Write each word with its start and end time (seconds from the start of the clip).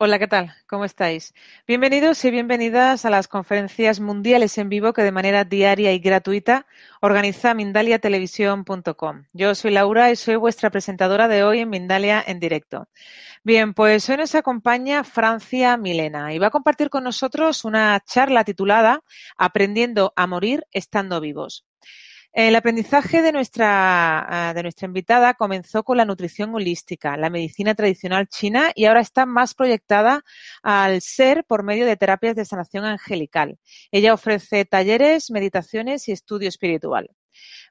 Hola, 0.00 0.20
¿qué 0.20 0.28
tal? 0.28 0.54
¿Cómo 0.68 0.84
estáis? 0.84 1.34
Bienvenidos 1.66 2.24
y 2.24 2.30
bienvenidas 2.30 3.04
a 3.04 3.10
las 3.10 3.26
conferencias 3.26 3.98
mundiales 3.98 4.56
en 4.56 4.68
vivo 4.68 4.92
que 4.92 5.02
de 5.02 5.10
manera 5.10 5.42
diaria 5.42 5.92
y 5.92 5.98
gratuita 5.98 6.66
organiza 7.00 7.52
mindaliatelevisión.com. 7.52 9.24
Yo 9.32 9.56
soy 9.56 9.72
Laura 9.72 10.12
y 10.12 10.14
soy 10.14 10.36
vuestra 10.36 10.70
presentadora 10.70 11.26
de 11.26 11.42
hoy 11.42 11.58
en 11.58 11.70
Mindalia 11.70 12.22
en 12.24 12.38
directo. 12.38 12.86
Bien, 13.42 13.74
pues 13.74 14.08
hoy 14.08 14.18
nos 14.18 14.36
acompaña 14.36 15.02
Francia 15.02 15.76
Milena 15.76 16.32
y 16.32 16.38
va 16.38 16.46
a 16.46 16.52
compartir 16.52 16.90
con 16.90 17.02
nosotros 17.02 17.64
una 17.64 17.98
charla 18.06 18.44
titulada 18.44 19.02
Aprendiendo 19.36 20.12
a 20.14 20.28
morir 20.28 20.64
estando 20.70 21.20
vivos. 21.20 21.66
El 22.38 22.54
aprendizaje 22.54 23.20
de 23.20 23.32
nuestra, 23.32 24.52
de 24.54 24.62
nuestra 24.62 24.86
invitada 24.86 25.34
comenzó 25.34 25.82
con 25.82 25.96
la 25.96 26.04
nutrición 26.04 26.54
holística, 26.54 27.16
la 27.16 27.30
medicina 27.30 27.74
tradicional 27.74 28.28
china 28.28 28.70
y 28.76 28.84
ahora 28.84 29.00
está 29.00 29.26
más 29.26 29.54
proyectada 29.54 30.22
al 30.62 31.02
ser 31.02 31.42
por 31.42 31.64
medio 31.64 31.84
de 31.84 31.96
terapias 31.96 32.36
de 32.36 32.44
sanación 32.44 32.84
angelical. 32.84 33.58
Ella 33.90 34.14
ofrece 34.14 34.64
talleres, 34.64 35.32
meditaciones 35.32 36.06
y 36.06 36.12
estudio 36.12 36.48
espiritual. 36.48 37.10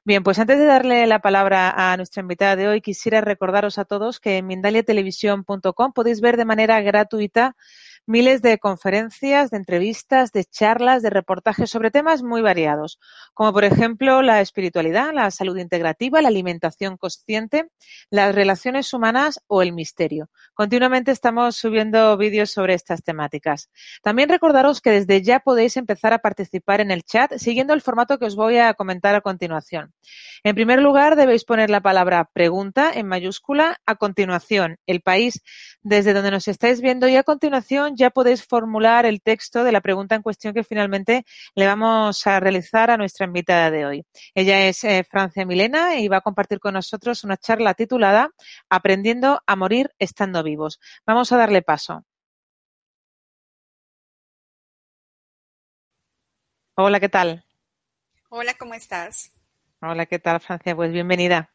Bien, 0.04 0.22
pues 0.22 0.38
antes 0.38 0.58
de 0.58 0.66
darle 0.66 1.06
la 1.06 1.20
palabra 1.20 1.70
a 1.70 1.96
nuestra 1.96 2.20
invitada 2.20 2.54
de 2.54 2.68
hoy, 2.68 2.82
quisiera 2.82 3.22
recordaros 3.22 3.78
a 3.78 3.86
todos 3.86 4.20
que 4.20 4.36
en 4.36 4.46
mindaliatelevisión.com 4.46 5.92
podéis 5.94 6.20
ver 6.20 6.36
de 6.36 6.44
manera 6.44 6.78
gratuita 6.82 7.56
miles 8.08 8.40
de 8.40 8.58
conferencias, 8.58 9.50
de 9.50 9.58
entrevistas, 9.58 10.32
de 10.32 10.46
charlas, 10.46 11.02
de 11.02 11.10
reportajes 11.10 11.68
sobre 11.68 11.90
temas 11.90 12.22
muy 12.22 12.40
variados, 12.40 12.98
como 13.34 13.52
por 13.52 13.64
ejemplo 13.64 14.22
la 14.22 14.40
espiritualidad, 14.40 15.12
la 15.12 15.30
salud 15.30 15.58
integrativa, 15.58 16.22
la 16.22 16.28
alimentación 16.28 16.96
consciente, 16.96 17.68
las 18.10 18.34
relaciones 18.34 18.94
humanas 18.94 19.40
o 19.46 19.60
el 19.60 19.74
misterio. 19.74 20.30
Continuamente 20.54 21.10
estamos 21.10 21.56
subiendo 21.56 22.16
vídeos 22.16 22.50
sobre 22.50 22.72
estas 22.72 23.02
temáticas. 23.02 23.68
También 24.02 24.30
recordaros 24.30 24.80
que 24.80 24.90
desde 24.90 25.20
ya 25.20 25.40
podéis 25.40 25.76
empezar 25.76 26.14
a 26.14 26.20
participar 26.20 26.80
en 26.80 26.90
el 26.90 27.02
chat 27.02 27.34
siguiendo 27.36 27.74
el 27.74 27.82
formato 27.82 28.18
que 28.18 28.24
os 28.24 28.36
voy 28.36 28.56
a 28.56 28.72
comentar 28.72 29.14
a 29.14 29.20
continuación. 29.20 29.92
En 30.44 30.54
primer 30.54 30.80
lugar, 30.80 31.14
debéis 31.14 31.44
poner 31.44 31.68
la 31.68 31.82
palabra 31.82 32.30
pregunta 32.32 32.90
en 32.94 33.06
mayúscula, 33.06 33.82
a 33.84 33.96
continuación 33.96 34.78
el 34.86 35.02
país 35.02 35.42
desde 35.82 36.14
donde 36.14 36.30
nos 36.30 36.48
estáis 36.48 36.80
viendo 36.80 37.06
y 37.06 37.16
a 37.16 37.22
continuación 37.22 37.96
ya 37.98 38.10
podéis 38.10 38.46
formular 38.46 39.04
el 39.04 39.20
texto 39.20 39.64
de 39.64 39.72
la 39.72 39.82
pregunta 39.82 40.14
en 40.14 40.22
cuestión 40.22 40.54
que 40.54 40.64
finalmente 40.64 41.24
le 41.54 41.66
vamos 41.66 42.26
a 42.26 42.40
realizar 42.40 42.90
a 42.90 42.96
nuestra 42.96 43.26
invitada 43.26 43.70
de 43.70 43.84
hoy. 43.84 44.06
Ella 44.34 44.66
es 44.68 44.84
eh, 44.84 45.04
Francia 45.10 45.44
Milena 45.44 45.96
y 45.96 46.08
va 46.08 46.18
a 46.18 46.20
compartir 46.22 46.60
con 46.60 46.74
nosotros 46.74 47.24
una 47.24 47.36
charla 47.36 47.74
titulada 47.74 48.30
Aprendiendo 48.70 49.42
a 49.46 49.56
morir 49.56 49.90
estando 49.98 50.42
vivos. 50.42 50.80
Vamos 51.06 51.32
a 51.32 51.36
darle 51.36 51.62
paso. 51.62 52.04
Hola, 56.76 57.00
¿qué 57.00 57.08
tal? 57.08 57.44
Hola, 58.28 58.54
¿cómo 58.54 58.74
estás? 58.74 59.32
Hola, 59.80 60.06
¿qué 60.06 60.18
tal, 60.20 60.40
Francia? 60.40 60.76
Pues 60.76 60.92
bienvenida. 60.92 61.50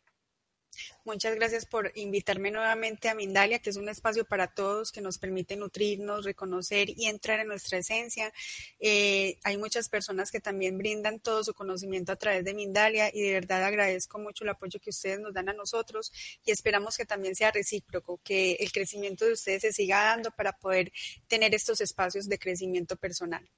Muchas 1.06 1.36
gracias 1.36 1.66
por 1.66 1.92
invitarme 1.96 2.52
nuevamente 2.52 3.10
a 3.10 3.16
Mindalia, 3.16 3.60
que 3.60 3.70
es 3.70 3.78
un 3.78 3.90
espacio 3.90 4.26
para 4.26 4.48
todos 4.48 4.92
que 4.92 5.02
nos 5.02 5.18
permite 5.18 5.56
nutrirnos, 5.56 6.26
reconocer 6.26 6.90
y 6.90 7.08
entrar 7.08 7.40
en 7.40 7.48
nuestra 7.48 7.78
esencia. 7.78 8.34
Eh, 8.80 9.38
hay 9.44 9.58
muchas 9.58 9.90
personas 9.90 10.32
que 10.32 10.40
también 10.40 10.78
brindan 10.78 11.20
todo 11.20 11.44
su 11.44 11.54
conocimiento 11.54 12.12
a 12.12 12.16
través 12.16 12.44
de 12.46 12.54
Mindalia 12.54 13.10
y 13.14 13.22
de 13.22 13.34
verdad 13.34 13.64
agradezco 13.64 14.20
mucho 14.20 14.44
el 14.44 14.52
apoyo 14.52 14.80
que 14.80 14.90
ustedes 14.90 15.20
nos 15.20 15.34
dan 15.34 15.50
a 15.50 15.54
nosotros 15.54 16.12
y 16.46 16.52
esperamos 16.52 16.98
que 16.98 17.06
también 17.06 17.36
sea 17.36 17.52
recíproco, 17.52 18.20
que 18.24 18.54
el 18.54 18.72
crecimiento 18.72 19.26
de 19.26 19.34
ustedes 19.34 19.62
se 19.62 19.74
siga 19.74 20.04
dando 20.04 20.32
para 20.32 20.54
poder 20.54 20.92
tener 21.28 21.54
estos 21.54 21.82
espacios 21.82 22.28
de 22.28 22.40
crecimiento 22.40 22.96
personal. 22.96 23.50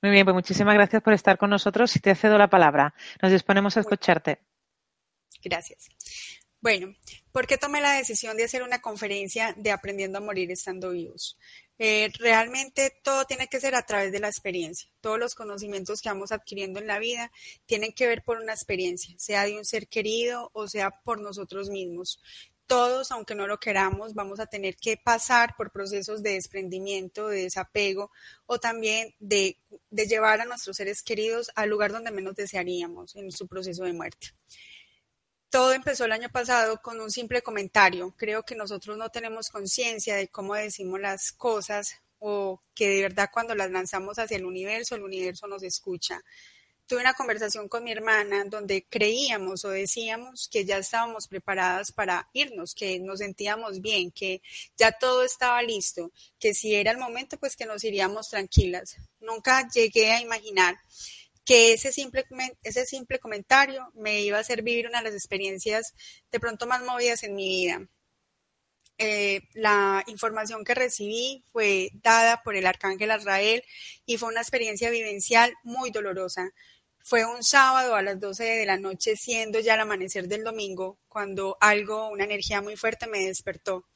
Muy 0.00 0.12
bien, 0.12 0.24
pues 0.24 0.34
muchísimas 0.34 0.74
gracias 0.74 1.02
por 1.02 1.12
estar 1.12 1.38
con 1.38 1.50
nosotros 1.50 1.94
y 1.96 2.00
te 2.00 2.14
cedo 2.14 2.38
la 2.38 2.48
palabra. 2.48 2.94
Nos 3.20 3.32
disponemos 3.32 3.76
a 3.76 3.80
escucharte. 3.80 4.38
Gracias. 5.42 5.88
Bueno, 6.60 6.92
¿por 7.30 7.46
qué 7.46 7.56
tomé 7.56 7.80
la 7.80 7.92
decisión 7.92 8.36
de 8.36 8.44
hacer 8.44 8.64
una 8.64 8.80
conferencia 8.80 9.54
de 9.56 9.70
aprendiendo 9.70 10.18
a 10.18 10.22
morir 10.22 10.50
estando 10.50 10.90
vivos? 10.90 11.38
Eh, 11.78 12.10
realmente 12.18 12.92
todo 13.04 13.24
tiene 13.26 13.46
que 13.46 13.60
ser 13.60 13.76
a 13.76 13.86
través 13.86 14.10
de 14.10 14.18
la 14.18 14.26
experiencia. 14.26 14.90
Todos 15.00 15.20
los 15.20 15.36
conocimientos 15.36 16.02
que 16.02 16.08
vamos 16.08 16.32
adquiriendo 16.32 16.80
en 16.80 16.88
la 16.88 16.98
vida 16.98 17.30
tienen 17.66 17.92
que 17.92 18.08
ver 18.08 18.24
por 18.24 18.38
una 18.38 18.54
experiencia, 18.54 19.14
sea 19.18 19.44
de 19.44 19.56
un 19.56 19.64
ser 19.64 19.86
querido 19.86 20.50
o 20.52 20.66
sea 20.66 20.90
por 20.90 21.20
nosotros 21.20 21.70
mismos. 21.70 22.20
Todos, 22.66 23.12
aunque 23.12 23.36
no 23.36 23.46
lo 23.46 23.60
queramos, 23.60 24.14
vamos 24.14 24.40
a 24.40 24.46
tener 24.46 24.76
que 24.76 24.96
pasar 24.96 25.54
por 25.56 25.70
procesos 25.70 26.22
de 26.24 26.32
desprendimiento, 26.32 27.28
de 27.28 27.42
desapego 27.44 28.10
o 28.46 28.58
también 28.58 29.14
de, 29.20 29.58
de 29.90 30.06
llevar 30.06 30.40
a 30.40 30.44
nuestros 30.44 30.76
seres 30.76 31.02
queridos 31.02 31.50
al 31.54 31.70
lugar 31.70 31.92
donde 31.92 32.10
menos 32.10 32.34
desearíamos 32.34 33.14
en 33.14 33.30
su 33.30 33.46
proceso 33.46 33.84
de 33.84 33.92
muerte. 33.92 34.34
Todo 35.50 35.72
empezó 35.72 36.04
el 36.04 36.12
año 36.12 36.28
pasado 36.28 36.82
con 36.82 37.00
un 37.00 37.10
simple 37.10 37.40
comentario. 37.40 38.14
Creo 38.18 38.42
que 38.42 38.54
nosotros 38.54 38.98
no 38.98 39.08
tenemos 39.08 39.48
conciencia 39.48 40.14
de 40.14 40.28
cómo 40.28 40.54
decimos 40.54 41.00
las 41.00 41.32
cosas 41.32 41.94
o 42.18 42.60
que 42.74 42.88
de 42.88 43.02
verdad 43.02 43.30
cuando 43.32 43.54
las 43.54 43.70
lanzamos 43.70 44.18
hacia 44.18 44.36
el 44.36 44.44
universo, 44.44 44.94
el 44.94 45.04
universo 45.04 45.46
nos 45.46 45.62
escucha. 45.62 46.22
Tuve 46.86 47.00
una 47.00 47.14
conversación 47.14 47.68
con 47.68 47.84
mi 47.84 47.92
hermana 47.92 48.44
donde 48.44 48.86
creíamos 48.88 49.64
o 49.64 49.70
decíamos 49.70 50.48
que 50.50 50.66
ya 50.66 50.78
estábamos 50.78 51.28
preparadas 51.28 51.92
para 51.92 52.28
irnos, 52.34 52.74
que 52.74 52.98
nos 52.98 53.20
sentíamos 53.20 53.80
bien, 53.80 54.10
que 54.10 54.42
ya 54.76 54.92
todo 54.92 55.22
estaba 55.22 55.62
listo, 55.62 56.12
que 56.38 56.52
si 56.52 56.74
era 56.74 56.90
el 56.90 56.98
momento 56.98 57.38
pues 57.38 57.56
que 57.56 57.66
nos 57.66 57.84
iríamos 57.84 58.28
tranquilas. 58.28 58.96
Nunca 59.20 59.68
llegué 59.68 60.12
a 60.12 60.20
imaginar 60.20 60.78
que 61.48 61.72
ese 61.72 61.92
simple, 61.92 62.26
ese 62.62 62.84
simple 62.84 63.18
comentario 63.18 63.90
me 63.94 64.20
iba 64.20 64.36
a 64.36 64.42
hacer 64.42 64.62
vivir 64.62 64.86
una 64.86 64.98
de 64.98 65.04
las 65.04 65.14
experiencias 65.14 65.94
de 66.30 66.40
pronto 66.40 66.66
más 66.66 66.82
movidas 66.82 67.22
en 67.22 67.34
mi 67.34 67.48
vida. 67.48 67.88
Eh, 68.98 69.40
la 69.54 70.04
información 70.08 70.62
que 70.62 70.74
recibí 70.74 71.42
fue 71.50 71.88
dada 72.02 72.42
por 72.42 72.54
el 72.54 72.66
arcángel 72.66 73.10
Azrael 73.12 73.64
y 74.04 74.18
fue 74.18 74.28
una 74.28 74.42
experiencia 74.42 74.90
vivencial 74.90 75.54
muy 75.62 75.90
dolorosa. 75.90 76.50
Fue 76.98 77.24
un 77.24 77.42
sábado 77.42 77.94
a 77.94 78.02
las 78.02 78.20
12 78.20 78.44
de 78.44 78.66
la 78.66 78.76
noche, 78.76 79.16
siendo 79.16 79.58
ya 79.58 79.72
el 79.72 79.80
amanecer 79.80 80.28
del 80.28 80.44
domingo, 80.44 80.98
cuando 81.08 81.56
algo, 81.62 82.10
una 82.10 82.24
energía 82.24 82.60
muy 82.60 82.76
fuerte 82.76 83.06
me 83.06 83.20
despertó. 83.20 83.86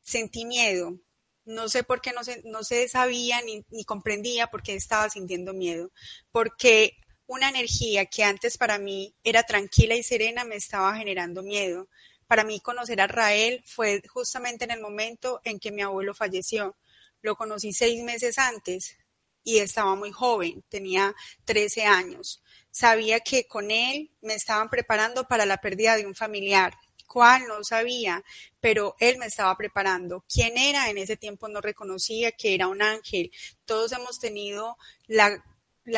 Sentí 0.00 0.46
miedo, 0.46 0.98
no 1.46 1.68
sé 1.68 1.84
por 1.84 2.00
qué 2.00 2.12
no 2.12 2.24
se, 2.24 2.42
no 2.44 2.62
se 2.64 2.88
sabía 2.88 3.40
ni, 3.42 3.64
ni 3.70 3.84
comprendía 3.84 4.48
por 4.48 4.62
qué 4.62 4.74
estaba 4.74 5.08
sintiendo 5.08 5.54
miedo, 5.54 5.90
porque 6.30 6.96
una 7.26 7.48
energía 7.48 8.06
que 8.06 8.24
antes 8.24 8.58
para 8.58 8.78
mí 8.78 9.14
era 9.24 9.42
tranquila 9.42 9.94
y 9.94 10.02
serena 10.02 10.44
me 10.44 10.56
estaba 10.56 10.94
generando 10.96 11.42
miedo. 11.42 11.88
Para 12.26 12.44
mí 12.44 12.60
conocer 12.60 13.00
a 13.00 13.06
Rael 13.06 13.62
fue 13.64 14.02
justamente 14.08 14.64
en 14.64 14.72
el 14.72 14.80
momento 14.80 15.40
en 15.44 15.58
que 15.58 15.72
mi 15.72 15.82
abuelo 15.82 16.14
falleció. 16.14 16.76
Lo 17.22 17.36
conocí 17.36 17.72
seis 17.72 18.02
meses 18.02 18.38
antes 18.38 18.96
y 19.42 19.58
estaba 19.58 19.94
muy 19.94 20.10
joven, 20.12 20.64
tenía 20.68 21.14
13 21.44 21.84
años. 21.84 22.42
Sabía 22.70 23.20
que 23.20 23.46
con 23.46 23.70
él 23.70 24.10
me 24.20 24.34
estaban 24.34 24.68
preparando 24.68 25.26
para 25.28 25.46
la 25.46 25.58
pérdida 25.58 25.96
de 25.96 26.06
un 26.06 26.14
familiar. 26.14 26.74
¿Cuál? 27.06 27.46
No 27.46 27.62
sabía, 27.62 28.22
pero 28.60 28.96
él 28.98 29.18
me 29.18 29.26
estaba 29.26 29.56
preparando. 29.56 30.24
¿Quién 30.28 30.58
era? 30.58 30.90
En 30.90 30.98
ese 30.98 31.16
tiempo 31.16 31.48
no 31.48 31.60
reconocía 31.60 32.32
que 32.32 32.54
era 32.54 32.68
un 32.68 32.82
ángel. 32.82 33.30
Todos 33.64 33.92
hemos 33.92 34.18
tenido 34.18 34.76
la, 35.06 35.42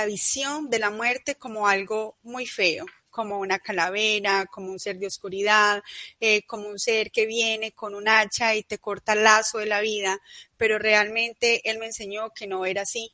visión 0.07 0.69
de 0.69 0.79
la 0.79 0.91
muerte 0.91 1.37
como 1.37 1.67
algo 1.67 2.19
muy 2.23 2.47
feo, 2.47 2.85
como 3.11 3.39
una 3.39 3.59
calavera, 3.59 4.47
como 4.47 4.71
un 4.71 4.79
ser 4.79 4.99
de 4.99 5.07
oscuridad, 5.07 5.83
eh, 6.21 6.43
como 6.47 6.69
un 6.69 6.79
ser 6.79 7.11
que 7.11 7.27
viene 7.27 7.73
con 7.73 7.95
un 7.95 8.07
hacha 8.07 8.55
y 8.55 8.63
te 8.63 8.79
corta 8.79 9.15
el 9.15 9.25
lazo 9.25 9.59
de 9.59 9.67
la 9.67 9.81
vida, 9.81 10.21
pero 10.59 10.79
realmente 10.79 11.69
él 11.69 11.79
me 11.79 11.87
enseñó 11.87 12.31
que 12.35 12.47
no 12.47 12.67
era 12.67 12.83
así. 12.83 13.13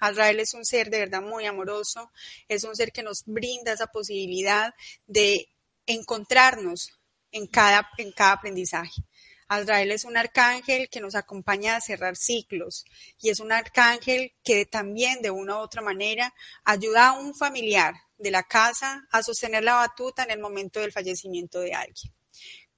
Azrael 0.00 0.40
es 0.40 0.54
un 0.54 0.64
ser 0.64 0.90
de 0.90 0.98
verdad 0.98 1.22
muy 1.22 1.46
amoroso, 1.46 2.10
es 2.48 2.64
un 2.64 2.74
ser 2.76 2.92
que 2.92 3.02
nos 3.02 3.24
brinda 3.26 3.72
esa 3.72 3.86
posibilidad 3.86 4.74
de 5.06 5.48
encontrarnos 5.86 6.97
en 7.32 7.46
cada, 7.46 7.90
en 7.98 8.12
cada 8.12 8.32
aprendizaje. 8.32 9.02
Azrael 9.48 9.90
es 9.92 10.04
un 10.04 10.16
arcángel 10.16 10.90
que 10.90 11.00
nos 11.00 11.14
acompaña 11.14 11.76
a 11.76 11.80
cerrar 11.80 12.16
ciclos 12.16 12.84
y 13.18 13.30
es 13.30 13.40
un 13.40 13.50
arcángel 13.50 14.34
que 14.44 14.66
también 14.66 15.22
de 15.22 15.30
una 15.30 15.56
u 15.56 15.60
otra 15.60 15.80
manera 15.80 16.34
ayuda 16.64 17.08
a 17.08 17.12
un 17.18 17.34
familiar 17.34 17.94
de 18.18 18.30
la 18.30 18.42
casa 18.42 19.06
a 19.10 19.22
sostener 19.22 19.64
la 19.64 19.74
batuta 19.74 20.24
en 20.24 20.32
el 20.32 20.40
momento 20.40 20.80
del 20.80 20.92
fallecimiento 20.92 21.60
de 21.60 21.72
alguien. 21.72 22.12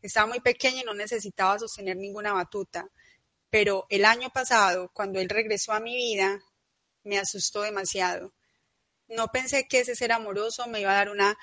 Estaba 0.01 0.29
muy 0.29 0.41
pequeña 0.41 0.83
y 0.83 0.85
no 0.85 0.95
necesitaba 0.95 1.59
sostener 1.59 1.97
ninguna 1.97 2.33
batuta, 2.33 2.89
pero 3.51 3.87
el 3.91 4.05
año 4.05 4.31
pasado, 4.31 4.91
cuando 4.95 5.19
él 5.19 5.29
regresó 5.29 5.73
a 5.73 5.81
mi 5.81 5.97
vida, 5.97 6.41
me 7.03 7.19
asustó 7.19 7.63
demasiado. 7.63 8.33
No 9.09 9.29
pensé 9.29 9.67
que 9.67 9.81
ese 9.81 9.97
ser 9.97 10.13
amoroso 10.13 10.69
me 10.69 10.81
iba 10.81 10.93
a 10.93 10.95
dar 10.95 11.11
una 11.11 11.37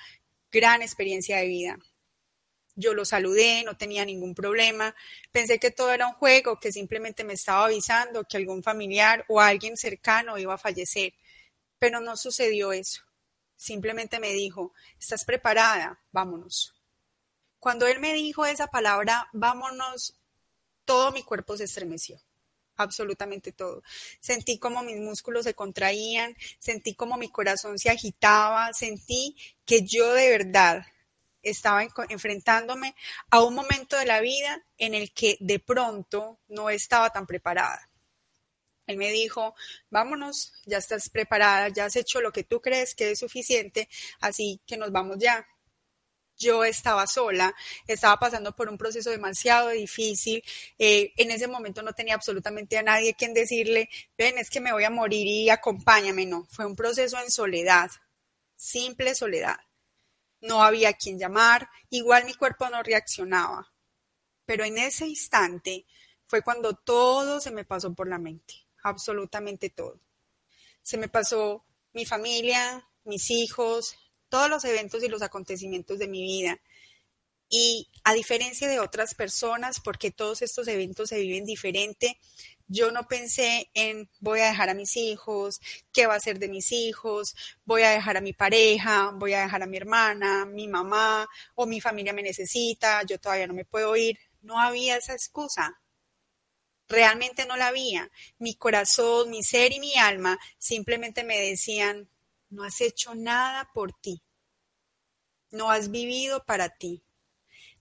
gran 0.50 0.80
experiencia 0.80 1.36
de 1.36 1.46
vida. 1.46 1.78
Yo 2.78 2.94
lo 2.94 3.04
saludé, 3.04 3.64
no 3.64 3.76
tenía 3.76 4.04
ningún 4.04 4.34
problema. 4.36 4.94
Pensé 5.32 5.58
que 5.58 5.72
todo 5.72 5.90
era 5.92 6.06
un 6.06 6.14
juego, 6.14 6.60
que 6.60 6.70
simplemente 6.70 7.24
me 7.24 7.32
estaba 7.32 7.64
avisando 7.64 8.22
que 8.22 8.36
algún 8.36 8.62
familiar 8.62 9.24
o 9.28 9.40
alguien 9.40 9.76
cercano 9.76 10.38
iba 10.38 10.54
a 10.54 10.58
fallecer. 10.58 11.12
Pero 11.80 12.00
no 12.00 12.16
sucedió 12.16 12.72
eso. 12.72 13.02
Simplemente 13.56 14.20
me 14.20 14.32
dijo, 14.32 14.72
¿estás 15.00 15.24
preparada? 15.24 16.00
Vámonos. 16.12 16.72
Cuando 17.58 17.88
él 17.88 17.98
me 17.98 18.14
dijo 18.14 18.46
esa 18.46 18.68
palabra, 18.68 19.28
vámonos, 19.32 20.16
todo 20.84 21.10
mi 21.10 21.24
cuerpo 21.24 21.56
se 21.56 21.64
estremeció 21.64 22.20
absolutamente 22.76 23.50
todo. 23.50 23.82
Sentí 24.20 24.58
como 24.58 24.84
mis 24.84 25.00
músculos 25.00 25.44
se 25.44 25.54
contraían, 25.54 26.36
sentí 26.60 26.94
como 26.94 27.16
mi 27.16 27.28
corazón 27.28 27.76
se 27.76 27.90
agitaba, 27.90 28.72
sentí 28.72 29.36
que 29.66 29.82
yo 29.82 30.14
de 30.14 30.30
verdad 30.30 30.86
estaba 31.42 31.86
enfrentándome 32.08 32.94
a 33.30 33.42
un 33.42 33.54
momento 33.54 33.96
de 33.96 34.06
la 34.06 34.20
vida 34.20 34.64
en 34.76 34.94
el 34.94 35.12
que 35.12 35.36
de 35.40 35.58
pronto 35.58 36.40
no 36.48 36.70
estaba 36.70 37.10
tan 37.10 37.26
preparada. 37.26 37.88
Él 38.86 38.96
me 38.96 39.12
dijo, 39.12 39.54
vámonos, 39.90 40.52
ya 40.64 40.78
estás 40.78 41.10
preparada, 41.10 41.68
ya 41.68 41.84
has 41.84 41.96
hecho 41.96 42.20
lo 42.20 42.32
que 42.32 42.44
tú 42.44 42.60
crees 42.60 42.94
que 42.94 43.10
es 43.10 43.18
suficiente, 43.18 43.88
así 44.20 44.60
que 44.66 44.78
nos 44.78 44.90
vamos 44.90 45.18
ya. 45.18 45.46
Yo 46.38 46.64
estaba 46.64 47.06
sola, 47.06 47.54
estaba 47.86 48.16
pasando 48.16 48.54
por 48.54 48.68
un 48.68 48.78
proceso 48.78 49.10
demasiado 49.10 49.70
difícil. 49.70 50.42
Eh, 50.78 51.12
en 51.16 51.32
ese 51.32 51.48
momento 51.48 51.82
no 51.82 51.92
tenía 51.92 52.14
absolutamente 52.14 52.78
a 52.78 52.82
nadie 52.82 53.14
quien 53.14 53.34
decirle, 53.34 53.90
ven, 54.16 54.38
es 54.38 54.48
que 54.48 54.60
me 54.60 54.72
voy 54.72 54.84
a 54.84 54.90
morir 54.90 55.26
y 55.26 55.50
acompáñame. 55.50 56.26
No, 56.26 56.46
fue 56.48 56.64
un 56.64 56.76
proceso 56.76 57.18
en 57.20 57.30
soledad, 57.30 57.90
simple 58.56 59.14
soledad 59.16 59.58
no 60.40 60.62
había 60.62 60.92
quien 60.94 61.18
llamar, 61.18 61.68
igual 61.90 62.24
mi 62.24 62.34
cuerpo 62.34 62.68
no 62.68 62.82
reaccionaba. 62.82 63.72
Pero 64.44 64.64
en 64.64 64.78
ese 64.78 65.06
instante 65.06 65.86
fue 66.26 66.42
cuando 66.42 66.74
todo 66.74 67.40
se 67.40 67.50
me 67.50 67.64
pasó 67.64 67.94
por 67.94 68.08
la 68.08 68.18
mente, 68.18 68.54
absolutamente 68.82 69.70
todo. 69.70 70.00
Se 70.82 70.96
me 70.96 71.08
pasó 71.08 71.64
mi 71.92 72.06
familia, 72.06 72.88
mis 73.04 73.30
hijos, 73.30 73.96
todos 74.28 74.48
los 74.48 74.64
eventos 74.64 75.02
y 75.02 75.08
los 75.08 75.22
acontecimientos 75.22 75.98
de 75.98 76.08
mi 76.08 76.22
vida. 76.22 76.60
Y 77.48 77.88
a 78.04 78.12
diferencia 78.12 78.68
de 78.68 78.78
otras 78.78 79.14
personas, 79.14 79.80
porque 79.80 80.10
todos 80.10 80.42
estos 80.42 80.68
eventos 80.68 81.08
se 81.08 81.18
viven 81.18 81.46
diferente, 81.46 82.18
yo 82.68 82.90
no 82.92 83.08
pensé 83.08 83.70
en 83.74 84.08
voy 84.20 84.40
a 84.40 84.48
dejar 84.48 84.68
a 84.68 84.74
mis 84.74 84.96
hijos, 84.96 85.60
qué 85.92 86.06
va 86.06 86.14
a 86.14 86.20
ser 86.20 86.38
de 86.38 86.48
mis 86.48 86.70
hijos, 86.72 87.34
voy 87.64 87.82
a 87.82 87.90
dejar 87.90 88.16
a 88.16 88.20
mi 88.20 88.34
pareja, 88.34 89.10
voy 89.14 89.32
a 89.32 89.42
dejar 89.42 89.62
a 89.62 89.66
mi 89.66 89.78
hermana, 89.78 90.44
mi 90.44 90.68
mamá 90.68 91.26
o 91.54 91.66
mi 91.66 91.80
familia 91.80 92.12
me 92.12 92.22
necesita, 92.22 93.02
yo 93.04 93.18
todavía 93.18 93.46
no 93.46 93.54
me 93.54 93.64
puedo 93.64 93.96
ir. 93.96 94.18
No 94.42 94.60
había 94.60 94.96
esa 94.96 95.14
excusa. 95.14 95.80
Realmente 96.88 97.46
no 97.46 97.56
la 97.56 97.68
había. 97.68 98.10
Mi 98.38 98.54
corazón, 98.54 99.30
mi 99.30 99.42
ser 99.42 99.72
y 99.72 99.80
mi 99.80 99.94
alma 99.96 100.38
simplemente 100.58 101.24
me 101.24 101.40
decían, 101.40 102.08
no 102.50 102.64
has 102.64 102.80
hecho 102.80 103.14
nada 103.14 103.70
por 103.74 103.92
ti. 103.92 104.22
No 105.50 105.70
has 105.70 105.90
vivido 105.90 106.44
para 106.44 106.68
ti 106.76 107.02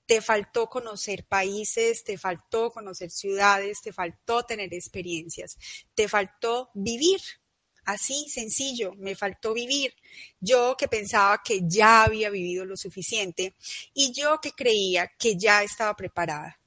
te 0.07 0.21
faltó 0.21 0.69
conocer 0.69 1.25
países, 1.25 2.03
te 2.05 2.17
faltó 2.17 2.71
conocer 2.71 3.11
ciudades, 3.11 3.81
te 3.81 3.91
faltó 3.91 4.43
tener 4.43 4.73
experiencias, 4.73 5.57
te 5.93 6.07
faltó 6.07 6.71
vivir. 6.73 7.19
Así, 7.83 8.27
sencillo, 8.29 8.93
me 8.95 9.15
faltó 9.15 9.53
vivir. 9.53 9.93
Yo 10.39 10.75
que 10.77 10.87
pensaba 10.87 11.41
que 11.43 11.61
ya 11.63 12.03
había 12.03 12.29
vivido 12.29 12.65
lo 12.65 12.77
suficiente 12.77 13.55
y 13.93 14.13
yo 14.13 14.39
que 14.41 14.51
creía 14.51 15.11
que 15.19 15.37
ya 15.37 15.61
estaba 15.61 15.93
preparada. 15.95 16.59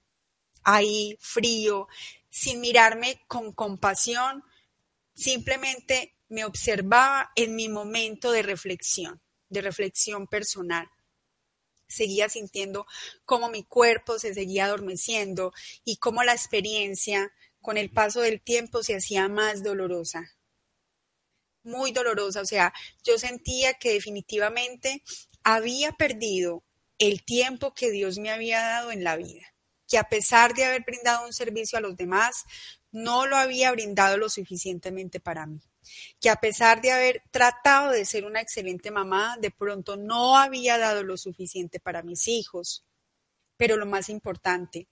Ahí, 0.63 1.17
frío, 1.19 1.89
sin 2.29 2.61
mirarme 2.61 3.23
con 3.27 3.53
compasión, 3.53 4.45
simplemente 5.15 6.15
me 6.29 6.45
observaba 6.45 7.31
en 7.35 7.57
mi 7.57 7.71
momento 7.71 8.33
de 8.33 8.43
reflexión, 8.43 9.21
de 9.49 9.63
reflexión 9.63 10.27
personal 10.27 10.91
seguía 11.91 12.29
sintiendo 12.29 12.87
cómo 13.25 13.51
mi 13.51 13.65
cuerpo 13.65 14.19
se 14.19 14.33
seguía 14.33 14.67
adormeciendo 14.67 15.53
y 15.85 15.97
cómo 15.97 16.23
la 16.23 16.33
experiencia 16.33 17.33
con 17.61 17.77
el 17.77 17.91
paso 17.91 18.21
del 18.21 18.41
tiempo 18.41 18.83
se 18.83 18.97
hacía 18.97 19.29
más 19.29 19.63
dolorosa. 19.63 20.33
Muy 21.63 21.93
dolorosa, 21.93 22.41
o 22.41 22.47
sea, 22.47 22.73
yo 23.05 23.19
sentía 23.19 23.75
que 23.75 23.93
definitivamente 23.93 25.03
había 25.43 25.93
perdido 25.93 26.65
el 26.99 27.23
tiempo 27.23 27.75
que 27.75 27.91
Dios 27.91 28.19
me 28.19 28.31
había 28.31 28.61
dado 28.61 28.93
en 28.93 29.05
la 29.05 29.17
vida, 29.17 29.55
que 29.89 29.99
a 29.99 30.09
pesar 30.09 30.55
de 30.55 30.65
haber 30.65 30.85
brindado 30.85 31.27
un 31.27 31.35
servicio 31.35 31.77
a 31.77 31.83
los 31.83 31.97
demás, 31.97 32.45
no 32.93 33.27
lo 33.27 33.37
había 33.37 33.73
brindado 33.73 34.17
lo 34.17 34.31
suficientemente 34.31 35.21
para 35.21 35.47
mí 35.47 35.70
que 36.21 36.31
a 36.31 36.37
pesar 36.37 36.81
de 36.81 36.93
haber 36.93 37.23
tratado 37.31 37.91
de 37.91 38.05
ser 38.05 38.25
una 38.25 38.41
excelente 38.41 38.91
mamá, 38.91 39.37
de 39.41 39.51
pronto 39.51 39.97
no 39.97 40.37
había 40.37 40.79
dado 40.79 41.03
lo 41.03 41.17
suficiente 41.17 41.81
para 41.81 42.03
mis 42.03 42.29
hijos. 42.29 42.85
Pero 43.57 43.77
lo 43.77 43.87
más 43.87 44.09
importante, 44.09 44.89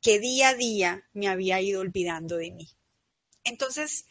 que 0.00 0.18
día 0.18 0.50
a 0.50 0.54
día 0.54 1.08
me 1.12 1.28
había 1.28 1.60
ido 1.60 1.80
olvidando 1.80 2.36
de 2.36 2.50
mí. 2.50 2.68
Entonces, 3.44 4.06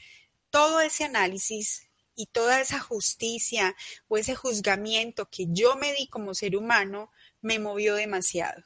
todo 0.49 0.81
ese 0.81 1.05
análisis 1.05 1.89
y 2.15 2.27
toda 2.27 2.59
esa 2.59 2.79
justicia 2.79 3.75
o 4.07 4.17
ese 4.17 4.35
juzgamiento 4.35 5.29
que 5.29 5.45
yo 5.49 5.75
me 5.75 5.93
di 5.93 6.07
como 6.07 6.33
ser 6.33 6.57
humano 6.57 7.11
me 7.41 7.59
movió 7.59 7.95
demasiado. 7.95 8.63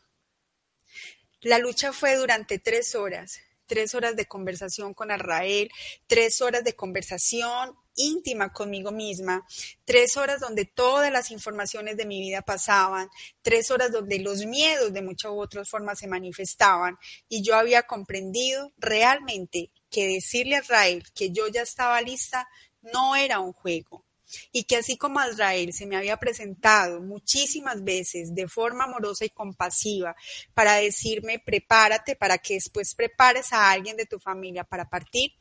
La 1.42 1.60
lucha 1.60 1.94
fue 1.94 2.16
durante 2.16 2.58
tres 2.58 2.96
horas 2.96 3.40
tres 3.66 3.96
horas 3.96 4.16
de 4.16 4.26
conversación 4.26 4.94
con 4.94 5.12
Arrael, 5.12 5.70
tres 6.08 6.42
horas 6.42 6.64
de 6.64 6.74
conversación 6.74 7.76
íntima 7.96 8.52
conmigo 8.52 8.92
misma, 8.92 9.46
tres 9.86 10.18
horas 10.18 10.40
donde 10.40 10.66
todas 10.66 11.12
las 11.12 11.32
informaciones 11.32 11.98
de 11.98 12.06
mi 12.06 12.20
vida 12.20 12.42
pasaban, 12.42 13.10
tres 13.42 13.72
horas 13.72 13.92
donde 13.92 14.20
los 14.20 14.46
miedos 14.46 14.94
de 14.94 15.02
muchas 15.02 15.32
u 15.32 15.40
otras 15.40 15.70
formas 15.70 16.00
se 16.00 16.08
manifestaban. 16.08 16.98
Y 17.30 17.44
yo 17.44 17.56
había 17.56 17.84
comprendido 17.84 18.72
realmente 18.78 19.72
que 19.90 20.08
decirle 20.08 20.56
a 20.56 20.62
Israel 20.62 21.04
que 21.14 21.32
yo 21.32 21.48
ya 21.48 21.62
estaba 21.62 22.02
lista 22.02 22.48
no 22.82 23.16
era 23.16 23.40
un 23.40 23.54
juego, 23.54 24.06
y 24.52 24.64
que 24.66 24.78
así 24.78 24.98
como 24.98 25.24
Israel 25.26 25.74
se 25.74 25.86
me 25.86 25.96
había 25.96 26.18
presentado 26.18 27.02
muchísimas 27.02 27.84
veces 27.84 28.34
de 28.34 28.48
forma 28.48 28.86
amorosa 28.86 29.26
y 29.26 29.30
compasiva 29.30 30.16
para 30.54 30.76
decirme 30.76 31.40
prepárate 31.40 32.16
para 32.16 32.38
que 32.38 32.56
después 32.56 32.96
prepares 32.96 33.54
a 33.54 33.72
alguien 33.72 33.98
de 33.98 34.06
tu 34.06 34.20
familia 34.20 34.64
para 34.64 34.90
partir, 34.90 35.32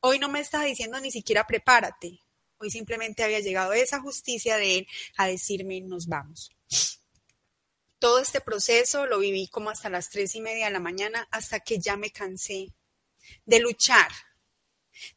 hoy 0.00 0.18
no 0.18 0.28
me 0.28 0.40
está 0.40 0.62
diciendo 0.62 1.00
ni 1.00 1.10
siquiera 1.10 1.46
prepárate, 1.46 2.20
hoy 2.58 2.70
simplemente 2.70 3.22
había 3.22 3.40
llegado 3.40 3.72
esa 3.72 4.00
justicia 4.00 4.56
de 4.56 4.78
él 4.78 4.86
a 5.16 5.26
decirme 5.26 5.80
nos 5.80 6.06
vamos. 6.06 6.50
Todo 7.98 8.18
este 8.18 8.40
proceso 8.40 9.06
lo 9.06 9.18
viví 9.18 9.48
como 9.48 9.68
hasta 9.68 9.90
las 9.90 10.08
tres 10.08 10.34
y 10.34 10.40
media 10.40 10.66
de 10.66 10.72
la 10.72 10.80
mañana, 10.80 11.28
hasta 11.30 11.60
que 11.60 11.78
ya 11.78 11.96
me 11.96 12.10
cansé 12.10 12.72
de 13.44 13.60
luchar, 13.60 14.10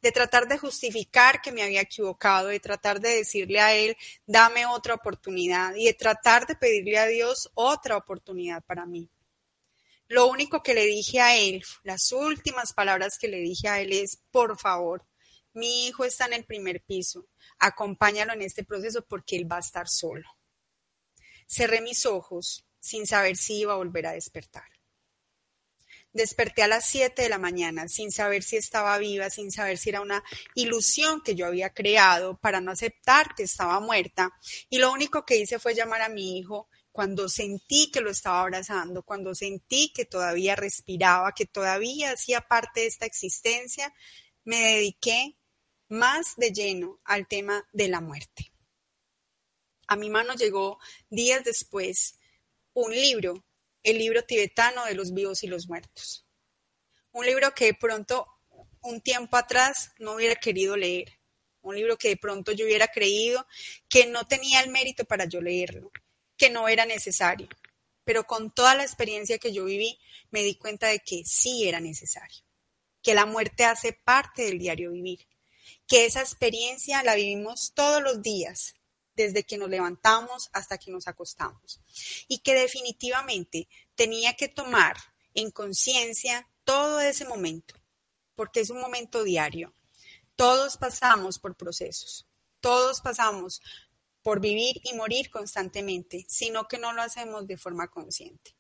de 0.02 0.12
tratar 0.12 0.48
de 0.48 0.58
justificar 0.58 1.42
que 1.42 1.52
me 1.52 1.64
había 1.64 1.82
equivocado, 1.82 2.48
de 2.48 2.60
tratar 2.60 3.00
de 3.00 3.10
decirle 3.18 3.60
a 3.60 3.74
Él, 3.74 3.98
dame 4.26 4.66
otra 4.66 4.96
oportunidad 4.96 5.76
y 5.76 5.86
de 5.86 5.94
tratar 5.94 6.46
de 6.48 6.56
pedirle 6.56 6.98
a 6.98 7.08
Dios 7.08 7.50
otra 7.54 7.98
oportunidad 7.98 8.64
para 8.64 8.86
mí. 8.86 9.10
Lo 10.08 10.28
único 10.28 10.62
que 10.62 10.74
le 10.74 10.86
dije 10.86 11.22
a 11.22 11.38
Él, 11.38 11.64
las 11.84 12.12
últimas 12.12 12.74
palabras 12.74 13.18
que 13.18 13.28
le 13.28 13.40
dije 13.40 13.68
a 13.68 13.82
Él 13.82 13.94
es, 13.94 14.22
por 14.32 14.60
favor, 14.60 15.06
mi 15.54 15.88
hijo 15.88 16.04
está 16.04 16.26
en 16.26 16.34
el 16.34 16.46
primer 16.46 16.82
piso, 16.82 17.28
acompáñalo 17.60 18.34
en 18.34 18.42
este 18.42 18.64
proceso 18.64 19.06
porque 19.06 19.36
Él 19.36 19.52
va 19.52 19.58
a 19.58 19.62
estar 19.62 19.88
solo. 19.88 20.28
Cerré 21.48 21.82
mis 21.82 22.06
ojos 22.06 22.66
sin 22.80 23.08
saber 23.08 23.38
si 23.38 23.60
iba 23.60 23.74
a 23.74 23.78
volver 23.78 24.08
a 24.08 24.12
despertar. 24.14 24.73
Desperté 26.14 26.62
a 26.62 26.68
las 26.68 26.86
7 26.86 27.24
de 27.24 27.30
la 27.30 27.40
mañana 27.40 27.88
sin 27.88 28.12
saber 28.12 28.44
si 28.44 28.56
estaba 28.56 28.98
viva, 29.00 29.32
sin 29.32 29.52
saber 29.52 29.80
si 29.80 29.90
era 29.90 30.02
una 30.02 30.24
ilusión 30.54 31.22
que 31.22 31.34
yo 31.34 31.48
había 31.48 31.72
creado 31.72 32.38
para 32.38 32.62
no 32.62 32.72
aceptar 32.72 33.34
que 33.36 33.44
estaba 33.44 33.80
muerta. 33.80 34.32
Y 34.70 34.78
lo 34.78 34.92
único 34.92 35.26
que 35.26 35.38
hice 35.38 35.58
fue 35.58 35.74
llamar 35.74 36.04
a 36.04 36.10
mi 36.10 36.38
hijo 36.38 36.70
cuando 36.92 37.28
sentí 37.28 37.90
que 37.92 38.02
lo 38.02 38.12
estaba 38.12 38.42
abrazando, 38.42 39.02
cuando 39.02 39.34
sentí 39.34 39.92
que 39.92 40.06
todavía 40.06 40.56
respiraba, 40.56 41.32
que 41.32 41.48
todavía 41.48 42.12
hacía 42.12 42.42
parte 42.42 42.82
de 42.82 42.88
esta 42.88 43.08
existencia, 43.08 43.92
me 44.44 44.58
dediqué 44.58 45.36
más 45.90 46.36
de 46.38 46.52
lleno 46.52 47.00
al 47.04 47.28
tema 47.28 47.68
de 47.74 47.88
la 47.88 48.00
muerte. 48.00 48.52
A 49.88 49.96
mi 49.96 50.12
mano 50.12 50.36
llegó 50.36 50.78
días 51.10 51.44
después 51.44 52.20
un 52.74 52.92
libro 52.92 53.44
el 53.84 53.98
libro 53.98 54.24
tibetano 54.24 54.86
de 54.86 54.96
los 54.96 55.14
vivos 55.14 55.44
y 55.44 55.48
los 55.48 55.68
muertos. 55.68 56.26
Un 57.12 57.26
libro 57.26 57.54
que 57.54 57.66
de 57.66 57.74
pronto, 57.74 58.28
un 58.82 59.02
tiempo 59.02 59.38
atrás, 59.38 59.92
no 60.00 60.14
hubiera 60.14 60.36
querido 60.36 60.76
leer. 60.76 61.20
Un 61.62 61.76
libro 61.76 61.98
que 61.98 62.10
de 62.10 62.18
pronto 62.18 62.52
yo 62.52 62.66
hubiera 62.66 62.88
creído 62.88 63.46
que 63.88 64.06
no 64.08 64.26
tenía 64.26 64.62
el 64.62 64.70
mérito 64.70 65.06
para 65.06 65.26
yo 65.26 65.42
leerlo, 65.42 65.92
que 66.38 66.50
no 66.50 66.68
era 66.68 66.86
necesario. 66.86 67.48
Pero 68.04 68.26
con 68.26 68.52
toda 68.52 68.76
la 68.76 68.84
experiencia 68.84 69.38
que 69.38 69.54
yo 69.54 69.66
viví, 69.66 69.98
me 70.32 70.44
di 70.44 70.56
cuenta 70.56 70.88
de 70.88 71.00
que 71.00 71.24
sí 71.26 71.68
era 71.68 71.80
necesario, 71.80 72.44
que 73.02 73.14
la 73.14 73.26
muerte 73.26 73.64
hace 73.64 73.94
parte 73.94 74.44
del 74.44 74.60
diario 74.60 74.92
vivir, 74.92 75.28
que 75.88 76.06
esa 76.06 76.22
experiencia 76.22 77.04
la 77.04 77.16
vivimos 77.16 77.72
todos 77.76 78.02
los 78.02 78.22
días, 78.22 78.74
desde 79.16 79.44
que 79.44 79.58
nos 79.58 79.70
levantamos 79.70 80.50
hasta 80.54 80.78
que 80.78 80.92
nos 80.92 81.08
acostamos. 81.08 81.80
Y 82.28 82.40
que 82.40 82.54
definitivamente 82.54 83.68
tenía 83.96 84.36
que 84.36 84.48
tomar 84.48 84.96
en 85.34 85.52
conciencia 85.52 86.48
todo 86.64 87.02
ese 87.02 87.26
momento, 87.26 87.76
porque 88.36 88.62
es 88.62 88.70
un 88.70 88.80
momento 88.80 89.24
diario. 89.24 89.74
Todos 90.36 90.78
pasamos 90.78 91.40
por 91.40 91.56
procesos, 91.56 92.28
todos 92.60 93.02
pasamos 93.02 93.62
por 94.22 94.40
vivir 94.40 94.80
y 94.84 94.94
morir 94.94 95.30
constantemente, 95.30 96.26
sino 96.28 96.68
que 96.68 96.80
no 96.80 96.94
lo 96.94 97.02
hacemos 97.02 97.46
de 97.46 97.58
forma 97.58 97.90
consciente. 97.90 98.56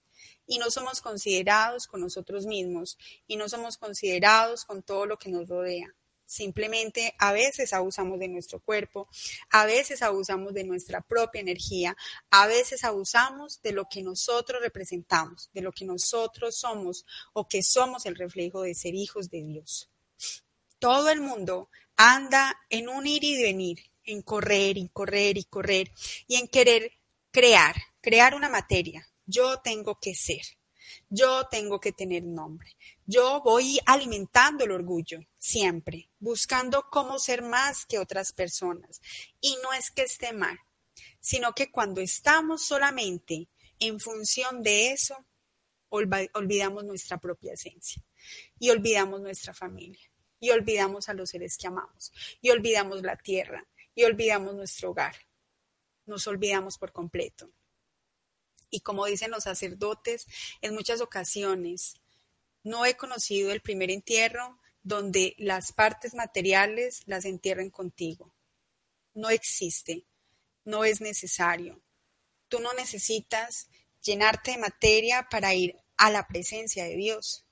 Y 0.45 0.57
no 0.57 0.69
somos 0.69 1.01
considerados 1.01 1.87
con 1.87 2.01
nosotros 2.01 2.45
mismos 2.45 2.97
y 3.27 3.37
no 3.37 3.47
somos 3.47 3.77
considerados 3.77 4.65
con 4.65 4.83
todo 4.83 5.05
lo 5.05 5.17
que 5.17 5.29
nos 5.29 5.47
rodea. 5.47 5.95
Simplemente 6.33 7.13
a 7.19 7.31
veces 7.31 7.73
abusamos 7.73 8.17
de 8.17 8.27
nuestro 8.27 8.59
cuerpo, 8.59 9.07
a 9.51 9.67
veces 9.67 10.01
abusamos 10.01 10.51
de 10.55 10.63
nuestra 10.63 11.01
propia 11.01 11.41
energía, 11.41 11.95
a 12.31 12.47
veces 12.47 12.83
abusamos 12.83 13.61
de 13.61 13.71
lo 13.71 13.85
que 13.87 14.01
nosotros 14.01 14.59
representamos, 14.59 15.51
de 15.53 15.61
lo 15.61 15.71
que 15.71 15.85
nosotros 15.85 16.57
somos 16.57 17.05
o 17.33 17.47
que 17.47 17.61
somos 17.61 18.07
el 18.07 18.15
reflejo 18.15 18.63
de 18.63 18.73
ser 18.73 18.95
hijos 18.95 19.29
de 19.29 19.43
Dios. 19.43 19.91
Todo 20.79 21.11
el 21.11 21.21
mundo 21.21 21.69
anda 21.97 22.57
en 22.71 22.89
un 22.89 23.05
ir 23.05 23.23
y 23.23 23.39
venir, 23.39 23.91
en 24.03 24.23
correr 24.23 24.79
y 24.79 24.89
correr 24.89 25.37
y 25.37 25.43
correr 25.43 25.91
y 26.27 26.37
en 26.37 26.47
querer 26.47 26.93
crear, 27.29 27.75
crear 28.01 28.33
una 28.33 28.49
materia. 28.49 29.07
Yo 29.27 29.59
tengo 29.59 29.99
que 29.99 30.15
ser. 30.15 30.41
Yo 31.09 31.47
tengo 31.49 31.79
que 31.79 31.91
tener 31.91 32.23
nombre. 32.23 32.75
Yo 33.05 33.41
voy 33.43 33.79
alimentando 33.85 34.63
el 34.63 34.71
orgullo 34.71 35.19
siempre, 35.37 36.09
buscando 36.19 36.85
cómo 36.89 37.19
ser 37.19 37.41
más 37.41 37.85
que 37.85 37.99
otras 37.99 38.33
personas. 38.33 39.01
Y 39.41 39.57
no 39.63 39.73
es 39.73 39.91
que 39.91 40.03
esté 40.03 40.33
mal, 40.33 40.57
sino 41.19 41.53
que 41.53 41.71
cuando 41.71 42.01
estamos 42.01 42.65
solamente 42.65 43.49
en 43.79 43.99
función 43.99 44.63
de 44.63 44.91
eso, 44.91 45.25
olvidamos 45.89 46.83
nuestra 46.83 47.19
propia 47.19 47.53
esencia 47.53 48.03
y 48.57 48.69
olvidamos 48.69 49.21
nuestra 49.21 49.53
familia 49.53 50.09
y 50.39 50.49
olvidamos 50.49 51.07
a 51.07 51.13
los 51.13 51.29
seres 51.29 51.57
que 51.57 51.67
amamos 51.67 52.11
y 52.41 52.49
olvidamos 52.49 53.01
la 53.01 53.15
tierra 53.15 53.65
y 53.95 54.03
olvidamos 54.03 54.55
nuestro 54.55 54.91
hogar. 54.91 55.15
Nos 56.05 56.27
olvidamos 56.27 56.77
por 56.77 56.91
completo. 56.91 57.49
Y 58.73 58.79
como 58.79 59.05
dicen 59.05 59.29
los 59.29 59.43
sacerdotes, 59.43 60.25
en 60.61 60.73
muchas 60.73 60.99
ocasiones 60.99 61.93
no 62.63 62.87
he 62.87 62.97
conocido 62.97 63.51
el 63.51 63.61
primer 63.61 63.91
entierro 63.91 64.59
donde 64.81 65.35
las 65.37 65.73
partes 65.73 66.15
materiales 66.15 67.03
las 67.05 67.25
entierren 67.25 67.69
contigo. 67.69 68.33
No 69.13 69.29
existe, 69.29 70.07
no 70.65 70.85
es 70.85 71.01
necesario. 71.01 71.83
Tú 72.47 72.61
no 72.61 72.73
necesitas 72.73 73.69
llenarte 74.01 74.53
de 74.53 74.57
materia 74.57 75.27
para 75.29 75.53
ir 75.53 75.75
a 75.95 76.09
la 76.09 76.25
presencia 76.25 76.85
de 76.85 76.95
Dios. 76.95 77.45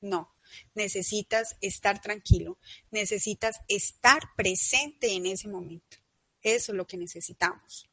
No, 0.00 0.34
necesitas 0.74 1.56
estar 1.60 2.00
tranquilo, 2.00 2.58
necesitas 2.90 3.60
estar 3.68 4.34
presente 4.34 5.12
en 5.12 5.26
ese 5.26 5.46
momento. 5.46 5.98
Eso 6.40 6.72
es 6.72 6.76
lo 6.76 6.86
que 6.86 6.96
necesitamos. 6.96 7.87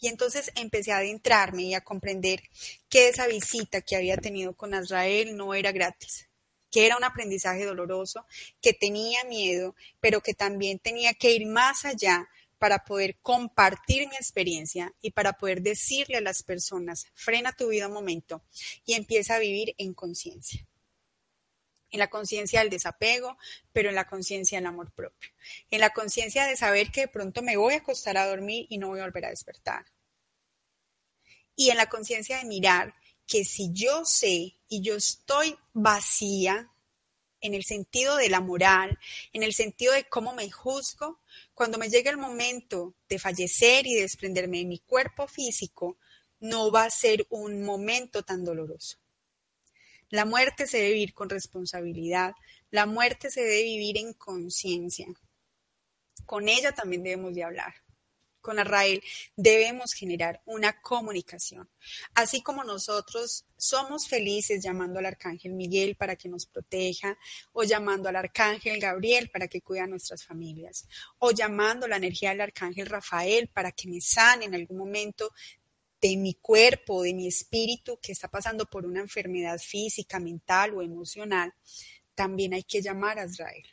Y 0.00 0.08
entonces 0.08 0.50
empecé 0.54 0.92
a 0.92 0.98
adentrarme 0.98 1.62
y 1.62 1.74
a 1.74 1.82
comprender 1.82 2.42
que 2.88 3.08
esa 3.08 3.26
visita 3.26 3.80
que 3.80 3.96
había 3.96 4.16
tenido 4.16 4.54
con 4.54 4.74
Israel 4.74 5.36
no 5.36 5.54
era 5.54 5.72
gratis, 5.72 6.28
que 6.70 6.86
era 6.86 6.96
un 6.96 7.04
aprendizaje 7.04 7.64
doloroso, 7.64 8.26
que 8.60 8.72
tenía 8.72 9.24
miedo, 9.24 9.74
pero 10.00 10.20
que 10.20 10.34
también 10.34 10.78
tenía 10.78 11.14
que 11.14 11.32
ir 11.32 11.46
más 11.46 11.84
allá 11.84 12.28
para 12.58 12.84
poder 12.84 13.18
compartir 13.20 14.08
mi 14.08 14.16
experiencia 14.16 14.94
y 15.02 15.10
para 15.10 15.34
poder 15.34 15.60
decirle 15.60 16.16
a 16.16 16.22
las 16.22 16.42
personas, 16.42 17.06
frena 17.14 17.52
tu 17.52 17.68
vida 17.68 17.88
un 17.88 17.94
momento 17.94 18.42
y 18.86 18.94
empieza 18.94 19.34
a 19.34 19.38
vivir 19.38 19.74
en 19.78 19.92
conciencia. 19.92 20.66
En 21.94 21.98
la 22.00 22.10
conciencia 22.10 22.60
del 22.60 22.68
desapego, 22.68 23.38
pero 23.72 23.88
en 23.88 23.94
la 23.94 24.06
conciencia 24.06 24.58
del 24.58 24.66
amor 24.66 24.92
propio. 24.92 25.30
En 25.70 25.80
la 25.80 25.90
conciencia 25.90 26.44
de 26.44 26.56
saber 26.56 26.90
que 26.90 27.02
de 27.02 27.08
pronto 27.08 27.40
me 27.40 27.56
voy 27.56 27.74
a 27.74 27.78
acostar 27.78 28.18
a 28.18 28.26
dormir 28.26 28.66
y 28.68 28.76
no 28.76 28.88
voy 28.88 29.00
a 29.00 29.04
volver 29.04 29.24
a 29.24 29.30
despertar 29.30 29.86
y 31.56 31.70
en 31.70 31.76
la 31.76 31.88
conciencia 31.88 32.38
de 32.38 32.44
mirar 32.44 32.94
que 33.26 33.44
si 33.44 33.72
yo 33.72 34.04
sé 34.04 34.56
y 34.68 34.80
yo 34.82 34.96
estoy 34.96 35.56
vacía 35.72 36.70
en 37.40 37.54
el 37.54 37.64
sentido 37.64 38.16
de 38.16 38.28
la 38.28 38.40
moral, 38.40 38.98
en 39.32 39.42
el 39.42 39.52
sentido 39.52 39.92
de 39.92 40.04
cómo 40.04 40.32
me 40.32 40.50
juzgo, 40.50 41.20
cuando 41.52 41.78
me 41.78 41.90
llegue 41.90 42.10
el 42.10 42.16
momento 42.16 42.94
de 43.08 43.18
fallecer 43.18 43.86
y 43.86 43.94
desprenderme 43.94 44.58
de 44.58 44.64
mi 44.64 44.78
cuerpo 44.78 45.26
físico, 45.26 45.98
no 46.40 46.70
va 46.70 46.84
a 46.84 46.90
ser 46.90 47.26
un 47.30 47.62
momento 47.62 48.22
tan 48.22 48.44
doloroso. 48.44 48.98
La 50.14 50.24
muerte 50.24 50.68
se 50.68 50.76
debe 50.76 50.92
vivir 50.92 51.12
con 51.12 51.28
responsabilidad, 51.28 52.34
la 52.70 52.86
muerte 52.86 53.32
se 53.32 53.40
debe 53.40 53.64
vivir 53.64 53.98
en 53.98 54.12
conciencia. 54.12 55.08
Con 56.24 56.48
ella 56.48 56.70
también 56.70 57.02
debemos 57.02 57.34
de 57.34 57.42
hablar 57.42 57.74
con 58.40 58.60
Israel, 58.60 59.02
debemos 59.34 59.92
generar 59.92 60.40
una 60.44 60.80
comunicación. 60.80 61.68
Así 62.14 62.42
como 62.42 62.62
nosotros 62.62 63.44
somos 63.56 64.06
felices 64.06 64.62
llamando 64.62 65.00
al 65.00 65.06
Arcángel 65.06 65.54
Miguel 65.54 65.96
para 65.96 66.14
que 66.14 66.28
nos 66.28 66.46
proteja, 66.46 67.18
o 67.52 67.64
llamando 67.64 68.08
al 68.08 68.14
Arcángel 68.14 68.78
Gabriel 68.78 69.30
para 69.30 69.48
que 69.48 69.62
cuide 69.62 69.80
a 69.80 69.86
nuestras 69.88 70.24
familias, 70.24 70.86
o 71.18 71.32
llamando 71.32 71.88
la 71.88 71.96
energía 71.96 72.30
del 72.30 72.42
Arcángel 72.42 72.86
Rafael 72.86 73.48
para 73.48 73.72
que 73.72 73.88
me 73.88 74.00
sane 74.00 74.44
en 74.44 74.54
algún 74.54 74.76
momento 74.76 75.32
de 76.04 76.18
mi 76.18 76.34
cuerpo, 76.34 77.02
de 77.02 77.14
mi 77.14 77.26
espíritu 77.26 77.98
que 77.98 78.12
está 78.12 78.28
pasando 78.28 78.66
por 78.66 78.84
una 78.84 79.00
enfermedad 79.00 79.58
física, 79.58 80.20
mental 80.20 80.74
o 80.74 80.82
emocional, 80.82 81.54
también 82.14 82.52
hay 82.52 82.62
que 82.62 82.82
llamar 82.82 83.18
a 83.18 83.24
Israel. 83.24 83.66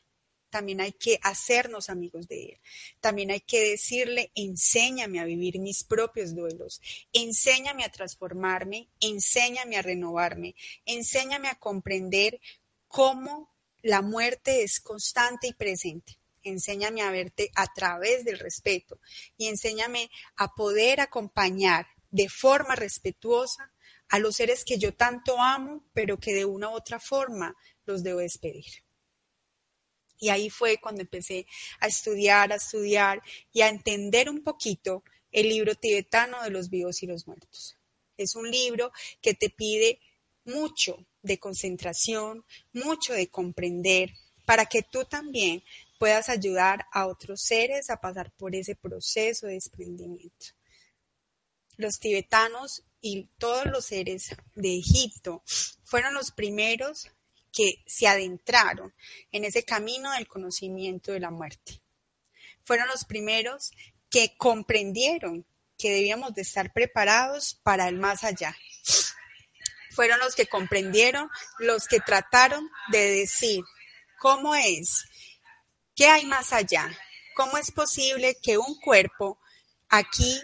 También 0.50 0.80
hay 0.80 0.94
que 0.94 1.20
hacernos 1.24 1.90
amigos 1.90 2.30
de 2.30 2.44
Él. 2.44 2.62
También 3.02 3.32
hay 3.32 3.42
que 3.42 3.72
decirle, 3.72 4.32
enséñame 4.34 5.20
a 5.20 5.26
vivir 5.26 5.60
mis 5.60 5.84
propios 5.84 6.34
duelos, 6.34 6.80
enséñame 7.12 7.84
a 7.84 7.92
transformarme, 7.92 8.88
enséñame 9.02 9.76
a 9.76 9.82
renovarme, 9.82 10.56
enséñame 10.86 11.50
a 11.50 11.56
comprender 11.56 12.40
cómo 12.88 13.54
la 13.82 14.02
muerte 14.02 14.64
es 14.64 14.80
constante 14.80 15.48
y 15.48 15.54
presente. 15.54 16.18
Enséñame 16.44 17.02
a 17.02 17.12
verte 17.12 17.52
a 17.56 17.68
través 17.74 18.24
del 18.24 18.40
respeto. 18.40 19.02
Y 19.36 19.48
enséñame 19.48 20.10
a 20.38 20.56
poder 20.56 21.02
acompañar 21.02 21.88
de 22.12 22.30
forma 22.30 22.76
respetuosa 22.76 23.74
a 24.10 24.20
los 24.20 24.36
seres 24.36 24.64
que 24.66 24.78
yo 24.78 24.94
tanto 24.94 25.40
amo, 25.40 25.86
pero 25.94 26.20
que 26.20 26.34
de 26.34 26.46
una 26.46 26.70
u 26.70 26.74
otra 26.74 27.00
forma 27.00 27.56
los 27.86 28.04
debo 28.04 28.20
despedir 28.20 28.66
Y 30.20 30.30
ahí 30.30 30.50
fue 30.50 30.78
cuando 30.78 31.02
empecé 31.02 31.48
a 31.80 31.88
estudiar, 31.88 32.52
a 32.52 32.56
estudiar 32.56 33.22
y 33.52 33.62
a 33.62 33.70
entender 33.70 34.30
un 34.30 34.44
poquito 34.44 35.04
el 35.32 35.50
libro 35.50 35.76
tibetano 35.76 36.44
de 36.44 36.50
los 36.50 36.70
vivos 36.70 37.02
y 37.02 37.08
los 37.08 37.26
muertos. 37.26 37.78
Es 38.18 38.36
un 38.36 38.52
libro 38.52 38.92
que 39.22 39.34
te 39.34 39.50
pide 39.50 40.00
mucho 40.44 41.06
de 41.22 41.40
concentración, 41.40 42.44
mucho 42.74 43.14
de 43.14 43.30
comprender, 43.30 44.12
para 44.46 44.66
que 44.66 44.84
tú 44.84 45.06
también 45.06 45.64
puedas 45.98 46.30
ayudar 46.30 46.86
a 46.92 47.08
otros 47.08 47.42
seres 47.42 47.90
a 47.90 48.02
pasar 48.02 48.32
por 48.32 48.56
ese 48.56 48.76
proceso 48.76 49.48
de 49.48 49.54
desprendimiento. 49.54 50.48
Los 51.82 52.00
tibetanos 52.00 52.84
y 53.02 53.28
todos 53.40 53.66
los 53.66 53.86
seres 53.86 54.36
de 54.54 54.78
Egipto 54.78 55.42
fueron 55.84 56.14
los 56.14 56.30
primeros 56.30 57.10
que 57.52 57.84
se 57.88 58.06
adentraron 58.06 58.94
en 59.32 59.46
ese 59.46 59.66
camino 59.66 60.12
del 60.12 60.28
conocimiento 60.28 61.12
de 61.12 61.22
la 61.22 61.32
muerte. 61.32 61.82
Fueron 62.64 62.88
los 62.88 63.04
primeros 63.04 63.72
que 64.12 64.38
comprendieron 64.38 65.44
que 65.76 65.92
debíamos 65.92 66.36
de 66.36 66.44
estar 66.44 66.72
preparados 66.72 67.56
para 67.64 67.88
el 67.88 67.98
más 67.98 68.24
allá. 68.24 68.56
Fueron 69.90 70.20
los 70.20 70.36
que 70.36 70.46
comprendieron, 70.46 71.32
los 71.58 71.88
que 71.88 72.00
trataron 72.00 72.70
de 72.92 73.10
decir 73.22 73.64
cómo 74.20 74.54
es, 74.54 75.06
qué 75.96 76.06
hay 76.06 76.28
más 76.28 76.54
allá, 76.54 76.96
cómo 77.36 77.58
es 77.58 77.72
posible 77.72 78.38
que 78.40 78.60
un 78.60 78.80
cuerpo 78.80 79.40
aquí 79.90 80.40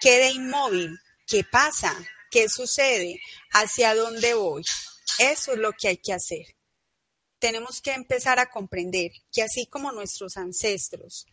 quede 0.00 0.30
inmóvil, 0.30 0.98
qué 1.26 1.44
pasa, 1.44 1.96
qué 2.30 2.48
sucede, 2.48 3.20
hacia 3.52 3.94
dónde 3.94 4.34
voy. 4.34 4.62
Eso 5.18 5.52
es 5.52 5.58
lo 5.58 5.72
que 5.72 5.88
hay 5.88 5.96
que 5.98 6.12
hacer. 6.12 6.56
Tenemos 7.38 7.80
que 7.80 7.92
empezar 7.92 8.38
a 8.38 8.50
comprender 8.50 9.12
que 9.32 9.42
así 9.42 9.66
como 9.66 9.92
nuestros 9.92 10.36
ancestros 10.36 11.26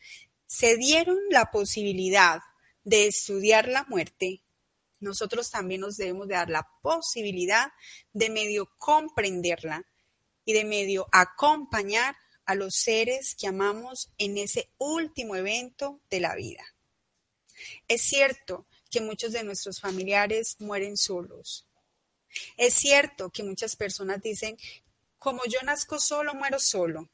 se 0.45 0.77
dieron 0.77 1.17
la 1.29 1.51
posibilidad 1.51 2.39
de 2.83 3.07
estudiar 3.07 3.67
la 3.67 3.85
muerte, 3.85 4.43
nosotros 4.99 5.49
también 5.51 5.81
nos 5.81 5.97
debemos 5.97 6.27
de 6.27 6.35
dar 6.35 6.49
la 6.49 6.67
posibilidad 6.81 7.71
de 8.13 8.29
medio 8.29 8.69
comprenderla 8.77 9.85
y 10.45 10.53
de 10.53 10.65
medio 10.65 11.07
acompañar 11.11 12.15
a 12.45 12.55
los 12.55 12.75
seres 12.75 13.35
que 13.35 13.47
amamos 13.47 14.11
en 14.17 14.37
ese 14.37 14.69
último 14.77 15.35
evento 15.35 16.01
de 16.09 16.19
la 16.19 16.35
vida. 16.35 16.63
Es 17.87 18.01
cierto 18.01 18.65
que 18.89 19.01
muchos 19.01 19.31
de 19.31 19.43
nuestros 19.43 19.79
familiares 19.79 20.55
mueren 20.59 20.97
solos. 20.97 21.65
Es 22.57 22.73
cierto 22.73 23.29
que 23.29 23.43
muchas 23.43 23.75
personas 23.75 24.21
dicen, 24.21 24.57
como 25.17 25.43
yo 25.45 25.59
nazco 25.63 25.99
solo, 25.99 26.33
muero 26.33 26.59
solo. 26.59 27.09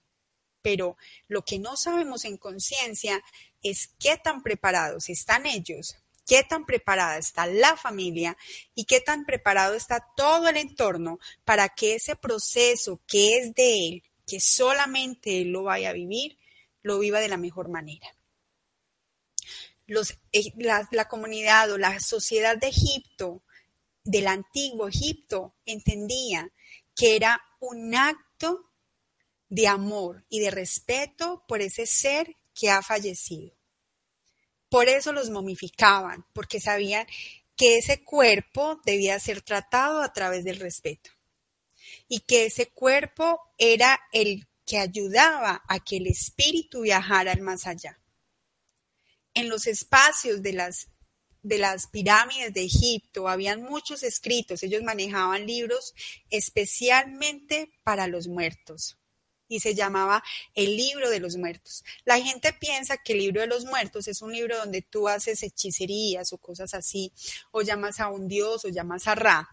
Pero 0.62 0.98
lo 1.28 1.44
que 1.44 1.60
no 1.60 1.78
sabemos 1.78 2.26
en 2.26 2.38
conciencia 2.38 3.24
es 3.64 3.92
qué 4.00 4.18
tan 4.18 4.44
preparados 4.44 5.10
están 5.10 5.46
ellos, 5.46 5.96
qué 6.28 6.44
tan 6.44 6.66
preparada 6.66 7.18
está 7.18 7.48
la 7.48 7.78
familia 7.78 8.38
y 8.76 8.86
qué 8.86 9.00
tan 9.00 9.26
preparado 9.26 9.74
está 9.74 10.06
todo 10.16 10.50
el 10.50 10.58
entorno 10.58 11.20
para 11.46 11.70
que 11.70 11.96
ese 11.96 12.16
proceso 12.16 13.00
que 13.08 13.38
es 13.38 13.54
de 13.56 13.88
él, 13.88 14.04
que 14.28 14.40
solamente 14.40 15.42
él 15.42 15.50
lo 15.50 15.64
vaya 15.64 15.90
a 15.90 15.94
vivir, 15.94 16.38
lo 16.82 17.00
viva 17.00 17.20
de 17.20 17.30
la 17.30 17.38
mejor 17.38 17.70
manera. 17.70 18.08
Eh, 20.32 20.54
la, 20.58 20.88
la 20.92 21.08
comunidad 21.08 21.72
o 21.72 21.78
la 21.78 22.00
sociedad 22.00 22.58
de 22.58 22.68
Egipto, 22.68 23.44
del 24.04 24.28
antiguo 24.28 24.88
Egipto, 24.88 25.56
entendía 25.66 26.52
que 26.96 27.16
era 27.16 27.42
un 27.60 27.96
acto 27.96 28.72
de 29.50 29.68
amor 29.68 30.26
y 30.30 30.40
de 30.40 30.52
respeto 30.52 31.44
por 31.48 31.62
ese 31.62 31.86
ser 31.86 32.36
que 32.54 32.70
ha 32.70 32.82
fallecido. 32.82 33.56
Por 34.70 34.88
eso 34.88 35.12
los 35.12 35.30
momificaban, 35.30 36.26
porque 36.34 36.60
sabían 36.60 37.08
que 37.56 37.78
ese 37.78 38.04
cuerpo 38.04 38.80
debía 38.86 39.20
ser 39.20 39.42
tratado 39.42 40.02
a 40.02 40.14
través 40.14 40.44
del 40.44 40.60
respeto 40.60 41.12
y 42.08 42.22
que 42.22 42.46
ese 42.46 42.68
cuerpo 42.68 43.42
era 43.58 44.00
el 44.14 44.48
que 44.66 44.78
ayudaba 44.78 45.64
a 45.68 45.80
que 45.80 45.98
el 45.98 46.08
espíritu 46.08 46.82
viajara 46.82 47.32
al 47.32 47.42
más 47.42 47.66
allá. 47.66 47.99
En 49.40 49.48
los 49.48 49.68
espacios 49.68 50.42
de 50.42 50.52
las, 50.52 50.90
de 51.44 51.60
las 51.60 51.88
pirámides 51.88 52.54
de 52.54 52.66
Egipto 52.66 53.30
habían 53.30 53.64
muchos 53.64 54.04
escritos, 54.04 54.64
ellos 54.64 54.84
manejaban 54.84 55.48
libros 55.48 55.94
especialmente 56.30 57.72
para 57.86 58.08
los 58.08 58.28
muertos 58.28 58.98
y 59.48 59.62
se 59.62 59.76
llamaba 59.76 60.22
El 60.54 60.76
libro 60.76 61.10
de 61.10 61.22
los 61.22 61.38
muertos. 61.38 61.86
La 62.04 62.20
gente 62.20 62.52
piensa 62.52 62.98
que 62.98 63.14
el 63.14 63.20
libro 63.20 63.40
de 63.40 63.48
los 63.48 63.64
muertos 63.64 64.10
es 64.10 64.22
un 64.22 64.34
libro 64.34 64.58
donde 64.58 64.82
tú 64.82 65.08
haces 65.08 65.42
hechicerías 65.42 66.34
o 66.34 66.38
cosas 66.38 66.74
así, 66.74 67.14
o 67.52 67.62
llamas 67.62 68.02
a 68.02 68.10
un 68.10 68.28
dios 68.28 68.66
o 68.66 68.68
llamas 68.68 69.08
a 69.08 69.16
Ra. 69.16 69.48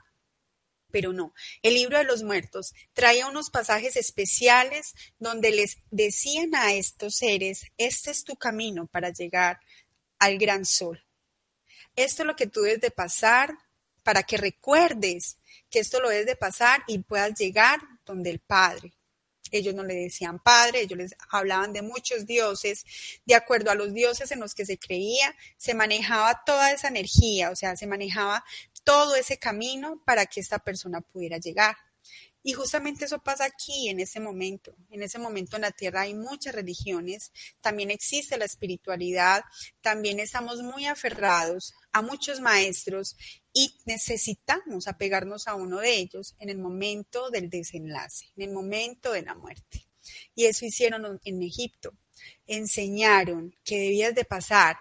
Pero 0.90 1.12
no, 1.12 1.32
el 1.62 1.74
libro 1.74 1.98
de 1.98 2.04
los 2.04 2.24
muertos 2.24 2.74
traía 2.92 3.28
unos 3.28 3.50
pasajes 3.50 3.94
especiales 3.94 4.94
donde 5.20 5.52
les 5.52 5.78
decían 5.92 6.56
a 6.56 6.72
estos 6.74 7.14
seres, 7.14 7.66
este 7.78 8.10
es 8.10 8.24
tu 8.24 8.34
camino 8.34 8.88
para 8.88 9.10
llegar 9.10 9.60
al 10.18 10.38
gran 10.38 10.64
sol. 10.64 11.04
Esto 11.94 12.22
es 12.22 12.26
lo 12.26 12.36
que 12.36 12.46
tú 12.46 12.62
debes 12.62 12.80
de 12.80 12.90
pasar 12.90 13.56
para 14.02 14.22
que 14.22 14.36
recuerdes 14.36 15.38
que 15.70 15.80
esto 15.80 16.00
lo 16.00 16.08
debes 16.08 16.26
de 16.26 16.36
pasar 16.36 16.82
y 16.86 16.98
puedas 16.98 17.38
llegar 17.38 17.80
donde 18.04 18.30
el 18.30 18.38
Padre. 18.38 18.92
Ellos 19.50 19.74
no 19.74 19.84
le 19.84 19.94
decían 19.94 20.40
padre, 20.40 20.80
ellos 20.80 20.98
les 20.98 21.16
hablaban 21.30 21.72
de 21.72 21.82
muchos 21.82 22.26
dioses. 22.26 22.84
De 23.24 23.34
acuerdo 23.34 23.70
a 23.70 23.74
los 23.74 23.92
dioses 23.92 24.30
en 24.32 24.40
los 24.40 24.54
que 24.54 24.66
se 24.66 24.78
creía, 24.78 25.34
se 25.56 25.74
manejaba 25.74 26.42
toda 26.44 26.72
esa 26.72 26.88
energía, 26.88 27.50
o 27.50 27.56
sea, 27.56 27.76
se 27.76 27.86
manejaba 27.86 28.44
todo 28.84 29.16
ese 29.16 29.38
camino 29.38 30.02
para 30.04 30.26
que 30.26 30.40
esta 30.40 30.58
persona 30.58 31.00
pudiera 31.00 31.38
llegar. 31.38 31.76
Y 32.46 32.52
justamente 32.52 33.06
eso 33.06 33.18
pasa 33.18 33.44
aquí, 33.44 33.88
en 33.88 33.98
ese 33.98 34.20
momento. 34.20 34.76
En 34.90 35.02
ese 35.02 35.18
momento 35.18 35.56
en 35.56 35.62
la 35.62 35.72
Tierra 35.72 36.02
hay 36.02 36.14
muchas 36.14 36.54
religiones, 36.54 37.32
también 37.60 37.90
existe 37.90 38.38
la 38.38 38.44
espiritualidad, 38.44 39.42
también 39.80 40.20
estamos 40.20 40.62
muy 40.62 40.86
aferrados 40.86 41.74
a 41.90 42.02
muchos 42.02 42.40
maestros 42.40 43.16
y 43.52 43.76
necesitamos 43.84 44.86
apegarnos 44.86 45.48
a 45.48 45.56
uno 45.56 45.80
de 45.80 45.96
ellos 45.96 46.36
en 46.38 46.48
el 46.48 46.58
momento 46.58 47.30
del 47.30 47.50
desenlace, 47.50 48.26
en 48.36 48.44
el 48.44 48.54
momento 48.54 49.10
de 49.10 49.22
la 49.22 49.34
muerte. 49.34 49.84
Y 50.36 50.44
eso 50.44 50.64
hicieron 50.64 51.18
en 51.24 51.42
Egipto. 51.42 51.94
Enseñaron 52.46 53.56
que 53.64 53.80
debías 53.80 54.14
de 54.14 54.24
pasar 54.24 54.78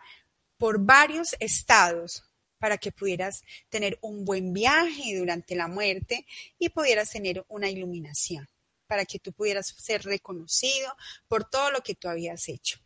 por 0.59 0.85
varios 0.85 1.35
estados 1.39 2.25
para 2.65 2.79
que 2.79 2.91
pudieras 2.91 3.43
tener 3.69 3.99
un 4.01 4.25
buen 4.25 4.51
viaje 4.51 5.15
durante 5.19 5.53
la 5.53 5.67
muerte 5.67 6.25
y 6.57 6.69
pudieras 6.69 7.11
tener 7.11 7.45
una 7.47 7.69
iluminación, 7.69 8.49
para 8.87 9.05
que 9.05 9.19
tú 9.19 9.31
pudieras 9.33 9.67
ser 9.77 10.01
reconocido 10.01 10.91
por 11.27 11.47
todo 11.47 11.69
lo 11.69 11.81
que 11.81 11.93
tú 11.93 12.07
habías 12.07 12.49
hecho. 12.49 12.79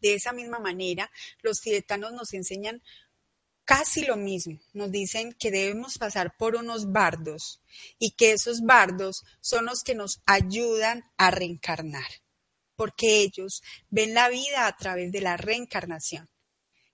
De 0.00 0.14
esa 0.14 0.32
misma 0.32 0.58
manera, 0.58 1.08
los 1.40 1.60
tibetanos 1.60 2.14
nos 2.14 2.34
enseñan 2.34 2.82
casi 3.64 4.04
lo 4.06 4.16
mismo. 4.16 4.58
Nos 4.72 4.90
dicen 4.90 5.34
que 5.34 5.52
debemos 5.52 5.96
pasar 5.96 6.36
por 6.36 6.56
unos 6.56 6.90
bardos 6.90 7.62
y 8.00 8.10
que 8.16 8.32
esos 8.32 8.62
bardos 8.62 9.22
son 9.40 9.66
los 9.66 9.84
que 9.84 9.94
nos 9.94 10.20
ayudan 10.26 11.04
a 11.16 11.30
reencarnar, 11.30 12.10
porque 12.74 13.20
ellos 13.20 13.62
ven 13.90 14.14
la 14.14 14.28
vida 14.30 14.66
a 14.66 14.76
través 14.76 15.12
de 15.12 15.20
la 15.20 15.36
reencarnación. 15.36 16.28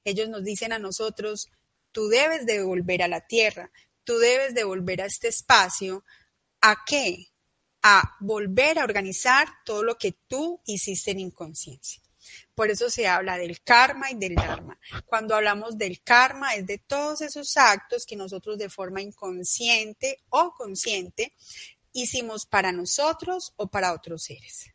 Ellos 0.04 0.28
nos 0.28 0.44
dicen 0.44 0.72
a 0.72 0.78
nosotros, 0.78 1.50
Tú 1.92 2.08
debes 2.08 2.46
de 2.46 2.62
volver 2.62 3.02
a 3.02 3.08
la 3.08 3.26
tierra, 3.26 3.70
tú 4.04 4.18
debes 4.18 4.54
de 4.54 4.64
volver 4.64 5.02
a 5.02 5.06
este 5.06 5.28
espacio. 5.28 6.04
¿A 6.60 6.84
qué? 6.86 7.28
A 7.82 8.16
volver 8.20 8.78
a 8.78 8.84
organizar 8.84 9.48
todo 9.64 9.82
lo 9.82 9.96
que 9.96 10.12
tú 10.26 10.60
hiciste 10.66 11.12
en 11.12 11.20
inconsciencia. 11.20 12.02
Por 12.54 12.70
eso 12.70 12.90
se 12.90 13.08
habla 13.08 13.38
del 13.38 13.62
karma 13.62 14.10
y 14.10 14.14
del 14.14 14.34
dharma. 14.34 14.78
Cuando 15.06 15.34
hablamos 15.34 15.78
del 15.78 16.02
karma 16.02 16.54
es 16.54 16.66
de 16.66 16.78
todos 16.78 17.22
esos 17.22 17.56
actos 17.56 18.04
que 18.04 18.16
nosotros 18.16 18.58
de 18.58 18.68
forma 18.68 19.00
inconsciente 19.00 20.18
o 20.28 20.52
consciente 20.52 21.32
hicimos 21.92 22.46
para 22.46 22.72
nosotros 22.72 23.52
o 23.56 23.68
para 23.68 23.94
otros 23.94 24.24
seres 24.24 24.70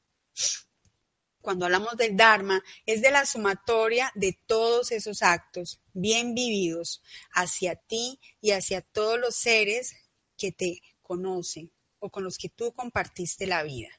cuando 1.45 1.65
hablamos 1.65 1.95
del 1.95 2.17
Dharma, 2.17 2.63
es 2.87 3.03
de 3.03 3.11
la 3.11 3.23
sumatoria 3.23 4.11
de 4.15 4.35
todos 4.47 4.91
esos 4.91 5.21
actos 5.21 5.79
bien 5.93 6.33
vividos 6.33 7.03
hacia 7.31 7.75
ti 7.75 8.19
y 8.41 8.49
hacia 8.49 8.81
todos 8.81 9.19
los 9.19 9.35
seres 9.35 9.95
que 10.37 10.51
te 10.51 10.81
conocen 11.03 11.71
o 11.99 12.09
con 12.09 12.23
los 12.23 12.39
que 12.39 12.49
tú 12.49 12.73
compartiste 12.73 13.45
la 13.45 13.61
vida. 13.61 13.89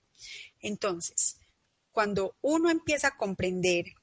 Entonces, 0.59 1.39
cuando 1.93 2.37
uno 2.43 2.69
empieza 2.69 3.09
a 3.09 3.17
comprender 3.17 3.95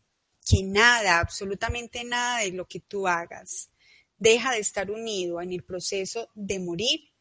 que 0.49 0.63
nada, 0.63 1.19
absolutamente 1.19 2.06
nada 2.06 2.39
de 2.39 2.51
lo 2.53 2.65
que 2.65 2.79
tú 2.79 3.10
hagas, 3.10 3.71
deja 4.17 4.53
de 4.53 4.60
estar 4.60 4.89
unido 4.89 5.41
en 5.41 5.51
el 5.51 5.65
proceso 5.65 6.29
de 6.34 6.60
morir, 6.60 7.12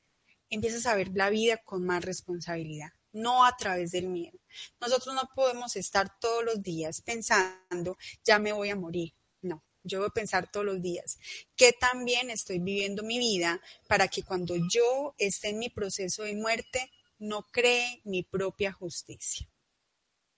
empiezas 0.50 0.86
a 0.86 0.94
ver 0.94 1.10
la 1.14 1.30
vida 1.30 1.56
con 1.56 1.84
más 1.84 2.04
responsabilidad 2.04 2.92
no 3.12 3.44
a 3.44 3.56
través 3.56 3.92
del 3.92 4.08
miedo. 4.08 4.38
Nosotros 4.80 5.14
no 5.14 5.28
podemos 5.34 5.76
estar 5.76 6.18
todos 6.18 6.44
los 6.44 6.62
días 6.62 7.00
pensando, 7.00 7.96
ya 8.24 8.38
me 8.38 8.52
voy 8.52 8.70
a 8.70 8.76
morir. 8.76 9.14
No, 9.40 9.62
yo 9.82 10.00
voy 10.00 10.08
a 10.08 10.14
pensar 10.14 10.50
todos 10.50 10.66
los 10.66 10.80
días 10.80 11.18
que 11.56 11.72
también 11.72 12.30
estoy 12.30 12.58
viviendo 12.58 13.02
mi 13.02 13.18
vida 13.18 13.60
para 13.88 14.08
que 14.08 14.22
cuando 14.22 14.54
yo 14.70 15.14
esté 15.18 15.50
en 15.50 15.58
mi 15.58 15.68
proceso 15.68 16.22
de 16.24 16.34
muerte, 16.34 16.90
no 17.18 17.42
cree 17.50 18.00
mi 18.04 18.22
propia 18.22 18.72
justicia. 18.72 19.48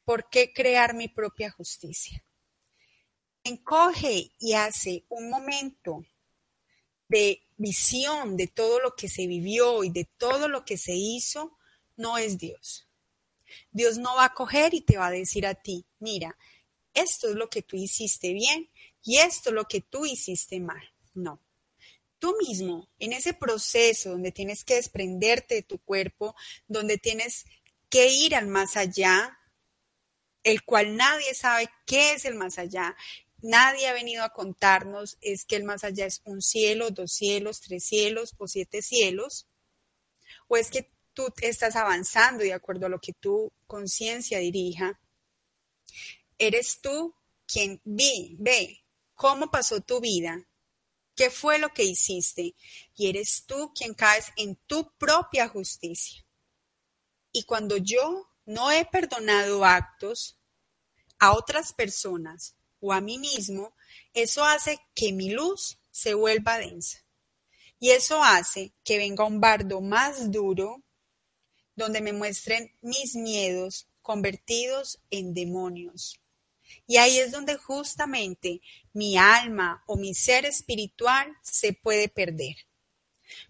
¿Por 0.04 0.28
qué 0.28 0.52
crear 0.52 0.94
mi 0.94 1.08
propia 1.08 1.50
justicia? 1.50 2.22
Encoge 3.42 4.32
y 4.38 4.52
hace 4.52 5.04
un 5.08 5.30
momento 5.30 6.04
de 7.08 7.42
visión 7.56 8.36
de 8.36 8.48
todo 8.48 8.80
lo 8.80 8.94
que 8.94 9.08
se 9.08 9.26
vivió 9.26 9.84
y 9.84 9.90
de 9.90 10.04
todo 10.04 10.48
lo 10.48 10.64
que 10.64 10.76
se 10.76 10.94
hizo, 10.94 11.56
no 11.96 12.18
es 12.18 12.38
Dios. 12.38 12.88
Dios 13.70 13.98
no 13.98 14.16
va 14.16 14.26
a 14.26 14.34
coger 14.34 14.74
y 14.74 14.80
te 14.80 14.96
va 14.96 15.08
a 15.08 15.12
decir 15.12 15.46
a 15.46 15.54
ti, 15.54 15.86
mira, 15.98 16.36
esto 16.92 17.28
es 17.28 17.34
lo 17.34 17.50
que 17.50 17.62
tú 17.62 17.76
hiciste 17.76 18.32
bien 18.32 18.70
y 19.02 19.18
esto 19.18 19.50
es 19.50 19.54
lo 19.54 19.64
que 19.64 19.80
tú 19.80 20.06
hiciste 20.06 20.60
mal. 20.60 20.82
No. 21.12 21.40
Tú 22.18 22.36
mismo, 22.40 22.88
en 22.98 23.12
ese 23.12 23.34
proceso 23.34 24.10
donde 24.10 24.32
tienes 24.32 24.64
que 24.64 24.76
desprenderte 24.76 25.56
de 25.56 25.62
tu 25.62 25.78
cuerpo, 25.78 26.34
donde 26.68 26.96
tienes 26.96 27.44
que 27.90 28.08
ir 28.08 28.34
al 28.34 28.46
más 28.46 28.76
allá, 28.76 29.38
el 30.42 30.64
cual 30.64 30.96
nadie 30.96 31.34
sabe 31.34 31.68
qué 31.86 32.12
es 32.12 32.24
el 32.24 32.34
más 32.34 32.58
allá, 32.58 32.96
nadie 33.42 33.88
ha 33.88 33.92
venido 33.92 34.24
a 34.24 34.32
contarnos 34.32 35.18
es 35.20 35.44
que 35.44 35.56
el 35.56 35.64
más 35.64 35.84
allá 35.84 36.06
es 36.06 36.22
un 36.24 36.40
cielo, 36.40 36.90
dos 36.90 37.12
cielos, 37.12 37.60
tres 37.60 37.84
cielos 37.84 38.34
o 38.38 38.48
siete 38.48 38.80
cielos, 38.80 39.46
o 40.48 40.56
es 40.56 40.70
que 40.70 40.93
tú 41.14 41.32
estás 41.40 41.76
avanzando 41.76 42.42
de 42.44 42.52
acuerdo 42.52 42.86
a 42.86 42.88
lo 42.90 42.98
que 42.98 43.12
tu 43.12 43.52
conciencia 43.66 44.38
dirija. 44.38 45.00
Eres 46.36 46.80
tú 46.80 47.14
quien 47.46 47.80
vi, 47.84 48.36
ve 48.38 48.84
cómo 49.14 49.50
pasó 49.50 49.80
tu 49.80 50.00
vida, 50.00 50.46
qué 51.14 51.30
fue 51.30 51.58
lo 51.58 51.70
que 51.70 51.84
hiciste, 51.84 52.54
y 52.96 53.08
eres 53.08 53.44
tú 53.46 53.72
quien 53.74 53.94
caes 53.94 54.26
en 54.36 54.56
tu 54.66 54.92
propia 54.98 55.48
justicia. 55.48 56.24
Y 57.32 57.44
cuando 57.44 57.76
yo 57.76 58.28
no 58.44 58.70
he 58.70 58.84
perdonado 58.84 59.64
actos 59.64 60.38
a 61.18 61.32
otras 61.32 61.72
personas, 61.72 62.56
o 62.80 62.92
a 62.92 63.00
mí 63.00 63.18
mismo, 63.18 63.74
eso 64.12 64.44
hace 64.44 64.78
que 64.94 65.12
mi 65.12 65.30
luz 65.30 65.78
se 65.90 66.12
vuelva 66.12 66.58
densa. 66.58 66.98
Y 67.78 67.90
eso 67.90 68.22
hace 68.22 68.74
que 68.84 68.98
venga 68.98 69.24
un 69.24 69.40
bardo 69.40 69.80
más 69.80 70.30
duro 70.30 70.82
donde 71.76 72.00
me 72.00 72.12
muestren 72.12 72.72
mis 72.82 73.14
miedos 73.14 73.88
convertidos 74.02 75.00
en 75.10 75.34
demonios. 75.34 76.20
Y 76.86 76.98
ahí 76.98 77.18
es 77.18 77.32
donde 77.32 77.56
justamente 77.56 78.60
mi 78.92 79.16
alma 79.16 79.82
o 79.86 79.96
mi 79.96 80.14
ser 80.14 80.44
espiritual 80.44 81.34
se 81.42 81.72
puede 81.72 82.08
perder. 82.08 82.56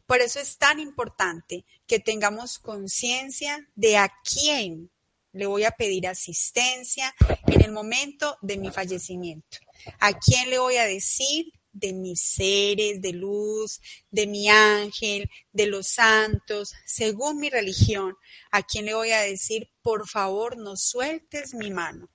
Por 0.07 0.21
eso 0.21 0.41
es 0.41 0.57
tan 0.57 0.81
importante 0.81 1.65
que 1.87 1.99
tengamos 1.99 2.59
conciencia 2.59 3.69
de 3.75 3.97
a 3.97 4.13
quién 4.23 4.91
le 5.33 5.47
voy 5.47 5.65
a 5.65 5.73
pedir 5.73 6.07
asistencia 6.07 7.15
en 7.49 7.63
el 7.63 7.73
momento 7.73 8.39
de 8.41 8.57
mi 8.57 8.71
fallecimiento. 8.71 9.59
¿A 9.99 10.19
quién 10.19 10.49
le 10.49 10.59
voy 10.59 10.77
a 10.77 10.87
decir 10.87 11.53
de 11.75 11.93
mis 11.93 12.23
seres 12.23 13.03
de 13.03 13.13
luz, 13.13 13.81
de 14.11 14.27
mi 14.27 14.49
ángel, 14.49 15.31
de 15.53 15.67
los 15.67 15.89
santos, 15.89 16.73
según 16.87 17.39
mi 17.39 17.51
religión? 17.51 18.17
¿A 18.51 18.63
quién 18.63 18.87
le 18.87 18.95
voy 18.95 19.11
a 19.11 19.21
decir, 19.21 19.71
por 19.83 20.09
favor, 20.09 20.57
no 20.57 20.77
sueltes 20.77 21.53
mi 21.53 21.71
mano? 21.71 22.09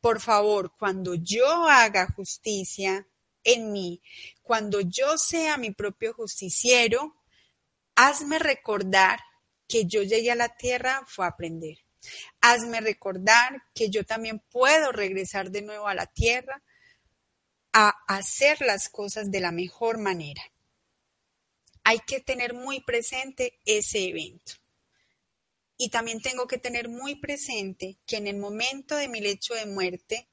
Por 0.00 0.20
favor, 0.20 0.74
cuando 0.78 1.14
yo 1.14 1.46
haga 1.66 2.12
justicia 2.14 3.08
en 3.42 3.72
mí, 3.72 4.02
cuando 4.42 4.80
yo 4.80 5.16
sea 5.16 5.56
mi 5.56 5.70
propio 5.70 6.12
justiciero, 6.12 7.16
hazme 7.94 8.38
recordar 8.38 9.20
que 9.66 9.86
yo 9.86 10.02
llegué 10.02 10.32
a 10.32 10.36
la 10.36 10.54
tierra 10.56 11.02
fue 11.06 11.24
a 11.24 11.30
aprender 11.30 11.86
Hazme 12.40 12.80
recordar 12.80 13.62
que 13.74 13.90
yo 13.90 14.04
también 14.04 14.40
puedo 14.50 14.92
regresar 14.92 15.50
de 15.50 15.62
nuevo 15.62 15.88
a 15.88 15.94
la 15.94 16.06
tierra 16.06 16.62
a 17.78 17.90
hacer 18.08 18.62
las 18.62 18.88
cosas 18.88 19.30
de 19.30 19.38
la 19.38 19.52
mejor 19.52 19.98
manera. 19.98 20.42
Hay 21.84 21.98
que 21.98 22.20
tener 22.20 22.54
muy 22.54 22.80
presente 22.80 23.60
ese 23.66 24.08
evento. 24.08 24.54
Y 25.76 25.90
también 25.90 26.22
tengo 26.22 26.46
que 26.46 26.56
tener 26.56 26.88
muy 26.88 27.16
presente 27.16 27.98
que 28.06 28.16
en 28.16 28.28
el 28.28 28.38
momento 28.38 28.96
de 28.96 29.08
mi 29.08 29.20
lecho 29.20 29.52
de 29.52 29.66
muerte 29.66 30.26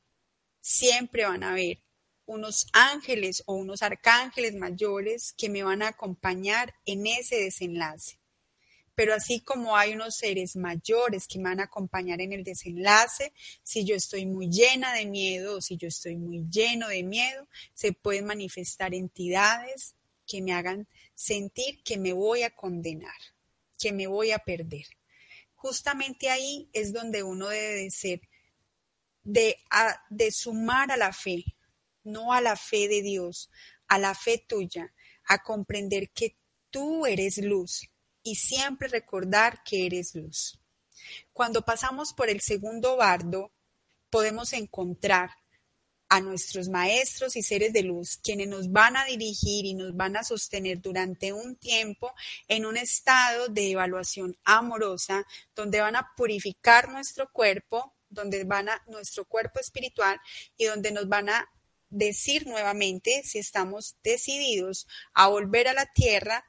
siempre 0.62 1.26
van 1.26 1.44
a 1.44 1.52
haber 1.52 1.84
unos 2.26 2.68
ángeles 2.72 3.44
o 3.46 3.56
unos 3.56 3.82
arcángeles 3.82 4.56
mayores 4.56 5.34
que 5.34 5.50
me 5.50 5.64
van 5.64 5.82
a 5.82 5.90
acompañar 5.90 6.74
en 6.86 7.08
ese 7.08 7.36
desenlace 7.36 8.23
pero 8.96 9.14
así 9.14 9.42
como 9.42 9.76
hay 9.76 9.94
unos 9.94 10.16
seres 10.16 10.56
mayores 10.56 11.28
que 11.28 11.40
me 11.40 11.50
van 11.50 11.60
a 11.60 11.66
acompañar 11.66 12.22
en 12.22 12.34
el 12.34 12.44
desenlace, 12.44 13.34
si 13.64 13.86
yo 13.86 13.96
estoy 13.96 14.26
muy 14.26 14.50
llena 14.50 14.94
de 14.94 15.06
miedo 15.06 15.58
o 15.58 15.62
si 15.62 15.78
yo 15.78 15.88
estoy 15.88 16.16
muy 16.16 16.46
lleno 16.50 16.88
de 16.88 17.04
miedo, 17.04 17.48
se 17.74 17.94
pueden 17.94 18.26
manifestar 18.26 18.94
entidades 18.94 19.96
que 20.28 20.42
me 20.42 20.54
hagan 20.54 20.88
sentir 21.16 21.82
que 21.84 21.98
me 21.98 22.14
voy 22.14 22.44
a 22.44 22.56
condenar, 22.56 23.18
que 23.80 23.92
me 23.92 24.08
voy 24.08 24.32
a 24.32 24.40
perder. 24.40 24.86
Justamente 25.56 26.30
ahí 26.30 26.70
es 26.74 26.94
donde 26.94 27.24
uno 27.24 27.48
debe 27.48 27.84
de 27.84 27.92
ser, 27.92 28.22
de, 29.24 29.58
de 30.10 30.32
sumar 30.32 30.92
a 30.92 30.98
la 30.98 31.14
fe, 31.14 31.46
no 32.04 32.34
a 32.34 32.42
la 32.42 32.56
fe 32.56 32.88
de 32.88 33.02
Dios, 33.02 33.50
a 33.88 33.98
la 33.98 34.14
fe 34.14 34.44
tuya, 34.48 34.94
a 35.26 35.42
comprender 35.42 36.12
que 36.12 36.36
tú 36.70 37.06
eres 37.06 37.38
luz, 37.38 37.90
y 38.24 38.36
siempre 38.36 38.88
recordar 38.88 39.64
que 39.64 39.86
eres 39.86 40.16
luz. 40.16 40.60
Cuando 41.34 41.64
pasamos 41.64 42.14
por 42.14 42.30
el 42.30 42.42
segundo 42.42 42.98
bardo, 42.98 43.52
podemos 44.10 44.54
encontrar 44.54 45.32
a 46.10 46.22
nuestros 46.22 46.70
maestros 46.70 47.36
y 47.36 47.42
seres 47.42 47.74
de 47.74 47.82
luz, 47.82 48.20
quienes 48.24 48.48
nos 48.48 48.72
van 48.72 48.96
a 48.96 49.06
dirigir 49.06 49.66
y 49.66 49.74
nos 49.74 49.96
van 49.96 50.16
a 50.16 50.24
sostener 50.24 50.80
durante 50.80 51.34
un 51.34 51.56
tiempo 51.56 52.14
en 52.48 52.68
un 52.68 52.78
estado 52.78 53.48
de 53.48 53.72
evaluación 53.72 54.38
amorosa, 54.44 55.26
donde 55.56 55.82
van 55.82 55.96
a 55.96 56.12
purificar 56.16 56.90
nuestro 56.90 57.32
cuerpo, 57.32 57.96
donde 58.10 58.44
van 58.44 58.70
a 58.70 58.84
nuestro 58.88 59.26
cuerpo 59.26 59.60
espiritual 59.60 60.20
y 60.56 60.66
donde 60.66 60.92
nos 60.92 61.10
van 61.10 61.30
a 61.30 61.50
decir 61.90 62.46
nuevamente 62.46 63.24
si 63.24 63.40
estamos 63.40 63.96
decididos 64.04 64.88
a 65.16 65.28
volver 65.30 65.68
a 65.68 65.74
la 65.74 65.92
tierra 65.94 66.46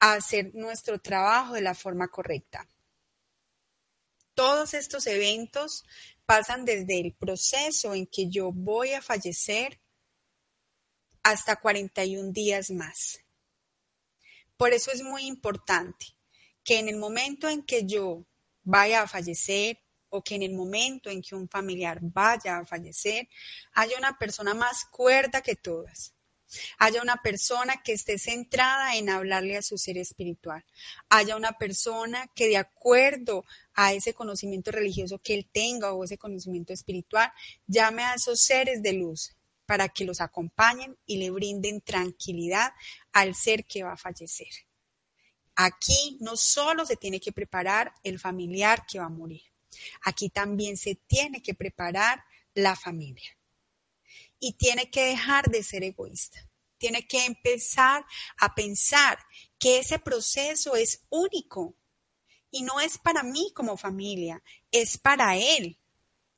a 0.00 0.14
hacer 0.14 0.54
nuestro 0.54 1.00
trabajo 1.00 1.54
de 1.54 1.60
la 1.60 1.74
forma 1.74 2.08
correcta. 2.08 2.68
Todos 4.34 4.74
estos 4.74 5.06
eventos 5.06 5.84
pasan 6.26 6.64
desde 6.64 7.00
el 7.00 7.14
proceso 7.14 7.94
en 7.94 8.06
que 8.06 8.28
yo 8.28 8.52
voy 8.52 8.92
a 8.92 9.02
fallecer 9.02 9.80
hasta 11.22 11.56
41 11.56 12.32
días 12.32 12.70
más. 12.70 13.20
Por 14.56 14.72
eso 14.72 14.90
es 14.90 15.02
muy 15.02 15.26
importante 15.26 16.06
que 16.64 16.78
en 16.78 16.88
el 16.88 16.96
momento 16.96 17.48
en 17.48 17.62
que 17.62 17.86
yo 17.86 18.24
vaya 18.62 19.02
a 19.02 19.08
fallecer 19.08 19.78
o 20.10 20.22
que 20.22 20.34
en 20.34 20.42
el 20.42 20.54
momento 20.54 21.10
en 21.10 21.22
que 21.22 21.34
un 21.34 21.48
familiar 21.48 21.98
vaya 22.00 22.58
a 22.58 22.64
fallecer, 22.64 23.28
haya 23.72 23.98
una 23.98 24.18
persona 24.18 24.54
más 24.54 24.84
cuerda 24.86 25.42
que 25.42 25.56
todas, 25.56 26.14
haya 26.78 27.02
una 27.02 27.16
persona 27.22 27.82
que 27.82 27.92
esté 27.92 28.18
centrada 28.18 28.96
en 28.96 29.10
hablarle 29.10 29.56
a 29.56 29.62
su 29.62 29.78
ser 29.78 29.98
espiritual, 29.98 30.64
haya 31.08 31.36
una 31.36 31.52
persona 31.52 32.30
que 32.34 32.48
de 32.48 32.56
acuerdo 32.56 33.44
a 33.74 33.92
ese 33.92 34.14
conocimiento 34.14 34.70
religioso 34.70 35.18
que 35.18 35.34
él 35.34 35.48
tenga 35.50 35.92
o 35.92 36.04
ese 36.04 36.18
conocimiento 36.18 36.72
espiritual, 36.72 37.32
llame 37.66 38.04
a 38.04 38.14
esos 38.14 38.40
seres 38.40 38.82
de 38.82 38.92
luz 38.94 39.34
para 39.66 39.88
que 39.88 40.04
los 40.04 40.20
acompañen 40.20 40.96
y 41.06 41.18
le 41.18 41.30
brinden 41.30 41.80
tranquilidad 41.80 42.72
al 43.12 43.34
ser 43.34 43.64
que 43.64 43.82
va 43.82 43.92
a 43.92 43.98
fallecer. 43.98 44.48
Aquí 45.54 46.16
no 46.20 46.36
solo 46.36 46.86
se 46.86 46.96
tiene 46.96 47.20
que 47.20 47.32
preparar 47.32 47.92
el 48.02 48.18
familiar 48.18 48.86
que 48.86 48.98
va 48.98 49.06
a 49.06 49.10
morir, 49.10 49.42
aquí 50.02 50.30
también 50.30 50.76
se 50.76 50.94
tiene 50.94 51.42
que 51.42 51.54
preparar 51.54 52.24
la 52.54 52.76
familia 52.76 53.37
y 54.40 54.54
tiene 54.54 54.90
que 54.90 55.04
dejar 55.04 55.50
de 55.50 55.62
ser 55.62 55.82
egoísta. 55.84 56.48
Tiene 56.78 57.06
que 57.06 57.24
empezar 57.24 58.04
a 58.38 58.54
pensar 58.54 59.18
que 59.58 59.78
ese 59.78 59.98
proceso 59.98 60.76
es 60.76 61.04
único 61.10 61.74
y 62.50 62.62
no 62.62 62.80
es 62.80 62.98
para 62.98 63.22
mí 63.22 63.52
como 63.54 63.76
familia, 63.76 64.42
es 64.70 64.96
para 64.96 65.36
él 65.36 65.78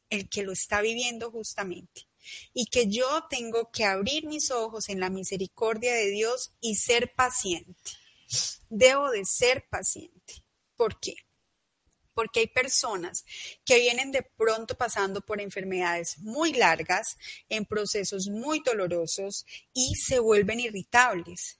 el 0.08 0.28
que 0.28 0.42
lo 0.42 0.52
está 0.52 0.80
viviendo 0.80 1.30
justamente. 1.30 2.08
Y 2.52 2.66
que 2.66 2.88
yo 2.88 3.24
tengo 3.30 3.70
que 3.70 3.84
abrir 3.84 4.26
mis 4.26 4.50
ojos 4.50 4.88
en 4.88 5.00
la 5.00 5.08
misericordia 5.08 5.94
de 5.94 6.10
Dios 6.10 6.52
y 6.60 6.76
ser 6.76 7.14
paciente. 7.14 7.92
Debo 8.68 9.10
de 9.10 9.24
ser 9.24 9.66
paciente. 9.68 10.44
¿Por 10.76 11.00
qué? 11.00 11.14
Porque 12.20 12.40
hay 12.40 12.48
personas 12.48 13.24
que 13.64 13.78
vienen 13.78 14.12
de 14.12 14.22
pronto 14.22 14.76
pasando 14.76 15.22
por 15.22 15.40
enfermedades 15.40 16.18
muy 16.18 16.52
largas, 16.52 17.16
en 17.48 17.64
procesos 17.64 18.28
muy 18.28 18.60
dolorosos 18.62 19.46
y 19.72 19.94
se 19.94 20.18
vuelven 20.18 20.60
irritables, 20.60 21.58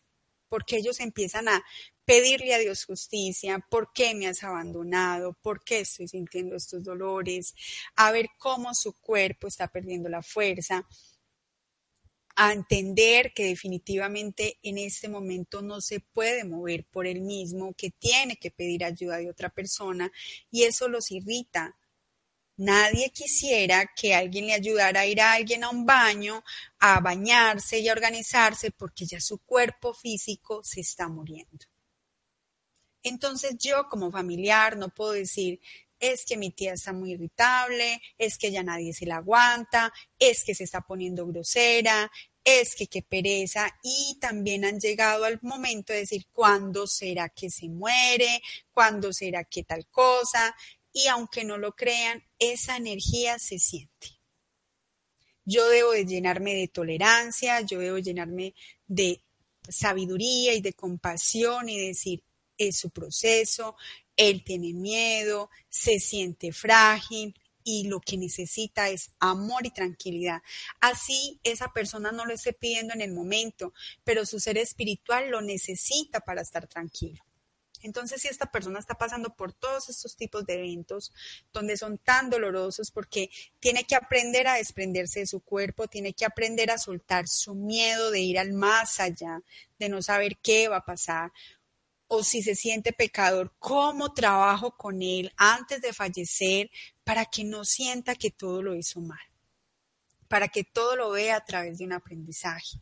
porque 0.51 0.77
ellos 0.77 1.01
empiezan 1.01 1.49
a 1.49 1.65
pedirle 2.05 2.53
a 2.53 2.59
Dios 2.59 2.85
justicia, 2.85 3.59
¿por 3.71 3.91
qué 3.95 4.15
me 4.15 4.27
has 4.27 4.43
abandonado? 4.43 5.33
¿Por 5.41 5.65
qué 5.65 5.81
estoy 5.81 6.09
sintiendo 6.09 6.57
estos 6.57 6.85
dolores? 6.85 7.55
A 7.97 8.13
ver 8.13 8.27
cómo 8.37 8.75
su 8.75 8.93
cuerpo 9.01 9.47
está 9.47 9.67
perdiendo 9.69 10.11
la 10.11 10.21
fuerza 10.21 10.87
a 12.43 12.55
entender 12.55 13.35
que 13.35 13.45
definitivamente 13.45 14.59
en 14.63 14.79
este 14.79 15.11
momento 15.11 15.61
no 15.61 15.83
se 15.83 16.01
puede 16.01 16.45
mover 16.45 16.87
por 16.87 17.07
él 17.07 17.21
mismo, 17.21 17.75
que 17.75 17.91
tiene 17.91 18.37
que 18.37 18.51
pedir 18.51 18.83
ayuda 18.83 19.19
de 19.19 19.29
otra 19.29 19.51
persona 19.51 20.11
y 20.51 20.63
eso 20.63 20.89
los 20.89 21.11
irrita. 21.11 21.77
Nadie 22.57 23.11
quisiera 23.11 23.91
que 23.95 24.15
alguien 24.15 24.47
le 24.47 24.55
ayudara 24.55 25.01
a 25.01 25.07
ir 25.07 25.21
a 25.21 25.35
alguien 25.35 25.65
a 25.65 25.69
un 25.69 25.85
baño, 25.85 26.43
a 26.79 27.01
bañarse 27.01 27.79
y 27.81 27.91
a 27.91 27.93
organizarse 27.93 28.71
porque 28.71 29.05
ya 29.05 29.21
su 29.21 29.41
cuerpo 29.41 29.93
físico 29.93 30.63
se 30.65 30.81
está 30.81 31.09
muriendo. 31.09 31.67
Entonces 33.03 33.57
yo 33.59 33.87
como 33.91 34.11
familiar 34.11 34.79
no 34.79 34.89
puedo 34.89 35.13
decir, 35.13 35.61
es 36.01 36.25
que 36.25 36.39
mi 36.39 36.51
tía 36.51 36.73
está 36.73 36.93
muy 36.93 37.13
irritable, 37.13 38.01
es 38.17 38.39
que 38.39 38.51
ya 38.51 38.63
nadie 38.63 38.93
se 38.95 39.07
la 39.07 39.17
aguanta, 39.17 39.93
es 40.19 40.43
que 40.43 40.55
se 40.55 40.65
está 40.65 40.81
poniendo 40.81 41.27
grosera, 41.27 42.11
es 42.45 42.75
que 42.75 42.87
qué 42.87 43.03
pereza 43.03 43.79
y 43.83 44.17
también 44.21 44.65
han 44.65 44.81
llegado 44.81 45.25
al 45.25 45.39
momento 45.43 45.93
de 45.93 46.01
decir 46.01 46.27
cuándo 46.33 46.87
será 46.87 47.29
que 47.29 47.51
se 47.51 47.69
muere, 47.69 48.43
cuándo 48.73 49.13
será 49.13 49.45
que 49.45 49.65
tal 49.65 49.87
cosa 49.89 50.55
y 50.93 51.07
aunque 51.07 51.45
no 51.45 51.59
lo 51.59 51.73
crean, 51.73 52.23
esa 52.39 52.77
energía 52.77 53.39
se 53.39 53.59
siente. 53.59 54.19
Yo 55.45 55.69
debo 55.69 55.93
de 55.93 56.07
llenarme 56.07 56.55
de 56.55 56.69
tolerancia, 56.69 57.61
yo 57.63 57.79
debo 57.79 57.99
llenarme 57.99 58.55
de 58.87 59.23
sabiduría 59.69 60.55
y 60.55 60.61
de 60.61 60.73
compasión 60.73 61.69
y 61.69 61.79
decir, 61.79 62.23
es 62.57 62.79
su 62.79 62.91
proceso, 62.91 63.77
él 64.17 64.45
tiene 64.45 64.73
miedo, 64.73 65.51
se 65.69 65.99
siente 65.99 66.53
frágil, 66.53 67.35
y 67.71 67.85
lo 67.85 68.01
que 68.01 68.17
necesita 68.17 68.89
es 68.89 69.13
amor 69.21 69.65
y 69.65 69.71
tranquilidad. 69.71 70.43
Así 70.81 71.39
esa 71.45 71.73
persona 71.73 72.11
no 72.11 72.27
lo 72.27 72.35
esté 72.35 72.53
pidiendo 72.53 72.95
en 72.95 73.01
el 73.01 73.13
momento, 73.13 73.73
pero 74.03 74.27
su 74.27 74.41
ser 74.41 74.59
espiritual 74.59 75.31
lo 75.31 75.41
necesita 75.41 76.19
para 76.21 76.43
estar 76.43 76.67
tranquilo. 76.67 77.23
Entonces, 77.83 78.21
si 78.21 78.29
esta 78.29 78.51
persona 78.51 78.79
está 78.79 78.95
pasando 78.95 79.35
por 79.35 79.53
todos 79.53 79.89
estos 79.89 80.17
tipos 80.17 80.45
de 80.45 80.55
eventos 80.55 81.13
donde 81.53 81.77
son 81.77 81.97
tan 81.97 82.29
dolorosos 82.29 82.91
porque 82.91 83.31
tiene 83.61 83.85
que 83.85 83.95
aprender 83.95 84.49
a 84.49 84.57
desprenderse 84.57 85.21
de 85.21 85.27
su 85.27 85.41
cuerpo, 85.41 85.87
tiene 85.87 86.13
que 86.13 86.27
aprender 86.27 86.73
a 86.73 86.79
soltar 86.79 87.29
su 87.29 87.55
miedo 87.55 88.11
de 88.11 88.21
ir 88.21 88.39
al 88.39 88.53
más 88.53 88.99
allá, 89.01 89.41
de 89.79 89.89
no 89.89 90.03
saber 90.03 90.39
qué 90.43 90.69
va 90.69 90.79
a 90.79 90.85
pasar, 90.85 91.33
o 92.13 92.25
si 92.25 92.43
se 92.43 92.57
siente 92.57 92.93
pecador, 92.93 93.55
cómo 93.61 94.13
trabajo 94.13 94.77
con 94.77 95.01
él 95.01 95.33
antes 95.37 95.81
de 95.81 95.93
fallecer 95.93 96.69
para 97.11 97.25
que 97.25 97.43
no 97.43 97.65
sienta 97.65 98.15
que 98.15 98.31
todo 98.31 98.63
lo 98.63 98.77
hizo 98.77 99.01
mal, 99.01 99.19
para 100.29 100.47
que 100.47 100.63
todo 100.63 100.95
lo 100.95 101.11
vea 101.11 101.35
a 101.35 101.45
través 101.45 101.79
de 101.79 101.85
un 101.85 101.93
aprendizaje. 101.93 102.81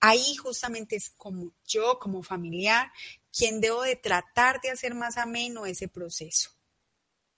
Ahí 0.00 0.34
justamente 0.34 0.96
es 0.96 1.10
como 1.10 1.52
yo, 1.64 2.00
como 2.00 2.24
familiar, 2.24 2.90
quien 3.32 3.60
debo 3.60 3.82
de 3.82 3.94
tratar 3.94 4.60
de 4.60 4.70
hacer 4.70 4.96
más 4.96 5.18
ameno 5.18 5.66
ese 5.66 5.86
proceso 5.86 6.50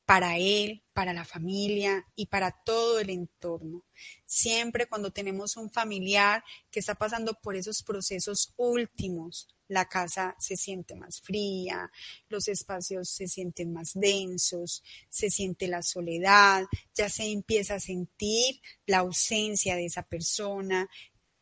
para 0.06 0.36
él, 0.38 0.82
para 0.92 1.12
la 1.12 1.24
familia 1.24 2.06
y 2.14 2.26
para 2.26 2.50
todo 2.50 3.00
el 3.00 3.10
entorno. 3.10 3.84
Siempre 4.26 4.86
cuando 4.86 5.10
tenemos 5.10 5.56
un 5.56 5.70
familiar 5.70 6.44
que 6.70 6.80
está 6.80 6.94
pasando 6.94 7.34
por 7.40 7.56
esos 7.56 7.82
procesos 7.82 8.52
últimos, 8.56 9.48
la 9.68 9.88
casa 9.88 10.36
se 10.38 10.56
siente 10.56 10.94
más 10.94 11.22
fría, 11.22 11.90
los 12.28 12.48
espacios 12.48 13.08
se 13.08 13.28
sienten 13.28 13.72
más 13.72 13.92
densos, 13.94 14.82
se 15.08 15.30
siente 15.30 15.68
la 15.68 15.82
soledad, 15.82 16.64
ya 16.94 17.08
se 17.08 17.30
empieza 17.30 17.76
a 17.76 17.80
sentir 17.80 18.60
la 18.86 18.98
ausencia 18.98 19.74
de 19.76 19.86
esa 19.86 20.02
persona, 20.02 20.88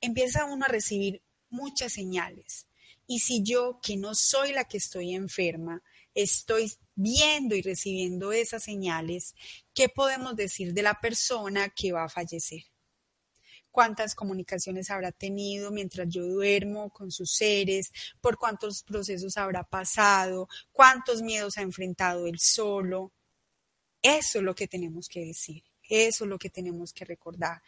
empieza 0.00 0.44
uno 0.44 0.64
a 0.64 0.68
recibir 0.68 1.22
muchas 1.50 1.92
señales. 1.92 2.66
Y 3.08 3.18
si 3.18 3.42
yo, 3.42 3.80
que 3.82 3.96
no 3.96 4.14
soy 4.14 4.52
la 4.52 4.64
que 4.64 4.78
estoy 4.78 5.14
enferma, 5.14 5.82
estoy 6.14 6.72
viendo 6.94 7.54
y 7.54 7.62
recibiendo 7.62 8.32
esas 8.32 8.64
señales, 8.64 9.34
¿qué 9.74 9.88
podemos 9.88 10.36
decir 10.36 10.74
de 10.74 10.82
la 10.82 11.00
persona 11.00 11.68
que 11.70 11.92
va 11.92 12.04
a 12.04 12.08
fallecer? 12.08 12.62
¿Cuántas 13.70 14.14
comunicaciones 14.14 14.90
habrá 14.90 15.12
tenido 15.12 15.70
mientras 15.70 16.06
yo 16.08 16.26
duermo 16.26 16.90
con 16.90 17.10
sus 17.10 17.32
seres? 17.32 17.90
¿Por 18.20 18.36
cuántos 18.36 18.82
procesos 18.82 19.38
habrá 19.38 19.64
pasado? 19.64 20.46
¿Cuántos 20.72 21.22
miedos 21.22 21.56
ha 21.56 21.62
enfrentado 21.62 22.26
él 22.26 22.38
solo? 22.38 23.12
Eso 24.02 24.38
es 24.38 24.44
lo 24.44 24.54
que 24.54 24.68
tenemos 24.68 25.08
que 25.08 25.24
decir, 25.24 25.62
eso 25.88 26.24
es 26.24 26.28
lo 26.28 26.38
que 26.38 26.50
tenemos 26.50 26.92
que 26.92 27.04
recordar 27.04 27.62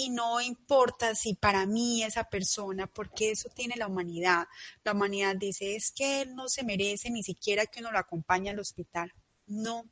y 0.00 0.08
no 0.08 0.40
importa 0.40 1.14
si 1.14 1.34
para 1.34 1.66
mí 1.66 2.02
esa 2.02 2.24
persona, 2.24 2.86
porque 2.86 3.32
eso 3.32 3.50
tiene 3.54 3.76
la 3.76 3.86
humanidad. 3.86 4.48
La 4.82 4.92
humanidad 4.92 5.36
dice, 5.36 5.76
es 5.76 5.90
que 5.90 6.22
él 6.22 6.34
no 6.34 6.48
se 6.48 6.64
merece 6.64 7.10
ni 7.10 7.22
siquiera 7.22 7.66
que 7.66 7.80
uno 7.80 7.92
lo 7.92 7.98
acompañe 7.98 8.48
al 8.48 8.58
hospital. 8.58 9.12
No. 9.46 9.90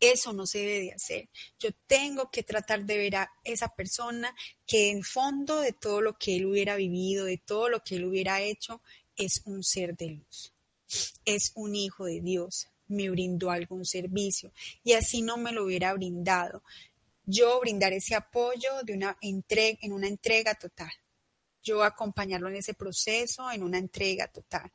Eso 0.00 0.32
no 0.32 0.46
se 0.46 0.58
debe 0.58 0.80
de 0.80 0.92
hacer. 0.92 1.28
Yo 1.60 1.70
tengo 1.86 2.28
que 2.30 2.42
tratar 2.42 2.84
de 2.84 2.98
ver 2.98 3.16
a 3.16 3.30
esa 3.44 3.68
persona 3.68 4.34
que 4.66 4.90
en 4.90 5.04
fondo 5.04 5.60
de 5.60 5.72
todo 5.72 6.00
lo 6.00 6.18
que 6.18 6.36
él 6.36 6.46
hubiera 6.46 6.74
vivido, 6.74 7.24
de 7.24 7.38
todo 7.38 7.68
lo 7.68 7.84
que 7.84 7.96
él 7.96 8.04
hubiera 8.04 8.40
hecho, 8.40 8.82
es 9.16 9.42
un 9.44 9.62
ser 9.62 9.96
de 9.96 10.10
luz. 10.10 10.52
Es 11.24 11.52
un 11.54 11.76
hijo 11.76 12.06
de 12.06 12.20
Dios. 12.20 12.68
Me 12.88 13.10
brindó 13.10 13.50
algún 13.50 13.84
servicio 13.84 14.52
y 14.82 14.94
así 14.94 15.22
no 15.22 15.36
me 15.36 15.52
lo 15.52 15.64
hubiera 15.64 15.92
brindado 15.94 16.62
yo 17.26 17.58
brindar 17.60 17.92
ese 17.92 18.14
apoyo 18.14 18.70
de 18.84 18.94
una 18.94 19.18
entrega, 19.20 19.78
en 19.82 19.92
una 19.92 20.06
entrega 20.06 20.54
total. 20.54 20.92
Yo 21.62 21.82
acompañarlo 21.82 22.48
en 22.48 22.56
ese 22.56 22.74
proceso 22.74 23.50
en 23.50 23.64
una 23.64 23.78
entrega 23.78 24.28
total. 24.28 24.70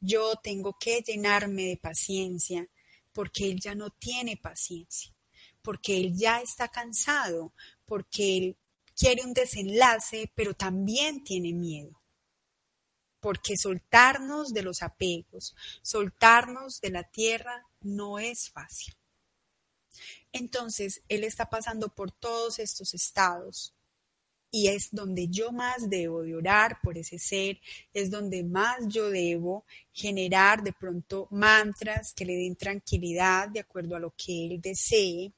Yo 0.00 0.36
tengo 0.42 0.78
que 0.78 1.02
llenarme 1.02 1.64
de 1.64 1.76
paciencia 1.76 2.66
porque 3.12 3.50
él 3.50 3.60
ya 3.60 3.74
no 3.74 3.90
tiene 3.90 4.36
paciencia, 4.36 5.14
porque 5.60 5.98
él 5.98 6.14
ya 6.16 6.40
está 6.40 6.68
cansado, 6.68 7.52
porque 7.84 8.38
él 8.38 8.56
quiere 8.96 9.22
un 9.24 9.34
desenlace, 9.34 10.32
pero 10.34 10.54
también 10.54 11.22
tiene 11.24 11.52
miedo. 11.52 12.00
Porque 13.20 13.56
soltarnos 13.56 14.54
de 14.54 14.62
los 14.62 14.82
apegos, 14.82 15.54
soltarnos 15.82 16.80
de 16.80 16.90
la 16.90 17.02
tierra 17.02 17.66
no 17.80 18.18
es 18.18 18.50
fácil. 18.50 18.97
Entonces, 20.32 21.02
Él 21.08 21.24
está 21.24 21.48
pasando 21.48 21.88
por 21.88 22.12
todos 22.12 22.58
estos 22.58 22.94
estados 22.94 23.74
y 24.50 24.68
es 24.68 24.88
donde 24.92 25.28
yo 25.28 25.52
más 25.52 25.90
debo 25.90 26.22
de 26.22 26.34
orar 26.34 26.80
por 26.82 26.96
ese 26.96 27.18
ser, 27.18 27.60
es 27.92 28.10
donde 28.10 28.44
más 28.44 28.88
yo 28.88 29.10
debo 29.10 29.64
generar 29.92 30.62
de 30.62 30.72
pronto 30.72 31.28
mantras 31.30 32.14
que 32.14 32.24
le 32.24 32.34
den 32.34 32.56
tranquilidad 32.56 33.48
de 33.48 33.60
acuerdo 33.60 33.96
a 33.96 34.00
lo 34.00 34.14
que 34.16 34.46
Él 34.46 34.60
desee 34.60 35.32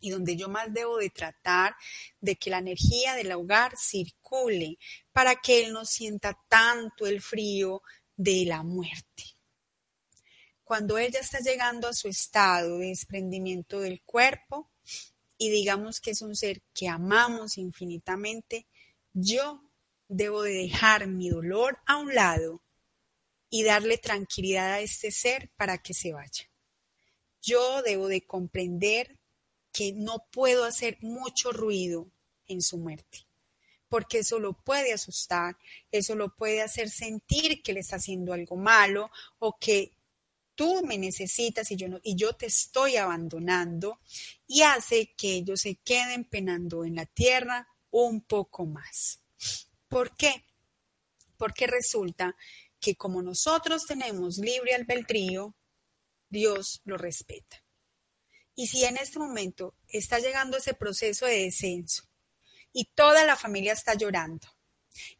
y 0.00 0.10
donde 0.10 0.36
yo 0.36 0.48
más 0.48 0.72
debo 0.72 0.96
de 0.96 1.10
tratar 1.10 1.76
de 2.20 2.36
que 2.36 2.50
la 2.50 2.58
energía 2.58 3.14
del 3.14 3.32
hogar 3.32 3.76
circule 3.76 4.78
para 5.12 5.36
que 5.36 5.64
Él 5.64 5.72
no 5.72 5.84
sienta 5.84 6.36
tanto 6.48 7.06
el 7.06 7.20
frío 7.20 7.82
de 8.16 8.44
la 8.46 8.62
muerte 8.62 9.24
cuando 10.64 10.98
ella 10.98 11.20
está 11.20 11.40
llegando 11.40 11.88
a 11.88 11.94
su 11.94 12.08
estado 12.08 12.78
de 12.78 12.88
desprendimiento 12.88 13.80
del 13.80 14.02
cuerpo 14.02 14.70
y 15.36 15.50
digamos 15.50 16.00
que 16.00 16.12
es 16.12 16.22
un 16.22 16.36
ser 16.36 16.62
que 16.72 16.88
amamos 16.88 17.58
infinitamente, 17.58 18.66
yo 19.12 19.62
debo 20.08 20.42
de 20.42 20.52
dejar 20.52 21.06
mi 21.08 21.30
dolor 21.30 21.78
a 21.86 21.96
un 21.96 22.14
lado 22.14 22.62
y 23.50 23.64
darle 23.64 23.98
tranquilidad 23.98 24.72
a 24.72 24.80
este 24.80 25.10
ser 25.10 25.50
para 25.56 25.78
que 25.78 25.94
se 25.94 26.12
vaya. 26.12 26.48
Yo 27.42 27.82
debo 27.82 28.08
de 28.08 28.24
comprender 28.24 29.18
que 29.72 29.92
no 29.92 30.26
puedo 30.30 30.64
hacer 30.64 30.98
mucho 31.00 31.52
ruido 31.52 32.10
en 32.46 32.62
su 32.62 32.78
muerte, 32.78 33.26
porque 33.88 34.18
eso 34.18 34.38
lo 34.38 34.52
puede 34.52 34.92
asustar, 34.92 35.56
eso 35.90 36.14
lo 36.14 36.34
puede 36.34 36.62
hacer 36.62 36.88
sentir 36.88 37.62
que 37.62 37.72
le 37.72 37.80
está 37.80 37.96
haciendo 37.96 38.32
algo 38.32 38.56
malo 38.56 39.10
o 39.38 39.58
que 39.58 39.92
tú 40.54 40.84
me 40.84 40.98
necesitas 40.98 41.70
y 41.70 41.76
yo, 41.76 41.88
no, 41.88 42.00
y 42.02 42.16
yo 42.16 42.34
te 42.34 42.46
estoy 42.46 42.96
abandonando 42.96 44.00
y 44.46 44.62
hace 44.62 45.14
que 45.16 45.34
ellos 45.34 45.60
se 45.60 45.76
queden 45.76 46.24
penando 46.24 46.84
en 46.84 46.96
la 46.96 47.06
tierra 47.06 47.68
un 47.90 48.22
poco 48.22 48.66
más. 48.66 49.20
¿Por 49.88 50.16
qué? 50.16 50.44
Porque 51.36 51.66
resulta 51.66 52.36
que 52.80 52.96
como 52.96 53.22
nosotros 53.22 53.84
tenemos 53.86 54.38
libre 54.38 54.74
albedrío, 54.74 55.54
Dios 56.28 56.80
lo 56.84 56.96
respeta. 56.96 57.62
Y 58.54 58.66
si 58.66 58.84
en 58.84 58.96
este 58.96 59.18
momento 59.18 59.74
está 59.88 60.18
llegando 60.18 60.56
ese 60.56 60.74
proceso 60.74 61.26
de 61.26 61.44
descenso 61.44 62.04
y 62.72 62.86
toda 62.86 63.24
la 63.24 63.36
familia 63.36 63.72
está 63.72 63.94
llorando 63.94 64.48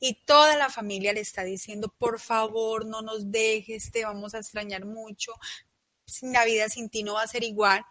y 0.00 0.14
toda 0.24 0.56
la 0.56 0.70
familia 0.70 1.12
le 1.12 1.20
está 1.20 1.44
diciendo, 1.44 1.92
por 1.98 2.20
favor, 2.20 2.87
no 2.87 3.02
nos 3.02 3.30
dejes, 3.30 3.90
te 3.90 4.04
vamos 4.04 4.35
a 4.35 4.38
extrañar 4.38 4.85
mucho, 4.85 5.35
la 6.22 6.44
vida 6.44 6.68
sin 6.68 6.88
ti 6.88 7.02
no 7.02 7.14
va 7.14 7.22
a 7.22 7.28
ser 7.28 7.44
igual, 7.44 7.85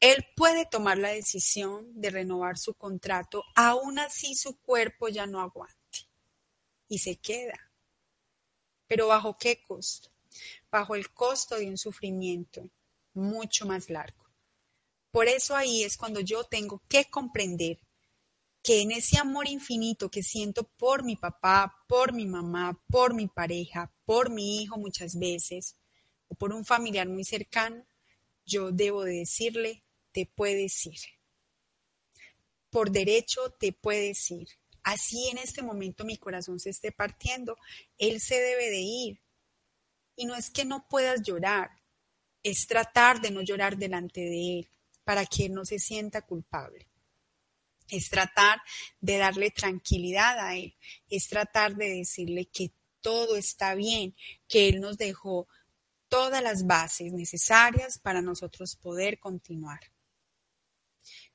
él 0.00 0.26
puede 0.36 0.66
tomar 0.66 0.98
la 0.98 1.08
decisión 1.08 1.88
de 2.00 2.10
renovar 2.10 2.58
su 2.58 2.74
contrato, 2.74 3.42
aún 3.54 3.98
así 3.98 4.34
su 4.34 4.58
cuerpo 4.58 5.08
ya 5.08 5.26
no 5.26 5.40
aguante 5.40 6.08
y 6.88 6.98
se 6.98 7.16
queda. 7.16 7.70
Pero 8.86 9.06
¿bajo 9.06 9.38
qué 9.38 9.62
costo? 9.62 10.10
Bajo 10.70 10.94
el 10.94 11.10
costo 11.12 11.56
de 11.56 11.68
un 11.68 11.78
sufrimiento 11.78 12.68
mucho 13.14 13.66
más 13.66 13.88
largo. 13.88 14.24
Por 15.10 15.28
eso 15.28 15.56
ahí 15.56 15.84
es 15.84 15.96
cuando 15.96 16.20
yo 16.20 16.44
tengo 16.44 16.82
que 16.88 17.06
comprender 17.06 17.78
que 18.64 18.80
en 18.80 18.92
ese 18.92 19.18
amor 19.18 19.46
infinito 19.46 20.10
que 20.10 20.22
siento 20.22 20.64
por 20.64 21.04
mi 21.04 21.16
papá, 21.16 21.84
por 21.86 22.14
mi 22.14 22.24
mamá, 22.24 22.82
por 22.88 23.12
mi 23.12 23.28
pareja, 23.28 23.92
por 24.06 24.30
mi 24.30 24.62
hijo 24.62 24.78
muchas 24.78 25.18
veces, 25.18 25.76
o 26.28 26.34
por 26.34 26.50
un 26.50 26.64
familiar 26.64 27.06
muy 27.06 27.24
cercano, 27.24 27.84
yo 28.46 28.72
debo 28.72 29.04
de 29.04 29.18
decirle, 29.18 29.84
te 30.12 30.24
puedes 30.24 30.86
ir. 30.86 30.98
Por 32.70 32.90
derecho 32.90 33.50
te 33.50 33.74
puedes 33.74 34.30
ir. 34.30 34.48
Así 34.82 35.28
en 35.28 35.36
este 35.36 35.60
momento 35.60 36.06
mi 36.06 36.16
corazón 36.16 36.58
se 36.58 36.70
esté 36.70 36.90
partiendo, 36.90 37.58
Él 37.98 38.18
se 38.18 38.36
debe 38.40 38.70
de 38.70 38.80
ir. 38.80 39.20
Y 40.16 40.24
no 40.24 40.34
es 40.34 40.48
que 40.48 40.64
no 40.64 40.88
puedas 40.88 41.20
llorar, 41.20 41.70
es 42.42 42.66
tratar 42.66 43.20
de 43.20 43.30
no 43.30 43.42
llorar 43.42 43.76
delante 43.76 44.22
de 44.22 44.60
Él 44.60 44.70
para 45.04 45.26
que 45.26 45.46
Él 45.46 45.52
no 45.52 45.66
se 45.66 45.78
sienta 45.78 46.22
culpable. 46.22 46.88
Es 47.88 48.08
tratar 48.10 48.60
de 49.00 49.18
darle 49.18 49.50
tranquilidad 49.50 50.38
a 50.38 50.56
Él, 50.56 50.74
es 51.08 51.28
tratar 51.28 51.76
de 51.76 51.90
decirle 51.90 52.46
que 52.46 52.72
todo 53.00 53.36
está 53.36 53.74
bien, 53.74 54.16
que 54.48 54.68
Él 54.68 54.80
nos 54.80 54.96
dejó 54.96 55.46
todas 56.08 56.42
las 56.42 56.66
bases 56.66 57.12
necesarias 57.12 57.98
para 57.98 58.22
nosotros 58.22 58.76
poder 58.76 59.18
continuar. 59.18 59.80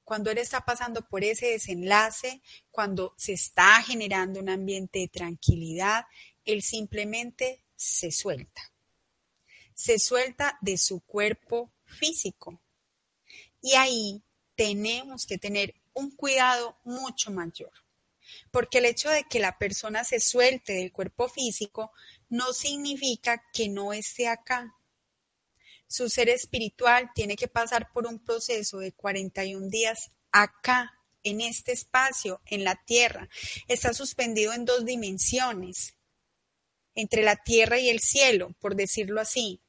Cuando 0.03 0.31
Él 0.31 0.39
está 0.39 0.65
pasando 0.65 1.07
por 1.07 1.23
ese 1.23 1.47
desenlace, 1.47 2.41
cuando 2.71 3.13
se 3.15 3.33
está 3.33 3.83
generando 3.83 4.39
un 4.39 4.49
ambiente 4.49 4.99
de 4.99 5.07
tranquilidad, 5.07 6.05
Él 6.45 6.63
simplemente 6.63 7.63
se 7.75 8.11
suelta. 8.11 8.73
Se 9.75 9.99
suelta 9.99 10.57
de 10.61 10.79
su 10.79 11.01
cuerpo 11.01 11.71
físico. 11.85 12.59
Y 13.61 13.75
ahí 13.75 14.23
tenemos 14.55 15.27
que 15.27 15.37
tener 15.37 15.75
un 15.99 16.11
cuidado 16.11 16.77
mucho 16.83 17.31
mayor. 17.31 17.71
Porque 18.51 18.79
el 18.79 18.85
hecho 18.85 19.09
de 19.09 19.23
que 19.23 19.39
la 19.39 19.57
persona 19.57 20.03
se 20.03 20.19
suelte 20.19 20.73
del 20.73 20.91
cuerpo 20.91 21.29
físico 21.29 21.91
no 22.29 22.53
significa 22.53 23.43
que 23.53 23.69
no 23.69 23.93
esté 23.93 24.27
acá. 24.27 24.75
Su 25.87 26.09
ser 26.09 26.29
espiritual 26.29 27.09
tiene 27.15 27.35
que 27.35 27.47
pasar 27.47 27.91
por 27.91 28.05
un 28.05 28.19
proceso 28.19 28.77
de 28.77 28.91
41 28.91 29.69
días 29.69 30.11
acá, 30.31 30.93
en 31.23 31.41
este 31.41 31.71
espacio, 31.71 32.41
en 32.45 32.63
la 32.63 32.75
tierra. 32.85 33.27
Está 33.67 33.93
suspendido 33.93 34.53
en 34.53 34.65
dos 34.65 34.85
dimensiones, 34.85 35.95
entre 36.95 37.23
la 37.23 37.35
tierra 37.35 37.79
y 37.79 37.89
el 37.89 37.99
cielo, 37.99 38.55
por 38.59 38.75
decirlo 38.75 39.19
así. 39.19 39.61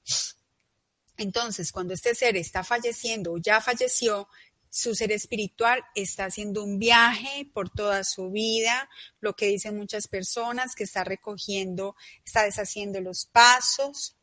Entonces, 1.17 1.71
cuando 1.73 1.95
este 1.95 2.15
ser 2.15 2.37
está 2.37 2.65
falleciendo 2.65 3.33
o 3.33 3.39
ya 3.39 3.61
falleció, 3.61 4.29
su 4.71 4.95
ser 4.95 5.11
espiritual 5.11 5.85
está 5.97 6.27
haciendo 6.27 6.63
un 6.63 6.79
viaje 6.79 7.51
por 7.53 7.69
toda 7.69 8.05
su 8.05 8.31
vida, 8.31 8.89
lo 9.21 9.35
que 9.35 9.47
dicen 9.47 9.77
muchas 9.77 10.07
personas, 10.07 10.77
que 10.77 10.85
está 10.85 11.03
recogiendo, 11.03 11.97
está 12.25 12.45
deshaciendo 12.45 13.01
los 13.01 13.27
pasos. 13.27 14.17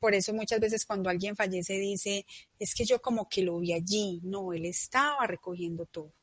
Por 0.00 0.14
eso 0.14 0.32
muchas 0.32 0.60
veces 0.60 0.86
cuando 0.86 1.10
alguien 1.10 1.36
fallece 1.36 1.74
dice, 1.74 2.26
es 2.58 2.74
que 2.74 2.86
yo 2.86 3.02
como 3.02 3.28
que 3.28 3.42
lo 3.42 3.58
vi 3.58 3.74
allí. 3.74 4.20
No, 4.24 4.54
él 4.54 4.64
estaba 4.64 5.26
recogiendo 5.26 5.84
todo, 5.84 6.14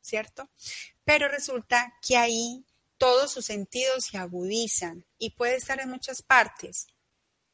¿cierto? 0.00 0.48
Pero 1.04 1.28
resulta 1.28 1.94
que 2.00 2.16
ahí 2.16 2.64
todos 2.96 3.32
sus 3.32 3.46
sentidos 3.46 4.04
se 4.04 4.18
agudizan 4.18 5.04
y 5.18 5.30
puede 5.30 5.56
estar 5.56 5.80
en 5.80 5.90
muchas 5.90 6.22
partes 6.22 6.86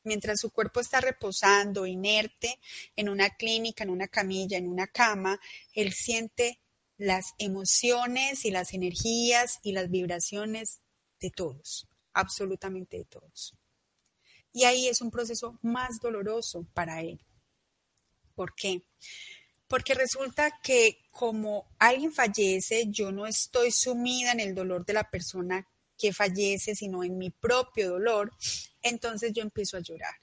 mientras 0.05 0.41
su 0.41 0.51
cuerpo 0.51 0.81
está 0.81 1.01
reposando, 1.01 1.87
inerte, 1.87 2.59
en 2.97 3.09
una 3.09 3.31
clínica, 3.31 3.85
en 3.85 3.91
una 3.91 4.09
camilla, 4.09 4.59
en 4.59 4.69
una 4.69 4.87
cama, 4.87 5.41
él 5.75 5.93
siente 5.93 6.61
las 6.97 7.35
emociones 7.39 8.45
y 8.45 8.51
las 8.51 8.75
energías 8.75 9.59
y 9.63 9.73
las 9.73 9.91
vibraciones 9.91 10.81
de 11.21 11.31
todos, 11.31 11.89
absolutamente 12.13 12.99
de 12.99 13.05
todos. 13.05 13.55
Y 14.53 14.65
ahí 14.65 14.89
es 14.89 15.01
un 15.01 15.11
proceso 15.11 15.59
más 15.63 16.01
doloroso 16.01 16.67
para 16.75 17.01
él. 17.01 17.25
¿Por 18.35 18.55
qué? 18.55 18.83
Porque 19.69 19.95
resulta 19.95 20.61
que 20.63 20.99
como 21.11 21.71
alguien 21.79 22.13
fallece, 22.13 22.89
yo 22.89 23.13
no 23.13 23.27
estoy 23.27 23.71
sumida 23.71 24.33
en 24.33 24.41
el 24.41 24.55
dolor 24.55 24.85
de 24.85 24.95
la 24.95 25.09
persona 25.09 25.69
que 26.01 26.15
fallece, 26.15 26.75
sino 26.75 27.05
en 27.05 27.19
mi 27.19 27.31
propio 27.31 27.91
dolor, 27.91 28.33
entonces 28.81 29.33
yo 29.35 29.43
empiezo 29.43 29.77
a 29.77 29.81
llorar, 29.81 30.15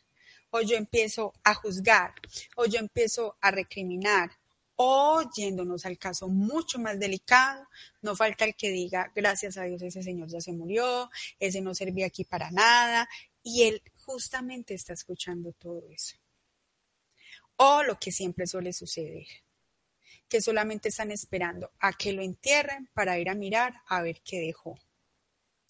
o 0.50 0.62
yo 0.62 0.76
empiezo 0.76 1.34
a 1.44 1.54
juzgar, 1.54 2.16
o 2.56 2.66
yo 2.66 2.80
empiezo 2.80 3.38
a 3.42 3.52
recriminar, 3.52 4.32
o 4.76 5.22
yéndonos 5.36 5.86
al 5.86 5.98
caso 5.98 6.28
mucho 6.28 6.80
más 6.80 7.00
delicado, 7.00 7.68
no 8.02 8.16
falta 8.16 8.46
el 8.46 8.56
que 8.56 8.72
diga, 8.72 9.12
gracias 9.16 9.58
a 9.58 9.63
Dios 9.63 9.82
ese 9.84 10.02
señor 10.02 10.30
ya 10.30 10.42
se 10.42 10.52
murió, 10.52 11.10
ese 11.40 11.62
no 11.62 11.76
servía 11.76 12.08
aquí 12.08 12.24
para 12.24 12.50
nada, 12.50 13.08
y 13.44 13.63
él 13.63 13.82
justamente 13.98 14.74
está 14.74 14.94
escuchando 14.94 15.54
todo 15.54 15.84
eso. 15.92 16.18
O 17.58 17.84
lo 17.84 18.00
que 18.00 18.12
siempre 18.12 18.48
suele 18.48 18.74
suceder, 18.74 19.28
que 20.28 20.42
solamente 20.42 20.90
están 20.90 21.12
esperando 21.12 21.72
a 21.80 21.94
que 21.94 22.13
lo 22.13 22.22
entierren 22.22 22.90
para 22.94 23.18
ir 23.20 23.30
a 23.30 23.36
mirar 23.36 23.82
a 23.88 24.02
ver 24.02 24.22
qué 24.24 24.40
dejó. 24.40 24.78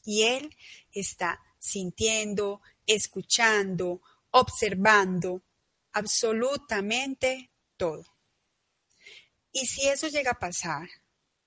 Y 0.08 0.24
él 0.24 0.56
está 0.94 1.44
sintiendo, 1.60 2.62
escuchando, 2.86 4.02
observando 4.32 5.44
absolutamente 5.92 7.52
todo. 7.76 8.06
Y 9.52 9.66
si 9.66 9.90
eso 9.90 10.08
llega 10.08 10.32
a 10.32 10.40
pasar, 10.40 10.88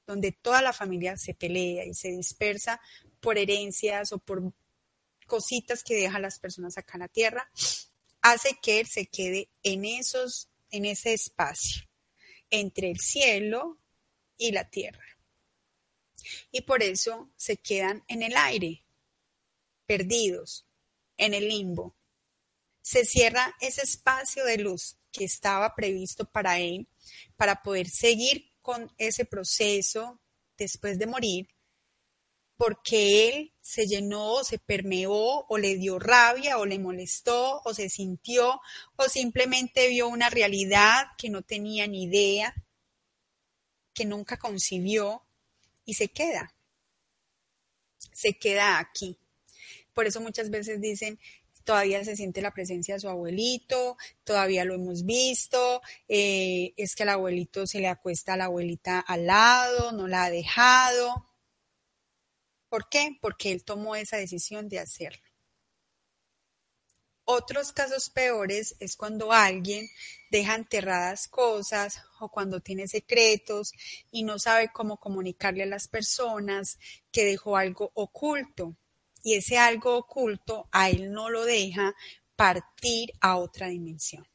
donde 0.07 0.33
toda 0.33 0.61
la 0.61 0.75
familia 0.75 1.17
se 1.17 1.33
pelea 1.33 1.87
y 1.87 1.95
se 1.95 2.09
dispersa 2.09 2.83
por 3.21 3.39
herencias 3.39 4.13
o 4.13 4.19
por 4.19 4.53
cositas 5.27 5.83
que 5.83 5.95
dejan 5.95 6.21
las 6.21 6.39
personas 6.39 6.77
acá 6.77 6.99
en 6.99 7.01
la 7.01 7.09
tierra, 7.09 7.51
hace 8.21 8.59
que 8.61 8.81
él 8.81 8.87
se 8.89 9.07
quede 9.07 9.49
en 9.63 9.87
esos, 9.87 10.51
en 10.71 10.85
ese 10.85 11.15
espacio 11.15 11.89
entre 12.51 12.91
el 12.91 12.99
cielo 12.99 13.79
y 14.37 14.53
la 14.53 14.69
tierra. 14.69 15.05
Y 16.51 16.63
por 16.63 16.83
eso 16.83 17.31
se 17.37 17.57
quedan 17.57 18.05
en 18.09 18.23
el 18.23 18.37
aire, 18.37 18.85
perdidos, 19.87 20.67
en 21.17 21.35
el 21.35 21.49
limbo. 21.49 21.95
Se 22.83 23.05
cierra 23.05 23.55
ese 23.61 23.83
espacio 23.83 24.45
de 24.45 24.59
luz 24.59 24.97
que 25.13 25.25
estaba 25.25 25.75
previsto 25.75 26.25
para 26.25 26.59
él, 26.59 26.89
para 27.37 27.63
poder 27.63 27.89
seguir 27.89 28.53
con 28.63 28.93
ese 28.99 29.25
proceso 29.25 30.21
después 30.57 30.99
de 30.99 31.07
morir, 31.07 31.49
porque 32.57 33.29
él 33.29 33.55
se 33.63 33.87
llenó, 33.87 34.45
se 34.45 34.59
permeó, 34.59 35.47
o 35.49 35.59
le 35.59 35.77
dio 35.77 35.99
rabia, 35.99 36.59
o 36.59 36.67
le 36.67 36.79
molestó, 36.79 37.63
o 37.65 37.73
se 37.73 37.89
sintió, 37.89 38.61
o 38.97 39.09
simplemente 39.09 39.89
vio 39.89 40.09
una 40.09 40.29
realidad 40.29 41.07
que 41.17 41.31
no 41.31 41.43
tenía 41.43 41.87
ni 41.87 42.03
idea, 42.03 42.55
que 43.95 44.05
nunca 44.05 44.39
concibió, 44.39 45.25
y 45.91 45.95
se 45.95 46.09
queda. 46.09 46.55
Se 48.13 48.39
queda 48.39 48.79
aquí. 48.79 49.19
Por 49.93 50.07
eso 50.07 50.21
muchas 50.21 50.49
veces 50.49 50.81
dicen, 50.81 51.19
todavía 51.65 52.05
se 52.05 52.15
siente 52.15 52.43
la 52.43 52.53
presencia 52.53 52.95
de 52.95 53.01
su 53.01 53.09
abuelito, 53.09 53.97
todavía 54.23 54.65
lo 54.65 54.75
hemos 54.75 55.05
visto, 55.05 55.83
eh, 56.07 56.75
es 56.77 56.95
que 56.95 57.03
el 57.03 57.09
abuelito 57.09 57.67
se 57.67 57.81
le 57.81 57.89
acuesta 57.89 58.35
a 58.35 58.37
la 58.37 58.45
abuelita 58.45 59.01
al 59.01 59.27
lado, 59.27 59.91
no 59.91 60.07
la 60.07 60.25
ha 60.25 60.31
dejado. 60.31 61.27
¿Por 62.69 62.89
qué? 62.89 63.19
Porque 63.21 63.51
él 63.51 63.65
tomó 63.65 63.97
esa 63.97 64.17
decisión 64.17 64.69
de 64.69 64.79
hacerlo. 64.79 65.30
Otros 67.33 67.71
casos 67.71 68.11
peores 68.11 68.75
es 68.81 68.97
cuando 68.97 69.31
alguien 69.31 69.89
deja 70.33 70.57
enterradas 70.57 71.29
cosas 71.29 72.03
o 72.19 72.29
cuando 72.29 72.59
tiene 72.59 72.89
secretos 72.89 73.73
y 74.11 74.25
no 74.25 74.41
sabe 74.41 74.73
cómo 74.73 74.97
comunicarle 74.97 75.63
a 75.63 75.67
las 75.67 75.87
personas 75.87 76.81
que 77.13 77.25
dejó 77.25 77.57
algo 77.57 77.93
oculto 77.95 78.75
y 79.23 79.35
ese 79.35 79.59
algo 79.59 79.97
oculto 79.97 80.69
a 80.73 80.91
él 80.91 81.13
no 81.13 81.31
lo 81.31 81.45
deja 81.45 81.95
partir 82.35 83.13
a 83.21 83.37
otra 83.37 83.69
dimensión. 83.69 84.27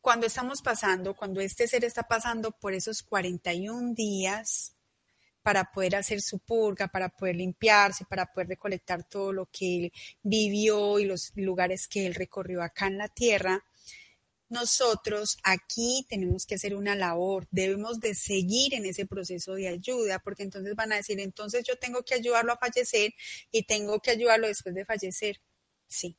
cuando 0.00 0.26
estamos 0.26 0.62
pasando, 0.62 1.14
cuando 1.14 1.42
este 1.42 1.68
ser 1.68 1.84
está 1.84 2.04
pasando 2.04 2.50
por 2.50 2.72
esos 2.72 3.02
41 3.02 3.92
días 3.92 4.74
para 5.42 5.70
poder 5.70 5.96
hacer 5.96 6.20
su 6.20 6.38
purga, 6.38 6.88
para 6.88 7.08
poder 7.08 7.36
limpiarse, 7.36 8.04
para 8.04 8.26
poder 8.26 8.48
recolectar 8.48 9.04
todo 9.04 9.32
lo 9.32 9.46
que 9.46 9.76
él 9.76 9.92
vivió 10.22 10.98
y 10.98 11.04
los 11.04 11.32
lugares 11.36 11.88
que 11.88 12.06
él 12.06 12.14
recorrió 12.14 12.62
acá 12.62 12.86
en 12.86 12.98
la 12.98 13.08
tierra, 13.08 13.64
nosotros 14.50 15.38
aquí 15.44 16.04
tenemos 16.08 16.44
que 16.44 16.56
hacer 16.56 16.74
una 16.74 16.96
labor, 16.96 17.46
debemos 17.52 18.00
de 18.00 18.16
seguir 18.16 18.74
en 18.74 18.84
ese 18.84 19.06
proceso 19.06 19.54
de 19.54 19.68
ayuda, 19.68 20.18
porque 20.18 20.42
entonces 20.42 20.74
van 20.74 20.92
a 20.92 20.96
decir, 20.96 21.20
entonces 21.20 21.64
yo 21.64 21.78
tengo 21.78 22.02
que 22.02 22.14
ayudarlo 22.14 22.52
a 22.52 22.58
fallecer 22.58 23.14
y 23.52 23.62
tengo 23.62 24.00
que 24.00 24.10
ayudarlo 24.10 24.48
después 24.48 24.74
de 24.74 24.84
fallecer. 24.84 25.40
Sí, 25.86 26.16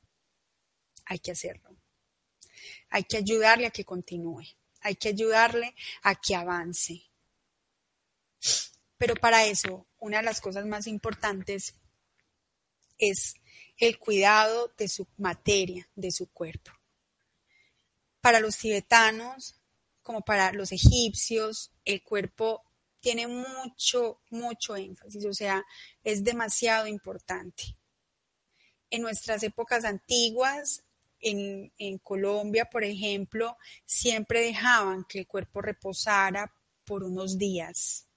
hay 1.05 1.19
que 1.19 1.32
hacerlo. 1.32 1.76
Hay 2.89 3.03
que 3.03 3.17
ayudarle 3.17 3.67
a 3.67 3.72
que 3.72 3.84
continúe, 3.84 4.43
hay 4.80 4.95
que 4.95 5.09
ayudarle 5.09 5.76
a 6.03 6.15
que 6.15 6.34
avance. 6.34 7.03
Pero 9.02 9.16
para 9.16 9.45
eso, 9.45 9.88
una 9.97 10.18
de 10.18 10.24
las 10.24 10.39
cosas 10.39 10.66
más 10.66 10.86
importantes 10.86 11.74
es 12.99 13.34
el 13.78 13.97
cuidado 13.97 14.72
de 14.78 14.88
su 14.88 15.08
materia, 15.18 15.89
de 15.95 16.12
su 16.12 16.32
cuerpo 16.32 16.72
para 18.22 18.39
los 18.39 18.58
tibetanos 18.58 19.56
como 20.04 20.22
para 20.22 20.54
los 20.54 20.72
egipcios, 20.72 21.72
el 21.86 22.02
cuerpo 22.02 22.64
tiene 22.99 23.28
mucho, 23.28 24.22
mucho 24.30 24.76
énfasis, 24.76 25.26
o 25.26 25.34
sea, 25.34 25.64
es 26.04 26.24
demasiado 26.24 26.88
importante. 26.88 27.76
En 28.89 29.02
nuestras 29.02 29.43
épocas 29.43 29.84
antiguas, 29.84 30.84
en, 31.20 31.72
en, 31.78 31.97
Colombia, 31.99 32.66
por 32.66 32.84
ejemplo, 32.84 33.58
siempre 33.86 34.41
dejaban 34.41 35.06
que 35.06 35.20
el 35.20 35.28
cuerpo 35.28 35.62
reposara 35.62 36.52
por 36.84 37.04
unos 37.04 37.38
días. 37.38 38.08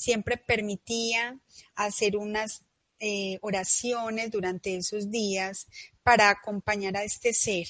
Siempre 0.00 0.38
permitían 0.38 1.42
hacer 1.74 2.16
unas 2.16 2.62
eh, 3.00 3.38
oraciones 3.42 4.30
durante 4.30 4.74
esos 4.74 5.10
días 5.10 5.66
para 6.02 6.30
acompañar 6.30 6.96
a 6.96 7.04
este 7.04 7.34
ser 7.34 7.66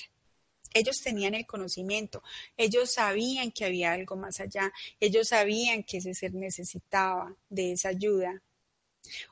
ellos 0.72 1.00
tenían 1.02 1.34
el 1.34 1.46
conocimiento, 1.46 2.22
ellos 2.56 2.92
sabían 2.92 3.50
que 3.50 3.64
había 3.64 3.92
algo 3.92 4.14
más 4.14 4.38
allá, 4.38 4.72
ellos 5.00 5.26
sabían 5.26 5.82
que 5.82 5.98
ese 5.98 6.14
ser 6.14 6.32
necesitaba 6.34 7.34
de 7.48 7.72
esa 7.72 7.88
ayuda. 7.88 8.40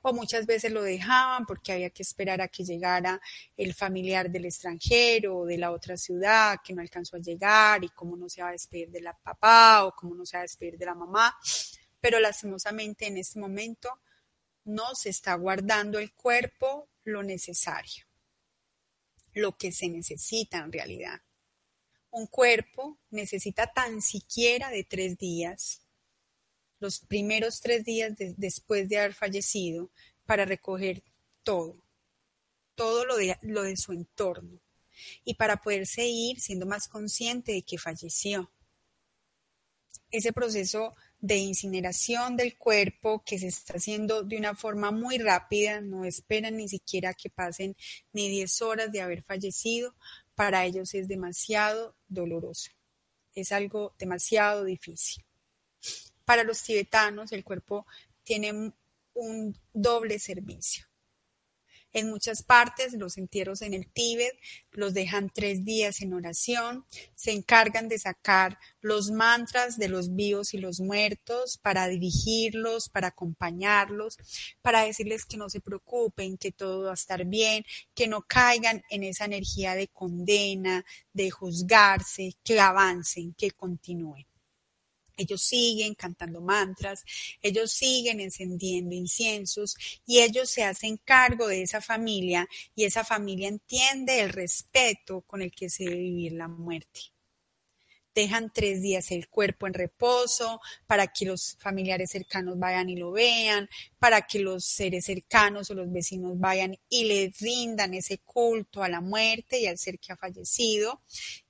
O 0.03 0.12
muchas 0.12 0.46
veces 0.46 0.72
lo 0.72 0.82
dejaban 0.82 1.46
porque 1.46 1.72
había 1.72 1.90
que 1.90 2.03
esperar 2.03 2.40
a 2.40 2.49
que 2.49 2.64
llegara 2.64 3.20
el 3.57 3.72
familiar 3.74 4.30
del 4.30 4.46
extranjero 4.46 5.38
o 5.38 5.46
de 5.46 5.59
la 5.59 5.70
otra 5.70 5.96
ciudad 5.96 6.59
que 6.64 6.72
no 6.72 6.80
alcanzó 6.80 7.16
a 7.16 7.20
llegar 7.20 7.84
y 7.84 7.90
cómo 7.90 8.16
no 8.16 8.28
se 8.28 8.42
va 8.42 8.49
a 8.49 8.53
despedir 8.53 8.90
de 8.90 9.03
la 9.03 9.12
papá 9.12 9.84
o 9.84 9.94
cómo 9.94 10.14
no 10.14 10.26
se 10.26 10.38
va 10.38 10.40
a 10.40 10.42
despedir 10.42 10.78
de 10.78 10.86
la 10.86 10.94
mamá. 10.94 11.38
Pero 12.01 12.20
lastimosamente 12.20 13.07
en 13.07 13.18
este 13.18 13.38
momento 13.38 14.01
no 14.64 14.94
se 14.94 15.09
está 15.09 15.34
guardando 15.34 15.99
el 15.99 16.12
cuerpo 16.12 16.88
lo 17.05 17.22
necesario, 17.22 18.05
lo 19.32 19.57
que 19.57 19.72
se 19.72 19.88
necesita 19.88 20.59
en 20.59 20.72
realidad. 20.72 21.22
Un 22.11 22.26
cuerpo 22.26 22.99
necesita 23.11 23.72
tan 23.72 24.03
siquiera 24.03 24.70
de 24.70 24.84
tres 24.84 25.16
días, 25.18 25.82
los 26.80 27.01
primeros 27.01 27.61
tres 27.61 27.84
días 27.84 28.12
después 28.36 28.88
de 28.88 28.99
haber 28.99 29.14
fallecido, 29.14 29.90
para 30.28 30.44
recoger 30.44 31.03
todo, 31.42 31.82
todo 32.74 33.07
lo 33.07 33.16
de, 33.16 33.38
lo 33.40 33.62
de 33.62 33.78
su 33.78 33.92
entorno 33.92 34.61
y 35.24 35.34
para 35.34 35.62
poderse 35.62 36.07
ir 36.07 36.38
siendo 36.38 36.66
más 36.66 36.86
consciente 36.86 37.53
de 37.53 37.62
que 37.62 37.78
falleció. 37.78 38.53
Ese 40.11 40.34
proceso 40.34 40.94
de 41.20 41.36
incineración 41.36 42.36
del 42.36 42.56
cuerpo 42.56 43.22
que 43.24 43.38
se 43.38 43.48
está 43.48 43.74
haciendo 43.74 44.22
de 44.22 44.36
una 44.36 44.54
forma 44.54 44.90
muy 44.90 45.18
rápida, 45.18 45.80
no 45.80 46.04
esperan 46.04 46.56
ni 46.56 46.68
siquiera 46.68 47.14
que 47.14 47.30
pasen 47.30 47.76
ni 48.12 48.28
10 48.28 48.62
horas 48.62 48.92
de 48.92 49.00
haber 49.00 49.22
fallecido, 49.22 49.94
para 50.34 50.64
ellos 50.64 50.94
es 50.94 51.08
demasiado 51.08 51.96
doloroso, 52.06 52.70
es 53.34 53.50
algo 53.52 53.94
demasiado 53.98 54.64
difícil. 54.64 55.24
Para 56.24 56.44
los 56.44 56.62
tibetanos 56.62 57.32
el 57.32 57.42
cuerpo 57.42 57.86
tiene 58.22 58.72
un 59.14 59.58
doble 59.72 60.18
servicio. 60.18 60.88
En 61.93 62.11
muchas 62.11 62.43
partes, 62.43 62.93
los 62.93 63.16
entierros 63.16 63.62
en 63.62 63.74
el 63.74 63.91
Tíbet 63.91 64.39
los 64.72 64.95
dejan 64.95 65.30
tres 65.30 65.64
días 65.64 66.03
en 66.03 66.12
oración, 66.12 66.84
se 67.14 67.32
encargan 67.32 67.89
de 67.89 67.99
sacar 67.99 68.59
los 68.80 69.11
mantras 69.11 69.78
de 69.78 69.89
los 69.89 70.14
vivos 70.14 70.55
y 70.55 70.59
los 70.59 70.80
muertos 70.80 71.59
para 71.59 71.89
dirigirlos, 71.89 72.89
para 72.89 73.09
acompañarlos, 73.09 74.18
para 74.62 74.82
decirles 74.82 75.24
que 75.24 75.39
no 75.39 75.49
se 75.49 75.61
preocupen, 75.61 76.39
que 76.39 76.53
todo 76.53 76.84
va 76.84 76.91
a 76.93 76.95
estar 76.95 77.24
bien, 77.24 77.64
que 77.95 78.07
no 78.07 78.22
caigan 78.22 78.82
en 78.91 79.03
esa 79.03 79.24
energía 79.24 79.74
de 79.74 79.89
condena, 79.89 80.84
de 81.12 81.30
juzgarse, 81.30 82.34
que 82.45 82.61
avancen, 82.61 83.34
que 83.34 83.51
continúen. 83.51 84.28
Ellos 85.18 85.42
siguen 85.42 85.94
cantando 85.94 86.40
mantras, 86.40 87.04
ellos 87.42 87.72
siguen 87.72 88.20
encendiendo 88.20 88.94
inciensos 88.94 89.76
y 90.06 90.20
ellos 90.20 90.48
se 90.48 90.62
hacen 90.64 90.96
cargo 90.96 91.48
de 91.48 91.62
esa 91.62 91.80
familia 91.80 92.48
y 92.74 92.84
esa 92.84 93.04
familia 93.04 93.48
entiende 93.48 94.20
el 94.20 94.30
respeto 94.30 95.22
con 95.22 95.42
el 95.42 95.50
que 95.50 95.68
se 95.68 95.84
debe 95.84 95.96
vivir 95.96 96.32
la 96.32 96.46
muerte. 96.46 97.00
Dejan 98.14 98.50
tres 98.52 98.82
días 98.82 99.12
el 99.12 99.28
cuerpo 99.28 99.66
en 99.66 99.74
reposo 99.74 100.60
para 100.86 101.06
que 101.06 101.24
los 101.24 101.56
familiares 101.60 102.10
cercanos 102.10 102.58
vayan 102.58 102.88
y 102.88 102.96
lo 102.96 103.12
vean, 103.12 103.68
para 103.98 104.22
que 104.22 104.40
los 104.40 104.64
seres 104.64 105.04
cercanos 105.04 105.70
o 105.70 105.74
los 105.74 105.92
vecinos 105.92 106.38
vayan 106.38 106.76
y 106.88 107.04
le 107.04 107.32
rindan 107.38 107.94
ese 107.94 108.18
culto 108.18 108.82
a 108.82 108.88
la 108.88 109.00
muerte 109.00 109.60
y 109.60 109.66
al 109.66 109.78
ser 109.78 110.00
que 110.00 110.12
ha 110.12 110.16
fallecido. 110.16 111.00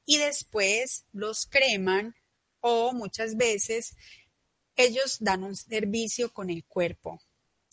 Y 0.05 0.19
después 0.19 1.07
los 1.13 1.47
creman 1.47 2.15
o 2.61 2.93
muchas 2.93 3.37
veces 3.37 3.95
ellos 4.77 5.19
dan 5.21 5.43
un 5.43 5.57
servicio 5.57 6.33
con 6.33 6.51
el 6.51 6.65
cuerpo 6.65 7.21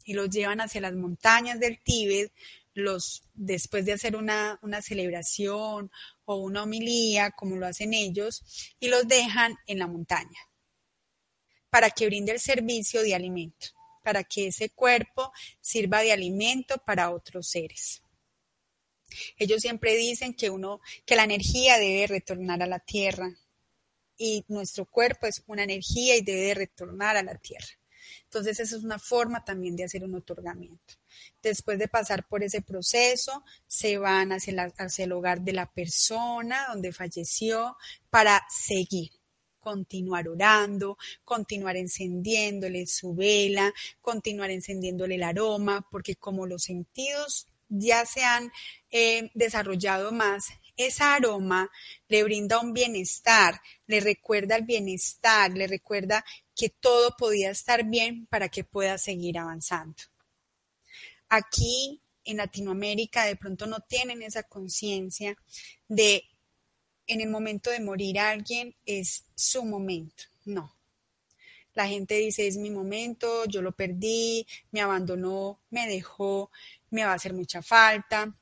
y 0.03 0.13
los 0.13 0.29
llevan 0.29 0.61
hacia 0.61 0.81
las 0.81 0.93
montañas 0.93 1.59
del 1.59 1.81
Tíbet, 1.81 2.31
los, 2.73 3.23
después 3.33 3.85
de 3.85 3.93
hacer 3.93 4.15
una, 4.15 4.59
una 4.61 4.81
celebración 4.81 5.91
o 6.25 6.35
una 6.35 6.63
homilía, 6.63 7.31
como 7.31 7.55
lo 7.55 7.65
hacen 7.65 7.93
ellos, 7.93 8.43
y 8.79 8.89
los 8.89 9.07
dejan 9.07 9.55
en 9.65 9.79
la 9.79 9.87
montaña 9.87 10.39
para 11.75 11.89
que 11.89 12.05
brinde 12.05 12.31
el 12.31 12.39
servicio 12.39 13.01
de 13.01 13.15
alimento, 13.15 13.67
para 14.01 14.23
que 14.23 14.47
ese 14.47 14.69
cuerpo 14.69 15.33
sirva 15.59 16.03
de 16.03 16.13
alimento 16.13 16.77
para 16.85 17.11
otros 17.11 17.49
seres. 17.49 18.01
Ellos 19.37 19.61
siempre 19.61 19.97
dicen 19.97 20.33
que 20.33 20.49
uno, 20.49 20.79
que 21.05 21.17
la 21.17 21.25
energía 21.25 21.77
debe 21.77 22.07
retornar 22.07 22.63
a 22.63 22.67
la 22.67 22.79
tierra, 22.79 23.29
y 24.17 24.45
nuestro 24.47 24.85
cuerpo 24.85 25.27
es 25.27 25.43
una 25.47 25.63
energía 25.63 26.15
y 26.15 26.21
debe 26.21 26.53
retornar 26.53 27.17
a 27.17 27.23
la 27.23 27.35
tierra. 27.35 27.67
Entonces, 28.23 28.59
esa 28.59 28.75
es 28.75 28.83
una 28.83 28.99
forma 28.99 29.43
también 29.43 29.75
de 29.75 29.85
hacer 29.85 30.03
un 30.03 30.15
otorgamiento. 30.15 30.95
Después 31.41 31.79
de 31.79 31.87
pasar 31.87 32.27
por 32.27 32.43
ese 32.43 32.61
proceso, 32.61 33.43
se 33.67 33.97
van 33.97 34.31
hacia, 34.31 34.71
hacia 34.77 35.05
el 35.05 35.11
hogar 35.11 35.41
de 35.41 35.53
la 35.53 35.71
persona 35.71 36.67
donde 36.69 36.91
falleció 36.91 37.77
para 38.09 38.43
seguir 38.49 39.11
continuar 39.65 40.27
orando, 40.27 40.95
continuar 41.23 41.75
encendiéndole 41.75 42.85
su 42.85 43.15
vela, 43.15 43.73
continuar 43.99 44.51
encendiéndole 44.51 45.15
el 45.15 45.23
aroma, 45.23 45.87
porque 45.89 46.15
como 46.15 46.45
los 46.45 46.63
sentidos 46.63 47.47
ya 47.67 48.05
se 48.05 48.23
han 48.23 48.51
eh, 48.91 49.31
desarrollado 49.33 50.11
más, 50.11 50.45
esa 50.77 51.15
aroma 51.15 51.69
le 52.07 52.23
brinda 52.23 52.59
un 52.59 52.73
bienestar, 52.73 53.61
le 53.87 53.99
recuerda 53.99 54.55
el 54.55 54.63
bienestar, 54.63 55.51
le 55.51 55.67
recuerda 55.67 56.25
que 56.55 56.69
todo 56.69 57.15
podía 57.17 57.51
estar 57.51 57.85
bien 57.85 58.25
para 58.27 58.49
que 58.49 58.63
pueda 58.63 58.97
seguir 58.97 59.37
avanzando. 59.37 60.03
Aquí 61.29 62.01
en 62.23 62.37
Latinoamérica 62.37 63.25
de 63.25 63.35
pronto 63.35 63.67
no 63.67 63.79
tienen 63.81 64.21
esa 64.21 64.43
conciencia 64.43 65.37
de 65.87 66.23
en 67.07 67.21
el 67.21 67.29
momento 67.29 67.69
de 67.69 67.79
morir 67.79 68.19
alguien 68.19 68.75
es 68.85 69.25
su 69.35 69.63
momento. 69.63 70.23
No. 70.45 70.75
La 71.73 71.87
gente 71.87 72.15
dice 72.15 72.47
es 72.47 72.57
mi 72.57 72.71
momento, 72.71 73.45
yo 73.45 73.61
lo 73.61 73.73
perdí, 73.73 74.47
me 74.71 74.81
abandonó, 74.81 75.61
me 75.69 75.87
dejó, 75.87 76.49
me 76.89 77.03
va 77.03 77.11
a 77.11 77.15
hacer 77.15 77.33
mucha 77.33 77.61
falta. 77.61 78.33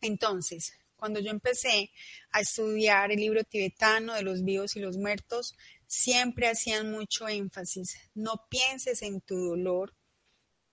Entonces, 0.00 0.74
cuando 1.02 1.18
yo 1.18 1.32
empecé 1.32 1.90
a 2.30 2.42
estudiar 2.42 3.10
el 3.10 3.18
libro 3.18 3.42
tibetano 3.42 4.14
de 4.14 4.22
los 4.22 4.44
vivos 4.44 4.76
y 4.76 4.78
los 4.78 4.98
muertos, 4.98 5.56
siempre 5.88 6.46
hacían 6.46 6.92
mucho 6.92 7.26
énfasis, 7.26 7.96
no 8.14 8.46
pienses 8.48 9.02
en 9.02 9.20
tu 9.20 9.34
dolor, 9.34 9.96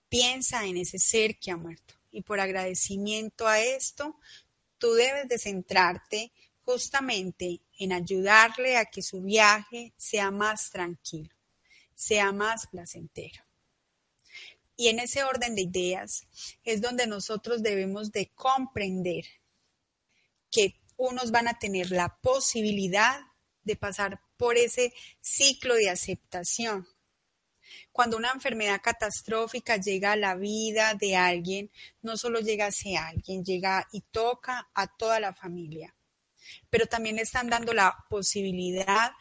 piensa 0.08 0.66
en 0.66 0.76
ese 0.76 1.00
ser 1.00 1.40
que 1.40 1.50
ha 1.50 1.56
muerto. 1.56 1.94
Y 2.12 2.22
por 2.22 2.38
agradecimiento 2.38 3.48
a 3.48 3.58
esto, 3.58 4.20
tú 4.78 4.92
debes 4.92 5.26
de 5.26 5.38
centrarte 5.40 6.30
justamente 6.60 7.60
en 7.80 7.92
ayudarle 7.92 8.76
a 8.76 8.84
que 8.84 9.02
su 9.02 9.22
viaje 9.22 9.92
sea 9.96 10.30
más 10.30 10.70
tranquilo, 10.70 11.34
sea 11.96 12.30
más 12.30 12.68
placentero. 12.68 13.42
Y 14.76 14.86
en 14.90 15.00
ese 15.00 15.24
orden 15.24 15.56
de 15.56 15.62
ideas 15.62 16.28
es 16.62 16.80
donde 16.80 17.08
nosotros 17.08 17.64
debemos 17.64 18.12
de 18.12 18.30
comprender 18.36 19.24
que 20.50 20.80
unos 20.96 21.30
van 21.30 21.48
a 21.48 21.58
tener 21.58 21.90
la 21.90 22.18
posibilidad 22.20 23.20
de 23.62 23.76
pasar 23.76 24.20
por 24.36 24.56
ese 24.56 24.92
ciclo 25.20 25.74
de 25.74 25.90
aceptación. 25.90 26.86
Cuando 27.92 28.16
una 28.16 28.32
enfermedad 28.32 28.80
catastrófica 28.82 29.76
llega 29.76 30.12
a 30.12 30.16
la 30.16 30.34
vida 30.34 30.94
de 30.94 31.16
alguien, 31.16 31.70
no 32.02 32.16
solo 32.16 32.40
llega 32.40 32.66
hacia 32.66 33.06
alguien, 33.06 33.44
llega 33.44 33.86
y 33.92 34.00
toca 34.00 34.70
a 34.74 34.86
toda 34.86 35.20
la 35.20 35.32
familia. 35.32 35.94
Pero 36.68 36.86
también 36.86 37.18
están 37.18 37.48
dando 37.48 37.72
la 37.72 38.04
posibilidad 38.08 39.12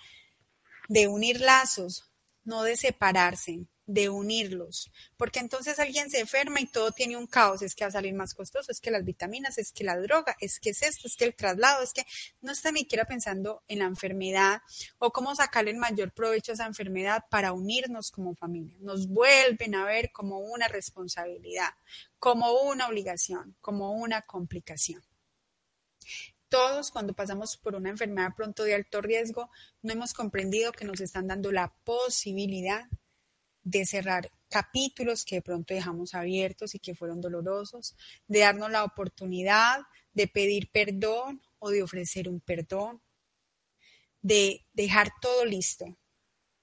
de 0.87 1.07
unir 1.07 1.41
lazos, 1.41 2.11
no 2.43 2.63
de 2.63 2.77
separarse, 2.77 3.67
de 3.89 4.07
unirlos, 4.07 4.91
porque 5.17 5.39
entonces 5.39 5.79
alguien 5.79 6.11
se 6.11 6.19
enferma 6.19 6.61
y 6.61 6.67
todo 6.67 6.91
tiene 6.91 7.17
un 7.17 7.25
caos, 7.25 7.63
es 7.63 7.73
que 7.73 7.85
va 7.85 7.87
a 7.87 7.91
salir 7.91 8.13
más 8.13 8.35
costoso, 8.35 8.71
es 8.71 8.79
que 8.79 8.91
las 8.91 9.03
vitaminas, 9.03 9.57
es 9.57 9.71
que 9.71 9.83
la 9.83 9.97
droga, 9.97 10.35
es 10.39 10.59
que 10.59 10.69
es 10.69 10.83
esto, 10.83 11.07
es 11.07 11.17
que 11.17 11.25
el 11.25 11.33
traslado, 11.33 11.81
es 11.81 11.91
que 11.91 12.05
no 12.41 12.51
está 12.51 12.71
ni 12.71 12.81
siquiera 12.81 13.05
pensando 13.05 13.63
en 13.67 13.79
la 13.79 13.85
enfermedad 13.85 14.61
o 14.99 15.11
cómo 15.11 15.33
sacarle 15.33 15.71
el 15.71 15.77
mayor 15.77 16.11
provecho 16.11 16.51
a 16.51 16.53
esa 16.53 16.67
enfermedad 16.67 17.23
para 17.31 17.51
unirnos 17.51 18.11
como 18.11 18.35
familia. 18.35 18.77
Nos 18.79 19.07
vuelven 19.07 19.73
a 19.73 19.85
ver 19.85 20.11
como 20.11 20.37
una 20.37 20.67
responsabilidad, 20.67 21.71
como 22.19 22.61
una 22.61 22.87
obligación, 22.87 23.55
como 23.59 23.93
una 23.93 24.21
complicación 24.21 25.01
todos 26.49 26.89
cuando 26.89 27.13
pasamos 27.13 27.57
por 27.57 27.75
una 27.75 27.91
enfermedad 27.91 28.33
pronto 28.35 28.63
de 28.63 28.73
alto 28.73 29.01
riesgo, 29.01 29.51
no 29.83 29.93
hemos 29.93 30.13
comprendido 30.13 30.71
que 30.71 30.83
nos 30.83 30.99
están 30.99 31.27
dando 31.27 31.51
la 31.51 31.71
posibilidad 31.83 32.87
de 33.63 33.85
cerrar 33.85 34.31
capítulos 34.49 35.23
que 35.23 35.35
de 35.35 35.41
pronto 35.41 35.73
dejamos 35.73 36.15
abiertos 36.15 36.75
y 36.75 36.79
que 36.79 36.95
fueron 36.95 37.21
dolorosos, 37.21 37.95
de 38.27 38.39
darnos 38.39 38.71
la 38.71 38.83
oportunidad 38.83 39.81
de 40.13 40.27
pedir 40.27 40.69
perdón 40.71 41.41
o 41.59 41.69
de 41.69 41.83
ofrecer 41.83 42.27
un 42.27 42.41
perdón, 42.41 43.01
de 44.21 44.65
dejar 44.73 45.11
todo 45.21 45.45
listo. 45.45 45.97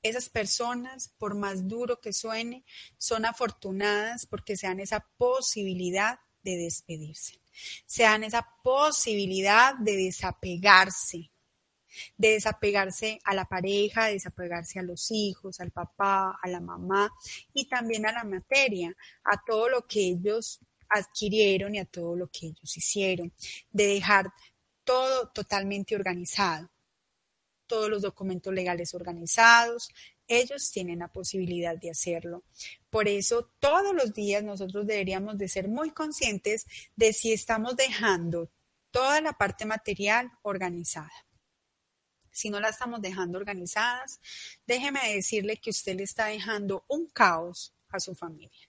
Esas 0.03 0.29
personas, 0.29 1.13
por 1.19 1.35
más 1.35 1.67
duro 1.67 2.01
que 2.01 2.13
suene, 2.13 2.65
son 2.97 3.25
afortunadas 3.25 4.27
porque 4.27 4.57
se 4.57 4.67
dan 4.67 4.81
esa 4.81 5.01
posibilidad 5.17 6.21
de 6.43 6.57
despedirse, 6.57 7.41
se 7.87 8.05
dan 8.05 8.23
esa 8.25 8.47
posibilidad 8.63 9.75
de 9.75 9.97
desapegarse, 9.97 11.33
de 12.17 12.33
desapegarse 12.33 13.21
a 13.25 13.35
la 13.35 13.47
pareja, 13.47 14.07
de 14.07 14.15
desapegarse 14.15 14.79
a 14.79 14.83
los 14.83 15.11
hijos, 15.11 15.61
al 15.61 15.71
papá, 15.71 16.39
a 16.43 16.49
la 16.49 16.61
mamá 16.61 17.13
y 17.53 17.69
también 17.69 18.07
a 18.07 18.13
la 18.13 18.25
materia, 18.25 18.95
a 19.25 19.43
todo 19.45 19.69
lo 19.69 19.87
que 19.87 20.01
ellos 20.01 20.61
adquirieron 20.89 21.75
y 21.75 21.79
a 21.79 21.85
todo 21.85 22.17
lo 22.17 22.29
que 22.29 22.47
ellos 22.47 22.77
hicieron, 22.77 23.33
de 23.71 23.87
dejar 23.87 24.33
todo 24.85 25.29
totalmente 25.31 25.97
organizado, 25.97 26.71
todos 27.67 27.91
los 27.91 28.03
documentos 28.03 28.55
legales 28.55 28.95
organizados, 28.95 29.91
ellos 30.29 30.71
tienen 30.71 31.01
la 31.01 31.09
posibilidad 31.09 31.77
de 31.77 31.91
hacerlo. 31.91 32.45
Por 32.91 33.09
eso 33.09 33.51
todos 33.59 33.95
los 33.95 34.13
días 34.13 34.43
nosotros 34.43 34.87
deberíamos 34.87 35.39
de 35.39 35.49
ser 35.49 35.69
muy 35.69 35.91
conscientes 35.91 36.67
de 36.95 37.13
si 37.13 37.33
estamos 37.33 37.77
dejando 37.77 38.51
toda 38.91 39.21
la 39.21 39.33
parte 39.33 39.67
material 39.67 40.31
organizada 40.43 41.26
si 42.37 42.51
no 42.51 42.61
la 42.61 42.69
estamos 42.69 43.01
dejando 43.01 43.39
organizadas, 43.39 44.21
déjeme 44.67 45.15
decirle 45.15 45.57
que 45.57 45.71
usted 45.71 45.97
le 45.97 46.03
está 46.03 46.27
dejando 46.27 46.85
un 46.89 47.07
caos 47.07 47.73
a 47.89 47.99
su 47.99 48.15
familia. 48.15 48.69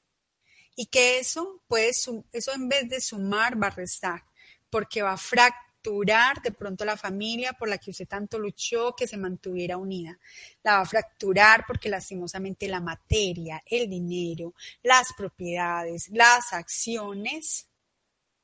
Y 0.78 0.86
que 0.86 1.20
eso, 1.20 1.62
puede, 1.68 1.90
eso 1.90 2.54
en 2.54 2.70
vez 2.70 2.88
de 2.88 3.02
sumar 3.02 3.62
va 3.62 3.68
a 3.68 3.72
restar, 3.72 4.24
porque 4.70 5.02
va 5.02 5.14
a 5.14 5.18
fracturar 5.18 6.42
de 6.42 6.52
pronto 6.52 6.86
la 6.86 6.96
familia 6.96 7.54
por 7.54 7.68
la 7.68 7.78
que 7.78 7.92
usted 7.92 8.08
tanto 8.08 8.40
luchó 8.40 8.96
que 8.96 9.08
se 9.08 9.18
mantuviera 9.18 9.76
unida. 9.76 10.18
La 10.64 10.78
va 10.78 10.82
a 10.82 10.86
fracturar 10.86 11.66
porque 11.68 11.90
lastimosamente 11.90 12.70
la 12.70 12.80
materia, 12.80 13.62
el 13.66 13.90
dinero, 13.90 14.54
las 14.82 15.12
propiedades, 15.18 16.08
las 16.10 16.54
acciones 16.54 17.68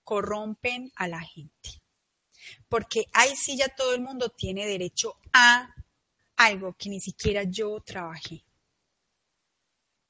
corrompen 0.03 0.91
a 0.95 1.07
la 1.07 1.21
gente 1.21 1.82
porque 2.69 3.05
ahí 3.13 3.35
sí 3.35 3.57
ya 3.57 3.69
todo 3.69 3.93
el 3.93 4.01
mundo 4.01 4.29
tiene 4.29 4.65
derecho 4.65 5.17
a 5.33 5.73
algo 6.35 6.75
que 6.77 6.89
ni 6.89 6.99
siquiera 6.99 7.43
yo 7.43 7.79
trabajé. 7.81 8.43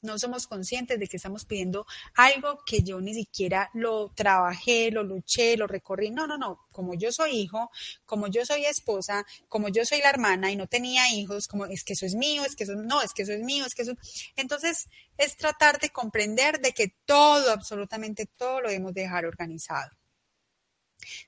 No 0.02 0.20
somos 0.20 0.48
conscientes 0.48 1.00
de 1.00 1.08
que 1.08 1.16
estamos 1.16 1.46
pidiendo 1.46 1.86
algo 2.16 2.60
que 2.66 2.84
yo 2.84 3.00
ni 3.00 3.14
siquiera 3.14 3.70
lo 3.74 4.12
trabajé, 4.14 4.92
lo 4.92 5.02
luché, 5.02 5.56
lo 5.56 5.66
recorrí. 5.66 6.12
No, 6.12 6.28
no, 6.28 6.38
no. 6.38 6.68
Como 6.74 6.94
yo 6.94 7.10
soy 7.14 7.38
hijo, 7.38 7.72
como 8.06 8.28
yo 8.28 8.46
soy 8.46 8.66
esposa, 8.66 9.26
como 9.48 9.70
yo 9.70 9.86
soy 9.86 10.00
la 10.00 10.10
hermana 10.10 10.52
y 10.52 10.58
no 10.58 10.68
tenía 10.68 11.10
hijos, 11.14 11.48
como 11.48 11.68
es 11.68 11.86
que 11.86 11.94
eso 11.94 12.06
es 12.06 12.16
mío, 12.16 12.44
es 12.44 12.58
que 12.58 12.66
eso 12.66 12.76
no, 12.76 13.02
es 13.02 13.14
que 13.14 13.22
eso 13.22 13.32
es 13.32 13.44
mío, 13.44 13.66
es 13.66 13.74
que 13.74 13.84
eso. 13.84 13.94
Entonces, 14.36 14.90
es 15.18 15.38
tratar 15.38 15.80
de 15.80 15.90
comprender 15.90 16.60
de 16.60 16.74
que 16.74 16.90
todo, 17.06 17.52
absolutamente 17.52 18.26
todo 18.26 18.60
lo 18.60 18.68
debemos 18.68 18.94
dejar 18.94 19.26
organizado 19.26 19.90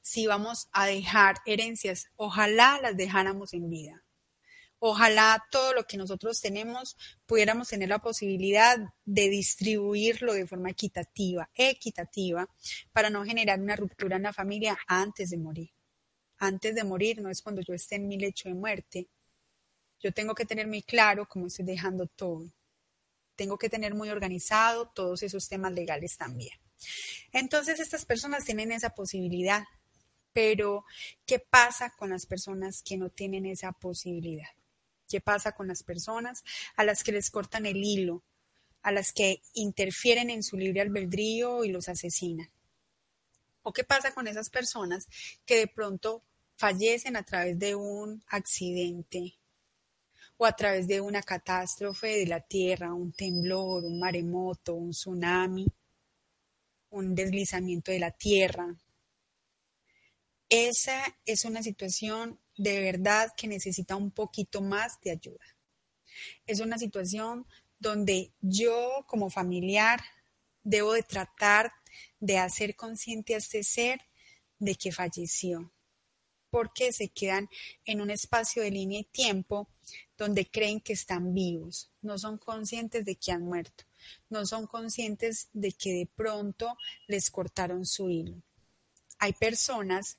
si 0.01 0.27
vamos 0.27 0.69
a 0.71 0.85
dejar 0.85 1.37
herencias, 1.45 2.07
ojalá 2.15 2.79
las 2.81 2.97
dejáramos 2.97 3.53
en 3.53 3.69
vida. 3.69 4.05
Ojalá 4.79 5.43
todo 5.49 5.73
lo 5.73 5.87
que 5.87 5.97
nosotros 5.97 6.41
tenemos 6.41 6.97
pudiéramos 7.25 7.69
tener 7.69 7.89
la 7.89 7.99
posibilidad 7.99 8.77
de 9.05 9.29
distribuirlo 9.29 10.33
de 10.33 10.45
forma 10.45 10.69
equitativa, 10.69 11.49
equitativa, 11.55 12.47
para 12.91 13.09
no 13.09 13.23
generar 13.25 13.59
una 13.59 13.75
ruptura 13.75 14.17
en 14.17 14.23
la 14.23 14.33
familia 14.33 14.77
antes 14.87 15.29
de 15.29 15.37
morir. 15.37 15.71
Antes 16.37 16.75
de 16.75 16.83
morir 16.83 17.21
no 17.21 17.29
es 17.29 17.41
cuando 17.41 17.61
yo 17.61 17.73
esté 17.73 17.95
en 17.95 18.07
mi 18.07 18.19
lecho 18.19 18.49
de 18.49 18.55
muerte. 18.55 19.07
Yo 19.99 20.11
tengo 20.11 20.35
que 20.35 20.45
tener 20.45 20.67
muy 20.67 20.83
claro 20.83 21.27
cómo 21.27 21.47
estoy 21.47 21.65
dejando 21.65 22.05
todo. 22.07 22.51
Tengo 23.35 23.57
que 23.57 23.69
tener 23.69 23.95
muy 23.95 24.09
organizado 24.09 24.89
todos 24.89 25.23
esos 25.23 25.47
temas 25.49 25.73
legales 25.73 26.17
también. 26.17 26.57
Entonces 27.31 27.79
estas 27.79 28.05
personas 28.05 28.45
tienen 28.45 28.71
esa 28.71 28.91
posibilidad, 28.91 29.63
pero 30.33 30.85
¿qué 31.25 31.39
pasa 31.39 31.91
con 31.91 32.09
las 32.09 32.25
personas 32.25 32.81
que 32.83 32.97
no 32.97 33.09
tienen 33.09 33.45
esa 33.45 33.71
posibilidad? 33.71 34.49
¿Qué 35.07 35.21
pasa 35.21 35.53
con 35.53 35.67
las 35.67 35.83
personas 35.83 36.43
a 36.75 36.83
las 36.83 37.03
que 37.03 37.11
les 37.11 37.29
cortan 37.29 37.65
el 37.65 37.83
hilo, 37.83 38.23
a 38.81 38.91
las 38.91 39.13
que 39.13 39.41
interfieren 39.53 40.29
en 40.29 40.43
su 40.43 40.57
libre 40.57 40.81
albedrío 40.81 41.63
y 41.63 41.69
los 41.69 41.89
asesinan? 41.89 42.49
¿O 43.63 43.73
qué 43.73 43.83
pasa 43.83 44.13
con 44.13 44.27
esas 44.27 44.49
personas 44.49 45.07
que 45.45 45.57
de 45.57 45.67
pronto 45.67 46.23
fallecen 46.57 47.15
a 47.15 47.23
través 47.23 47.57
de 47.57 47.75
un 47.75 48.23
accidente 48.27 49.35
o 50.37 50.45
a 50.45 50.55
través 50.55 50.87
de 50.87 51.01
una 51.01 51.23
catástrofe 51.23 52.07
de 52.07 52.27
la 52.27 52.41
tierra, 52.41 52.93
un 52.93 53.11
temblor, 53.11 53.83
un 53.85 53.99
maremoto, 53.99 54.75
un 54.75 54.91
tsunami? 54.91 55.65
Un 56.95 57.13
deslizamiento 57.13 57.91
de 57.91 57.99
la 57.99 58.11
tierra. 58.11 58.73
Esa 60.47 61.03
es 61.25 61.43
una 61.43 61.61
situación 61.61 62.39
de 62.57 62.79
verdad 62.79 63.33
que 63.35 63.49
necesita 63.49 63.97
un 63.97 64.11
poquito 64.11 64.61
más 64.61 64.99
de 65.01 65.11
ayuda. 65.11 65.45
Es 66.47 66.61
una 66.61 66.77
situación 66.77 67.45
donde 67.79 68.31
yo 68.39 69.03
como 69.07 69.29
familiar 69.29 69.99
debo 70.63 70.93
de 70.93 71.03
tratar 71.03 71.73
de 72.19 72.37
hacer 72.37 72.75
consciente 72.77 73.35
a 73.35 73.39
este 73.39 73.63
ser 73.63 73.99
de 74.57 74.75
que 74.75 74.93
falleció, 74.93 75.73
porque 76.49 76.93
se 76.93 77.09
quedan 77.09 77.49
en 77.83 77.99
un 77.99 78.09
espacio 78.09 78.63
de 78.63 78.71
línea 78.71 79.01
y 79.01 79.03
tiempo 79.03 79.67
donde 80.17 80.49
creen 80.49 80.79
que 80.79 80.93
están 80.93 81.33
vivos, 81.33 81.91
no 82.01 82.17
son 82.17 82.37
conscientes 82.37 83.03
de 83.03 83.15
que 83.17 83.33
han 83.33 83.43
muerto 83.43 83.83
no 84.29 84.45
son 84.45 84.67
conscientes 84.67 85.49
de 85.53 85.71
que 85.71 85.93
de 85.93 86.09
pronto 86.15 86.77
les 87.07 87.29
cortaron 87.29 87.85
su 87.85 88.09
hilo. 88.09 88.41
Hay 89.19 89.33
personas 89.33 90.17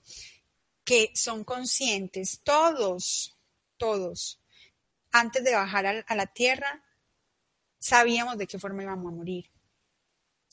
que 0.84 1.10
son 1.14 1.44
conscientes, 1.44 2.40
todos, 2.44 3.36
todos, 3.76 4.40
antes 5.10 5.42
de 5.44 5.54
bajar 5.54 6.04
a, 6.06 6.14
la 6.14 6.26
tierra, 6.26 6.84
sabíamos 7.78 8.38
de 8.38 8.46
qué 8.46 8.58
forma 8.58 8.82
íbamos 8.82 9.12
a 9.12 9.16
morir. 9.16 9.50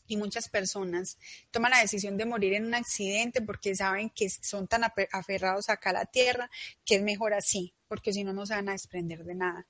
Y 0.08 0.18
muchas 0.18 0.50
personas 0.50 1.18
toman 1.52 1.72
la 1.72 1.80
decisión 1.80 2.18
de 2.18 2.26
morir 2.26 2.54
en 2.54 2.66
un 2.66 2.74
accidente 2.74 3.42
porque 3.42 3.76
saben 3.76 4.10
que 4.10 4.30
son 4.30 4.68
tan 4.68 4.84
aferrados 5.12 5.70
acá 5.70 5.92
a 5.92 5.94
la 5.94 6.06
tierra 6.06 6.50
que 6.86 6.96
es 6.96 7.02
mejor 7.02 7.34
así, 7.34 7.74
porque 7.88 8.12
si 8.12 8.24
no, 8.24 8.34
no 8.34 8.46
se 8.46 8.56
van 8.56 8.70
a 8.70 8.74
desprender 8.74 9.24
de 9.24 9.36
nada. 9.36 9.68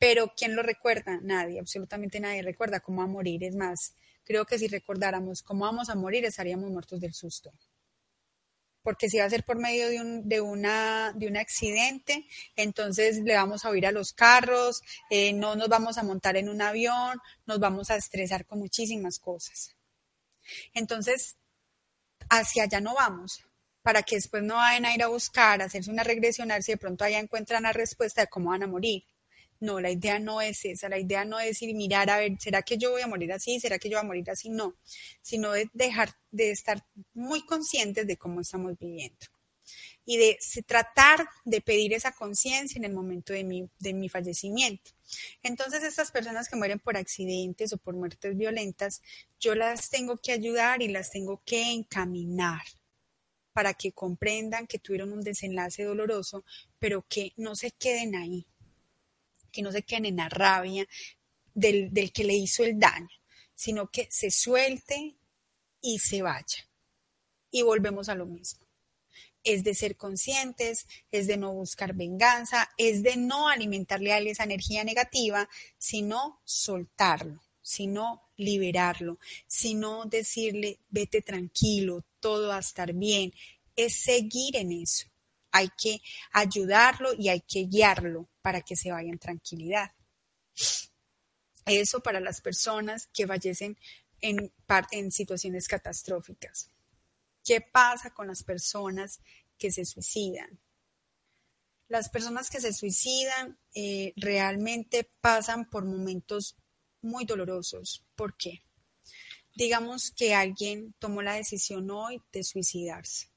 Pero 0.00 0.32
¿quién 0.36 0.56
lo 0.56 0.62
recuerda? 0.62 1.20
Nadie, 1.22 1.60
absolutamente 1.60 2.18
nadie 2.20 2.42
recuerda 2.42 2.80
cómo 2.80 3.02
va 3.02 3.04
a 3.04 3.06
morir. 3.06 3.44
Es 3.44 3.54
más, 3.54 3.94
creo 4.24 4.46
que 4.46 4.58
si 4.58 4.66
recordáramos 4.66 5.42
cómo 5.42 5.66
vamos 5.66 5.90
a 5.90 5.94
morir 5.94 6.24
estaríamos 6.24 6.70
muertos 6.70 7.00
del 7.00 7.14
susto. 7.14 7.52
porque 8.82 9.08
si 9.10 9.18
va 9.18 9.26
a 9.26 9.30
ser 9.30 9.44
por 9.44 9.58
medio 9.58 9.88
de 9.88 10.00
un, 10.00 10.28
de 10.28 10.40
una, 10.40 11.12
de 11.14 11.26
un 11.28 11.36
accidente, 11.36 12.26
entonces 12.56 13.18
le 13.18 13.34
vamos 13.34 13.64
a 13.64 13.70
oír 13.70 13.86
a 13.86 13.92
los 13.92 14.12
carros, 14.12 14.80
eh, 15.10 15.32
no 15.34 15.54
nos 15.54 15.68
vamos 15.68 15.98
a 15.98 16.02
montar 16.02 16.36
en 16.36 16.48
un 16.48 16.62
avión, 16.62 17.18
nos 17.46 17.60
vamos 17.60 17.90
a 17.90 17.96
estresar 17.96 18.46
con 18.46 18.58
muchísimas 18.58 19.18
cosas. 19.18 19.76
Entonces, 20.72 21.36
hacia 22.30 22.64
allá 22.64 22.80
no 22.80 22.94
vamos, 22.94 23.44
para 23.82 24.02
que 24.02 24.16
después 24.16 24.42
no 24.42 24.54
vayan 24.56 24.86
a 24.86 24.94
ir 24.94 25.02
a 25.02 25.08
buscar, 25.08 25.60
hacerse 25.60 25.90
una 25.90 26.02
regresión, 26.02 26.50
a 26.50 26.54
ver 26.54 26.62
si 26.62 26.72
de 26.72 26.78
pronto 26.78 27.04
allá 27.04 27.18
encuentran 27.18 27.64
la 27.64 27.72
respuesta 27.72 28.22
de 28.22 28.28
cómo 28.28 28.50
van 28.50 28.62
a 28.62 28.66
morir. 28.66 29.04
No, 29.60 29.78
la 29.78 29.90
idea 29.90 30.18
no 30.18 30.40
es 30.40 30.64
esa, 30.64 30.88
la 30.88 30.98
idea 30.98 31.24
no 31.24 31.38
es 31.38 31.60
ir 31.62 31.74
mirar 31.74 32.08
a 32.10 32.18
ver, 32.18 32.32
¿será 32.40 32.62
que 32.62 32.78
yo 32.78 32.90
voy 32.90 33.02
a 33.02 33.06
morir 33.06 33.32
así? 33.32 33.60
¿Será 33.60 33.78
que 33.78 33.90
yo 33.90 33.98
voy 33.98 34.04
a 34.04 34.08
morir 34.08 34.30
así? 34.30 34.48
No, 34.48 34.74
sino 35.20 35.52
de 35.52 35.68
dejar 35.74 36.14
de 36.30 36.50
estar 36.50 36.84
muy 37.12 37.44
conscientes 37.44 38.06
de 38.06 38.16
cómo 38.16 38.40
estamos 38.40 38.78
viviendo 38.78 39.26
y 40.04 40.16
de 40.16 40.38
tratar 40.66 41.28
de 41.44 41.60
pedir 41.60 41.92
esa 41.92 42.12
conciencia 42.12 42.78
en 42.78 42.84
el 42.84 42.92
momento 42.92 43.32
de 43.32 43.44
mi, 43.44 43.68
de 43.78 43.92
mi 43.92 44.08
fallecimiento. 44.08 44.90
Entonces, 45.42 45.82
estas 45.84 46.10
personas 46.10 46.48
que 46.48 46.56
mueren 46.56 46.78
por 46.78 46.96
accidentes 46.96 47.72
o 47.72 47.78
por 47.78 47.94
muertes 47.94 48.36
violentas, 48.36 49.02
yo 49.38 49.54
las 49.54 49.90
tengo 49.90 50.16
que 50.16 50.32
ayudar 50.32 50.82
y 50.82 50.88
las 50.88 51.10
tengo 51.10 51.42
que 51.44 51.70
encaminar 51.70 52.62
para 53.52 53.74
que 53.74 53.92
comprendan 53.92 54.66
que 54.66 54.78
tuvieron 54.78 55.12
un 55.12 55.20
desenlace 55.20 55.84
doloroso, 55.84 56.44
pero 56.78 57.04
que 57.08 57.32
no 57.36 57.54
se 57.56 57.72
queden 57.72 58.14
ahí, 58.14 58.46
que 59.50 59.62
no 59.62 59.72
se 59.72 59.82
queden 59.82 60.06
en 60.06 60.16
la 60.16 60.28
rabia 60.28 60.86
del, 61.54 61.92
del 61.92 62.12
que 62.12 62.24
le 62.24 62.34
hizo 62.34 62.64
el 62.64 62.78
daño, 62.78 63.08
sino 63.54 63.90
que 63.90 64.08
se 64.10 64.30
suelte 64.30 65.16
y 65.80 65.98
se 65.98 66.22
vaya. 66.22 66.68
Y 67.50 67.62
volvemos 67.62 68.08
a 68.08 68.14
lo 68.14 68.26
mismo. 68.26 68.66
Es 69.42 69.64
de 69.64 69.74
ser 69.74 69.96
conscientes, 69.96 70.86
es 71.10 71.26
de 71.26 71.36
no 71.36 71.52
buscar 71.52 71.94
venganza, 71.94 72.70
es 72.76 73.02
de 73.02 73.16
no 73.16 73.48
alimentarle 73.48 74.12
a 74.12 74.18
él 74.18 74.28
esa 74.28 74.44
energía 74.44 74.84
negativa, 74.84 75.48
sino 75.78 76.40
soltarlo, 76.44 77.40
sino 77.62 78.30
liberarlo, 78.36 79.18
sino 79.46 80.04
decirle, 80.04 80.78
vete 80.90 81.22
tranquilo, 81.22 82.04
todo 82.20 82.48
va 82.48 82.56
a 82.56 82.60
estar 82.60 82.92
bien. 82.92 83.32
Es 83.76 84.02
seguir 84.02 84.56
en 84.56 84.72
eso. 84.72 85.09
Hay 85.52 85.68
que 85.76 86.00
ayudarlo 86.32 87.12
y 87.18 87.28
hay 87.28 87.40
que 87.40 87.64
guiarlo 87.64 88.28
para 88.42 88.60
que 88.62 88.76
se 88.76 88.92
vaya 88.92 89.10
en 89.10 89.18
tranquilidad. 89.18 89.92
Eso 91.66 92.00
para 92.00 92.20
las 92.20 92.40
personas 92.40 93.08
que 93.12 93.26
fallecen 93.26 93.76
en, 94.20 94.52
situaciones 95.12 95.68
catastróficas. 95.68 96.70
¿Qué 97.44 97.60
pasa 97.60 98.10
con 98.10 98.26
las 98.26 98.42
personas 98.42 99.20
que 99.58 99.70
se 99.70 99.84
suicidan? 99.84 100.60
Las 101.88 102.08
personas 102.08 102.50
que 102.50 102.60
se 102.60 102.72
suicidan 102.72 103.58
eh, 103.74 104.12
realmente 104.16 105.10
pasan 105.20 105.68
por 105.68 105.84
momentos 105.84 106.56
muy 107.02 107.24
dolorosos. 107.24 108.04
¿Por 108.14 108.36
qué? 108.36 108.62
Digamos 109.54 110.10
que 110.10 110.34
alguien 110.34 110.94
tomó 110.98 111.22
la 111.22 111.34
decisión 111.34 111.90
hoy 111.90 112.22
de 112.32 112.44
suicidarse 112.44 113.29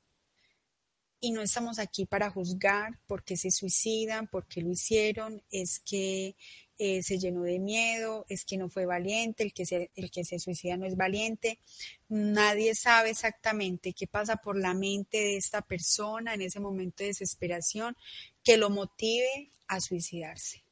y 1.24 1.32
no 1.32 1.42
estamos 1.42 1.80
aquí 1.80 2.06
para 2.06 2.30
juzgar 2.30 3.00
por 3.08 3.24
qué 3.24 3.38
se 3.38 3.50
suicidan, 3.50 4.28
por 4.28 4.46
qué 4.46 4.62
lo 4.62 4.70
hicieron, 4.70 5.42
es 5.52 5.80
que 5.80 6.36
eh, 6.78 7.02
se 7.02 7.18
llenó 7.18 7.44
de 7.44 7.60
miedo, 7.60 8.26
es 8.28 8.44
que 8.44 8.58
no 8.58 8.68
fue 8.68 8.86
valiente, 8.86 9.44
el 9.44 9.54
que, 9.54 9.66
se, 9.66 9.90
el 9.96 10.12
que 10.12 10.26
se 10.26 10.38
suicida 10.38 10.76
no 10.76 10.86
es 10.86 10.98
valiente. 10.98 11.60
Nadie 12.10 12.76
sabe 12.76 13.12
exactamente 13.12 13.94
qué 13.94 14.06
pasa 14.06 14.36
por 14.36 14.60
la 14.60 14.74
mente 14.74 15.18
de 15.18 15.38
esta 15.38 15.62
persona 15.62 16.34
en 16.34 16.42
ese 16.42 16.60
momento 16.60 17.04
de 17.04 17.12
desesperación 17.12 17.96
que 18.44 18.58
lo 18.58 18.70
motive 18.70 19.50
a 19.70 19.80
suicidarse. 19.80 20.66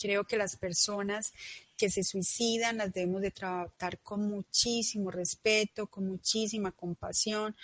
Creo 0.00 0.24
que 0.24 0.38
las 0.38 0.56
personas 0.56 1.34
que 1.76 1.90
se 1.90 2.02
suicidan 2.02 2.78
las 2.78 2.94
debemos 2.94 3.20
de 3.20 3.30
tratar 3.30 3.98
con 3.98 4.26
muchísimo 4.26 5.10
respeto, 5.10 5.86
con 5.86 6.06
muchísima 6.08 6.72
compasión, 6.72 7.54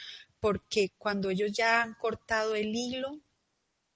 porque 0.45 0.91
cuando 0.99 1.31
ellos 1.31 1.53
ya 1.53 1.81
han 1.81 1.95
cortado 1.95 2.55
el 2.55 2.77
hilo, 2.77 3.19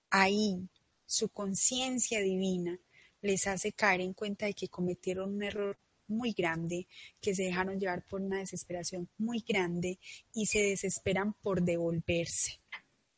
ahí 0.08 0.66
su 1.04 1.28
conciencia 1.28 2.22
divina 2.22 2.80
les 3.20 3.46
hace 3.46 3.72
caer 3.72 4.00
en 4.00 4.14
cuenta 4.14 4.46
de 4.46 4.54
que 4.54 4.68
cometieron 4.68 5.34
un 5.34 5.42
error 5.42 5.78
muy 6.06 6.32
grande, 6.32 6.88
que 7.20 7.34
se 7.34 7.42
dejaron 7.42 7.78
llevar 7.78 8.02
por 8.02 8.22
una 8.22 8.38
desesperación 8.38 9.10
muy 9.18 9.44
grande 9.46 9.98
y 10.32 10.46
se 10.46 10.60
desesperan 10.60 11.34
por 11.34 11.60
devolverse, 11.60 12.58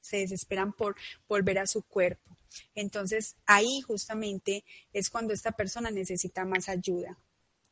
se 0.01 0.17
desesperan 0.17 0.73
por 0.73 0.97
volver 1.29 1.61
a 1.61 1.69
su 1.69 1.83
cuerpo. 1.83 2.37
Entonces 2.75 3.37
ahí 3.47 3.81
justamente 3.83 4.65
es 4.93 5.09
cuando 5.09 5.33
esta 5.33 5.53
persona 5.53 5.93
necesita 5.93 6.45
más 6.45 6.69
ayuda, 6.69 7.17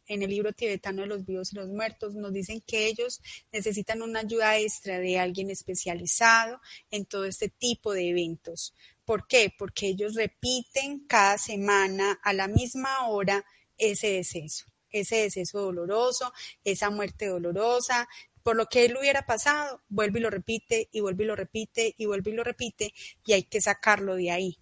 en 0.09 0.23
el 0.23 0.31
libro 0.31 0.53
tibetano 0.53 1.03
de 1.03 1.09
los 1.09 1.25
vivos 1.25 1.53
y 1.53 1.57
los 1.57 1.69
muertos, 1.69 2.15
nos 2.15 2.33
dicen 2.33 2.63
que 2.67 2.87
ellos 2.87 3.21
necesitan 3.53 4.03
una 4.03 4.21
ayuda 4.21 4.59
extra 4.59 4.99
de 4.99 5.19
alguien 5.19 5.51
especializado 5.51 6.61
en 6.91 7.05
todo 7.05 7.27
este 7.27 7.49
tipo 7.49 7.93
de 7.93 8.09
eventos. 8.09 8.75
¿Por 9.05 9.27
qué? 9.27 9.53
Porque 9.57 9.87
ellos 9.87 10.15
repiten 10.15 11.07
cada 11.07 11.39
semana 11.39 12.19
a 12.23 12.33
la 12.33 12.49
misma 12.49 13.09
hora 13.09 13.45
ese 13.77 14.09
deceso, 14.09 14.67
ese 14.91 15.17
deceso 15.17 15.61
doloroso, 15.61 16.33
esa 16.65 16.91
muerte 16.91 17.27
dolorosa, 17.27 18.09
por 18.43 18.57
lo 18.57 18.67
que 18.67 18.87
él 18.87 18.97
hubiera 18.99 19.27
pasado, 19.27 19.83
vuelve 19.89 20.21
y 20.21 20.23
lo 20.23 20.31
repite 20.31 20.89
y 20.91 21.01
vuelve 21.01 21.25
y 21.25 21.27
lo 21.27 21.37
repite 21.37 21.95
y 21.99 22.07
vuelve 22.07 22.31
y 22.31 22.35
lo 22.35 22.45
repite 22.45 22.95
y 23.25 23.35
hay 23.35 23.43
que 23.43 23.61
sacarlo 23.61 24.15
de 24.15 24.31
ahí. 24.31 24.59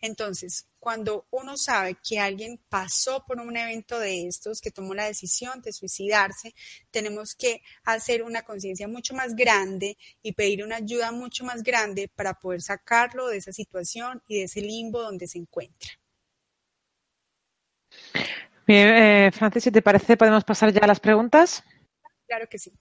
Entonces, 0.00 0.66
cuando 0.86 1.26
uno 1.32 1.56
sabe 1.56 1.96
que 1.96 2.20
alguien 2.20 2.60
pasó 2.68 3.24
por 3.26 3.40
un 3.40 3.56
evento 3.56 3.98
de 3.98 4.28
estos, 4.28 4.60
que 4.60 4.70
tomó 4.70 4.94
la 4.94 5.06
decisión 5.06 5.60
de 5.60 5.72
suicidarse, 5.72 6.54
tenemos 6.92 7.34
que 7.34 7.60
hacer 7.82 8.22
una 8.22 8.42
conciencia 8.42 8.86
mucho 8.86 9.12
más 9.12 9.34
grande 9.34 9.98
y 10.22 10.30
pedir 10.34 10.62
una 10.62 10.76
ayuda 10.76 11.10
mucho 11.10 11.44
más 11.44 11.64
grande 11.64 12.08
para 12.14 12.34
poder 12.34 12.62
sacarlo 12.62 13.26
de 13.26 13.38
esa 13.38 13.52
situación 13.52 14.22
y 14.28 14.38
de 14.38 14.44
ese 14.44 14.60
limbo 14.60 15.02
donde 15.02 15.26
se 15.26 15.38
encuentra. 15.38 15.90
Bien, 18.64 18.88
eh, 18.88 19.30
Francis, 19.32 19.64
si 19.64 19.72
te 19.72 19.82
parece, 19.82 20.16
podemos 20.16 20.44
pasar 20.44 20.72
ya 20.72 20.82
a 20.84 20.86
las 20.86 21.00
preguntas. 21.00 21.64
Claro 22.28 22.46
que 22.48 22.60
sí. 22.60 22.72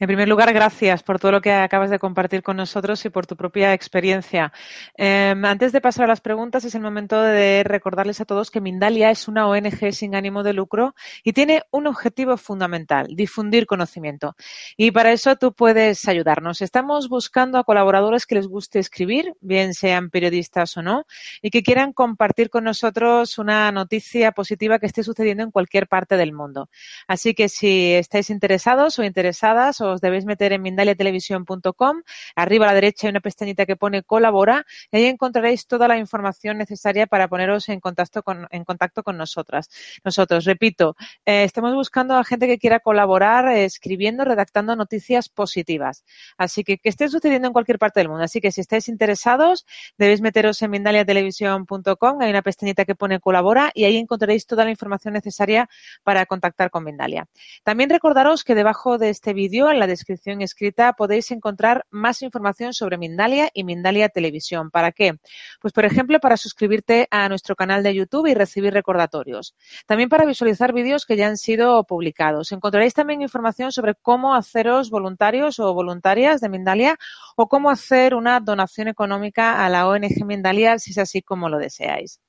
En 0.00 0.08
primer 0.08 0.28
lugar, 0.28 0.52
gracias 0.52 1.02
por 1.02 1.20
todo 1.20 1.32
lo 1.32 1.40
que 1.40 1.52
acabas 1.52 1.90
de 1.90 1.98
compartir 1.98 2.42
con 2.42 2.56
nosotros 2.56 3.04
y 3.04 3.10
por 3.10 3.26
tu 3.26 3.36
propia 3.36 3.72
experiencia. 3.72 4.52
Eh, 4.96 5.34
antes 5.42 5.72
de 5.72 5.80
pasar 5.80 6.06
a 6.06 6.08
las 6.08 6.20
preguntas, 6.20 6.64
es 6.64 6.74
el 6.74 6.80
momento 6.80 7.20
de 7.22 7.62
recordarles 7.64 8.20
a 8.20 8.24
todos 8.24 8.50
que 8.50 8.60
Mindalia 8.60 9.10
es 9.10 9.28
una 9.28 9.46
ONG 9.46 9.92
sin 9.92 10.16
ánimo 10.16 10.42
de 10.42 10.52
lucro 10.52 10.94
y 11.22 11.32
tiene 11.32 11.62
un 11.70 11.86
objetivo 11.86 12.36
fundamental, 12.36 13.06
difundir 13.14 13.66
conocimiento. 13.66 14.34
Y 14.76 14.90
para 14.90 15.12
eso 15.12 15.36
tú 15.36 15.52
puedes 15.52 16.08
ayudarnos. 16.08 16.60
Estamos 16.60 17.08
buscando 17.08 17.58
a 17.58 17.64
colaboradores 17.64 18.26
que 18.26 18.34
les 18.34 18.48
guste 18.48 18.80
escribir, 18.80 19.34
bien 19.40 19.74
sean 19.74 20.10
periodistas 20.10 20.76
o 20.76 20.82
no, 20.82 21.06
y 21.40 21.50
que 21.50 21.62
quieran 21.62 21.92
compartir 21.92 22.50
con 22.50 22.64
nosotros 22.64 23.38
una 23.38 23.70
noticia 23.70 24.32
positiva 24.32 24.78
que 24.78 24.86
esté 24.86 25.04
sucediendo 25.04 25.44
en 25.44 25.50
cualquier 25.52 25.86
parte 25.86 26.16
del 26.16 26.32
mundo. 26.32 26.68
Así 27.06 27.34
que 27.34 27.48
si 27.48 27.92
estáis 27.92 28.30
interesados 28.30 28.98
o 28.98 29.04
interesadas, 29.04 29.80
os 29.92 30.00
debéis 30.00 30.24
meter 30.24 30.52
en 30.52 30.62
mindaliatelevisión.com. 30.62 32.02
Arriba 32.36 32.66
a 32.66 32.68
la 32.68 32.74
derecha 32.74 33.06
hay 33.06 33.10
una 33.10 33.20
pestañita 33.20 33.66
que 33.66 33.76
pone 33.76 34.02
colabora 34.02 34.66
y 34.90 34.98
ahí 34.98 35.04
encontraréis 35.06 35.66
toda 35.66 35.88
la 35.88 35.98
información 35.98 36.58
necesaria 36.58 37.06
para 37.06 37.28
poneros 37.28 37.68
en 37.68 37.80
contacto 37.80 38.22
con, 38.22 38.46
en 38.50 38.64
contacto 38.64 39.02
con 39.02 39.16
nosotras. 39.16 39.70
Nosotros, 40.04 40.44
repito, 40.44 40.96
eh, 41.24 41.44
estamos 41.44 41.74
buscando 41.74 42.14
a 42.14 42.24
gente 42.24 42.46
que 42.46 42.58
quiera 42.58 42.80
colaborar 42.80 43.48
eh, 43.48 43.64
escribiendo, 43.64 44.24
redactando 44.24 44.76
noticias 44.76 45.28
positivas. 45.28 46.04
Así 46.36 46.62
que 46.62 46.78
que 46.78 46.88
esté 46.88 47.08
sucediendo 47.08 47.48
en 47.48 47.52
cualquier 47.52 47.78
parte 47.78 48.00
del 48.00 48.08
mundo. 48.08 48.24
Así 48.24 48.40
que 48.40 48.52
si 48.52 48.60
estáis 48.60 48.88
interesados, 48.88 49.66
debéis 49.96 50.20
meteros 50.20 50.60
en 50.62 50.70
mindaliatelevisión.com. 50.70 52.20
Hay 52.20 52.30
una 52.30 52.42
pestañita 52.42 52.84
que 52.84 52.94
pone 52.94 53.20
colabora 53.20 53.70
y 53.74 53.84
ahí 53.84 53.96
encontraréis 53.96 54.46
toda 54.46 54.64
la 54.64 54.70
información 54.70 55.14
necesaria 55.14 55.68
para 56.02 56.26
contactar 56.26 56.70
con 56.70 56.84
Mindalia. 56.84 57.26
También 57.62 57.90
recordaros 57.90 58.44
que 58.44 58.54
debajo 58.54 58.98
de 58.98 59.10
este 59.10 59.32
vídeo 59.32 59.66
en 59.74 59.80
la 59.80 59.86
descripción 59.86 60.40
escrita 60.40 60.94
podéis 60.94 61.30
encontrar 61.30 61.84
más 61.90 62.22
información 62.22 62.72
sobre 62.72 62.96
Mindalia 62.96 63.50
y 63.52 63.64
Mindalia 63.64 64.08
Televisión. 64.08 64.70
¿Para 64.70 64.92
qué? 64.92 65.18
Pues, 65.60 65.72
por 65.72 65.84
ejemplo, 65.84 66.18
para 66.20 66.36
suscribirte 66.36 67.06
a 67.10 67.28
nuestro 67.28 67.56
canal 67.56 67.82
de 67.82 67.94
YouTube 67.94 68.26
y 68.26 68.34
recibir 68.34 68.72
recordatorios. 68.72 69.54
También 69.86 70.08
para 70.08 70.24
visualizar 70.24 70.72
vídeos 70.72 71.04
que 71.04 71.16
ya 71.16 71.26
han 71.26 71.36
sido 71.36 71.84
publicados. 71.84 72.52
Encontraréis 72.52 72.94
también 72.94 73.22
información 73.22 73.72
sobre 73.72 73.94
cómo 73.94 74.34
haceros 74.34 74.90
voluntarios 74.90 75.58
o 75.60 75.74
voluntarias 75.74 76.40
de 76.40 76.48
Mindalia 76.48 76.96
o 77.36 77.48
cómo 77.48 77.70
hacer 77.70 78.14
una 78.14 78.40
donación 78.40 78.88
económica 78.88 79.64
a 79.64 79.68
la 79.68 79.88
ONG 79.88 80.24
Mindalia 80.24 80.78
si 80.78 80.92
es 80.92 80.98
así 80.98 81.22
como 81.22 81.48
lo 81.48 81.58
deseáis. 81.58 82.20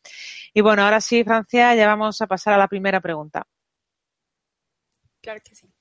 Y 0.54 0.62
bueno, 0.62 0.84
ahora 0.84 1.02
sí, 1.02 1.24
Francia, 1.24 1.76
ya 1.76 1.88
vamos 1.88 2.22
a 2.22 2.28
pasar 2.28 2.54
a 2.54 2.58
la 2.58 2.68
primera 2.68 3.00
pregunta. 3.00 3.46
Claro 5.22 5.42
que 5.44 5.56
sí. 5.56 5.75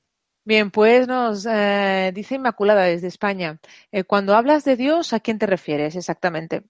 Bien, 0.47 0.71
pues 0.71 1.09
nos 1.09 1.47
eh, 1.47 2.13
dice 2.15 2.35
Inmaculada 2.35 2.83
desde 2.85 3.09
España. 3.09 3.59
Eh, 3.91 4.05
cuando 4.05 4.37
hablas 4.37 4.65
de 4.65 4.77
Dios, 4.77 5.15
¿a 5.15 5.21
quién 5.21 5.39
te 5.39 5.47
refieres 5.47 5.97
exactamente? 5.97 6.65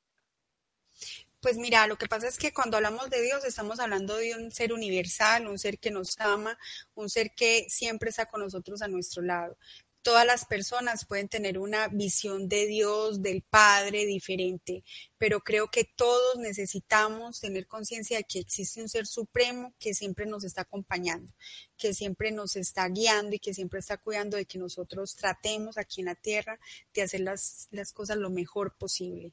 Pues 1.40 1.58
mira, 1.58 1.86
lo 1.86 1.98
que 1.98 2.06
pasa 2.06 2.28
es 2.28 2.38
que 2.38 2.54
cuando 2.54 2.76
hablamos 2.76 3.10
de 3.10 3.20
Dios 3.20 3.44
estamos 3.44 3.78
hablando 3.78 4.16
de 4.16 4.34
un 4.34 4.50
ser 4.50 4.72
universal, 4.72 5.46
un 5.46 5.58
ser 5.58 5.78
que 5.78 5.90
nos 5.90 6.18
ama, 6.18 6.56
un 6.94 7.10
ser 7.10 7.32
que 7.36 7.66
siempre 7.68 8.10
está 8.10 8.26
con 8.26 8.40
nosotros 8.40 8.80
a 8.80 8.88
nuestro 8.88 9.22
lado. 9.22 9.58
Todas 10.04 10.26
las 10.26 10.44
personas 10.44 11.06
pueden 11.06 11.28
tener 11.28 11.58
una 11.58 11.88
visión 11.88 12.46
de 12.46 12.66
Dios, 12.66 13.22
del 13.22 13.40
Padre 13.40 14.04
diferente, 14.04 14.84
pero 15.16 15.40
creo 15.40 15.70
que 15.70 15.84
todos 15.96 16.36
necesitamos 16.36 17.40
tener 17.40 17.66
conciencia 17.66 18.18
de 18.18 18.24
que 18.24 18.40
existe 18.40 18.82
un 18.82 18.90
ser 18.90 19.06
supremo 19.06 19.72
que 19.78 19.94
siempre 19.94 20.26
nos 20.26 20.44
está 20.44 20.60
acompañando, 20.60 21.32
que 21.78 21.94
siempre 21.94 22.32
nos 22.32 22.54
está 22.54 22.86
guiando 22.90 23.34
y 23.34 23.38
que 23.38 23.54
siempre 23.54 23.80
está 23.80 23.96
cuidando 23.96 24.36
de 24.36 24.44
que 24.44 24.58
nosotros 24.58 25.16
tratemos 25.16 25.78
aquí 25.78 26.02
en 26.02 26.08
la 26.08 26.16
tierra 26.16 26.60
de 26.92 27.00
hacer 27.00 27.20
las, 27.20 27.68
las 27.70 27.94
cosas 27.94 28.18
lo 28.18 28.28
mejor 28.28 28.76
posible. 28.76 29.32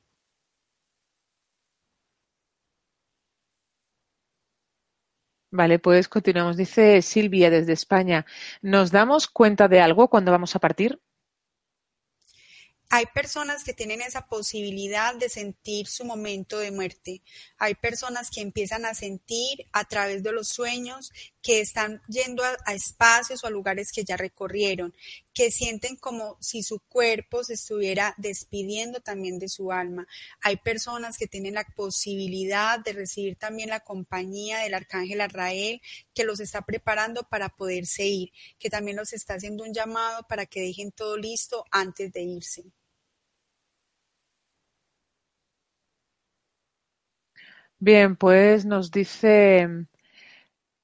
Vale, 5.51 5.79
pues 5.79 6.07
continuamos. 6.07 6.55
Dice 6.55 7.01
Silvia 7.01 7.49
desde 7.49 7.73
España. 7.73 8.25
¿Nos 8.61 8.89
damos 8.91 9.27
cuenta 9.27 9.67
de 9.67 9.81
algo 9.81 10.07
cuando 10.07 10.31
vamos 10.31 10.55
a 10.55 10.59
partir? 10.59 11.01
Hay 12.93 13.05
personas 13.05 13.63
que 13.63 13.73
tienen 13.73 14.01
esa 14.01 14.27
posibilidad 14.27 15.15
de 15.15 15.29
sentir 15.29 15.87
su 15.87 16.03
momento 16.03 16.59
de 16.59 16.71
muerte. 16.71 17.21
Hay 17.57 17.75
personas 17.75 18.29
que 18.29 18.41
empiezan 18.41 18.85
a 18.85 18.93
sentir 18.93 19.65
a 19.71 19.85
través 19.85 20.23
de 20.23 20.33
los 20.33 20.49
sueños 20.49 21.11
que 21.41 21.61
están 21.61 22.01
yendo 22.07 22.43
a, 22.43 22.57
a, 22.65 22.73
espacios 22.73 23.43
o 23.43 23.47
a 23.47 23.49
lugares 23.49 23.91
que 23.93 24.03
ya 24.03 24.17
recorrieron, 24.17 24.93
que 25.34 25.51
sienten 25.51 25.95
como 25.95 26.38
si 26.39 26.63
su 26.63 26.79
cuerpo 26.79 27.43
se 27.43 27.53
estuviera 27.53 28.13
despidiendo 28.17 28.99
también 28.99 29.39
de 29.39 29.49
su 29.49 29.71
alma. 29.71 30.07
Hay 30.41 30.57
personas 30.57 31.17
que 31.17 31.27
tienen 31.27 31.55
la 31.55 31.65
posibilidad 31.75 32.79
de 32.79 32.93
recibir 32.93 33.38
también 33.38 33.69
la 33.69 33.79
compañía 33.79 34.59
del 34.59 34.73
arcángel 34.73 35.21
Arrael, 35.21 35.82
que 36.13 36.25
los 36.25 36.39
está 36.39 36.61
preparando 36.63 37.23
para 37.23 37.49
poderse 37.49 38.05
ir, 38.05 38.32
que 38.59 38.69
también 38.69 38.97
los 38.97 39.13
está 39.13 39.36
haciendo 39.36 39.63
un 39.63 39.73
llamado 39.73 40.23
para 40.27 40.45
que 40.45 40.61
dejen 40.61 40.91
todo 40.91 41.17
listo 41.17 41.65
antes 41.71 42.11
de 42.11 42.21
irse. 42.23 42.63
Bien, 47.79 48.15
pues 48.15 48.63
nos 48.63 48.91
dice 48.91 49.67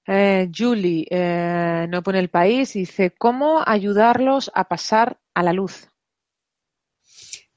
eh, 0.07 0.49
Julie, 0.55 1.05
eh, 1.09 1.85
no 1.89 2.01
pone 2.01 2.19
el 2.19 2.29
país, 2.29 2.73
dice, 2.73 3.11
¿cómo 3.11 3.61
ayudarlos 3.65 4.49
a 4.53 4.67
pasar 4.67 5.19
a 5.33 5.43
la 5.43 5.53
luz? 5.53 5.89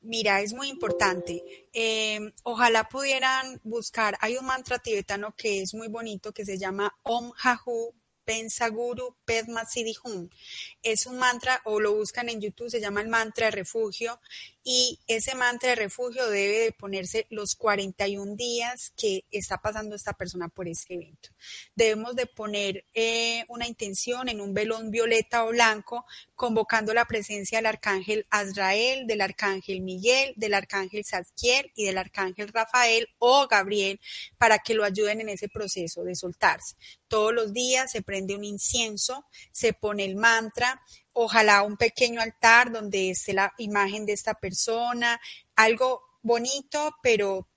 Mira, 0.03 0.40
es 0.40 0.55
muy 0.55 0.68
importante. 0.68 1.68
Eh, 1.72 2.32
ojalá 2.42 2.88
pudieran 2.88 3.61
buscar, 3.62 4.16
hay 4.20 4.36
un 4.36 4.46
mantra 4.46 4.78
tibetano 4.78 5.34
que 5.36 5.62
es 5.62 5.74
muy 5.74 5.88
bonito 5.88 6.32
que 6.32 6.44
se 6.44 6.59
llama 6.59 6.92
Om 7.03 7.32
Hahu 7.42 7.94
Pensaguru 8.31 9.16
Pedma 9.24 9.64
Siddhihum. 9.64 10.28
Es 10.85 11.07
un 11.07 11.18
mantra, 11.18 11.61
o 11.64 11.81
lo 11.81 11.97
buscan 11.97 12.28
en 12.28 12.41
YouTube, 12.41 12.70
se 12.70 12.81
llama 12.81 13.01
el 13.01 13.09
mantra 13.09 13.47
de 13.47 13.51
refugio, 13.51 14.20
y 14.62 15.01
ese 15.09 15.35
mantra 15.35 15.70
de 15.70 15.74
refugio 15.74 16.28
debe 16.31 16.61
de 16.61 16.72
ponerse 16.72 17.26
los 17.31 17.57
41 17.57 18.37
días 18.37 18.93
que 18.97 19.24
está 19.33 19.59
pasando 19.59 19.97
esta 19.97 20.12
persona 20.12 20.49
por 20.49 20.68
este 20.68 20.95
evento. 20.95 21.31
Debemos 21.74 22.14
de 22.14 22.26
poner 22.26 22.85
eh, 22.95 23.45
una 23.49 23.66
intención 23.66 24.28
en 24.28 24.41
un 24.41 24.55
velón 24.55 24.93
violeta 24.93 25.45
o 25.45 25.49
blanco, 25.49 26.07
convocando 26.37 26.95
la 26.95 27.07
presencia 27.07 27.59
del 27.59 27.66
arcángel 27.66 28.26
Azrael, 28.31 29.09
del 29.09 29.22
arcángel 29.22 29.81
Miguel, 29.81 30.35
del 30.37 30.55
arcángel 30.55 31.05
Zadkiel 31.05 31.72
y 31.74 31.87
del 31.87 31.99
arcángel 31.99 32.49
Rafael 32.49 33.09
o 33.18 33.49
Gabriel 33.49 33.99
para 34.39 34.61
que 34.61 34.74
lo 34.74 34.85
ayuden 34.85 35.20
en 35.20 35.31
ese 35.31 35.49
proceso 35.49 36.05
de 36.05 36.14
soltarse. 36.14 36.76
Todos 37.11 37.34
los 37.34 37.52
días 37.52 37.90
se 37.90 38.02
prende 38.02 38.36
un 38.36 38.44
incienso, 38.44 39.26
se 39.50 39.72
pone 39.72 40.04
el 40.04 40.14
mantra, 40.14 40.80
ojalá 41.12 41.64
un 41.64 41.76
pequeño 41.76 42.20
altar 42.20 42.70
donde 42.70 43.11
esté 43.11 43.32
la 43.32 43.52
imagen 43.58 44.06
de 44.06 44.12
esta 44.12 44.34
persona, 44.34 45.20
algo 45.56 46.02
bonito, 46.22 46.94
pero 47.02 47.48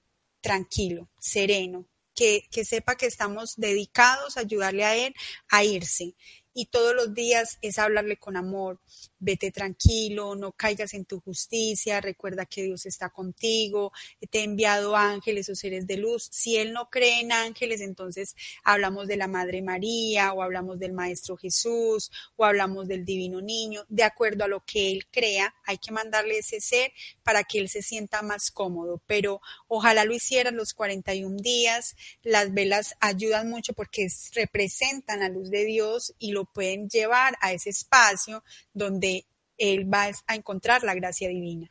tranquilo, 0.41 1.07
sereno, 1.19 1.85
que, 2.15 2.47
que, 2.51 2.65
sepa 2.65 2.95
que 2.95 3.05
estamos 3.05 3.53
dedicados 3.55 4.37
a 4.37 4.39
ayudarle 4.39 4.85
a 4.85 4.95
él 4.95 5.13
a 5.49 5.63
irse. 5.63 6.15
Y 6.55 6.65
todos 6.65 6.95
los 6.95 7.13
días 7.13 7.59
es 7.61 7.77
hablarle 7.77 8.17
con 8.17 8.37
amor, 8.37 8.79
vete 9.23 9.51
tranquilo, 9.51 10.35
no 10.35 10.51
caigas 10.51 10.93
en 10.93 11.05
tu 11.05 11.21
justicia, 11.21 12.01
recuerda 12.01 12.45
que 12.45 12.63
Dios 12.63 12.85
está 12.85 13.09
contigo, 13.09 13.91
te 14.29 14.39
he 14.39 14.43
enviado 14.43 14.95
ángeles 14.95 15.49
o 15.49 15.55
seres 15.55 15.87
de 15.87 15.97
luz. 15.97 16.27
Si 16.31 16.57
Él 16.57 16.73
no 16.73 16.89
cree 16.89 17.21
en 17.21 17.31
ángeles, 17.31 17.81
entonces 17.81 18.35
hablamos 18.63 19.07
de 19.07 19.17
la 19.17 19.27
Madre 19.27 19.61
María 19.61 20.33
o 20.33 20.43
hablamos 20.43 20.79
del 20.79 20.93
Maestro 20.93 21.37
Jesús 21.37 22.11
o 22.35 22.45
hablamos 22.45 22.87
del 22.87 23.05
Divino 23.05 23.41
Niño, 23.41 23.85
de 23.87 24.03
acuerdo 24.03 24.43
a 24.43 24.47
lo 24.47 24.63
que 24.65 24.91
Él 24.91 25.07
crea, 25.09 25.55
hay 25.65 25.77
que 25.77 25.91
mandarle 25.91 26.39
ese 26.39 26.59
ser 26.59 26.91
para 27.23 27.43
que 27.43 27.59
Él 27.59 27.69
se 27.69 27.81
sienta 27.81 28.21
más 28.21 28.51
cómodo, 28.51 29.01
pero 29.07 29.41
ojalá 29.67 30.03
lo 30.03 30.13
hicieran 30.13 30.57
los 30.57 30.73
41 30.73 31.37
días, 31.37 31.95
las 32.23 32.53
velas 32.53 32.95
ayudan 32.99 33.49
mucho 33.49 33.73
porque 33.73 34.07
representan 34.33 35.21
la 35.21 35.29
luz 35.29 35.49
de 35.49 35.63
Dios 35.65 36.13
y 36.19 36.31
lo 36.31 36.45
pueden 36.45 36.89
llevar 36.89 37.37
a 37.39 37.53
ese 37.53 37.69
espacio 37.69 38.43
donde 38.73 39.12
él 39.57 39.91
va 39.91 40.09
a 40.27 40.35
encontrar 40.35 40.83
la 40.83 40.93
gracia 40.93 41.29
divina. 41.29 41.67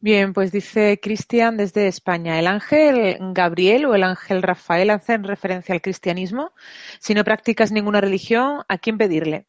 Bien, 0.00 0.32
pues 0.32 0.50
dice 0.50 0.98
Cristian 1.00 1.56
desde 1.56 1.86
España, 1.86 2.38
¿el 2.40 2.48
ángel 2.48 3.18
Gabriel 3.32 3.84
o 3.84 3.94
el 3.94 4.02
ángel 4.02 4.42
Rafael 4.42 4.90
hacen 4.90 5.22
referencia 5.22 5.72
al 5.74 5.80
cristianismo? 5.80 6.52
Si 6.98 7.14
no 7.14 7.22
practicas 7.22 7.70
ninguna 7.70 8.00
religión, 8.00 8.64
¿a 8.68 8.78
quién 8.78 8.98
pedirle? 8.98 9.46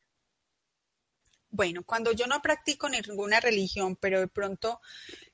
Bueno, 1.49 1.83
cuando 1.83 2.11
yo 2.11 2.27
no 2.27 2.39
practico 2.41 2.87
ninguna 2.87 3.39
religión, 3.39 3.95
pero 3.95 4.19
de 4.19 4.27
pronto 4.27 4.79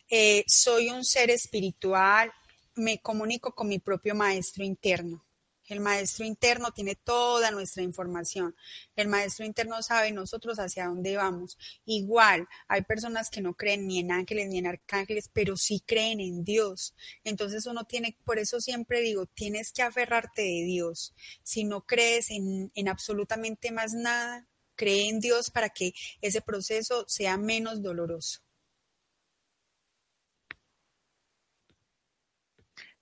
eh, 0.10 0.45
soy 0.47 0.89
un 0.89 1.03
ser 1.03 1.30
espiritual, 1.32 2.32
me 2.76 2.99
comunico 3.01 3.53
con 3.53 3.68
mi 3.68 3.80
propio 3.80 4.16
maestro 4.16 4.64
interno. 4.64 5.26
El 5.70 5.82
maestro 5.82 6.26
interno 6.26 6.72
tiene 6.72 6.96
toda 6.96 7.52
nuestra 7.52 7.84
información. 7.84 8.56
El 8.96 9.08
maestro 9.08 9.46
interno 9.46 9.82
sabe 9.84 10.12
nosotros 10.12 10.58
hacia 10.58 10.88
dónde 10.88 11.16
vamos. 11.16 11.60
Igual, 11.86 12.48
hay 12.68 12.82
personas 12.82 13.30
que 13.30 13.42
no 13.42 13.54
creen 13.54 13.88
ni 13.88 14.00
en 14.00 14.12
ángeles 14.12 14.50
ni 14.50 14.58
en 14.58 14.66
arcángeles, 14.66 15.30
pero 15.32 15.56
sí 15.58 15.84
creen 15.86 16.20
en 16.20 16.44
Dios. 16.44 16.96
Entonces 17.24 17.68
uno 17.68 17.86
tiene, 17.86 18.18
por 18.26 18.40
eso 18.40 18.60
siempre 18.60 19.02
digo, 19.02 19.28
tienes 19.28 19.72
que 19.72 19.84
aferrarte 19.84 20.42
de 20.42 20.64
Dios. 20.66 21.14
Si 21.44 21.64
no 21.64 21.86
crees 21.86 22.32
en, 22.32 22.72
en 22.74 22.88
absolutamente 22.90 23.72
más 23.72 23.94
nada, 23.94 24.48
cree 24.76 25.08
en 25.08 25.20
Dios 25.20 25.52
para 25.52 25.70
que 25.70 25.94
ese 26.22 26.42
proceso 26.42 27.06
sea 27.08 27.38
menos 27.38 27.84
doloroso. 27.84 28.42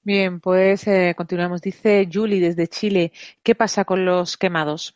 Bien, 0.08 0.40
pues 0.40 0.88
eh, 0.88 1.14
continuamos. 1.18 1.62
Dice 1.62 2.08
Julie 2.10 2.40
desde 2.40 2.70
Chile, 2.70 3.12
¿qué 3.44 3.56
pasa 3.56 3.84
con 3.84 4.06
los 4.06 4.38
quemados? 4.38 4.96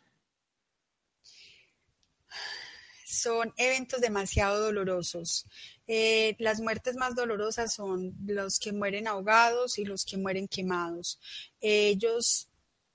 Son 3.04 3.52
eventos 3.58 4.00
demasiado 4.00 4.58
dolorosos. 4.58 5.44
Eh, 5.86 6.34
las 6.38 6.62
muertes 6.62 6.96
más 6.96 7.14
dolorosas 7.14 7.74
son 7.74 8.14
los 8.24 8.58
que 8.58 8.72
mueren 8.72 9.06
ahogados 9.06 9.78
y 9.78 9.84
los 9.84 10.06
que 10.06 10.16
mueren 10.16 10.48
quemados. 10.48 11.20
Ellos 11.60 12.48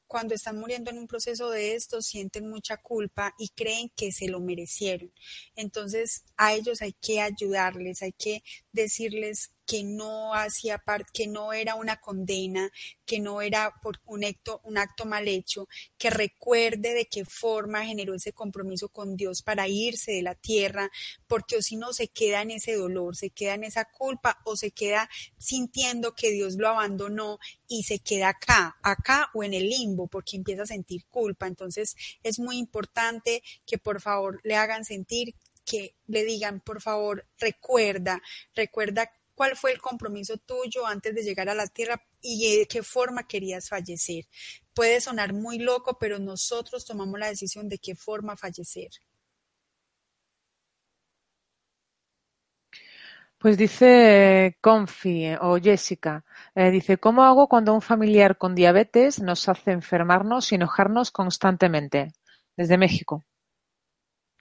cuando 0.08 0.34
están 0.34 0.58
muriendo 0.58 0.90
en 0.90 0.98
un 0.98 1.08
proceso 1.08 1.52
de 1.52 1.76
esto 1.76 2.02
sienten 2.02 2.50
mucha 2.50 2.78
culpa 2.78 3.36
y 3.38 3.50
creen 3.50 3.92
que 3.96 4.12
se 4.12 4.28
lo 4.28 4.40
merecieron. 4.40 5.12
Entonces 5.56 6.24
a 6.36 6.56
ellos 6.56 6.82
hay 6.82 6.94
que 6.94 7.22
ayudarles, 7.22 8.02
hay 8.02 8.14
que 8.14 8.42
decirles 8.72 9.52
que 9.68 9.84
no 9.84 10.34
hacía 10.34 10.78
parte, 10.78 11.12
que 11.14 11.28
no 11.28 11.52
era 11.52 11.76
una 11.76 11.98
condena, 11.98 12.72
que 13.06 13.20
no 13.20 13.42
era 13.42 13.74
por 13.84 14.00
un 14.06 14.24
acto, 14.24 14.62
un 14.64 14.78
acto 14.78 15.06
mal 15.06 15.28
hecho, 15.28 15.68
que 15.98 16.10
recuerde 16.10 16.94
de 16.94 17.06
qué 17.06 17.26
forma 17.26 17.86
generó 17.86 18.16
ese 18.16 18.32
compromiso 18.32 18.88
con 18.88 19.18
Dios 19.18 19.42
para 19.42 19.68
irse 19.68 20.14
de 20.14 20.22
la 20.22 20.36
tierra, 20.36 20.90
porque 21.28 21.58
o 21.58 21.62
si 21.62 21.76
no 21.76 21.92
se 21.92 22.08
queda 22.08 22.42
en 22.42 22.52
ese 22.52 22.76
dolor, 22.76 23.18
se 23.18 23.30
queda 23.30 23.56
en 23.56 23.66
esa 23.66 23.86
culpa 23.86 24.40
o 24.46 24.56
se 24.56 24.72
queda 24.72 25.10
sintiendo 25.38 26.16
que 26.16 26.32
Dios 26.32 26.56
lo 26.56 26.70
abandonó 26.70 27.38
y 27.68 27.84
se 27.84 28.00
queda 28.00 28.30
acá, 28.30 28.78
acá 28.82 29.30
o 29.34 29.44
en 29.44 29.54
el 29.54 29.70
limbo, 29.70 30.08
porque 30.08 30.38
empieza 30.38 30.64
a 30.64 30.68
sentir 30.68 31.06
culpa. 31.10 31.46
Entonces 31.46 31.96
es 32.24 32.40
muy 32.40 32.58
importante 32.58 33.44
que 33.66 33.78
por 33.78 34.00
favor 34.00 34.40
le 34.44 34.56
hagan 34.56 34.86
sentir 34.86 35.36
que 35.68 35.96
le 36.08 36.24
digan, 36.24 36.62
por 36.62 36.82
favor, 36.82 37.28
recuerda, 37.38 38.22
recuerda 38.56 39.12
cuál 39.38 39.56
fue 39.56 39.72
el 39.72 39.80
compromiso 39.80 40.38
tuyo 40.38 40.88
antes 40.88 41.14
de 41.16 41.24
llegar 41.24 41.48
a 41.50 41.56
la 41.56 41.68
tierra 41.68 42.02
y 42.22 42.58
de 42.58 42.68
qué 42.68 42.82
forma 42.84 43.28
querías 43.28 43.70
fallecer. 43.70 44.26
puede 44.74 45.02
sonar 45.02 45.34
muy 45.34 45.60
loco, 45.60 45.98
pero 46.00 46.20
nosotros 46.20 46.86
tomamos 46.86 47.20
la 47.20 47.30
decisión 47.30 47.70
de 47.70 47.78
qué 47.80 47.96
forma 47.96 48.36
fallecer. 48.36 48.90
Pues 53.38 53.58
dice 53.58 54.58
Confi 54.62 55.36
o 55.40 55.58
Jessica, 55.60 56.26
eh, 56.56 56.72
dice, 56.72 56.98
¿cómo 56.98 57.24
hago 57.24 57.48
cuando 57.48 57.74
un 57.74 57.82
familiar 57.82 58.38
con 58.38 58.56
diabetes 58.56 59.22
nos 59.22 59.48
hace 59.50 59.72
enfermarnos 59.72 60.52
y 60.52 60.56
enojarnos 60.56 61.12
constantemente? 61.12 62.14
Desde 62.56 62.78
México. 62.80 63.27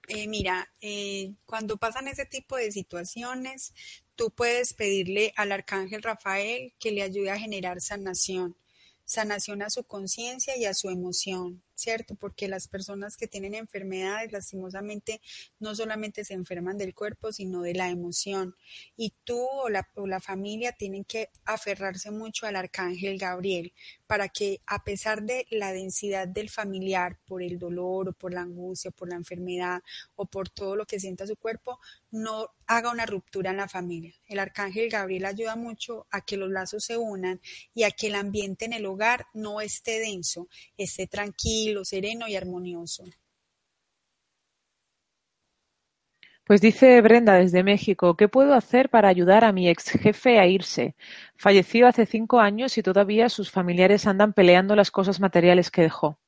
Eh, 0.08 0.28
mira, 0.28 0.68
eh, 0.80 1.34
cuando 1.46 1.78
pasan 1.78 2.06
ese 2.08 2.26
tipo 2.26 2.56
de 2.56 2.70
situaciones, 2.70 3.74
tú 4.14 4.30
puedes 4.30 4.72
pedirle 4.72 5.32
al 5.36 5.52
arcángel 5.52 6.02
Rafael 6.02 6.74
que 6.78 6.92
le 6.92 7.02
ayude 7.02 7.30
a 7.30 7.38
generar 7.38 7.80
sanación, 7.80 8.56
sanación 9.04 9.62
a 9.62 9.70
su 9.70 9.84
conciencia 9.84 10.56
y 10.56 10.64
a 10.64 10.74
su 10.74 10.90
emoción. 10.90 11.62
¿Cierto? 11.76 12.14
Porque 12.16 12.48
las 12.48 12.66
personas 12.66 13.16
que 13.16 13.28
tienen 13.28 13.54
enfermedades, 13.54 14.32
lastimosamente, 14.32 15.20
no 15.60 15.74
solamente 15.74 16.24
se 16.24 16.34
enferman 16.34 16.78
del 16.78 16.94
cuerpo, 16.94 17.32
sino 17.32 17.62
de 17.62 17.74
la 17.74 17.90
emoción. 17.90 18.56
Y 18.96 19.12
tú 19.24 19.38
o 19.38 19.68
la, 19.68 19.88
o 19.94 20.06
la 20.06 20.20
familia 20.20 20.72
tienen 20.72 21.04
que 21.04 21.28
aferrarse 21.44 22.10
mucho 22.10 22.46
al 22.46 22.56
arcángel 22.56 23.18
Gabriel 23.18 23.72
para 24.06 24.28
que 24.28 24.60
a 24.66 24.82
pesar 24.84 25.22
de 25.22 25.46
la 25.50 25.72
densidad 25.72 26.26
del 26.26 26.48
familiar 26.48 27.18
por 27.26 27.42
el 27.42 27.58
dolor 27.58 28.08
o 28.08 28.12
por 28.12 28.32
la 28.32 28.40
angustia, 28.40 28.90
por 28.90 29.08
la 29.08 29.16
enfermedad 29.16 29.82
o 30.14 30.26
por 30.26 30.48
todo 30.48 30.76
lo 30.76 30.86
que 30.86 30.98
sienta 30.98 31.26
su 31.26 31.36
cuerpo, 31.36 31.78
no 32.10 32.50
haga 32.66 32.90
una 32.90 33.06
ruptura 33.06 33.50
en 33.50 33.58
la 33.58 33.68
familia. 33.68 34.14
El 34.26 34.38
arcángel 34.38 34.88
Gabriel 34.88 35.26
ayuda 35.26 35.56
mucho 35.56 36.06
a 36.10 36.20
que 36.22 36.36
los 36.36 36.50
lazos 36.50 36.84
se 36.84 36.96
unan 36.96 37.40
y 37.74 37.82
a 37.82 37.90
que 37.90 38.08
el 38.08 38.14
ambiente 38.14 38.64
en 38.64 38.72
el 38.72 38.86
hogar 38.86 39.26
no 39.34 39.60
esté 39.60 40.00
denso, 40.00 40.48
esté 40.76 41.06
tranquilo 41.06 41.65
sereno 41.84 42.28
y 42.28 42.36
armonioso. 42.36 43.04
Pues 46.46 46.60
dice 46.60 47.00
Brenda 47.00 47.34
desde 47.34 47.64
México, 47.64 48.16
¿qué 48.16 48.28
puedo 48.28 48.54
hacer 48.54 48.88
para 48.88 49.08
ayudar 49.08 49.44
a 49.44 49.50
mi 49.52 49.68
ex 49.68 49.90
jefe 49.90 50.38
a 50.38 50.46
irse? 50.46 50.94
Falleció 51.36 51.88
hace 51.88 52.06
cinco 52.06 52.38
años 52.38 52.78
y 52.78 52.82
todavía 52.82 53.28
sus 53.28 53.50
familiares 53.50 54.06
andan 54.06 54.32
peleando 54.32 54.76
las 54.76 54.92
cosas 54.92 55.18
materiales 55.18 55.72
que 55.72 55.82
dejó. 55.82 56.20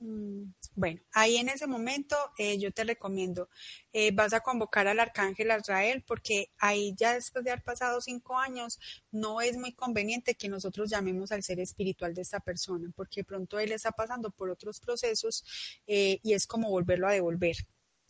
Mm, 0.00 0.52
bueno, 0.76 1.00
ahí 1.12 1.38
en 1.38 1.48
ese 1.48 1.66
momento 1.66 2.16
eh, 2.36 2.58
yo 2.58 2.70
te 2.70 2.84
recomiendo, 2.84 3.48
eh, 3.94 4.10
vas 4.12 4.34
a 4.34 4.40
convocar 4.40 4.86
al 4.86 5.00
arcángel 5.00 5.50
Azrael 5.50 6.04
porque 6.06 6.52
ahí 6.58 6.94
ya 6.96 7.14
después 7.14 7.44
de 7.44 7.50
haber 7.50 7.64
pasado 7.64 8.00
cinco 8.02 8.38
años, 8.38 8.78
no 9.10 9.40
es 9.40 9.56
muy 9.56 9.72
conveniente 9.72 10.34
que 10.34 10.50
nosotros 10.50 10.90
llamemos 10.90 11.32
al 11.32 11.42
ser 11.42 11.60
espiritual 11.60 12.12
de 12.12 12.20
esta 12.22 12.40
persona, 12.40 12.92
porque 12.94 13.24
pronto 13.24 13.58
él 13.58 13.72
está 13.72 13.90
pasando 13.90 14.30
por 14.30 14.50
otros 14.50 14.78
procesos 14.80 15.44
eh, 15.86 16.20
y 16.22 16.34
es 16.34 16.46
como 16.46 16.68
volverlo 16.68 17.08
a 17.08 17.12
devolver 17.12 17.56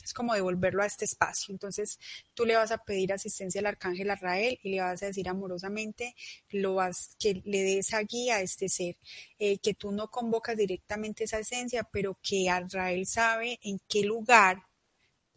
es 0.07 0.15
como 0.15 0.35
devolverlo 0.35 0.83
a 0.83 0.87
este 0.87 1.05
espacio. 1.05 1.53
Entonces 1.53 1.99
tú 2.35 2.47
le 2.47 2.57
vas 2.57 2.71
a 2.71 2.79
pedir 2.79 3.13
asistencia 3.13 3.61
al 3.61 3.67
arcángel 3.67 4.11
Arrael 4.11 4.59
y 4.63 4.71
le 4.71 4.81
vas 4.81 5.03
a 5.03 5.07
decir 5.07 5.29
amorosamente 5.29 6.15
lo 6.51 6.75
vas, 6.75 7.17
que 7.19 7.43
le 7.45 7.63
dé 7.63 7.79
esa 7.79 8.01
guía 8.01 8.37
a 8.37 8.41
este 8.41 8.69
ser, 8.69 8.97
eh, 9.39 9.59
que 9.59 9.75
tú 9.75 9.93
no 9.93 10.09
convocas 10.11 10.57
directamente 10.57 11.25
esa 11.25 11.39
esencia, 11.39 11.85
pero 11.85 12.19
que 12.23 12.49
Arrael 12.49 13.07
sabe 13.07 13.59
en 13.63 13.81
qué 13.89 14.03
lugar 14.03 14.63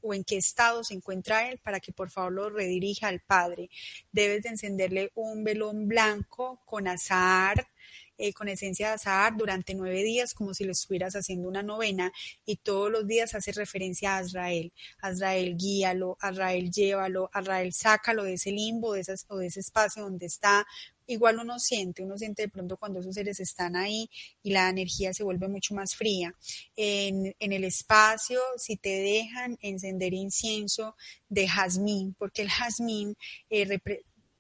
o 0.02 0.14
en 0.14 0.24
qué 0.24 0.38
estado 0.38 0.84
se 0.84 0.94
encuentra 0.94 1.50
él 1.50 1.60
para 1.60 1.80
que 1.80 1.92
por 1.92 2.10
favor 2.10 2.32
lo 2.32 2.50
redirija 2.50 3.08
al 3.08 3.22
Padre. 3.22 3.70
Debes 4.12 4.44
de 4.44 4.50
encenderle 4.50 5.12
un 5.16 5.44
velón 5.44 5.88
blanco 5.88 6.62
con 6.66 6.88
azar 6.88 7.68
eh, 8.20 8.34
con 8.34 8.50
esencia 8.50 8.90
de 8.90 8.94
azahar 8.96 9.36
durante 9.38 9.74
nueve 9.74 10.04
días 10.04 10.34
como 10.34 10.54
si 10.54 10.66
lo 10.66 10.74
estuvieras 10.74 11.16
haciendo 11.16 11.48
una 11.48 11.64
novena 11.64 12.12
y 12.46 12.58
todos 12.58 12.92
los 12.92 13.08
días 13.08 13.34
hace 13.34 13.54
referencia 13.54 14.16
a 14.16 14.18
Azrael. 14.20 14.74
Azrael 15.02 15.56
guíalo, 15.56 16.18
Azrael 16.20 16.70
llévalo, 16.70 17.30
Azrael 17.32 17.72
sácalo 17.74 18.26
de 18.26 18.34
ese 18.34 18.52
limbo 18.52 18.94
de 18.94 19.02
esas, 19.02 19.26
o 19.30 19.38
de 19.38 19.48
ese 19.48 19.62
espacio 19.62 20.04
donde 20.04 20.26
está. 20.26 20.68
Igual 21.08 21.40
uno 21.40 21.58
siente, 21.60 22.04
uno 22.04 22.18
siente 22.18 22.44
de 22.44 22.50
pronto 22.50 22.78
cuando 22.78 23.00
esos 23.00 23.16
seres 23.16 23.40
están 23.40 23.76
ahí 23.76 24.10
y 24.44 24.52
la 24.52 24.70
energía 24.70 25.12
se 25.12 25.24
vuelve 25.24 25.48
mucho 25.48 25.74
más 25.74 25.96
fría. 25.96 26.36
En, 26.76 27.34
en 27.40 27.54
el 27.54 27.64
espacio, 27.64 28.40
si 28.58 28.76
te 28.76 28.90
dejan 28.90 29.58
encender 29.62 30.14
incienso 30.14 30.96
de 31.30 31.48
jazmín, 31.48 32.16
porque 32.20 32.44
el 32.44 32.50
jazmín 32.50 33.16
eh, 33.50 33.80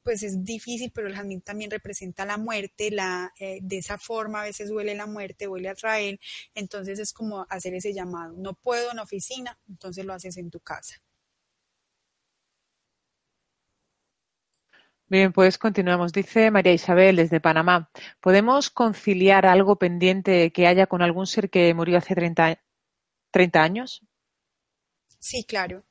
pues 0.03 0.23
es 0.23 0.43
difícil, 0.43 0.91
pero 0.93 1.07
el 1.07 1.15
jazmín 1.15 1.41
también 1.41 1.71
representa 1.71 2.25
la 2.25 2.37
muerte, 2.37 2.91
la, 2.91 3.31
eh, 3.39 3.59
de 3.61 3.77
esa 3.79 3.97
forma 3.97 4.41
a 4.41 4.45
veces 4.45 4.71
huele 4.71 4.95
la 4.95 5.05
muerte, 5.07 5.47
huele 5.47 5.69
a 5.69 5.73
Israel, 5.73 6.19
entonces 6.55 6.99
es 6.99 7.13
como 7.13 7.45
hacer 7.49 7.73
ese 7.73 7.93
llamado. 7.93 8.33
No 8.37 8.53
puedo 8.53 8.91
en 8.91 8.99
oficina, 8.99 9.57
entonces 9.69 10.05
lo 10.05 10.13
haces 10.13 10.37
en 10.37 10.49
tu 10.51 10.59
casa. 10.59 11.01
Bien, 15.07 15.33
pues 15.33 15.57
continuamos. 15.57 16.13
Dice 16.13 16.51
María 16.51 16.73
Isabel 16.73 17.15
desde 17.17 17.39
Panamá. 17.41 17.89
¿Podemos 18.21 18.69
conciliar 18.69 19.45
algo 19.45 19.77
pendiente 19.77 20.51
que 20.51 20.67
haya 20.67 20.87
con 20.87 21.01
algún 21.01 21.27
ser 21.27 21.49
que 21.49 21.73
murió 21.73 21.97
hace 21.97 22.15
30, 22.15 22.59
30 23.31 23.63
años? 23.63 24.01
Sí, 25.19 25.45
claro. 25.45 25.85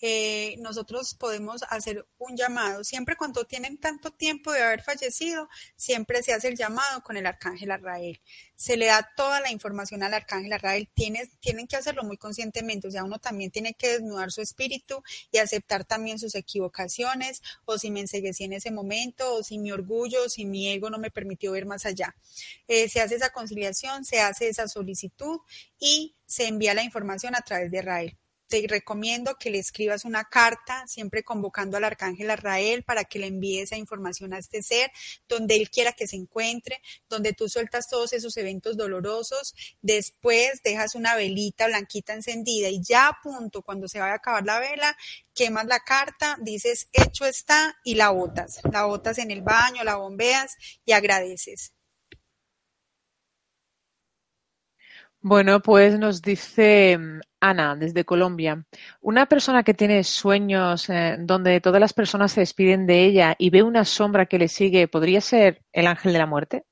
Eh, 0.00 0.56
nosotros 0.60 1.14
podemos 1.14 1.62
hacer 1.70 2.06
un 2.18 2.36
llamado. 2.36 2.84
Siempre 2.84 3.16
cuando 3.16 3.44
tienen 3.44 3.78
tanto 3.78 4.12
tiempo 4.12 4.52
de 4.52 4.62
haber 4.62 4.82
fallecido, 4.82 5.48
siempre 5.76 6.22
se 6.22 6.32
hace 6.32 6.48
el 6.48 6.56
llamado 6.56 7.02
con 7.02 7.16
el 7.16 7.26
arcángel 7.26 7.70
Arrael. 7.70 8.20
Se 8.54 8.76
le 8.76 8.86
da 8.86 9.08
toda 9.16 9.40
la 9.40 9.50
información 9.50 10.02
al 10.02 10.14
arcángel 10.14 10.52
Arrael. 10.52 10.88
Tienen, 10.94 11.28
tienen 11.40 11.66
que 11.66 11.76
hacerlo 11.76 12.04
muy 12.04 12.16
conscientemente, 12.16 12.88
o 12.88 12.90
sea, 12.90 13.04
uno 13.04 13.18
también 13.18 13.50
tiene 13.50 13.74
que 13.74 13.88
desnudar 13.88 14.30
su 14.30 14.40
espíritu 14.40 15.02
y 15.32 15.38
aceptar 15.38 15.84
también 15.84 16.18
sus 16.18 16.34
equivocaciones, 16.34 17.42
o 17.64 17.78
si 17.78 17.90
me 17.90 18.00
enseguecí 18.00 18.44
en 18.44 18.52
ese 18.52 18.70
momento, 18.70 19.34
o 19.34 19.42
si 19.42 19.58
mi 19.58 19.72
orgullo, 19.72 20.24
o 20.24 20.28
si 20.28 20.44
mi 20.44 20.68
ego 20.68 20.90
no 20.90 20.98
me 20.98 21.10
permitió 21.10 21.52
ver 21.52 21.66
más 21.66 21.86
allá. 21.86 22.14
Eh, 22.68 22.88
se 22.88 23.00
hace 23.00 23.16
esa 23.16 23.30
conciliación, 23.30 24.04
se 24.04 24.20
hace 24.20 24.48
esa 24.48 24.68
solicitud 24.68 25.40
y 25.78 26.14
se 26.26 26.46
envía 26.46 26.74
la 26.74 26.84
información 26.84 27.34
a 27.34 27.42
través 27.42 27.70
de 27.70 27.78
Arrael 27.80 28.18
te 28.48 28.64
recomiendo 28.66 29.36
que 29.36 29.50
le 29.50 29.58
escribas 29.58 30.04
una 30.04 30.24
carta, 30.24 30.86
siempre 30.86 31.22
convocando 31.22 31.76
al 31.76 31.84
arcángel 31.84 32.30
Arrael 32.30 32.82
para 32.82 33.04
que 33.04 33.18
le 33.18 33.26
envíe 33.26 33.60
esa 33.60 33.76
información 33.76 34.32
a 34.32 34.38
este 34.38 34.62
ser, 34.62 34.90
donde 35.28 35.56
él 35.56 35.70
quiera 35.70 35.92
que 35.92 36.06
se 36.06 36.16
encuentre, 36.16 36.80
donde 37.08 37.34
tú 37.34 37.48
sueltas 37.48 37.88
todos 37.88 38.12
esos 38.12 38.36
eventos 38.36 38.76
dolorosos, 38.76 39.54
después 39.82 40.62
dejas 40.64 40.94
una 40.94 41.14
velita 41.14 41.66
blanquita 41.66 42.14
encendida 42.14 42.68
y 42.68 42.82
ya 42.82 43.08
a 43.08 43.18
punto, 43.22 43.62
cuando 43.62 43.86
se 43.86 44.00
vaya 44.00 44.14
a 44.14 44.16
acabar 44.16 44.44
la 44.44 44.58
vela, 44.58 44.96
quemas 45.34 45.66
la 45.66 45.80
carta, 45.80 46.36
dices 46.40 46.88
hecho 46.92 47.26
está 47.26 47.76
y 47.84 47.94
la 47.94 48.10
botas, 48.10 48.60
la 48.72 48.84
botas 48.84 49.18
en 49.18 49.30
el 49.30 49.42
baño, 49.42 49.84
la 49.84 49.96
bombeas 49.96 50.56
y 50.84 50.92
agradeces. 50.92 51.72
Bueno, 55.20 55.60
pues 55.60 55.98
nos 55.98 56.22
dice 56.22 56.96
mm, 56.96 57.20
Ana 57.40 57.74
desde 57.74 58.04
Colombia, 58.04 58.64
una 59.00 59.26
persona 59.26 59.64
que 59.64 59.74
tiene 59.74 60.04
sueños 60.04 60.88
eh, 60.90 61.16
donde 61.18 61.60
todas 61.60 61.80
las 61.80 61.92
personas 61.92 62.32
se 62.32 62.40
despiden 62.40 62.86
de 62.86 63.04
ella 63.04 63.34
y 63.36 63.50
ve 63.50 63.64
una 63.64 63.84
sombra 63.84 64.26
que 64.26 64.38
le 64.38 64.46
sigue, 64.46 64.86
¿podría 64.86 65.20
ser 65.20 65.64
el 65.72 65.88
ángel 65.88 66.12
de 66.12 66.18
la 66.18 66.26
muerte? 66.26 66.64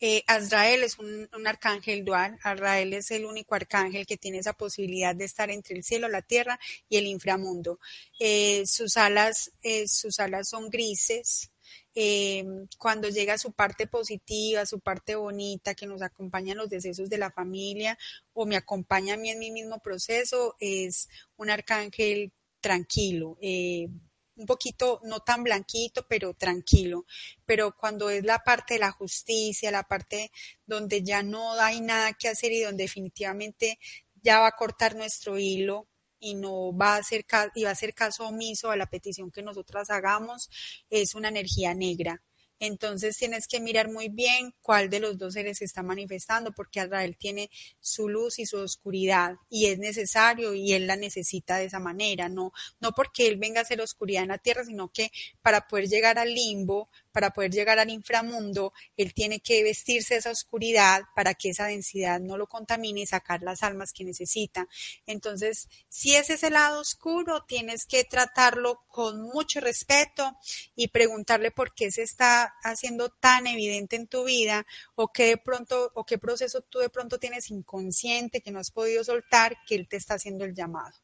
Eh, 0.00 0.22
Azrael 0.26 0.82
es 0.82 0.98
un, 0.98 1.28
arcángel 1.46 2.04
dual. 2.04 2.38
Azrael 2.42 2.92
es 2.92 3.10
el 3.10 3.24
único 3.24 3.54
arcángel 3.54 4.04
que 4.06 4.18
tiene 4.18 4.38
esa 4.38 4.52
posibilidad 4.52 5.14
de 5.14 5.24
estar 5.24 5.50
entre 5.50 5.76
el 5.76 5.82
cielo, 5.82 6.08
la 6.08 6.20
tierra 6.20 6.60
y 6.90 6.98
el 6.98 7.06
inframundo. 7.06 7.80
Eh, 8.18 8.66
sus 8.66 8.98
alas, 8.98 9.50
sus 9.86 10.20
alas 10.20 10.50
son 10.50 10.68
grises, 10.68 11.53
eh, 11.94 12.44
cuando 12.78 13.08
llega 13.08 13.38
su 13.38 13.52
parte 13.52 13.86
positiva, 13.86 14.66
su 14.66 14.80
parte 14.80 15.14
bonita, 15.14 15.74
que 15.74 15.86
nos 15.86 16.02
acompaña 16.02 16.52
en 16.52 16.58
los 16.58 16.70
decesos 16.70 17.08
de 17.08 17.18
la 17.18 17.30
familia 17.30 17.98
o 18.32 18.46
me 18.46 18.56
acompaña 18.56 19.14
a 19.14 19.16
mí 19.16 19.30
en 19.30 19.38
mi 19.38 19.50
mismo 19.50 19.80
proceso, 19.80 20.56
es 20.58 21.08
un 21.36 21.50
arcángel 21.50 22.32
tranquilo. 22.60 23.38
Eh, 23.40 23.88
un 24.36 24.46
poquito, 24.46 25.00
no 25.04 25.20
tan 25.20 25.44
blanquito, 25.44 26.06
pero 26.08 26.34
tranquilo. 26.34 27.06
Pero 27.46 27.76
cuando 27.76 28.10
es 28.10 28.24
la 28.24 28.40
parte 28.40 28.74
de 28.74 28.80
la 28.80 28.90
justicia, 28.90 29.70
la 29.70 29.84
parte 29.84 30.30
donde 30.66 31.02
ya 31.02 31.22
no 31.22 31.52
hay 31.54 31.80
nada 31.80 32.14
que 32.14 32.28
hacer 32.28 32.52
y 32.52 32.62
donde 32.62 32.84
definitivamente 32.84 33.78
ya 34.22 34.40
va 34.40 34.48
a 34.48 34.56
cortar 34.56 34.96
nuestro 34.96 35.38
hilo, 35.38 35.86
y 36.24 36.34
no 36.34 36.74
va 36.74 36.94
a 36.94 36.98
hacer 36.98 37.26
y 37.54 37.64
va 37.64 37.68
a 37.68 37.72
hacer 37.72 37.94
caso 37.94 38.26
omiso 38.26 38.70
a 38.70 38.76
la 38.76 38.86
petición 38.86 39.30
que 39.30 39.42
nosotras 39.42 39.90
hagamos, 39.90 40.48
es 40.88 41.14
una 41.14 41.28
energía 41.28 41.74
negra. 41.74 42.22
Entonces 42.60 43.18
tienes 43.18 43.46
que 43.46 43.60
mirar 43.60 43.90
muy 43.90 44.08
bien 44.08 44.54
cuál 44.62 44.88
de 44.88 45.00
los 45.00 45.18
dos 45.18 45.34
seres 45.34 45.58
se 45.58 45.66
está 45.66 45.82
manifestando, 45.82 46.52
porque 46.52 46.80
Azrael 46.80 47.16
tiene 47.18 47.50
su 47.78 48.08
luz 48.08 48.38
y 48.38 48.46
su 48.46 48.56
oscuridad, 48.56 49.34
y 49.50 49.66
es 49.66 49.78
necesario 49.78 50.54
y 50.54 50.72
él 50.72 50.86
la 50.86 50.96
necesita 50.96 51.58
de 51.58 51.66
esa 51.66 51.78
manera, 51.80 52.28
no, 52.30 52.52
no 52.80 52.92
porque 52.92 53.26
él 53.26 53.36
venga 53.36 53.60
a 53.60 53.64
hacer 53.64 53.82
oscuridad 53.82 54.22
en 54.22 54.30
la 54.30 54.38
tierra, 54.38 54.64
sino 54.64 54.90
que 54.90 55.10
para 55.42 55.66
poder 55.66 55.88
llegar 55.88 56.18
al 56.18 56.32
limbo, 56.32 56.88
para 57.14 57.30
poder 57.30 57.52
llegar 57.52 57.78
al 57.78 57.90
inframundo, 57.90 58.72
él 58.96 59.14
tiene 59.14 59.38
que 59.38 59.62
vestirse 59.62 60.14
de 60.14 60.20
esa 60.20 60.32
oscuridad 60.32 61.02
para 61.14 61.34
que 61.34 61.50
esa 61.50 61.66
densidad 61.66 62.18
no 62.18 62.36
lo 62.36 62.48
contamine 62.48 63.02
y 63.02 63.06
sacar 63.06 63.40
las 63.42 63.62
almas 63.62 63.92
que 63.92 64.02
necesita. 64.02 64.66
Entonces, 65.06 65.68
si 65.88 66.16
ese 66.16 66.34
es 66.34 66.42
el 66.42 66.54
lado 66.54 66.80
oscuro, 66.80 67.44
tienes 67.46 67.86
que 67.86 68.02
tratarlo 68.02 68.82
con 68.88 69.22
mucho 69.22 69.60
respeto 69.60 70.36
y 70.74 70.88
preguntarle 70.88 71.52
por 71.52 71.72
qué 71.72 71.92
se 71.92 72.02
está 72.02 72.52
haciendo 72.64 73.10
tan 73.10 73.46
evidente 73.46 73.94
en 73.94 74.08
tu 74.08 74.24
vida 74.24 74.66
o 74.96 75.12
qué 75.12 75.26
de 75.26 75.36
pronto 75.36 75.92
o 75.94 76.04
qué 76.04 76.18
proceso 76.18 76.62
tú 76.62 76.80
de 76.80 76.90
pronto 76.90 77.20
tienes 77.20 77.48
inconsciente 77.48 78.40
que 78.40 78.50
no 78.50 78.58
has 78.58 78.72
podido 78.72 79.04
soltar 79.04 79.56
que 79.68 79.76
él 79.76 79.86
te 79.88 79.98
está 79.98 80.14
haciendo 80.14 80.44
el 80.44 80.52
llamado. 80.52 81.03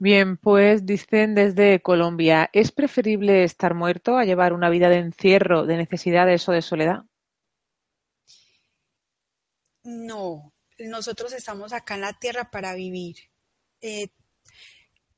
Bien, 0.00 0.36
pues 0.36 0.86
dicen 0.86 1.34
desde 1.34 1.80
Colombia, 1.80 2.50
¿es 2.52 2.70
preferible 2.70 3.42
estar 3.42 3.74
muerto 3.74 4.16
a 4.16 4.24
llevar 4.24 4.52
una 4.52 4.70
vida 4.70 4.88
de 4.88 4.98
encierro, 4.98 5.66
de 5.66 5.76
necesidades 5.76 6.48
o 6.48 6.52
de 6.52 6.62
soledad? 6.62 7.04
No, 9.82 10.52
nosotros 10.78 11.32
estamos 11.32 11.72
acá 11.72 11.94
en 11.96 12.02
la 12.02 12.12
tierra 12.12 12.50
para 12.50 12.74
vivir. 12.74 13.16
Eh, 13.80 14.08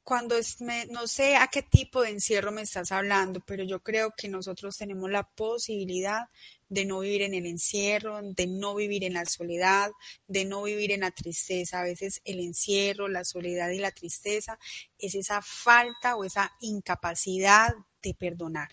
cuando 0.02 0.36
es, 0.36 0.60
me, 0.60 0.86
no 0.86 1.06
sé 1.06 1.36
a 1.36 1.48
qué 1.48 1.62
tipo 1.62 2.02
de 2.02 2.10
encierro 2.10 2.52
me 2.52 2.62
estás 2.62 2.92
hablando, 2.92 3.40
pero 3.46 3.64
yo 3.64 3.80
creo 3.82 4.12
que 4.16 4.28
nosotros 4.28 4.76
tenemos 4.76 5.10
la 5.10 5.22
posibilidad 5.22 6.28
de 6.68 6.84
no 6.84 7.00
vivir 7.00 7.22
en 7.22 7.34
el 7.34 7.46
encierro, 7.46 8.20
de 8.22 8.46
no 8.46 8.74
vivir 8.74 9.04
en 9.04 9.14
la 9.14 9.24
soledad, 9.26 9.90
de 10.26 10.44
no 10.44 10.62
vivir 10.62 10.92
en 10.92 11.00
la 11.00 11.10
tristeza. 11.10 11.80
A 11.80 11.84
veces 11.84 12.22
el 12.24 12.40
encierro, 12.40 13.08
la 13.08 13.24
soledad 13.24 13.70
y 13.70 13.78
la 13.78 13.90
tristeza 13.90 14.58
es 14.98 15.14
esa 15.14 15.42
falta 15.42 16.16
o 16.16 16.24
esa 16.24 16.52
incapacidad 16.60 17.74
de 18.02 18.14
perdonar, 18.14 18.70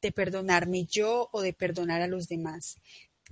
de 0.00 0.12
perdonarme 0.12 0.86
yo 0.86 1.28
o 1.32 1.42
de 1.42 1.52
perdonar 1.52 2.00
a 2.02 2.06
los 2.08 2.26
demás 2.26 2.78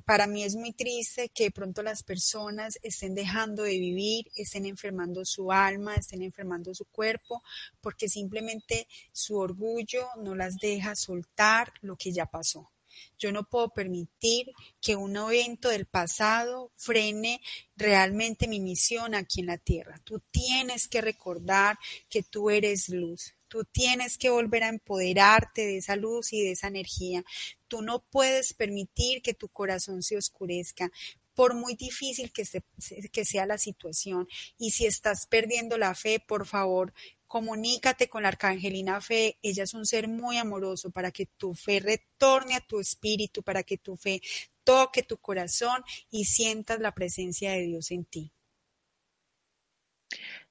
para 0.05 0.26
mí 0.26 0.42
es 0.42 0.57
muy 0.57 0.72
triste 0.72 1.30
que 1.30 1.45
de 1.45 1.51
pronto 1.51 1.82
las 1.82 2.03
personas 2.03 2.78
estén 2.82 3.14
dejando 3.14 3.62
de 3.62 3.78
vivir, 3.78 4.30
estén 4.36 4.66
enfermando 4.66 5.24
su 5.24 5.53
alma, 5.53 5.95
estén 5.95 6.22
enfermando 6.22 6.74
su 6.74 6.84
cuerpo, 6.86 7.42
porque 7.80 8.09
simplemente 8.09 8.86
su 9.12 9.36
orgullo 9.36 10.07
no 10.18 10.34
las 10.34 10.57
deja 10.57 10.95
soltar 10.95 11.72
lo 11.80 11.97
que 11.97 12.12
ya 12.12 12.26
pasó. 12.26 12.70
Yo 13.18 13.32
no 13.32 13.45
puedo 13.45 13.70
permitir 13.70 14.53
que 14.80 14.97
un 14.97 15.16
evento 15.16 15.68
del 15.68 15.86
pasado 15.86 16.70
frene 16.76 17.40
realmente 17.76 18.47
mi 18.47 18.61
misión 18.61 19.14
aquí 19.14 19.40
en 19.40 19.47
la 19.47 19.59
tierra. 19.59 20.01
Tú 20.05 20.20
tienes 20.30 20.88
que 20.88 21.01
recordar 21.01 21.78
que 22.09 22.22
tú 22.22 22.51
eres 22.51 22.88
luz. 22.88 23.34
Tú 23.55 23.64
tienes 23.64 24.18
que 24.18 24.30
volver 24.30 24.64
a 24.64 24.68
empoderarte 24.68 25.64
de 25.64 25.76
esa 25.76 25.94
luz 25.94 26.32
y 26.32 26.42
de 26.42 26.50
esa 26.50 26.66
energía. 26.66 27.24
Tú 27.68 27.82
no 27.82 28.00
puedes 28.11 28.52
permitir 28.52 29.22
que 29.22 29.32
tu 29.32 29.48
corazón 29.48 30.02
se 30.02 30.16
oscurezca 30.16 30.90
por 31.34 31.55
muy 31.55 31.76
difícil 31.76 32.32
que, 32.32 33.24
sea 33.24 33.46
la 33.46 33.57
situación. 33.57 34.26
Y 34.59 34.72
si 34.72 34.86
estás 34.86 35.28
perdiendo 35.28 35.78
la 35.78 35.94
fe, 35.94 36.18
por 36.18 36.48
favor, 36.48 36.92
comunícate 37.28 38.09
con 38.09 38.24
la 38.24 38.30
Arcangelina 38.30 39.00
Fe. 39.00 39.38
Ella 39.40 39.62
es 39.62 39.72
un 39.72 39.86
ser 39.86 40.09
muy 40.09 40.36
amoroso 40.36 40.90
para 40.90 41.12
que 41.12 41.26
tu 41.26 41.55
fe 41.55 41.78
retorne 41.78 42.57
a 42.57 42.66
tu 42.66 42.80
espíritu, 42.80 43.44
para 43.44 43.62
que 43.62 43.78
tu 43.78 43.96
fe 43.96 44.20
toque 44.64 45.05
tu 45.05 45.18
corazón 45.18 45.84
y 46.11 46.24
sientas 46.24 46.80
la 46.80 46.92
presencia 46.92 47.52
de 47.52 47.62
Dios 47.62 47.92
en 47.92 48.05
ti. 48.05 48.32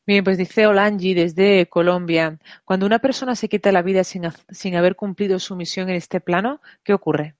Bien, 0.05 0.23
pues 0.23 0.37
dice 0.37 0.67
Olangi 0.67 1.13
desde 1.13 1.69
Colombia, 1.69 2.37
cuando 2.65 2.85
una 2.85 2.99
persona 2.99 3.37
se 3.37 3.47
quita 3.47 3.71
la 3.71 3.81
vida 3.81 4.03
sin, 4.03 4.23
sin 4.49 4.75
haber 4.75 4.97
cumplido 4.97 5.39
su 5.39 5.55
misión 5.55 5.89
en 5.89 5.95
este 5.95 6.19
plano, 6.19 6.61
¿qué 6.83 6.93
ocurre? 6.93 7.35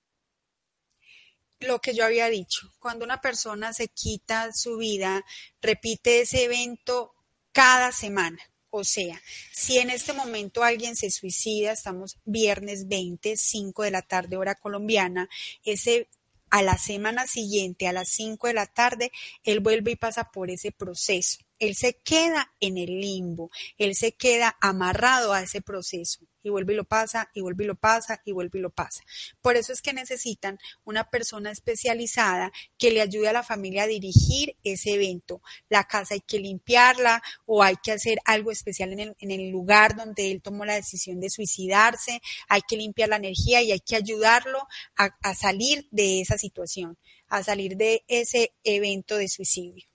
Lo 1.60 1.80
que 1.80 1.94
yo 1.94 2.06
había 2.06 2.30
dicho, 2.30 2.72
cuando 2.80 3.04
una 3.04 3.20
persona 3.20 3.74
se 3.74 3.90
quita 3.90 4.52
su 4.54 4.78
vida, 4.78 5.26
repite 5.62 6.22
ese 6.22 6.46
evento 6.46 7.14
cada 7.52 7.92
semana. 7.92 8.40
O 8.70 8.84
sea, 8.86 9.22
si 9.52 9.78
en 9.78 9.90
este 9.90 10.14
momento 10.14 10.64
alguien 10.64 10.96
se 10.96 11.12
suicida, 11.12 11.74
estamos 11.74 12.18
viernes 12.24 12.88
20, 12.88 13.36
5 13.36 13.84
de 13.84 13.92
la 13.92 14.02
tarde 14.02 14.38
hora 14.38 14.56
colombiana, 14.56 15.30
ese 15.64 16.08
a 16.50 16.64
la 16.64 16.78
semana 16.78 17.28
siguiente, 17.28 17.88
a 17.88 17.94
las 17.94 18.10
5 18.10 18.48
de 18.48 18.54
la 18.54 18.68
tarde, 18.68 19.12
él 19.44 19.60
vuelve 19.60 19.92
y 19.92 19.96
pasa 19.96 20.32
por 20.32 20.50
ese 20.50 20.72
proceso. 20.72 21.40
Él 21.64 21.76
se 21.76 21.94
queda 21.94 22.54
en 22.60 22.78
el 22.78 23.00
limbo, 23.00 23.50
él 23.78 23.96
se 23.96 24.12
queda 24.12 24.58
amarrado 24.60 25.32
a 25.32 25.42
ese 25.42 25.62
proceso 25.62 26.20
y 26.44 26.50
vuelve 26.50 26.74
y 26.74 26.76
lo 26.76 26.84
pasa, 26.84 27.30
y 27.34 27.40
vuelve 27.40 27.64
y 27.64 27.68
lo 27.68 27.76
pasa, 27.76 28.22
y 28.26 28.34
vuelve 28.34 28.60
y 28.60 28.62
lo 28.62 28.70
pasa. 28.70 29.02
Por 29.42 29.56
eso 29.56 29.72
es 29.72 29.82
que 29.82 29.94
necesitan 29.94 30.60
una 30.84 31.10
persona 31.10 31.52
especializada 31.52 32.52
que 32.78 32.92
le 32.92 33.00
ayude 33.00 33.30
a 33.30 33.34
la 33.34 33.44
familia 33.44 33.84
a 33.84 33.88
dirigir 33.88 34.58
ese 34.66 34.96
evento. 34.96 35.42
La 35.70 35.86
casa 35.86 36.16
hay 36.16 36.20
que 36.20 36.40
limpiarla 36.40 37.24
o 37.46 37.64
hay 37.64 37.78
que 37.82 37.94
hacer 37.94 38.20
algo 38.26 38.52
especial 38.52 38.92
en 38.92 39.32
el, 39.32 39.50
lugar 39.50 39.96
donde 39.96 40.32
él 40.32 40.42
tomó 40.42 40.66
la 40.66 40.76
decisión 40.76 41.22
de 41.22 41.30
suicidarse, 41.30 42.22
hay 42.50 42.62
que 42.68 42.76
limpiar 42.76 43.08
la 43.08 43.16
energía 43.16 43.62
y 43.62 43.72
hay 43.72 43.80
que 43.80 43.96
ayudarlo 43.96 44.68
a 44.98 45.36
salir 45.36 45.88
de 45.92 46.20
esa 46.20 46.38
situación, 46.38 46.98
a 47.30 47.42
salir 47.42 47.78
de 47.78 48.04
ese 48.10 48.54
evento 48.66 49.16
de 49.16 49.30
suicidio. 49.30 49.93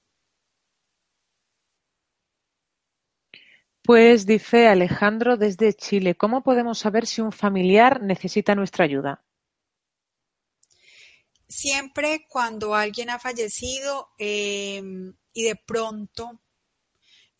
Pues 3.88 4.26
dice 4.26 4.68
Alejandro 4.68 5.38
desde 5.38 5.72
Chile, 5.72 6.14
¿cómo 6.14 6.42
podemos 6.42 6.78
saber 6.78 7.06
si 7.06 7.22
un 7.22 7.32
familiar 7.32 8.02
necesita 8.02 8.54
nuestra 8.54 8.84
ayuda? 8.84 9.24
Siempre 11.48 12.26
cuando 12.28 12.74
alguien 12.74 13.08
ha 13.08 13.18
fallecido 13.18 14.10
em, 14.18 15.14
y 15.32 15.42
de 15.42 15.56
pronto 15.56 16.38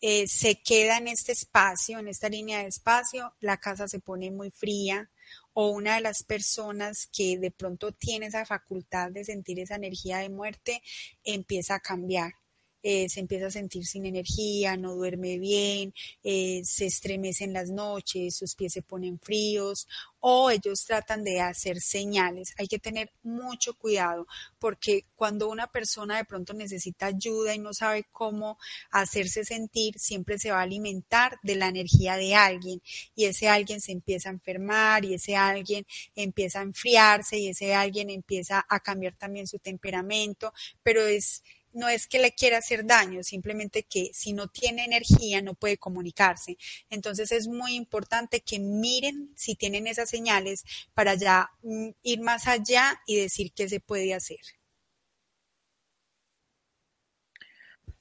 eh, 0.01 0.25
se 0.27 0.59
queda 0.63 0.97
en 0.97 1.09
este 1.09 1.33
espacio, 1.33 1.99
en 1.99 2.07
esta 2.07 2.29
línea 2.29 2.63
de 2.63 2.69
espacio, 2.69 3.35
la 3.41 3.57
casa 3.57 3.87
se 3.87 3.99
pone 3.99 4.31
muy 4.31 4.49
fría 4.49 5.11
o 5.53 5.69
una 5.69 5.97
de 5.97 6.01
las 6.01 6.23
personas 6.23 7.07
que 7.13 7.37
de 7.37 7.51
pronto 7.51 7.91
tiene 7.91 8.25
esa 8.25 8.43
facultad 8.43 9.11
de 9.11 9.23
sentir 9.23 9.59
esa 9.59 9.75
energía 9.75 10.17
de 10.17 10.29
muerte 10.29 10.81
empieza 11.23 11.75
a 11.75 11.79
cambiar. 11.79 12.33
Eh, 12.81 13.09
se 13.09 13.19
empieza 13.19 13.47
a 13.47 13.51
sentir 13.51 13.85
sin 13.85 14.05
energía, 14.05 14.77
no 14.77 14.95
duerme 14.95 15.37
bien, 15.37 15.93
eh, 16.23 16.61
se 16.63 16.85
estremece 16.85 17.43
en 17.43 17.53
las 17.53 17.69
noches, 17.69 18.37
sus 18.37 18.55
pies 18.55 18.73
se 18.73 18.81
ponen 18.81 19.19
fríos 19.19 19.87
o 20.21 20.49
ellos 20.49 20.85
tratan 20.85 21.23
de 21.23 21.41
hacer 21.41 21.79
señales. 21.81 22.53
Hay 22.57 22.67
que 22.67 22.79
tener 22.79 23.11
mucho 23.23 23.73
cuidado 23.73 24.27
porque 24.59 25.05
cuando 25.15 25.49
una 25.49 25.67
persona 25.67 26.17
de 26.17 26.25
pronto 26.25 26.53
necesita 26.53 27.07
ayuda 27.07 27.53
y 27.53 27.59
no 27.59 27.73
sabe 27.73 28.05
cómo 28.11 28.57
hacerse 28.91 29.45
sentir, 29.45 29.97
siempre 29.97 30.37
se 30.39 30.51
va 30.51 30.59
a 30.59 30.63
alimentar 30.63 31.37
de 31.43 31.55
la 31.55 31.67
energía 31.67 32.15
de 32.17 32.35
alguien 32.35 32.81
y 33.15 33.25
ese 33.25 33.47
alguien 33.47 33.81
se 33.81 33.91
empieza 33.91 34.29
a 34.29 34.33
enfermar 34.33 35.05
y 35.05 35.13
ese 35.13 35.35
alguien 35.35 35.85
empieza 36.15 36.59
a 36.59 36.63
enfriarse 36.63 37.37
y 37.37 37.49
ese 37.49 37.73
alguien 37.73 38.09
empieza 38.09 38.65
a 38.67 38.79
cambiar 38.79 39.15
también 39.15 39.47
su 39.47 39.59
temperamento, 39.59 40.53
pero 40.83 41.05
es 41.05 41.43
no 41.73 41.89
es 41.89 42.07
que 42.07 42.19
le 42.19 42.33
quiera 42.33 42.57
hacer 42.57 42.85
daño, 42.85 43.23
simplemente 43.23 43.83
que 43.83 44.11
si 44.13 44.33
no 44.33 44.47
tiene 44.47 44.85
energía 44.85 45.41
no 45.41 45.53
puede 45.53 45.77
comunicarse. 45.77 46.57
Entonces 46.89 47.31
es 47.31 47.47
muy 47.47 47.75
importante 47.75 48.41
que 48.41 48.59
miren 48.59 49.31
si 49.35 49.55
tienen 49.55 49.87
esas 49.87 50.09
señales 50.09 50.63
para 50.93 51.15
ya 51.15 51.49
mm, 51.63 51.89
ir 52.03 52.21
más 52.21 52.47
allá 52.47 53.01
y 53.05 53.17
decir 53.17 53.51
qué 53.53 53.69
se 53.69 53.79
puede 53.79 54.13
hacer. 54.13 54.39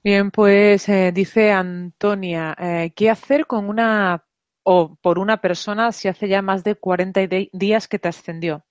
Bien, 0.02 0.30
pues 0.30 0.88
eh, 0.88 1.12
dice 1.12 1.50
Antonia, 1.50 2.56
eh, 2.58 2.92
¿qué 2.94 3.10
hacer 3.10 3.46
con 3.46 3.68
una 3.68 4.24
o 4.62 4.96
por 4.96 5.18
una 5.18 5.40
persona 5.40 5.92
si 5.92 6.08
hace 6.08 6.28
ya 6.28 6.40
más 6.42 6.62
de 6.64 6.76
40 6.76 7.20
días 7.52 7.88
que 7.88 7.98
te 7.98 8.08
ascendió? 8.08 8.64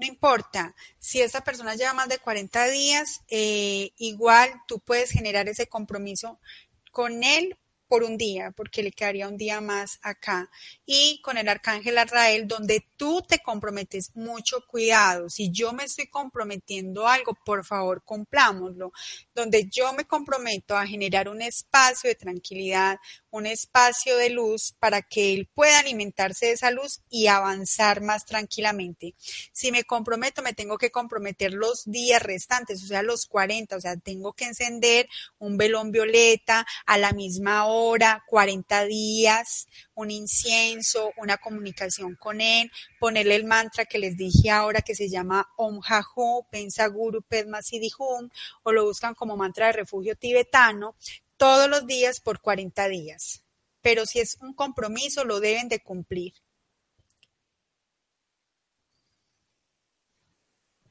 No 0.00 0.06
importa, 0.06 0.74
si 0.98 1.20
esa 1.20 1.42
persona 1.42 1.74
lleva 1.74 1.92
más 1.92 2.08
de 2.08 2.16
40 2.16 2.68
días, 2.68 3.20
eh, 3.28 3.92
igual 3.98 4.50
tú 4.66 4.80
puedes 4.80 5.10
generar 5.10 5.46
ese 5.46 5.66
compromiso 5.66 6.40
con 6.90 7.22
él 7.22 7.58
por 7.90 8.04
un 8.04 8.16
día, 8.16 8.52
porque 8.52 8.84
le 8.84 8.92
quedaría 8.92 9.26
un 9.26 9.36
día 9.36 9.60
más 9.60 9.98
acá. 10.02 10.48
Y 10.86 11.20
con 11.22 11.36
el 11.36 11.48
arcángel 11.48 11.98
Arrael, 11.98 12.46
donde 12.46 12.86
tú 12.96 13.20
te 13.28 13.40
comprometes, 13.40 14.12
mucho 14.14 14.64
cuidado. 14.68 15.28
Si 15.28 15.50
yo 15.50 15.72
me 15.72 15.82
estoy 15.82 16.06
comprometiendo 16.06 17.08
algo, 17.08 17.36
por 17.44 17.64
favor, 17.64 18.04
cumplámoslo. 18.04 18.92
Donde 19.34 19.68
yo 19.68 19.92
me 19.92 20.04
comprometo 20.04 20.76
a 20.76 20.86
generar 20.86 21.28
un 21.28 21.42
espacio 21.42 22.08
de 22.08 22.14
tranquilidad, 22.14 23.00
un 23.30 23.46
espacio 23.46 24.16
de 24.16 24.30
luz 24.30 24.72
para 24.78 25.02
que 25.02 25.34
él 25.34 25.48
pueda 25.52 25.80
alimentarse 25.80 26.46
de 26.46 26.52
esa 26.52 26.70
luz 26.70 27.00
y 27.08 27.26
avanzar 27.26 28.02
más 28.02 28.24
tranquilamente. 28.24 29.16
Si 29.52 29.72
me 29.72 29.82
comprometo, 29.82 30.42
me 30.42 30.52
tengo 30.52 30.78
que 30.78 30.92
comprometer 30.92 31.54
los 31.54 31.82
días 31.86 32.22
restantes, 32.22 32.84
o 32.84 32.86
sea, 32.86 33.02
los 33.02 33.26
40, 33.26 33.76
o 33.76 33.80
sea, 33.80 33.96
tengo 33.96 34.32
que 34.32 34.44
encender 34.44 35.08
un 35.38 35.56
velón 35.56 35.90
violeta 35.90 36.64
a 36.86 36.96
la 36.96 37.12
misma 37.12 37.66
hora 37.66 37.79
hora, 37.80 38.22
40 38.28 38.84
días, 38.84 39.66
un 39.94 40.10
incienso, 40.10 41.12
una 41.16 41.38
comunicación 41.38 42.16
con 42.16 42.40
él, 42.40 42.70
ponerle 42.98 43.36
el 43.36 43.44
mantra 43.44 43.84
que 43.84 43.98
les 43.98 44.16
dije 44.16 44.50
ahora 44.50 44.82
que 44.82 44.94
se 44.94 45.08
llama 45.08 45.48
Om 45.56 45.80
Hahu, 45.82 46.46
Pensa 46.50 46.86
Guru 46.88 47.22
Padma 47.22 47.62
Siddhi 47.62 47.90
Hum, 47.98 48.28
o 48.62 48.72
lo 48.72 48.84
buscan 48.84 49.14
como 49.14 49.36
mantra 49.36 49.66
de 49.66 49.72
refugio 49.72 50.16
tibetano, 50.16 50.96
todos 51.36 51.68
los 51.68 51.86
días 51.86 52.20
por 52.20 52.40
40 52.40 52.88
días. 52.88 53.44
Pero 53.82 54.04
si 54.04 54.20
es 54.20 54.36
un 54.40 54.52
compromiso, 54.52 55.24
lo 55.24 55.40
deben 55.40 55.68
de 55.68 55.80
cumplir. 55.80 56.34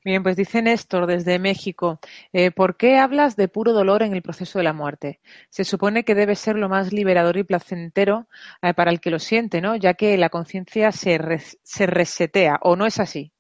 Bien, 0.04 0.24
pues 0.24 0.38
dice 0.38 0.62
Néstor 0.62 1.08
desde 1.08 1.40
México, 1.40 2.00
eh, 2.32 2.52
¿por 2.52 2.78
qué 2.78 2.98
hablas 2.98 3.36
de 3.36 3.50
puro 3.50 3.74
dolor 3.74 4.02
en 4.02 4.14
el 4.14 4.22
proceso 4.22 4.58
de 4.58 4.64
la 4.64 4.72
muerte? 4.72 5.20
Se 5.50 5.66
supone 5.66 6.06
que 6.06 6.16
debe 6.16 6.38
ser 6.38 6.56
lo 6.56 6.70
más 6.70 6.94
liberador 6.94 7.36
y 7.36 7.44
placentero 7.44 8.30
eh, 8.62 8.74
para 8.74 8.92
el 8.92 9.02
que 9.02 9.10
lo 9.10 9.20
siente, 9.20 9.60
¿no? 9.60 9.76
Ya 9.76 9.96
que 9.96 10.18
la 10.18 10.30
conciencia 10.30 10.94
se, 10.94 11.20
se 11.64 11.86
resetea, 11.86 12.60
¿o 12.62 12.78
no 12.78 12.86
es 12.86 12.98
así? 13.00 13.34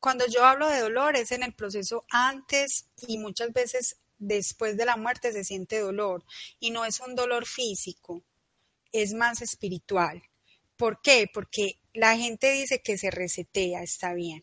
Cuando 0.00 0.26
yo 0.26 0.44
hablo 0.44 0.68
de 0.68 0.80
dolor 0.80 1.14
es 1.14 1.30
en 1.30 1.44
el 1.44 1.52
proceso 1.52 2.04
antes 2.10 2.86
y 3.06 3.18
muchas 3.18 3.52
veces 3.52 4.00
después 4.18 4.76
de 4.76 4.86
la 4.86 4.96
muerte 4.96 5.32
se 5.32 5.44
siente 5.44 5.78
dolor 5.78 6.24
y 6.58 6.72
no 6.72 6.84
es 6.84 6.98
un 6.98 7.14
dolor 7.14 7.46
físico, 7.46 8.24
es 8.90 9.12
más 9.12 9.40
espiritual. 9.40 10.20
¿Por 10.76 11.00
qué? 11.00 11.30
Porque 11.32 11.78
la 11.92 12.16
gente 12.16 12.50
dice 12.50 12.82
que 12.82 12.98
se 12.98 13.10
resetea, 13.12 13.82
está 13.82 14.14
bien 14.14 14.42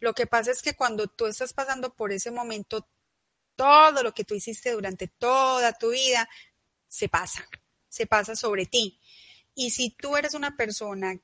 lo 0.00 0.14
que 0.14 0.26
pasa 0.26 0.50
es 0.50 0.62
que 0.62 0.74
cuando 0.74 1.06
tú 1.06 1.26
estás 1.26 1.52
pasando 1.52 1.94
por 1.94 2.12
ese 2.12 2.30
momento, 2.30 2.88
todo 3.54 4.02
lo 4.02 4.12
que 4.12 4.24
tú 4.24 4.34
hiciste 4.34 4.72
durante 4.72 5.08
toda 5.08 5.72
tu 5.72 5.90
vida 5.90 6.28
se 6.88 7.08
pasa, 7.08 7.48
se 7.88 8.06
pasa 8.06 8.36
sobre 8.36 8.66
ti. 8.66 9.00
Y 9.54 9.70
si 9.70 9.90
tú 9.90 10.16
eres 10.16 10.34
una 10.34 10.56
persona 10.56 11.18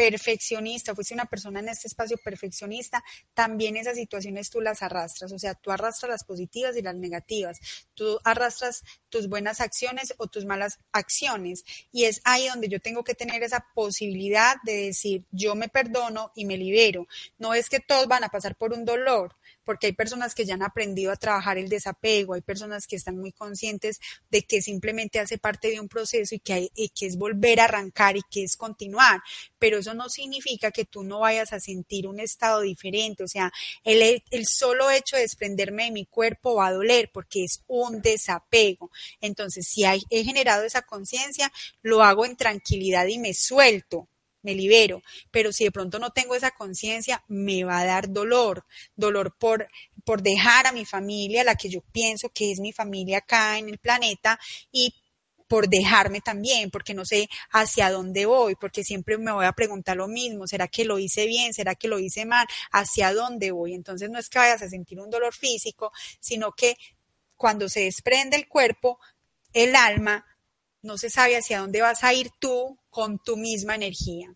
perfeccionista, 0.00 0.94
fuiste 0.94 1.12
una 1.12 1.26
persona 1.26 1.60
en 1.60 1.68
este 1.68 1.86
espacio 1.86 2.16
perfeccionista, 2.16 3.04
también 3.34 3.76
esas 3.76 3.96
situaciones 3.96 4.48
tú 4.48 4.62
las 4.62 4.82
arrastras, 4.82 5.30
o 5.30 5.38
sea, 5.38 5.52
tú 5.52 5.70
arrastras 5.70 6.08
las 6.08 6.24
positivas 6.24 6.74
y 6.74 6.80
las 6.80 6.94
negativas, 6.94 7.58
tú 7.92 8.18
arrastras 8.24 8.82
tus 9.10 9.28
buenas 9.28 9.60
acciones 9.60 10.14
o 10.16 10.26
tus 10.26 10.46
malas 10.46 10.78
acciones 10.92 11.64
y 11.92 12.04
es 12.04 12.22
ahí 12.24 12.48
donde 12.48 12.68
yo 12.68 12.80
tengo 12.80 13.04
que 13.04 13.14
tener 13.14 13.42
esa 13.42 13.66
posibilidad 13.74 14.56
de 14.64 14.86
decir, 14.86 15.26
yo 15.32 15.54
me 15.54 15.68
perdono 15.68 16.32
y 16.34 16.46
me 16.46 16.56
libero. 16.56 17.06
No 17.36 17.52
es 17.52 17.68
que 17.68 17.80
todos 17.80 18.08
van 18.08 18.24
a 18.24 18.30
pasar 18.30 18.56
por 18.56 18.72
un 18.72 18.86
dolor, 18.86 19.36
porque 19.70 19.86
hay 19.86 19.92
personas 19.92 20.34
que 20.34 20.44
ya 20.44 20.54
han 20.54 20.64
aprendido 20.64 21.12
a 21.12 21.16
trabajar 21.16 21.56
el 21.56 21.68
desapego, 21.68 22.34
hay 22.34 22.40
personas 22.40 22.88
que 22.88 22.96
están 22.96 23.16
muy 23.16 23.30
conscientes 23.30 24.00
de 24.28 24.42
que 24.42 24.62
simplemente 24.62 25.20
hace 25.20 25.38
parte 25.38 25.70
de 25.70 25.78
un 25.78 25.86
proceso 25.86 26.34
y 26.34 26.40
que, 26.40 26.52
hay, 26.54 26.70
que 26.92 27.06
es 27.06 27.16
volver 27.16 27.60
a 27.60 27.66
arrancar 27.66 28.16
y 28.16 28.22
que 28.28 28.42
es 28.42 28.56
continuar, 28.56 29.20
pero 29.60 29.78
eso 29.78 29.94
no 29.94 30.08
significa 30.08 30.72
que 30.72 30.86
tú 30.86 31.04
no 31.04 31.20
vayas 31.20 31.52
a 31.52 31.60
sentir 31.60 32.08
un 32.08 32.18
estado 32.18 32.62
diferente, 32.62 33.22
o 33.22 33.28
sea, 33.28 33.52
el, 33.84 34.24
el 34.32 34.46
solo 34.48 34.90
hecho 34.90 35.14
de 35.14 35.22
desprenderme 35.22 35.84
de 35.84 35.92
mi 35.92 36.04
cuerpo 36.04 36.56
va 36.56 36.66
a 36.66 36.72
doler 36.72 37.08
porque 37.14 37.44
es 37.44 37.62
un 37.68 38.02
desapego. 38.02 38.90
Entonces, 39.20 39.68
si 39.68 39.84
hay, 39.84 40.02
he 40.10 40.24
generado 40.24 40.64
esa 40.64 40.82
conciencia, 40.82 41.52
lo 41.80 42.02
hago 42.02 42.26
en 42.26 42.34
tranquilidad 42.34 43.06
y 43.06 43.20
me 43.20 43.34
suelto 43.34 44.08
me 44.42 44.54
libero, 44.54 45.02
pero 45.30 45.52
si 45.52 45.64
de 45.64 45.72
pronto 45.72 45.98
no 45.98 46.10
tengo 46.10 46.34
esa 46.34 46.50
conciencia, 46.50 47.22
me 47.28 47.64
va 47.64 47.80
a 47.80 47.84
dar 47.84 48.10
dolor, 48.10 48.64
dolor 48.96 49.36
por, 49.38 49.68
por 50.04 50.22
dejar 50.22 50.66
a 50.66 50.72
mi 50.72 50.84
familia, 50.84 51.44
la 51.44 51.56
que 51.56 51.68
yo 51.68 51.82
pienso 51.92 52.30
que 52.30 52.50
es 52.50 52.60
mi 52.60 52.72
familia 52.72 53.18
acá 53.18 53.58
en 53.58 53.68
el 53.68 53.78
planeta, 53.78 54.38
y 54.72 54.94
por 55.50 55.68
dejarme 55.68 56.20
también, 56.20 56.70
porque 56.70 56.94
no 56.94 57.04
sé 57.04 57.28
hacia 57.50 57.90
dónde 57.90 58.24
voy, 58.24 58.54
porque 58.54 58.84
siempre 58.84 59.18
me 59.18 59.32
voy 59.32 59.46
a 59.46 59.52
preguntar 59.52 59.96
lo 59.96 60.06
mismo, 60.06 60.46
¿será 60.46 60.68
que 60.68 60.84
lo 60.84 61.00
hice 61.00 61.26
bien? 61.26 61.52
¿Será 61.52 61.74
que 61.74 61.88
lo 61.88 61.98
hice 61.98 62.24
mal? 62.24 62.46
¿Hacia 62.70 63.12
dónde 63.12 63.50
voy? 63.50 63.74
Entonces 63.74 64.08
no 64.10 64.20
es 64.20 64.28
que 64.28 64.38
vayas 64.38 64.62
a 64.62 64.68
sentir 64.68 65.00
un 65.00 65.10
dolor 65.10 65.34
físico, 65.34 65.90
sino 66.20 66.52
que 66.52 66.76
cuando 67.34 67.68
se 67.68 67.80
desprende 67.80 68.36
el 68.36 68.46
cuerpo, 68.46 69.00
el 69.52 69.74
alma 69.74 70.24
no 70.82 70.98
se 70.98 71.10
sabe 71.10 71.36
hacia 71.36 71.58
dónde 71.58 71.82
vas 71.82 72.04
a 72.04 72.14
ir 72.14 72.30
tú 72.38 72.78
con 72.90 73.18
tu 73.18 73.36
misma 73.36 73.74
energía. 73.76 74.34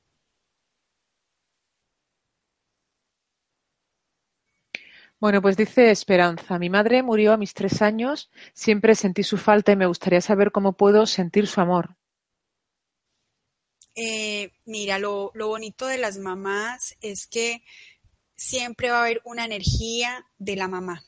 Bueno, 5.21 5.41
pues 5.41 5.57
dice 5.57 5.91
Esperanza, 5.91 6.59
mi 6.59 6.69
madre 6.69 7.03
murió 7.03 7.33
a 7.33 7.37
mis 7.37 7.55
tres 7.55 7.83
años, 7.83 8.31
siempre 8.53 8.95
sentí 8.95 9.23
su 9.23 9.39
falta 9.39 9.73
y 9.73 9.77
me 9.77 9.87
gustaría 9.87 10.21
saber 10.21 10.53
cómo 10.53 10.77
puedo 10.77 11.07
sentir 11.07 11.47
su 11.47 11.61
amor. 11.61 11.97
Eh, 13.95 14.53
mira, 14.65 14.99
lo, 14.99 15.31
lo 15.35 15.49
bonito 15.49 15.87
de 15.87 15.99
las 15.99 16.19
mamás 16.19 16.97
es 17.01 17.27
que 17.27 17.63
siempre 18.35 18.91
va 18.91 18.99
a 18.99 19.03
haber 19.03 19.23
una 19.25 19.45
energía 19.45 20.27
de 20.37 20.57
la 20.57 20.69
mamá 20.69 21.05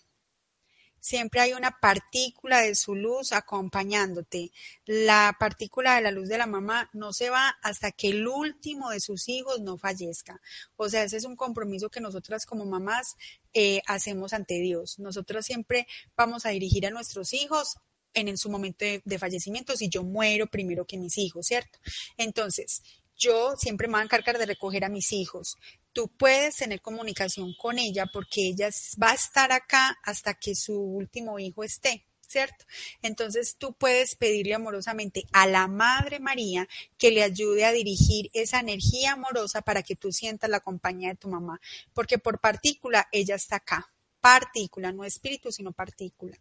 siempre 1.07 1.41
hay 1.41 1.53
una 1.53 1.79
partícula 1.81 2.61
de 2.61 2.75
su 2.75 2.97
luz 2.97 3.33
acompañándote. 3.33 4.51
La 4.87 5.37
partícula 5.39 5.95
de 5.95 6.03
la 6.03 6.11
luz 6.11 6.29
de 6.29 6.37
la 6.37 6.47
mamá 6.47 6.91
no 6.93 7.13
se 7.13 7.31
va 7.31 7.57
hasta 7.63 7.93
que 7.93 8.09
el 8.09 8.27
último 8.27 8.91
de 8.91 8.99
sus 8.99 9.29
hijos 9.29 9.61
no 9.61 9.79
fallezca. 9.79 10.41
O 10.75 10.89
sea, 10.89 11.05
ese 11.05 11.19
es 11.19 11.25
un 11.25 11.37
compromiso 11.37 11.91
que 11.91 12.01
nosotras 12.01 12.45
como 12.45 12.67
mamás 12.67 13.17
eh, 13.55 13.83
hacemos 13.87 14.33
ante 14.33 14.55
Dios. 14.55 14.99
Nosotros 14.99 15.47
siempre 15.47 15.87
vamos 16.17 16.45
a 16.45 16.49
dirigir 16.49 16.85
a 16.87 16.91
nuestros 16.91 17.33
hijos 17.35 17.77
en, 18.13 18.37
su 18.37 18.51
momento 18.51 18.85
de 19.05 19.19
fallecimiento 19.19 19.77
si 19.77 19.89
yo 19.89 20.03
muero 20.03 20.49
primero 20.49 20.87
que 20.87 20.99
mis 20.99 21.19
hijos, 21.19 21.47
¿cierto? 21.47 21.79
Entonces, 22.17 22.83
yo 23.17 23.55
siempre 23.57 23.89
me 23.89 23.93
voy 23.93 24.01
a 24.01 24.05
encargar 24.05 24.39
de 24.39 24.47
recoger 24.47 24.85
a 24.85 24.89
mis 24.89 25.13
hijos. 25.13 25.57
Tú 25.93 26.09
puedes 26.09 26.57
tener 26.57 26.81
comunicación 26.81 27.55
con 27.55 27.79
ella 27.79 28.07
porque 28.13 28.49
ella 28.49 28.69
va 29.03 29.11
a 29.11 29.15
estar 29.15 29.53
acá 29.53 29.99
hasta 30.03 30.35
que 30.35 30.55
su 30.55 30.79
último 30.79 31.39
hijo 31.39 31.65
esté. 31.65 32.07
¿cierto? 32.29 32.65
Entonces 33.03 33.57
tú 33.57 33.75
puedes 33.75 34.17
pedirle 34.17 34.55
amorosamente 34.55 35.25
a 35.33 35.47
la 35.47 35.69
Madre 35.69 36.19
María 36.19 36.69
que 36.99 37.11
le 37.11 37.23
ayude 37.23 37.65
a 37.65 37.73
dirigir 37.73 38.31
esa 38.35 38.61
energía 38.61 39.13
amorosa 39.13 39.63
para 39.63 39.83
que 39.83 39.97
tú 39.97 40.13
sientas 40.13 40.51
la 40.51 40.61
compañía 40.61 41.11
de 41.11 41.17
tu 41.17 41.29
mamá, 41.29 41.61
porque 41.95 42.19
por 42.19 42.41
partícula 42.41 43.07
ella 43.13 43.37
está 43.37 43.57
acá, 43.57 43.93
partícula, 44.21 44.93
no 44.93 45.05
espíritu, 45.05 45.53
sino 45.53 45.73
partícula. 45.73 46.37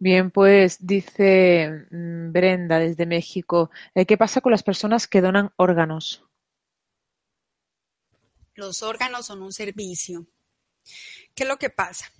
Bien, 0.00 0.30
pues 0.30 0.86
dice 0.86 1.86
mm, 1.90 2.30
Brenda 2.30 2.78
desde 2.78 3.04
México, 3.04 3.70
eh, 3.96 4.06
¿qué 4.06 4.16
pasa 4.16 4.40
con 4.40 4.52
las 4.52 4.62
personas 4.62 5.08
que 5.08 5.20
donan 5.20 5.50
órganos? 5.56 6.24
Los 8.54 8.82
órganos 8.82 9.26
son 9.26 9.42
un 9.42 9.52
servicio. 9.52 10.26
¿Qué 11.34 11.42
es 11.42 11.48
lo 11.48 11.58
que 11.58 11.70
pasa? 11.70 12.12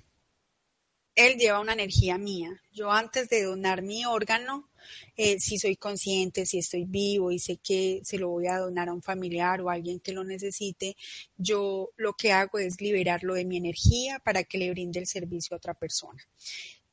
Él 1.15 1.37
lleva 1.37 1.61
una 1.61 1.73
energía 1.73 2.19
mía. 2.19 2.63
Yo 2.73 2.91
antes 2.91 3.29
de 3.29 3.45
donar 3.45 3.83
mi 3.83 4.05
órgano, 4.05 4.69
eh, 5.17 5.39
si 5.39 5.59
soy 5.59 5.77
consciente, 5.77 6.47
si 6.47 6.59
estoy 6.59 6.85
vivo 6.85 7.31
y 7.31 7.39
sé 7.39 7.59
que 7.59 8.01
se 8.05 8.19
lo 8.19 8.29
voy 8.29 8.47
a 8.49 8.59
donar 8.59 8.89
a 8.89 8.93
un 8.93 9.03
familiar 9.03 9.61
o 9.61 9.71
a 9.71 9.75
alguien 9.75 10.01
que 10.01 10.13
lo 10.13 10.25
necesite, 10.25 10.97
yo 11.37 11.91
lo 11.97 12.15
que 12.15 12.33
hago 12.33 12.59
es 12.59 12.81
liberarlo 12.81 13.35
de 13.35 13.45
mi 13.45 13.57
energía 13.57 14.21
para 14.21 14.43
que 14.45 14.59
le 14.59 14.71
brinde 14.71 15.01
el 15.01 15.07
servicio 15.07 15.55
a 15.55 15.59
otra 15.59 15.75
persona 15.75 16.25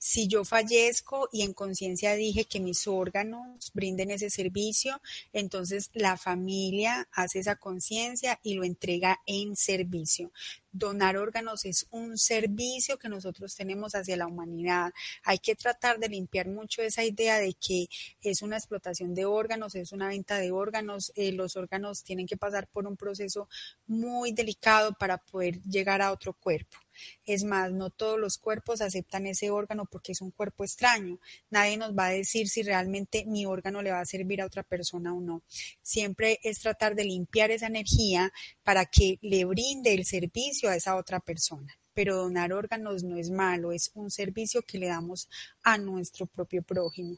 si 0.07 0.27
yo 0.27 0.45
fallezco 0.45 1.30
y 1.32 1.41
en 1.41 1.53
conciencia 1.53 2.14
dije 2.14 2.45
que 2.45 2.60
mis 2.60 2.86
órganos 2.86 3.72
brinden 3.73 4.11
ese 4.11 4.30
servicio, 4.30 5.02
entonces 5.34 5.90
la 5.94 6.15
familia 6.15 7.10
hace 7.11 7.40
esa 7.40 7.56
conciencia 7.56 8.40
y 8.44 8.53
lo 8.53 8.64
entrega 8.64 9.19
en 9.26 9.56
servicio 9.56 10.32
donar 10.72 11.15
órganos 11.15 11.65
es 11.65 11.88
un 11.90 12.18
servicio 12.18 12.99
que 12.99 13.10
nosotros 13.10 13.56
tenemos 13.56 13.95
hacia 13.95 14.18
la 14.18 14.27
humanidad. 14.27 14.94
Hay 15.23 15.40
que 15.40 15.56
tratar 15.56 15.99
de 15.99 16.10
limpiar 16.10 16.49
mucho 16.49 16.82
esa 16.82 17.03
idea 17.03 17.40
de 17.40 17.53
que 17.53 17.88
es 18.22 18.41
una 18.41 18.57
explotación 18.57 19.15
de 19.15 19.26
órganos, 19.26 19.73
es 19.73 19.91
una 19.94 20.10
venta 20.10 20.38
de 20.38 20.52
órganos. 20.52 21.14
Eh, 21.15 21.32
los 21.32 21.56
órganos 21.56 22.03
tienen 22.03 22.27
que 22.27 22.38
pasar 22.38 22.68
por 22.68 22.86
un 22.86 22.98
proceso 22.98 23.48
muy 23.88 24.34
delicado 24.34 24.94
para 24.99 25.18
poder 25.18 25.61
llegar 25.64 26.02
a 26.02 26.11
otro 26.11 26.34
cuerpo. 26.34 26.85
Es 27.26 27.43
más, 27.43 27.72
no 27.72 27.89
todos 27.89 28.19
los 28.19 28.38
cuerpos 28.38 28.81
aceptan 28.81 29.27
ese 29.27 29.49
órgano 29.51 29.85
porque 29.85 30.11
es 30.11 30.22
un 30.22 30.31
cuerpo 30.31 30.63
extraño. 30.63 31.19
Nadie 31.49 31.77
nos 31.77 31.95
va 31.97 32.07
a 32.07 32.11
decir 32.11 32.49
si 32.49 32.63
realmente 32.63 33.26
mi 33.26 33.45
órgano 33.45 33.81
le 33.81 33.91
va 33.91 33.99
a 33.99 34.05
servir 34.05 34.41
a 34.41 34.45
otra 34.45 34.63
persona 34.63 35.13
o 35.13 35.22
no. 35.22 35.43
Siempre 35.81 36.39
es 36.43 36.59
tratar 36.59 36.95
de 36.95 37.05
limpiar 37.05 37.51
esa 37.51 37.67
energía 37.67 38.31
para 38.63 38.85
que 38.85 39.19
le 39.22 39.45
brinde 39.45 39.93
el 39.93 40.05
servicio 40.05 40.69
a 40.69 40.76
esa 40.76 40.95
otra 40.95 41.19
persona. 41.19 41.77
Pero 41.93 42.17
donar 42.17 42.51
órganos 42.51 43.03
no 43.03 43.17
es 43.17 43.30
malo, 43.30 43.72
es 43.72 43.91
un 43.93 44.11
servicio 44.11 44.61
que 44.63 44.77
le 44.77 44.88
damos 44.88 45.30
a 45.63 45.77
nuestro 45.77 46.26
propio 46.26 46.61
prójimo. 46.61 47.17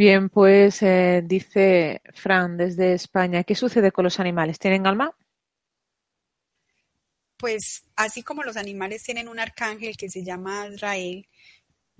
Bien, 0.00 0.30
pues 0.30 0.82
eh, 0.82 1.20
dice 1.22 2.00
Fran 2.14 2.56
desde 2.56 2.94
España, 2.94 3.44
¿qué 3.44 3.54
sucede 3.54 3.92
con 3.92 4.04
los 4.04 4.18
animales? 4.18 4.58
¿Tienen 4.58 4.86
alma? 4.86 5.14
Pues 7.36 7.82
así 7.96 8.22
como 8.22 8.42
los 8.42 8.56
animales 8.56 9.02
tienen 9.02 9.28
un 9.28 9.38
arcángel 9.38 9.98
que 9.98 10.08
se 10.08 10.24
llama 10.24 10.62
Azrael, 10.62 11.28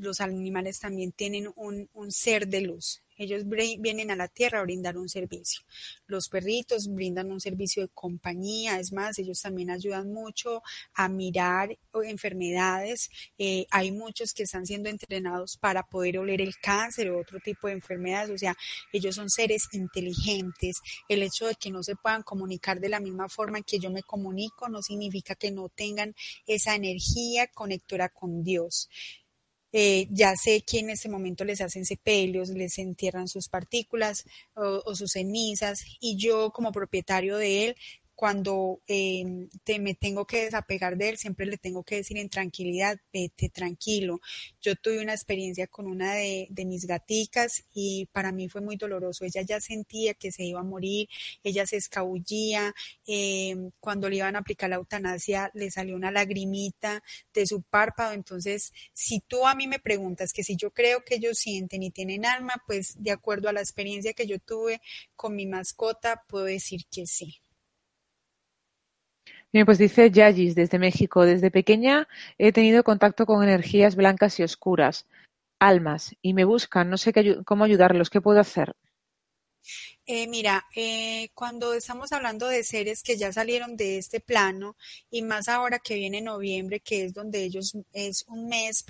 los 0.00 0.20
animales 0.20 0.80
también 0.80 1.12
tienen 1.12 1.50
un, 1.56 1.88
un 1.92 2.10
ser 2.10 2.48
de 2.48 2.62
luz. 2.62 3.02
Ellos 3.20 3.42
vienen 3.46 4.10
a 4.10 4.16
la 4.16 4.28
tierra 4.28 4.60
a 4.60 4.62
brindar 4.62 4.96
un 4.96 5.10
servicio. 5.10 5.60
Los 6.06 6.30
perritos 6.30 6.88
brindan 6.88 7.30
un 7.30 7.38
servicio 7.38 7.82
de 7.82 7.90
compañía, 7.92 8.80
es 8.80 8.94
más, 8.94 9.18
ellos 9.18 9.42
también 9.42 9.68
ayudan 9.68 10.10
mucho 10.10 10.62
a 10.94 11.06
mirar 11.10 11.78
enfermedades. 12.02 13.10
Eh, 13.36 13.66
hay 13.70 13.92
muchos 13.92 14.32
que 14.32 14.44
están 14.44 14.64
siendo 14.64 14.88
entrenados 14.88 15.58
para 15.58 15.82
poder 15.82 16.18
oler 16.18 16.40
el 16.40 16.56
cáncer 16.56 17.10
o 17.10 17.20
otro 17.20 17.40
tipo 17.40 17.66
de 17.66 17.74
enfermedades. 17.74 18.30
O 18.30 18.38
sea, 18.38 18.56
ellos 18.90 19.16
son 19.16 19.28
seres 19.28 19.68
inteligentes. 19.72 20.80
El 21.06 21.22
hecho 21.22 21.46
de 21.46 21.56
que 21.56 21.70
no 21.70 21.82
se 21.82 21.96
puedan 21.96 22.22
comunicar 22.22 22.80
de 22.80 22.88
la 22.88 23.00
misma 23.00 23.28
forma 23.28 23.58
en 23.58 23.64
que 23.64 23.78
yo 23.78 23.90
me 23.90 24.02
comunico 24.02 24.70
no 24.70 24.80
significa 24.80 25.34
que 25.34 25.50
no 25.50 25.68
tengan 25.68 26.14
esa 26.46 26.74
energía 26.74 27.48
conectora 27.48 28.08
con 28.08 28.42
Dios. 28.42 28.88
Eh, 29.72 30.08
ya 30.10 30.34
sé 30.36 30.62
que 30.62 30.80
en 30.80 30.90
este 30.90 31.08
momento 31.08 31.44
les 31.44 31.60
hacen 31.60 31.84
sepelios, 31.84 32.48
les 32.48 32.78
entierran 32.78 33.28
sus 33.28 33.48
partículas 33.48 34.24
o, 34.54 34.82
o 34.84 34.94
sus 34.96 35.12
cenizas 35.12 35.84
y 36.00 36.16
yo 36.16 36.50
como 36.50 36.72
propietario 36.72 37.36
de 37.36 37.66
él 37.68 37.76
cuando 38.20 38.82
eh, 38.86 39.48
te, 39.64 39.78
me 39.78 39.94
tengo 39.94 40.26
que 40.26 40.44
desapegar 40.44 40.98
de 40.98 41.08
él, 41.08 41.16
siempre 41.16 41.46
le 41.46 41.56
tengo 41.56 41.84
que 41.84 41.96
decir 41.96 42.18
en 42.18 42.28
tranquilidad, 42.28 42.98
vete 43.10 43.48
tranquilo. 43.48 44.20
Yo 44.60 44.76
tuve 44.76 45.00
una 45.00 45.14
experiencia 45.14 45.66
con 45.68 45.86
una 45.86 46.12
de, 46.16 46.46
de, 46.50 46.66
mis 46.66 46.84
gaticas 46.84 47.64
y 47.72 48.10
para 48.12 48.30
mí 48.30 48.46
fue 48.50 48.60
muy 48.60 48.76
doloroso. 48.76 49.24
Ella 49.24 49.40
ya 49.40 49.58
sentía 49.58 50.12
que 50.12 50.32
se 50.32 50.44
iba 50.44 50.60
a 50.60 50.64
morir, 50.64 51.08
ella 51.42 51.64
se 51.64 51.78
escabullía. 51.78 52.74
Eh, 53.06 53.56
cuando 53.80 54.10
le 54.10 54.16
iban 54.16 54.36
a 54.36 54.40
aplicar 54.40 54.68
la 54.68 54.76
eutanasia, 54.76 55.50
le 55.54 55.70
salió 55.70 55.96
una 55.96 56.10
lagrimita 56.10 57.02
de 57.32 57.46
su 57.46 57.62
párpado. 57.62 58.12
Entonces, 58.12 58.74
si 58.92 59.20
tú 59.20 59.46
a 59.46 59.54
mí 59.54 59.66
me 59.66 59.78
preguntas 59.78 60.34
que 60.34 60.44
si 60.44 60.56
yo 60.56 60.72
creo 60.72 61.04
que 61.06 61.14
ellos 61.14 61.38
sienten 61.38 61.82
y 61.82 61.90
tienen 61.90 62.26
alma, 62.26 62.62
pues 62.66 63.02
de 63.02 63.12
acuerdo 63.12 63.48
a 63.48 63.54
la 63.54 63.62
experiencia 63.62 64.12
que 64.12 64.26
yo 64.26 64.38
tuve 64.38 64.82
con 65.16 65.34
mi 65.34 65.46
mascota, 65.46 66.22
puedo 66.28 66.44
decir 66.44 66.84
que 66.90 67.06
sí. 67.06 67.40
Bien, 69.52 69.66
pues 69.66 69.78
dice 69.78 70.10
Yayis 70.10 70.54
desde 70.54 70.78
México. 70.78 71.24
Desde 71.24 71.50
pequeña 71.50 72.06
he 72.38 72.52
tenido 72.52 72.84
contacto 72.84 73.26
con 73.26 73.42
energías 73.42 73.96
blancas 73.96 74.38
y 74.38 74.44
oscuras, 74.44 75.06
almas, 75.58 76.14
y 76.22 76.34
me 76.34 76.44
buscan. 76.44 76.88
No 76.88 76.96
sé 76.96 77.12
qué, 77.12 77.42
cómo 77.44 77.64
ayudarlos. 77.64 78.10
¿Qué 78.10 78.20
puedo 78.20 78.38
hacer? 78.40 78.76
Eh, 80.06 80.26
mira, 80.26 80.66
eh, 80.74 81.28
cuando 81.34 81.74
estamos 81.74 82.10
hablando 82.12 82.48
de 82.48 82.64
seres 82.64 83.02
que 83.02 83.16
ya 83.16 83.32
salieron 83.32 83.76
de 83.76 83.98
este 83.98 84.18
plano 84.20 84.76
y 85.10 85.22
más 85.22 85.48
ahora 85.48 85.78
que 85.78 85.94
viene 85.94 86.20
noviembre, 86.20 86.80
que 86.80 87.04
es 87.04 87.14
donde 87.14 87.44
ellos 87.44 87.76
es 87.92 88.24
un 88.26 88.48
mes 88.48 88.84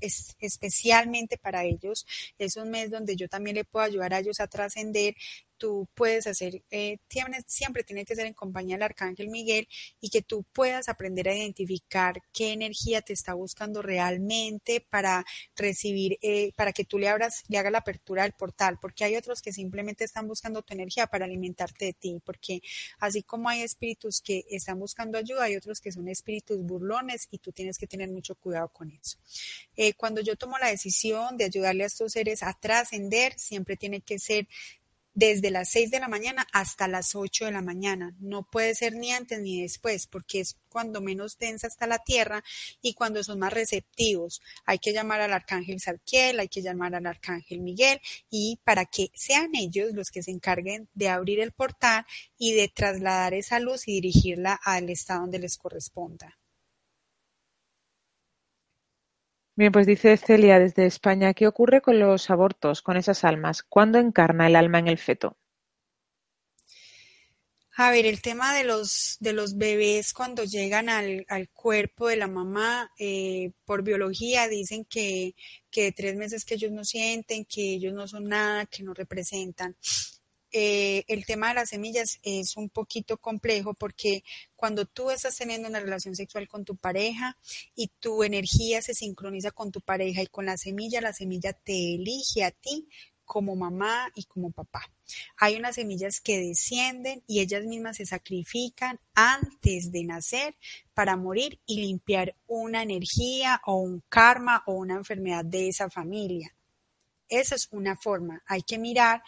es, 0.00 0.36
especialmente 0.40 1.38
para 1.38 1.64
ellos, 1.64 2.06
es 2.38 2.56
un 2.56 2.70
mes 2.70 2.90
donde 2.90 3.16
yo 3.16 3.28
también 3.28 3.56
le 3.56 3.64
puedo 3.64 3.86
ayudar 3.86 4.12
a 4.14 4.18
ellos 4.18 4.40
a 4.40 4.48
trascender 4.48 5.14
tú 5.56 5.88
puedes 5.94 6.26
hacer, 6.26 6.62
eh, 6.70 6.98
siempre 7.46 7.84
tiene 7.84 8.04
que 8.04 8.14
ser 8.14 8.26
en 8.26 8.34
compañía 8.34 8.76
del 8.76 8.84
Arcángel 8.84 9.28
Miguel 9.28 9.68
y 10.00 10.10
que 10.10 10.22
tú 10.22 10.44
puedas 10.52 10.88
aprender 10.88 11.28
a 11.28 11.34
identificar 11.34 12.22
qué 12.32 12.52
energía 12.52 13.02
te 13.02 13.12
está 13.12 13.34
buscando 13.34 13.82
realmente 13.82 14.80
para 14.80 15.24
recibir, 15.56 16.18
eh, 16.22 16.52
para 16.56 16.72
que 16.72 16.84
tú 16.84 16.98
le 16.98 17.08
abras, 17.08 17.44
le 17.48 17.58
hagas 17.58 17.72
la 17.72 17.78
apertura 17.78 18.22
del 18.22 18.32
portal, 18.32 18.78
porque 18.80 19.04
hay 19.04 19.16
otros 19.16 19.42
que 19.42 19.52
simplemente 19.52 20.04
están 20.04 20.26
buscando 20.26 20.62
tu 20.62 20.74
energía 20.74 21.06
para 21.06 21.24
alimentarte 21.24 21.86
de 21.86 21.92
ti, 21.92 22.20
porque 22.24 22.62
así 22.98 23.22
como 23.22 23.48
hay 23.48 23.62
espíritus 23.62 24.20
que 24.20 24.44
están 24.50 24.78
buscando 24.78 25.18
ayuda, 25.18 25.44
hay 25.44 25.56
otros 25.56 25.80
que 25.80 25.92
son 25.92 26.08
espíritus 26.08 26.58
burlones 26.64 27.28
y 27.30 27.38
tú 27.38 27.52
tienes 27.52 27.78
que 27.78 27.86
tener 27.86 28.10
mucho 28.10 28.34
cuidado 28.34 28.68
con 28.68 28.90
eso. 28.90 29.18
Eh, 29.76 29.94
cuando 29.94 30.20
yo 30.20 30.36
tomo 30.36 30.58
la 30.58 30.68
decisión 30.68 31.36
de 31.36 31.44
ayudarle 31.44 31.84
a 31.84 31.86
estos 31.86 32.12
seres 32.12 32.42
a 32.42 32.52
trascender, 32.54 33.38
siempre 33.38 33.76
tiene 33.76 34.00
que 34.00 34.18
ser 34.18 34.48
desde 35.16 35.50
las 35.50 35.70
6 35.70 35.90
de 35.90 35.98
la 35.98 36.08
mañana 36.08 36.46
hasta 36.52 36.86
las 36.86 37.14
8 37.14 37.46
de 37.46 37.52
la 37.52 37.62
mañana. 37.62 38.14
No 38.20 38.48
puede 38.48 38.74
ser 38.74 38.94
ni 38.94 39.12
antes 39.12 39.40
ni 39.40 39.62
después, 39.62 40.06
porque 40.06 40.40
es 40.40 40.58
cuando 40.68 41.00
menos 41.00 41.38
densa 41.38 41.66
está 41.66 41.86
la 41.86 42.00
tierra 42.00 42.44
y 42.82 42.92
cuando 42.92 43.24
son 43.24 43.38
más 43.38 43.52
receptivos. 43.52 44.42
Hay 44.66 44.78
que 44.78 44.92
llamar 44.92 45.22
al 45.22 45.32
arcángel 45.32 45.80
Sarquiel, 45.80 46.38
hay 46.38 46.48
que 46.48 46.60
llamar 46.60 46.94
al 46.94 47.06
arcángel 47.06 47.60
Miguel 47.60 47.98
y 48.28 48.60
para 48.62 48.84
que 48.84 49.10
sean 49.14 49.54
ellos 49.54 49.94
los 49.94 50.10
que 50.10 50.22
se 50.22 50.32
encarguen 50.32 50.86
de 50.92 51.08
abrir 51.08 51.40
el 51.40 51.52
portal 51.52 52.04
y 52.36 52.52
de 52.52 52.68
trasladar 52.68 53.32
esa 53.32 53.58
luz 53.58 53.88
y 53.88 53.92
dirigirla 53.92 54.60
al 54.62 54.90
estado 54.90 55.22
donde 55.22 55.38
les 55.38 55.56
corresponda. 55.56 56.36
Bien, 59.56 59.72
pues 59.72 59.86
dice 59.86 60.16
Celia 60.18 60.58
desde 60.58 60.86
España, 60.86 61.34
¿qué 61.34 61.48
ocurre 61.48 61.80
con 61.80 61.98
los 61.98 62.30
abortos, 62.30 62.80
con 62.82 62.96
esas 62.96 63.24
almas? 63.24 63.62
¿Cuándo 63.62 63.98
encarna 63.98 64.46
el 64.46 64.54
alma 64.54 64.78
en 64.78 64.86
el 64.86 64.98
feto? 64.98 65.36
A 67.78 67.90
ver, 67.90 68.06
el 68.06 68.22
tema 68.22 68.54
de 68.56 68.64
los, 68.64 69.16
de 69.20 69.34
los 69.34 69.56
bebés 69.58 70.14
cuando 70.14 70.44
llegan 70.44 70.88
al, 70.88 71.26
al 71.28 71.50
cuerpo 71.50 72.08
de 72.08 72.16
la 72.16 72.26
mamá, 72.26 72.90
eh, 72.98 73.52
por 73.66 73.82
biología 73.82 74.48
dicen 74.48 74.86
que, 74.86 75.34
que 75.70 75.84
de 75.84 75.92
tres 75.92 76.16
meses 76.16 76.44
que 76.46 76.54
ellos 76.54 76.72
no 76.72 76.84
sienten, 76.84 77.44
que 77.44 77.74
ellos 77.74 77.92
no 77.92 78.08
son 78.08 78.24
nada, 78.28 78.64
que 78.66 78.82
no 78.82 78.94
representan. 78.94 79.76
Eh, 80.52 81.04
el 81.08 81.26
tema 81.26 81.48
de 81.48 81.54
las 81.54 81.70
semillas 81.70 82.18
es 82.22 82.56
un 82.56 82.68
poquito 82.68 83.18
complejo 83.18 83.74
porque 83.74 84.22
cuando 84.54 84.86
tú 84.86 85.10
estás 85.10 85.36
teniendo 85.36 85.68
una 85.68 85.80
relación 85.80 86.14
sexual 86.14 86.48
con 86.48 86.64
tu 86.64 86.76
pareja 86.76 87.36
y 87.74 87.88
tu 87.98 88.22
energía 88.22 88.80
se 88.80 88.94
sincroniza 88.94 89.50
con 89.50 89.72
tu 89.72 89.80
pareja 89.80 90.22
y 90.22 90.26
con 90.28 90.46
la 90.46 90.56
semilla, 90.56 91.00
la 91.00 91.12
semilla 91.12 91.52
te 91.52 91.94
elige 91.94 92.44
a 92.44 92.52
ti 92.52 92.88
como 93.26 93.56
mamá 93.56 94.10
y 94.14 94.24
como 94.24 94.52
papá. 94.52 94.90
Hay 95.36 95.56
unas 95.56 95.74
semillas 95.74 96.20
que 96.20 96.38
descienden 96.38 97.22
y 97.26 97.40
ellas 97.40 97.64
mismas 97.64 97.98
se 97.98 98.06
sacrifican 98.06 98.98
antes 99.14 99.90
de 99.92 100.04
nacer 100.04 100.56
para 100.94 101.16
morir 101.16 101.60
y 101.66 101.80
limpiar 101.80 102.36
una 102.46 102.82
energía 102.82 103.60
o 103.66 103.76
un 103.76 104.02
karma 104.08 104.62
o 104.66 104.74
una 104.74 104.94
enfermedad 104.94 105.44
de 105.44 105.68
esa 105.68 105.90
familia. 105.90 106.54
Esa 107.28 107.56
es 107.56 107.68
una 107.72 107.96
forma. 107.96 108.42
Hay 108.46 108.62
que 108.62 108.78
mirar 108.78 109.22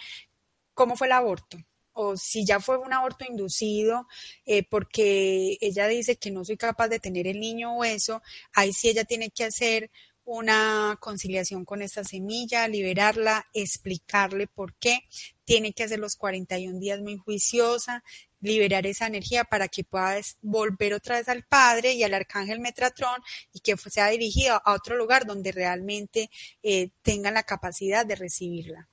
cómo 0.79 0.97
fue 0.97 1.09
el 1.09 1.13
aborto 1.15 1.59
o 1.93 2.17
si 2.17 2.47
ya 2.47 2.61
fue 2.61 2.79
un 2.79 2.93
aborto 2.93 3.25
inducido 3.29 4.07
eh, 4.47 4.63
porque 4.63 5.59
ella 5.61 5.89
dice 5.89 6.15
que 6.15 6.31
no 6.31 6.45
soy 6.45 6.57
capaz 6.57 6.87
de 6.87 7.01
tener 7.01 7.27
el 7.27 7.41
niño 7.41 7.77
o 7.77 7.83
eso, 7.83 8.23
ahí 8.55 8.73
sí 8.73 8.89
ella 8.89 9.03
tiene 9.03 9.31
que 9.31 9.43
hacer 9.43 9.91
una 10.25 10.97
conciliación 11.01 11.65
con 11.65 11.83
esta 11.83 12.05
semilla, 12.05 12.69
liberarla, 12.69 13.49
explicarle 13.53 14.47
por 14.47 14.75
qué, 14.75 15.01
tiene 15.45 15.73
que 15.73 15.83
hacer 15.83 15.99
los 15.99 16.15
41 16.15 16.79
días 16.79 17.01
muy 17.01 17.17
juiciosa, 17.17 18.05
liberar 18.41 18.87
esa 18.87 19.09
energía 19.09 19.43
para 19.43 19.67
que 19.67 19.83
pueda 19.83 20.21
volver 20.41 20.95
otra 20.95 21.17
vez 21.17 21.29
al 21.29 21.43
Padre 21.43 21.95
y 21.95 22.05
al 22.05 22.15
Arcángel 22.15 22.61
Metratrón 22.61 23.21
y 23.53 23.59
que 23.59 23.77
sea 23.77 24.07
dirigido 24.11 24.63
a 24.65 24.75
otro 24.75 24.97
lugar 24.97 25.27
donde 25.27 25.51
realmente 25.51 26.31
eh, 26.63 26.91
tengan 27.03 27.35
la 27.35 27.43
capacidad 27.43 28.07
de 28.07 28.15
recibirla. 28.15 28.89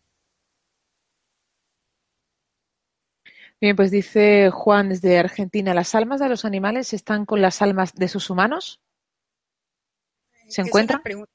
Bien, 3.66 3.76
pues 3.76 3.90
dice 3.90 4.52
Juan 4.52 4.90
desde 4.90 5.18
Argentina, 5.18 5.74
¿las 5.74 5.96
almas 5.96 6.20
de 6.20 6.30
los 6.30 6.46
animales 6.46 6.94
están 6.94 7.26
con 7.26 7.42
las 7.42 7.64
almas 7.64 7.96
de 7.96 8.08
sus 8.08 8.30
humanos? 8.30 8.80
¿Se 10.48 10.62
encuentran? 10.62 11.02
Es 11.04 11.16
una 11.16 11.26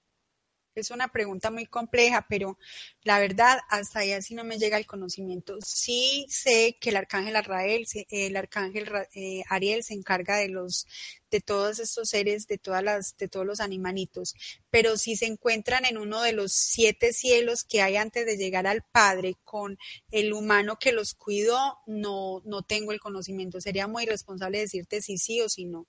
pregunta 1.12 1.50
muy 1.50 1.66
compleja, 1.66 2.26
pero 2.28 2.58
la 3.02 3.18
verdad, 3.18 3.58
hasta 3.68 4.00
ahí 4.00 4.12
así 4.12 4.34
no 4.34 4.44
me 4.44 4.58
llega 4.58 4.76
el 4.76 4.86
conocimiento. 4.86 5.58
Sí 5.64 6.26
sé 6.28 6.76
que 6.80 6.90
el 6.90 6.96
arcángel 6.96 7.36
Arrael, 7.36 7.86
el 8.10 8.36
arcángel 8.36 8.90
eh, 9.14 9.42
Ariel 9.48 9.82
se 9.82 9.94
encarga 9.94 10.36
de 10.36 10.48
los, 10.48 10.86
de 11.30 11.40
todos 11.40 11.78
estos 11.78 12.08
seres, 12.08 12.46
de 12.46 12.58
todas 12.58 12.82
las, 12.82 13.16
de 13.16 13.28
todos 13.28 13.46
los 13.46 13.60
animalitos, 13.60 14.34
pero 14.70 14.96
si 14.96 15.16
se 15.16 15.26
encuentran 15.26 15.84
en 15.84 15.98
uno 15.98 16.22
de 16.22 16.32
los 16.32 16.52
siete 16.52 17.12
cielos 17.12 17.64
que 17.64 17.82
hay 17.82 17.96
antes 17.96 18.26
de 18.26 18.36
llegar 18.36 18.66
al 18.66 18.82
Padre 18.92 19.36
con 19.44 19.78
el 20.10 20.32
humano 20.32 20.76
que 20.78 20.92
los 20.92 21.14
cuidó, 21.14 21.78
no, 21.86 22.42
no 22.44 22.62
tengo 22.62 22.92
el 22.92 23.00
conocimiento. 23.00 23.60
Sería 23.60 23.86
muy 23.86 24.04
irresponsable 24.04 24.58
decirte 24.58 25.02
si 25.02 25.18
sí 25.18 25.40
o 25.40 25.48
si 25.48 25.64
no. 25.66 25.86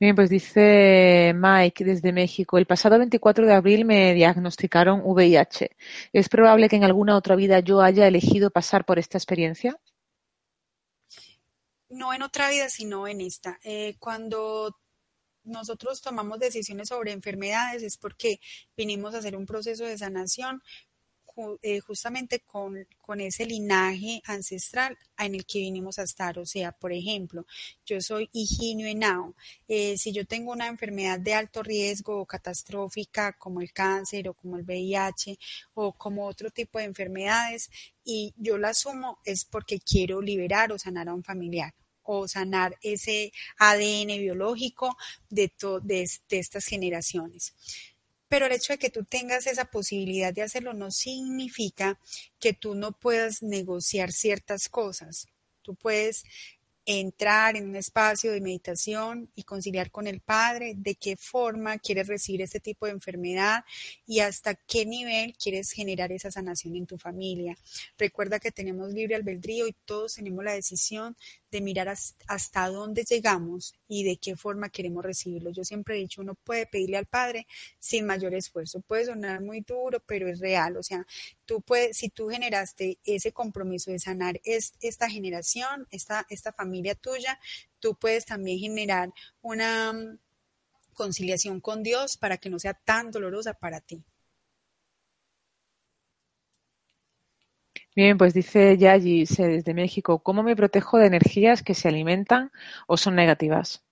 Bien, 0.00 0.14
pues 0.14 0.30
dice 0.30 1.32
Mike 1.34 1.84
desde 1.84 2.12
México, 2.12 2.56
el 2.56 2.66
pasado 2.66 2.98
24 2.98 3.46
de 3.46 3.52
abril 3.52 3.84
me 3.84 4.14
diagnosticaron 4.14 5.02
VIH. 5.04 5.76
¿Es 6.12 6.28
probable 6.28 6.68
que 6.68 6.76
en 6.76 6.84
alguna 6.84 7.16
otra 7.16 7.34
vida 7.34 7.58
yo 7.58 7.80
haya 7.80 8.06
elegido 8.06 8.50
pasar 8.50 8.84
por 8.84 9.00
esta 9.00 9.18
experiencia? 9.18 9.76
No 11.88 12.14
en 12.14 12.22
otra 12.22 12.48
vida, 12.48 12.68
sino 12.68 13.08
en 13.08 13.20
esta. 13.22 13.58
Eh, 13.64 13.96
cuando 13.98 14.78
nosotros 15.42 16.00
tomamos 16.00 16.38
decisiones 16.38 16.88
sobre 16.88 17.10
enfermedades 17.10 17.82
es 17.82 17.96
porque 17.96 18.38
vinimos 18.76 19.14
a 19.14 19.18
hacer 19.18 19.34
un 19.34 19.46
proceso 19.46 19.84
de 19.84 19.98
sanación 19.98 20.62
eh, 21.62 21.80
justamente 21.80 22.40
con, 22.40 22.86
con, 23.00 23.20
ese 23.20 23.46
linaje 23.46 24.20
ancestral 24.24 24.98
en 25.16 25.34
el 25.36 25.46
que 25.46 25.60
vinimos 25.60 25.98
a 25.98 26.02
estar. 26.02 26.38
O 26.38 26.46
sea, 26.46 26.72
por 26.72 26.92
ejemplo, 26.92 27.46
yo 27.86 28.00
soy 28.00 28.28
Higinio 28.32 28.88
Henao. 28.88 29.34
Eh, 29.68 29.96
si 29.96 30.12
yo 30.12 30.26
tengo 30.26 30.52
una 30.52 30.66
enfermedad 30.66 31.20
de 31.20 31.34
alto 31.34 31.62
riesgo 31.62 32.20
o 32.20 32.26
catastrófica 32.26 33.34
como 33.34 33.60
el 33.60 33.72
cáncer 33.72 34.28
o 34.28 34.34
como 34.34 34.56
el 34.56 34.64
VIH 34.64 35.38
o 35.74 35.92
como 35.92 36.26
otro 36.26 36.50
tipo 36.50 36.78
de 36.78 36.86
enfermedades 36.86 37.70
y 38.04 38.34
yo 38.36 38.58
la 38.58 38.70
asumo 38.70 39.18
es 39.24 39.44
porque 39.44 39.78
quiero 39.80 40.20
liberar 40.20 40.72
o 40.72 40.78
sanar 40.78 41.08
a 41.08 41.14
un 41.14 41.22
familiar 41.22 41.72
o 42.02 42.26
sanar 42.26 42.76
ese 42.82 43.32
ADN 43.58 44.18
biológico 44.18 44.96
de, 45.28 45.52
de, 45.82 46.10
de 46.28 46.38
estas 46.38 46.64
generaciones. 46.64 47.54
Pero 48.28 48.46
el 48.46 48.52
hecho 48.52 48.72
de 48.72 48.78
que 48.78 48.90
tú 48.90 49.04
tengas 49.04 49.46
esa 49.46 49.66
posibilidad 49.66 50.32
de 50.32 50.42
hacerlo 50.42 50.74
no 50.74 50.90
significa 50.90 51.98
que 52.38 52.52
tú 52.52 52.74
no 52.74 52.92
puedas 52.92 53.42
negociar 53.42 54.12
ciertas 54.12 54.68
cosas. 54.68 55.26
Tú 55.62 55.74
puedes 55.74 56.24
entrar 56.90 57.54
en 57.54 57.68
un 57.68 57.76
espacio 57.76 58.32
de 58.32 58.40
meditación 58.40 59.30
y 59.34 59.42
conciliar 59.42 59.90
con 59.90 60.06
el 60.06 60.20
Padre 60.20 60.72
de 60.74 60.94
qué 60.94 61.18
forma 61.18 61.76
quieres 61.76 62.06
recibir 62.06 62.40
este 62.40 62.60
tipo 62.60 62.86
de 62.86 62.92
enfermedad 62.92 63.64
y 64.06 64.20
hasta 64.20 64.54
qué 64.54 64.86
nivel 64.86 65.36
quieres 65.36 65.70
generar 65.72 66.12
esa 66.12 66.30
sanación 66.30 66.76
en 66.76 66.86
tu 66.86 66.96
familia. 66.96 67.58
Recuerda 67.98 68.40
que 68.40 68.52
tenemos 68.52 68.90
libre 68.94 69.16
albedrío 69.16 69.68
y 69.68 69.76
todos 69.84 70.14
tenemos 70.14 70.42
la 70.42 70.54
decisión 70.54 71.14
de 71.50 71.60
mirar 71.60 71.88
hasta 71.88 72.68
dónde 72.68 73.04
llegamos 73.04 73.74
y 73.88 74.04
de 74.04 74.16
qué 74.16 74.36
forma 74.36 74.68
queremos 74.68 75.04
recibirlo. 75.04 75.50
Yo 75.50 75.64
siempre 75.64 75.96
he 75.96 75.98
dicho, 75.98 76.20
uno 76.20 76.34
puede 76.34 76.66
pedirle 76.66 76.98
al 76.98 77.06
Padre 77.06 77.46
sin 77.78 78.06
mayor 78.06 78.34
esfuerzo. 78.34 78.80
Puede 78.80 79.06
sonar 79.06 79.40
muy 79.40 79.60
duro, 79.60 80.00
pero 80.06 80.28
es 80.28 80.40
real. 80.40 80.76
O 80.76 80.82
sea, 80.82 81.06
tú 81.46 81.62
puedes, 81.62 81.96
si 81.96 82.10
tú 82.10 82.28
generaste 82.28 82.98
ese 83.04 83.32
compromiso 83.32 83.90
de 83.90 83.98
sanar 83.98 84.40
esta 84.44 85.08
generación, 85.08 85.86
esta, 85.90 86.26
esta 86.28 86.52
familia 86.52 86.94
tuya, 86.94 87.38
tú 87.78 87.94
puedes 87.94 88.26
también 88.26 88.58
generar 88.58 89.12
una 89.40 89.92
mm, 89.92 90.18
conciliación 90.94 91.60
con 91.60 91.82
Dios 91.82 92.16
para 92.16 92.36
que 92.36 92.50
no 92.50 92.58
sea 92.58 92.74
tan 92.74 93.10
dolorosa 93.10 93.54
para 93.54 93.80
ti. 93.80 94.04
Bien, 97.98 98.16
pues 98.16 98.32
dice 98.32 98.78
Yayi 98.78 99.24
desde 99.24 99.74
México, 99.74 100.20
¿cómo 100.20 100.44
me 100.44 100.54
protejo 100.54 100.98
de 100.98 101.08
energías 101.08 101.64
que 101.64 101.74
se 101.74 101.88
alimentan 101.88 102.52
o 102.86 102.96
son 102.96 103.16
negativas? 103.16 103.82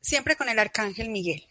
Siempre 0.00 0.34
con 0.34 0.48
el 0.48 0.58
arcángel 0.58 1.10
Miguel. 1.10 1.44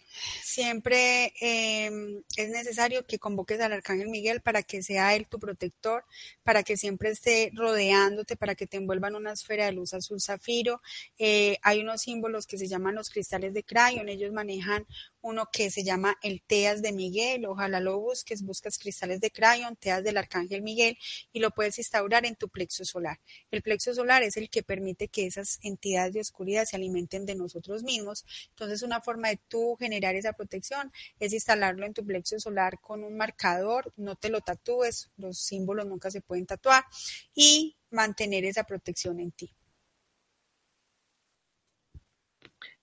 Siempre 0.57 1.33
eh, 1.39 1.91
es 2.35 2.49
necesario 2.49 3.05
que 3.05 3.19
convoques 3.19 3.59
al 3.59 3.73
Arcángel 3.73 4.07
Miguel 4.07 4.41
para 4.41 4.63
que 4.63 4.81
sea 4.81 5.15
él 5.15 5.27
tu 5.27 5.37
protector, 5.37 6.03
para 6.41 6.63
que 6.63 6.77
siempre 6.77 7.11
esté 7.11 7.51
rodeándote, 7.53 8.35
para 8.35 8.55
que 8.55 8.65
te 8.65 8.77
envuelva 8.77 9.09
en 9.09 9.17
una 9.17 9.33
esfera 9.33 9.65
de 9.65 9.73
luz 9.73 9.93
azul 9.93 10.19
zafiro. 10.19 10.81
Eh, 11.19 11.59
hay 11.61 11.81
unos 11.81 12.01
símbolos 12.01 12.47
que 12.47 12.57
se 12.57 12.67
llaman 12.67 12.95
los 12.95 13.11
cristales 13.11 13.53
de 13.53 13.63
Crayon, 13.63 14.09
ellos 14.09 14.33
manejan 14.33 14.87
uno 15.21 15.47
que 15.51 15.69
se 15.69 15.83
llama 15.83 16.17
el 16.23 16.41
Teas 16.41 16.81
de 16.81 16.91
Miguel, 16.91 17.45
ojalá 17.45 17.79
lo 17.79 17.99
busques, 17.99 18.41
buscas 18.41 18.79
cristales 18.79 19.19
de 19.19 19.29
Crayon, 19.29 19.75
Teas 19.75 20.03
del 20.03 20.17
Arcángel 20.17 20.63
Miguel 20.63 20.97
y 21.33 21.39
lo 21.39 21.51
puedes 21.51 21.77
instaurar 21.77 22.25
en 22.25 22.35
tu 22.35 22.49
plexo 22.49 22.83
solar. 22.83 23.19
El 23.51 23.61
plexo 23.61 23.93
solar 23.93 24.23
es 24.23 24.37
el 24.37 24.49
que 24.49 24.63
permite 24.63 25.07
que 25.07 25.27
esas 25.27 25.59
entidades 25.61 26.13
de 26.13 26.21
oscuridad 26.21 26.65
se 26.65 26.77
alimenten 26.77 27.27
de 27.27 27.35
nosotros 27.35 27.83
mismos, 27.83 28.25
entonces 28.49 28.81
una 28.81 29.01
forma 29.01 29.29
de 29.29 29.37
tú 29.49 29.75
generar 29.75 30.15
esa 30.15 30.33
protección 30.33 30.46
es 31.19 31.33
instalarlo 31.33 31.85
en 31.85 31.93
tu 31.93 32.05
plexo 32.05 32.39
solar 32.39 32.79
con 32.79 33.03
un 33.03 33.17
marcador, 33.17 33.93
no 33.97 34.15
te 34.15 34.29
lo 34.29 34.41
tatúes, 34.41 35.11
los 35.17 35.39
símbolos 35.39 35.85
nunca 35.85 36.11
se 36.11 36.21
pueden 36.21 36.45
tatuar 36.45 36.83
y 37.33 37.77
mantener 37.91 38.45
esa 38.45 38.63
protección 38.63 39.19
en 39.19 39.31
ti. 39.31 39.53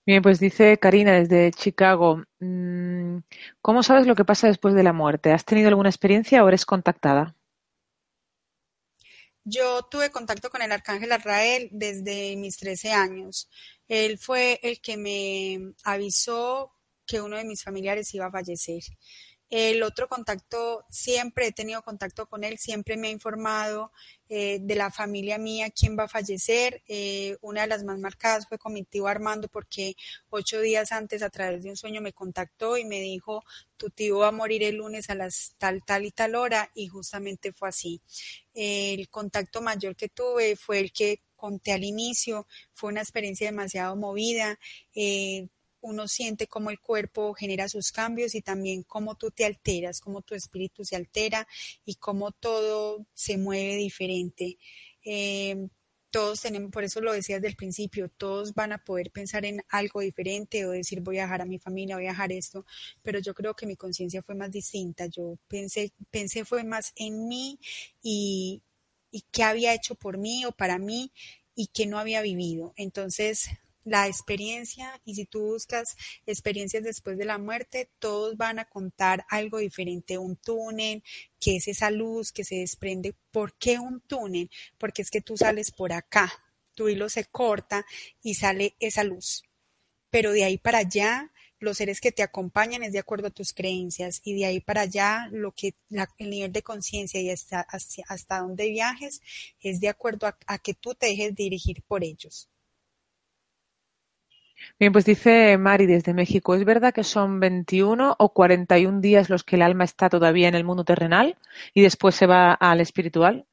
Bien, 0.05 0.21
pues 0.21 0.39
dice 0.39 0.77
Karina 0.77 1.13
desde 1.13 1.51
Chicago, 1.51 2.23
mm, 2.39 3.17
¿cómo 3.61 3.81
sabes 3.81 4.05
lo 4.05 4.15
que 4.15 4.23
pasa 4.23 4.47
después 4.47 4.75
de 4.75 4.83
la 4.83 4.93
muerte? 4.93 5.31
¿Has 5.31 5.45
tenido 5.45 5.69
alguna 5.69 5.89
experiencia 5.89 6.43
o 6.43 6.47
eres 6.47 6.65
contactada? 6.65 7.35
Yo 9.43 9.83
tuve 9.83 10.11
contacto 10.11 10.51
con 10.51 10.61
el 10.61 10.71
arcángel 10.71 11.11
Arrael 11.11 11.69
desde 11.71 12.35
mis 12.35 12.57
13 12.57 12.91
años. 12.91 13.49
Él 13.87 14.19
fue 14.19 14.59
el 14.61 14.79
que 14.79 14.97
me 14.97 15.73
avisó 15.83 16.74
que 17.05 17.21
uno 17.21 17.37
de 17.37 17.45
mis 17.45 17.63
familiares 17.63 18.13
iba 18.13 18.27
a 18.27 18.31
fallecer. 18.31 18.83
El 19.49 19.83
otro 19.83 20.07
contacto, 20.07 20.83
siempre 20.89 21.47
he 21.47 21.51
tenido 21.51 21.83
contacto 21.83 22.25
con 22.25 22.43
él, 22.43 22.57
siempre 22.57 22.97
me 22.97 23.09
ha 23.09 23.11
informado 23.11 23.91
eh, 24.27 24.57
de 24.59 24.75
la 24.75 24.89
familia 24.89 25.37
mía 25.37 25.69
quién 25.69 25.95
va 25.97 26.05
a 26.05 26.07
fallecer. 26.07 26.81
Eh, 26.87 27.37
una 27.41 27.61
de 27.61 27.67
las 27.67 27.83
más 27.83 27.99
marcadas 27.99 28.47
fue 28.47 28.57
con 28.57 28.73
mi 28.73 28.83
tío 28.83 29.05
Armando 29.07 29.47
porque 29.47 29.95
ocho 30.29 30.59
días 30.61 30.91
antes 30.91 31.21
a 31.21 31.29
través 31.29 31.61
de 31.63 31.69
un 31.69 31.77
sueño 31.77 32.01
me 32.01 32.11
contactó 32.11 32.75
y 32.75 32.85
me 32.85 32.99
dijo, 33.01 33.43
tu 33.77 33.91
tío 33.91 34.17
va 34.17 34.29
a 34.29 34.31
morir 34.31 34.63
el 34.63 34.77
lunes 34.77 35.11
a 35.11 35.15
las 35.15 35.53
tal, 35.59 35.83
tal 35.85 36.05
y 36.05 36.11
tal 36.11 36.33
hora 36.33 36.71
y 36.73 36.87
justamente 36.87 37.53
fue 37.53 37.69
así. 37.69 38.01
el 38.55 39.09
contacto 39.09 39.61
mayor 39.61 39.95
que 39.95 40.09
tuve 40.09 40.55
fue 40.55 40.79
el 40.79 40.91
que 40.91 41.21
conté 41.35 41.73
al 41.73 41.83
inicio, 41.83 42.47
fue 42.73 42.89
una 42.91 43.01
experiencia 43.01 43.47
demasiado 43.47 43.95
movida. 43.95 44.57
Eh, 44.95 45.47
uno 45.85 46.07
siente 46.07 46.47
cómo 46.47 46.71
el 46.71 46.79
cuerpo 46.79 47.33
genera 47.35 47.69
sus 47.69 47.91
cambios 47.91 48.33
y 48.33 48.41
también 48.41 48.83
cómo 48.83 49.15
tú 49.15 49.29
te 49.29 49.45
alteras, 49.45 49.99
cómo 50.01 50.23
tu 50.23 50.33
espíritu 50.33 50.83
se 50.83 50.95
altera 50.95 51.47
y 51.85 51.95
cómo 51.95 52.31
todo 52.31 53.05
se 53.13 53.37
mueve 53.37 53.75
diferente. 53.75 54.57
Em, 55.03 55.69
todos 56.09 56.41
tenemos, 56.41 56.71
por 56.71 56.83
eso 56.83 57.01
lo 57.01 57.13
decía 57.13 57.35
desde 57.35 57.49
el 57.49 57.55
principio, 57.55 58.09
todos 58.09 58.53
van 58.55 58.71
a 58.71 58.79
poder 58.79 59.11
pensar 59.11 59.45
en 59.45 59.61
algo 59.69 59.99
diferente 59.99 60.65
o 60.65 60.71
decir 60.71 61.01
voy 61.01 61.19
a 61.19 61.23
dejar 61.23 61.41
a 61.41 61.45
mi 61.45 61.59
familia, 61.59 61.97
voy 61.97 62.05
a 62.05 62.09
dejar 62.09 62.31
esto, 62.31 62.65
pero 63.03 63.19
yo 63.19 63.35
creo 63.35 63.53
que 63.53 63.67
mi 63.67 63.75
conciencia 63.75 64.23
fue 64.23 64.33
más 64.33 64.49
distinta. 64.51 65.05
Yo 65.05 65.37
pensé, 65.47 65.91
pensé 66.09 66.45
fue 66.45 66.63
más 66.63 66.93
en 66.95 67.27
mí 67.27 67.59
y, 68.01 68.63
y 69.11 69.23
qué 69.31 69.43
había 69.43 69.73
hecho 69.73 69.93
por 69.93 70.17
mí 70.17 70.45
o 70.45 70.51
para 70.51 70.79
mí 70.79 71.11
y 71.53 71.67
qué 71.67 71.85
no 71.85 71.99
había 71.99 72.21
vivido. 72.21 72.73
Entonces 72.75 73.49
la 73.85 74.07
experiencia 74.07 74.99
y 75.05 75.15
si 75.15 75.25
tú 75.25 75.41
buscas 75.41 75.95
experiencias 76.25 76.83
después 76.83 77.17
de 77.17 77.25
la 77.25 77.37
muerte, 77.37 77.89
todos 77.99 78.35
van 78.35 78.59
a 78.59 78.65
contar 78.65 79.25
algo 79.29 79.59
diferente, 79.59 80.17
un 80.17 80.35
túnel, 80.35 81.03
que 81.39 81.57
es 81.57 81.67
esa 81.67 81.91
luz 81.91 82.31
que 82.31 82.43
se 82.43 82.55
desprende. 82.55 83.15
¿Por 83.31 83.53
qué 83.53 83.79
un 83.79 84.01
túnel? 84.01 84.49
Porque 84.77 85.03
es 85.03 85.11
que 85.11 85.21
tú 85.21 85.37
sales 85.37 85.71
por 85.71 85.93
acá, 85.93 86.33
tu 86.73 86.89
hilo 86.89 87.07
se 87.09 87.25
corta 87.25 87.85
y 88.23 88.33
sale 88.33 88.75
esa 88.79 89.03
luz. 89.03 89.43
Pero 90.09 90.31
de 90.31 90.43
ahí 90.43 90.57
para 90.57 90.79
allá, 90.79 91.31
los 91.59 91.77
seres 91.77 92.01
que 92.01 92.11
te 92.11 92.23
acompañan 92.23 92.83
es 92.83 92.91
de 92.91 92.99
acuerdo 92.99 93.27
a 93.27 93.31
tus 93.31 93.53
creencias 93.53 94.19
y 94.23 94.35
de 94.35 94.45
ahí 94.45 94.59
para 94.61 94.81
allá 94.81 95.29
lo 95.31 95.51
que 95.51 95.75
el 96.17 96.29
nivel 96.31 96.51
de 96.51 96.63
conciencia 96.63 97.21
y 97.21 97.29
hasta, 97.29 97.67
hasta, 98.07 98.39
donde 98.39 98.69
viajes 98.69 99.21
es 99.61 99.79
de 99.79 99.89
acuerdo 99.89 100.27
a 100.47 100.57
que 100.57 100.73
tú 100.73 100.95
te 100.95 101.07
dejes 101.07 101.35
dirigir 101.35 101.83
por 101.83 102.03
ellos. 102.03 102.49
Bien, 104.79 104.91
pues 104.91 105.05
dice 105.05 105.57
Mari 105.57 105.85
desde 105.85 106.13
México, 106.13 106.55
¿es 106.55 106.65
verdad 106.65 106.93
que 106.93 107.03
son 107.03 107.39
21 107.39 108.15
o 108.17 108.33
41 108.33 109.01
días 109.01 109.29
los 109.29 109.43
que 109.43 109.55
el 109.55 109.61
alma 109.61 109.83
está 109.83 110.09
todavía 110.09 110.47
en 110.47 110.55
el 110.55 110.63
mundo 110.63 110.83
terrenal 110.83 111.37
y 111.73 111.81
después 111.81 112.15
se 112.15 112.25
va 112.25 112.53
al 112.53 112.81
espiritual? 112.81 113.45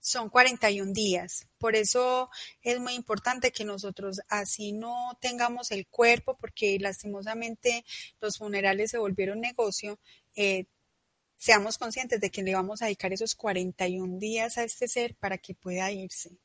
Son 0.00 0.28
41 0.30 0.92
días. 0.92 1.48
Por 1.58 1.74
eso 1.74 2.30
es 2.62 2.78
muy 2.78 2.94
importante 2.94 3.50
que 3.50 3.64
nosotros 3.64 4.20
así 4.28 4.72
no 4.72 5.18
tengamos 5.20 5.72
el 5.72 5.88
cuerpo, 5.88 6.36
porque 6.38 6.78
lastimosamente 6.78 7.84
los 8.20 8.38
funerales 8.38 8.92
se 8.92 8.98
volvieron 8.98 9.40
negocio. 9.40 9.98
Eh, 10.36 10.66
seamos 11.36 11.78
conscientes 11.78 12.20
de 12.20 12.30
que 12.30 12.42
le 12.42 12.54
vamos 12.54 12.82
a 12.82 12.86
dedicar 12.86 13.12
esos 13.12 13.34
41 13.34 14.18
días 14.18 14.58
a 14.58 14.64
este 14.64 14.86
ser 14.86 15.16
para 15.16 15.38
que 15.38 15.54
pueda 15.54 15.90
irse. 15.90 16.38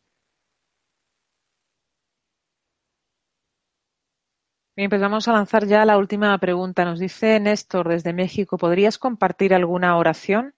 Bien, 4.74 4.90
pues 4.90 5.02
vamos 5.02 5.28
a 5.28 5.34
lanzar 5.34 5.68
ya 5.68 5.84
la 5.84 5.98
última 5.98 6.38
pregunta. 6.38 6.86
Nos 6.86 7.00
dice 7.00 7.40
Néstor 7.42 7.90
desde 7.90 8.14
México, 8.14 8.58
¿podrías 8.58 8.98
compartir 8.98 9.54
alguna 9.54 9.98
oración? 9.98 10.56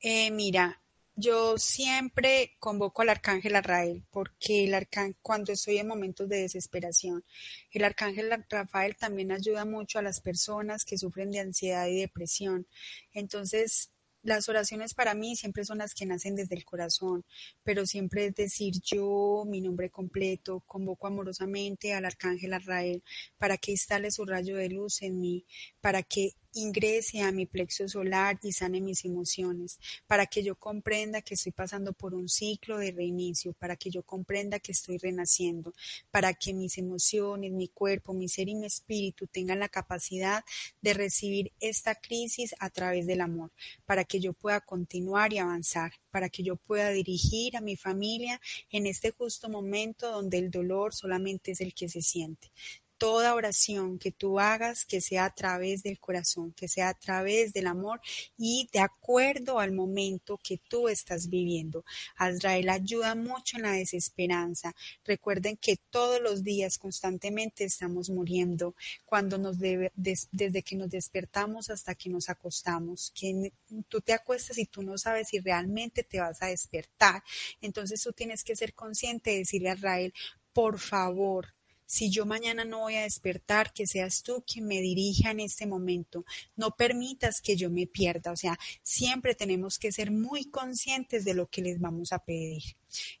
Eh, 0.00 0.30
mira, 0.30 0.80
yo 1.16 1.58
siempre 1.58 2.54
convoco 2.60 3.02
al 3.02 3.08
arcángel 3.08 3.56
Arrael 3.56 4.04
porque 4.12 4.64
el 4.64 4.74
arcángel, 4.74 5.16
cuando 5.20 5.52
estoy 5.52 5.78
en 5.78 5.88
momentos 5.88 6.28
de 6.28 6.42
desesperación, 6.42 7.24
el 7.72 7.82
arcángel 7.82 8.30
Rafael 8.48 8.94
también 8.96 9.32
ayuda 9.32 9.64
mucho 9.64 9.98
a 9.98 10.02
las 10.02 10.20
personas 10.20 10.84
que 10.84 10.98
sufren 10.98 11.32
de 11.32 11.40
ansiedad 11.40 11.88
y 11.88 11.98
depresión. 11.98 12.68
Entonces, 13.12 13.90
las 14.22 14.48
oraciones 14.48 14.94
para 14.94 15.14
mí 15.14 15.36
siempre 15.36 15.64
son 15.64 15.78
las 15.78 15.94
que 15.94 16.06
nacen 16.06 16.34
desde 16.34 16.56
el 16.56 16.64
corazón, 16.64 17.24
pero 17.62 17.86
siempre 17.86 18.26
es 18.26 18.34
decir 18.34 18.74
yo, 18.82 19.44
mi 19.46 19.60
nombre 19.60 19.90
completo, 19.90 20.62
convoco 20.66 21.06
amorosamente 21.06 21.94
al 21.94 22.04
arcángel 22.04 22.52
Arrael 22.52 23.02
para 23.38 23.56
que 23.58 23.72
instale 23.72 24.10
su 24.10 24.24
rayo 24.24 24.56
de 24.56 24.68
luz 24.70 25.02
en 25.02 25.20
mí, 25.20 25.46
para 25.80 26.02
que 26.02 26.32
ingrese 26.54 27.22
a 27.22 27.32
mi 27.32 27.46
plexo 27.46 27.88
solar 27.88 28.38
y 28.42 28.52
sane 28.52 28.80
mis 28.80 29.04
emociones, 29.04 29.78
para 30.06 30.26
que 30.26 30.42
yo 30.42 30.56
comprenda 30.56 31.22
que 31.22 31.34
estoy 31.34 31.52
pasando 31.52 31.92
por 31.92 32.14
un 32.14 32.28
ciclo 32.28 32.78
de 32.78 32.92
reinicio, 32.92 33.52
para 33.52 33.76
que 33.76 33.90
yo 33.90 34.02
comprenda 34.02 34.58
que 34.58 34.72
estoy 34.72 34.98
renaciendo, 34.98 35.72
para 36.10 36.34
que 36.34 36.54
mis 36.54 36.78
emociones, 36.78 37.52
mi 37.52 37.68
cuerpo, 37.68 38.12
mi 38.12 38.28
ser 38.28 38.48
y 38.48 38.54
mi 38.54 38.66
espíritu 38.66 39.26
tengan 39.26 39.58
la 39.58 39.68
capacidad 39.68 40.44
de 40.80 40.94
recibir 40.94 41.52
esta 41.60 41.94
crisis 41.94 42.54
a 42.58 42.70
través 42.70 43.06
del 43.06 43.20
amor, 43.20 43.52
para 43.84 44.04
que 44.04 44.20
yo 44.20 44.32
pueda 44.32 44.60
continuar 44.60 45.32
y 45.32 45.38
avanzar, 45.38 45.92
para 46.10 46.28
que 46.28 46.42
yo 46.42 46.56
pueda 46.56 46.90
dirigir 46.90 47.56
a 47.56 47.60
mi 47.60 47.76
familia 47.76 48.40
en 48.70 48.86
este 48.86 49.10
justo 49.10 49.48
momento 49.48 50.10
donde 50.10 50.38
el 50.38 50.50
dolor 50.50 50.94
solamente 50.94 51.52
es 51.52 51.60
el 51.60 51.74
que 51.74 51.88
se 51.88 52.02
siente 52.02 52.50
toda 52.98 53.34
oración 53.34 53.98
que 53.98 54.10
tú 54.10 54.40
hagas 54.40 54.84
que 54.84 55.00
sea 55.00 55.24
a 55.24 55.34
través 55.34 55.82
del 55.82 55.98
corazón, 55.98 56.52
que 56.52 56.68
sea 56.68 56.88
a 56.90 56.94
través 56.94 57.52
del 57.52 57.68
amor 57.68 58.00
y 58.36 58.68
de 58.72 58.80
acuerdo 58.80 59.60
al 59.60 59.72
momento 59.72 60.38
que 60.42 60.58
tú 60.58 60.88
estás 60.88 61.28
viviendo. 61.28 61.84
Azrael 62.16 62.68
ayuda 62.68 63.14
mucho 63.14 63.56
en 63.56 63.62
la 63.62 63.72
desesperanza. 63.72 64.74
Recuerden 65.04 65.56
que 65.56 65.76
todos 65.90 66.20
los 66.20 66.42
días 66.42 66.76
constantemente 66.78 67.64
estamos 67.64 68.10
muriendo 68.10 68.74
cuando 69.04 69.38
nos 69.38 69.58
debe, 69.58 69.92
desde 69.94 70.62
que 70.62 70.76
nos 70.76 70.90
despertamos 70.90 71.70
hasta 71.70 71.94
que 71.94 72.10
nos 72.10 72.28
acostamos. 72.28 73.12
Que 73.14 73.52
tú 73.88 74.00
te 74.00 74.12
acuestas 74.12 74.58
y 74.58 74.66
tú 74.66 74.82
no 74.82 74.98
sabes 74.98 75.28
si 75.28 75.38
realmente 75.38 76.02
te 76.02 76.20
vas 76.20 76.42
a 76.42 76.46
despertar. 76.46 77.22
Entonces 77.60 78.02
tú 78.02 78.12
tienes 78.12 78.42
que 78.42 78.56
ser 78.56 78.74
consciente 78.74 79.30
de 79.30 79.38
decirle 79.38 79.70
a 79.70 79.74
Azrael, 79.74 80.12
por 80.52 80.78
favor, 80.80 81.54
si 81.88 82.10
yo 82.10 82.26
mañana 82.26 82.66
no 82.66 82.80
voy 82.80 82.96
a 82.96 83.02
despertar, 83.02 83.72
que 83.72 83.86
seas 83.86 84.22
tú 84.22 84.44
quien 84.46 84.66
me 84.66 84.82
dirija 84.82 85.30
en 85.30 85.40
este 85.40 85.66
momento. 85.66 86.26
No 86.54 86.76
permitas 86.76 87.40
que 87.40 87.56
yo 87.56 87.70
me 87.70 87.86
pierda. 87.86 88.30
O 88.30 88.36
sea, 88.36 88.58
siempre 88.82 89.34
tenemos 89.34 89.78
que 89.78 89.90
ser 89.90 90.10
muy 90.10 90.44
conscientes 90.50 91.24
de 91.24 91.32
lo 91.32 91.46
que 91.46 91.62
les 91.62 91.80
vamos 91.80 92.12
a 92.12 92.18
pedir. 92.18 92.62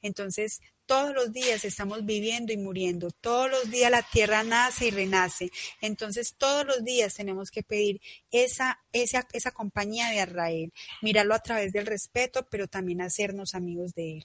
Entonces, 0.02 0.60
todos 0.84 1.14
los 1.14 1.32
días 1.32 1.64
estamos 1.64 2.04
viviendo 2.04 2.52
y 2.52 2.58
muriendo. 2.58 3.10
Todos 3.10 3.50
los 3.50 3.70
días 3.70 3.90
la 3.90 4.02
tierra 4.02 4.42
nace 4.42 4.88
y 4.88 4.90
renace. 4.90 5.50
Entonces, 5.80 6.34
todos 6.36 6.66
los 6.66 6.84
días 6.84 7.14
tenemos 7.14 7.50
que 7.50 7.62
pedir 7.62 8.02
esa, 8.30 8.80
esa, 8.92 9.26
esa 9.32 9.50
compañía 9.50 10.10
de 10.10 10.20
Arrael. 10.20 10.74
Mirarlo 11.00 11.34
a 11.34 11.42
través 11.42 11.72
del 11.72 11.86
respeto, 11.86 12.46
pero 12.50 12.68
también 12.68 13.00
hacernos 13.00 13.54
amigos 13.54 13.94
de 13.94 14.18
él. 14.18 14.24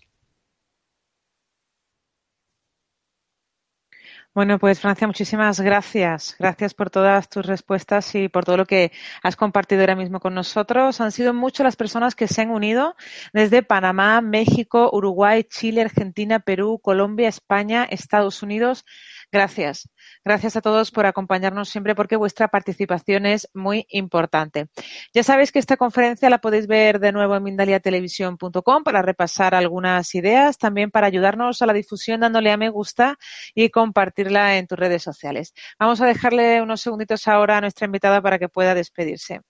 Bueno, 4.35 4.57
pues 4.57 4.79
Francia, 4.79 5.05
muchísimas 5.05 5.59
gracias. 5.59 6.35
Gracias 6.39 6.73
por 6.73 6.89
todas 6.89 7.29
tus 7.29 7.45
respuestas 7.45 8.15
y 8.15 8.29
por 8.29 8.45
todo 8.45 8.57
lo 8.57 8.65
que 8.65 8.91
has 9.21 9.35
compartido 9.35 9.81
ahora 9.81 9.95
mismo 9.95 10.19
con 10.19 10.33
nosotros. 10.33 11.01
Han 11.01 11.11
sido 11.11 11.35
muchas 11.35 11.65
las 11.65 11.75
personas 11.75 12.15
que 12.15 12.27
se 12.27 12.41
han 12.41 12.49
unido 12.49 12.95
desde 13.31 13.61
Panamá, 13.61 14.21
México, 14.21 14.89
Uruguay, 14.91 15.43
Chile, 15.43 15.81
Argentina, 15.81 16.39
Perú, 16.39 16.79
Colombia, 16.81 17.29
España, 17.29 17.83
Estados 17.83 18.41
Unidos. 18.41 18.85
Gracias. 19.33 19.89
Gracias 20.23 20.55
a 20.57 20.61
todos 20.61 20.91
por 20.91 21.07
acompañarnos 21.07 21.67
siempre 21.67 21.95
porque 21.95 22.15
vuestra 22.17 22.49
participación 22.49 23.25
es 23.25 23.49
muy 23.55 23.87
importante. 23.89 24.67
Ya 25.11 25.23
sabéis 25.23 25.51
que 25.51 25.57
esta 25.57 25.75
conferencia 25.75 26.29
la 26.29 26.37
podéis 26.37 26.67
ver 26.67 26.99
de 26.99 27.11
nuevo 27.11 27.35
en 27.35 27.41
mindaliatelevisión.com 27.41 28.83
para 28.83 29.01
repasar 29.01 29.55
algunas 29.55 30.13
ideas, 30.13 30.59
también 30.59 30.91
para 30.91 31.07
ayudarnos 31.07 31.63
a 31.63 31.65
la 31.65 31.73
difusión 31.73 32.19
dándole 32.19 32.51
a 32.51 32.57
me 32.57 32.69
gusta 32.69 33.17
y 33.55 33.69
compartirla 33.71 34.57
en 34.59 34.67
tus 34.67 34.77
redes 34.77 35.01
sociales. 35.01 35.55
Vamos 35.79 35.99
a 35.99 36.05
dejarle 36.05 36.61
unos 36.61 36.81
segunditos 36.81 37.27
ahora 37.27 37.57
a 37.57 37.61
nuestra 37.61 37.87
invitada 37.87 38.21
para 38.21 38.37
que 38.37 38.49
pueda 38.49 38.75
despedirse. 38.75 39.41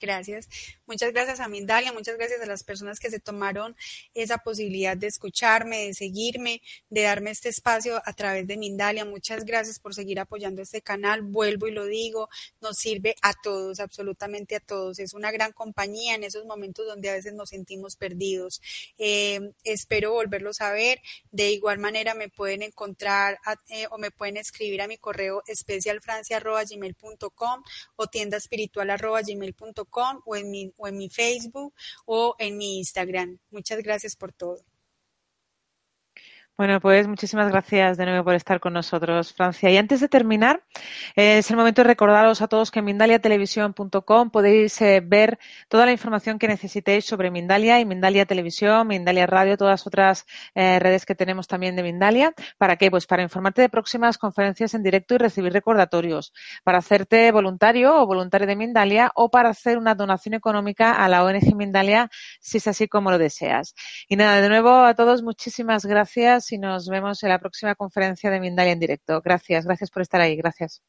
Gracias. 0.00 0.48
Muchas 0.86 1.12
gracias 1.12 1.40
a 1.40 1.48
Mindalia, 1.48 1.92
muchas 1.92 2.16
gracias 2.16 2.40
a 2.40 2.46
las 2.46 2.64
personas 2.64 2.98
que 2.98 3.10
se 3.10 3.20
tomaron 3.20 3.76
esa 4.14 4.38
posibilidad 4.38 4.96
de 4.96 5.08
escucharme, 5.08 5.86
de 5.86 5.94
seguirme, 5.94 6.62
de 6.88 7.02
darme 7.02 7.30
este 7.30 7.50
espacio 7.50 8.00
a 8.02 8.12
través 8.14 8.46
de 8.46 8.56
Mindalia. 8.56 9.04
Muchas 9.04 9.44
gracias 9.44 9.78
por 9.78 9.94
seguir 9.94 10.18
apoyando 10.18 10.62
este 10.62 10.80
canal. 10.80 11.20
Vuelvo 11.20 11.68
y 11.68 11.72
lo 11.72 11.84
digo, 11.84 12.30
nos 12.62 12.78
sirve 12.78 13.14
a 13.20 13.34
todos, 13.34 13.78
absolutamente 13.78 14.56
a 14.56 14.60
todos. 14.60 14.98
Es 14.98 15.12
una 15.12 15.30
gran 15.30 15.52
compañía 15.52 16.14
en 16.14 16.24
esos 16.24 16.46
momentos 16.46 16.86
donde 16.86 17.10
a 17.10 17.14
veces 17.14 17.34
nos 17.34 17.50
sentimos 17.50 17.96
perdidos. 17.96 18.62
Eh, 18.96 19.52
espero 19.64 20.12
volverlos 20.12 20.62
a 20.62 20.72
ver. 20.72 21.02
De 21.30 21.50
igual 21.50 21.78
manera 21.78 22.14
me 22.14 22.30
pueden 22.30 22.62
encontrar 22.62 23.38
eh, 23.68 23.86
o 23.90 23.98
me 23.98 24.10
pueden 24.10 24.38
escribir 24.38 24.80
a 24.80 24.88
mi 24.88 24.96
correo 24.96 25.42
especialfrancia.gmail.com 25.46 27.62
o 27.96 28.06
tienda 28.06 28.38
espiritual.gmail.com 28.38 29.89
o 30.24 30.36
en 30.36 30.50
mi, 30.50 30.72
o 30.76 30.88
en 30.88 30.96
mi 30.96 31.08
Facebook 31.08 31.74
o 32.06 32.34
en 32.38 32.56
mi 32.56 32.78
Instagram. 32.78 33.38
Muchas 33.50 33.82
gracias 33.82 34.16
por 34.16 34.32
todo. 34.32 34.58
Bueno, 36.56 36.78
pues 36.78 37.08
muchísimas 37.08 37.48
gracias 37.48 37.96
de 37.96 38.04
nuevo 38.04 38.22
por 38.22 38.34
estar 38.34 38.60
con 38.60 38.74
nosotros, 38.74 39.32
Francia. 39.32 39.70
Y 39.70 39.78
antes 39.78 40.00
de 40.00 40.08
terminar, 40.08 40.62
eh, 41.16 41.38
es 41.38 41.50
el 41.50 41.56
momento 41.56 41.80
de 41.80 41.88
recordaros 41.88 42.42
a 42.42 42.48
todos 42.48 42.70
que 42.70 42.80
en 42.80 42.84
mindaliatelevisión.com 42.84 44.30
podéis 44.30 44.78
eh, 44.82 45.00
ver 45.02 45.38
toda 45.68 45.86
la 45.86 45.92
información 45.92 46.38
que 46.38 46.48
necesitéis 46.48 47.06
sobre 47.06 47.30
Mindalia 47.30 47.80
y 47.80 47.86
Mindalia 47.86 48.26
Televisión, 48.26 48.86
Mindalia 48.88 49.26
Radio, 49.26 49.56
todas 49.56 49.86
otras 49.86 50.26
eh, 50.54 50.78
redes 50.78 51.06
que 51.06 51.14
tenemos 51.14 51.48
también 51.48 51.76
de 51.76 51.82
Mindalia. 51.82 52.34
¿Para 52.58 52.76
qué? 52.76 52.90
Pues 52.90 53.06
para 53.06 53.22
informarte 53.22 53.62
de 53.62 53.70
próximas 53.70 54.18
conferencias 54.18 54.74
en 54.74 54.82
directo 54.82 55.14
y 55.14 55.18
recibir 55.18 55.54
recordatorios, 55.54 56.34
para 56.62 56.76
hacerte 56.78 57.32
voluntario 57.32 57.96
o 58.02 58.06
voluntario 58.06 58.46
de 58.46 58.56
Mindalia 58.56 59.10
o 59.14 59.30
para 59.30 59.48
hacer 59.48 59.78
una 59.78 59.94
donación 59.94 60.34
económica 60.34 60.92
a 60.92 61.08
la 61.08 61.24
ONG 61.24 61.56
Mindalia 61.56 62.10
si 62.38 62.58
es 62.58 62.66
así 62.66 62.86
como 62.86 63.10
lo 63.10 63.16
deseas. 63.16 63.74
Y 64.08 64.16
nada, 64.16 64.42
de 64.42 64.48
nuevo 64.50 64.84
a 64.84 64.92
todos 64.94 65.22
muchísimas 65.22 65.86
gracias 65.86 66.49
y 66.52 66.58
nos 66.58 66.88
vemos 66.88 67.22
en 67.22 67.28
la 67.30 67.38
próxima 67.38 67.74
conferencia 67.74 68.30
de 68.30 68.40
Mindalia 68.40 68.72
en 68.72 68.80
directo. 68.80 69.20
Gracias, 69.22 69.64
gracias 69.66 69.90
por 69.90 70.02
estar 70.02 70.20
ahí. 70.20 70.36
Gracias. 70.36 70.82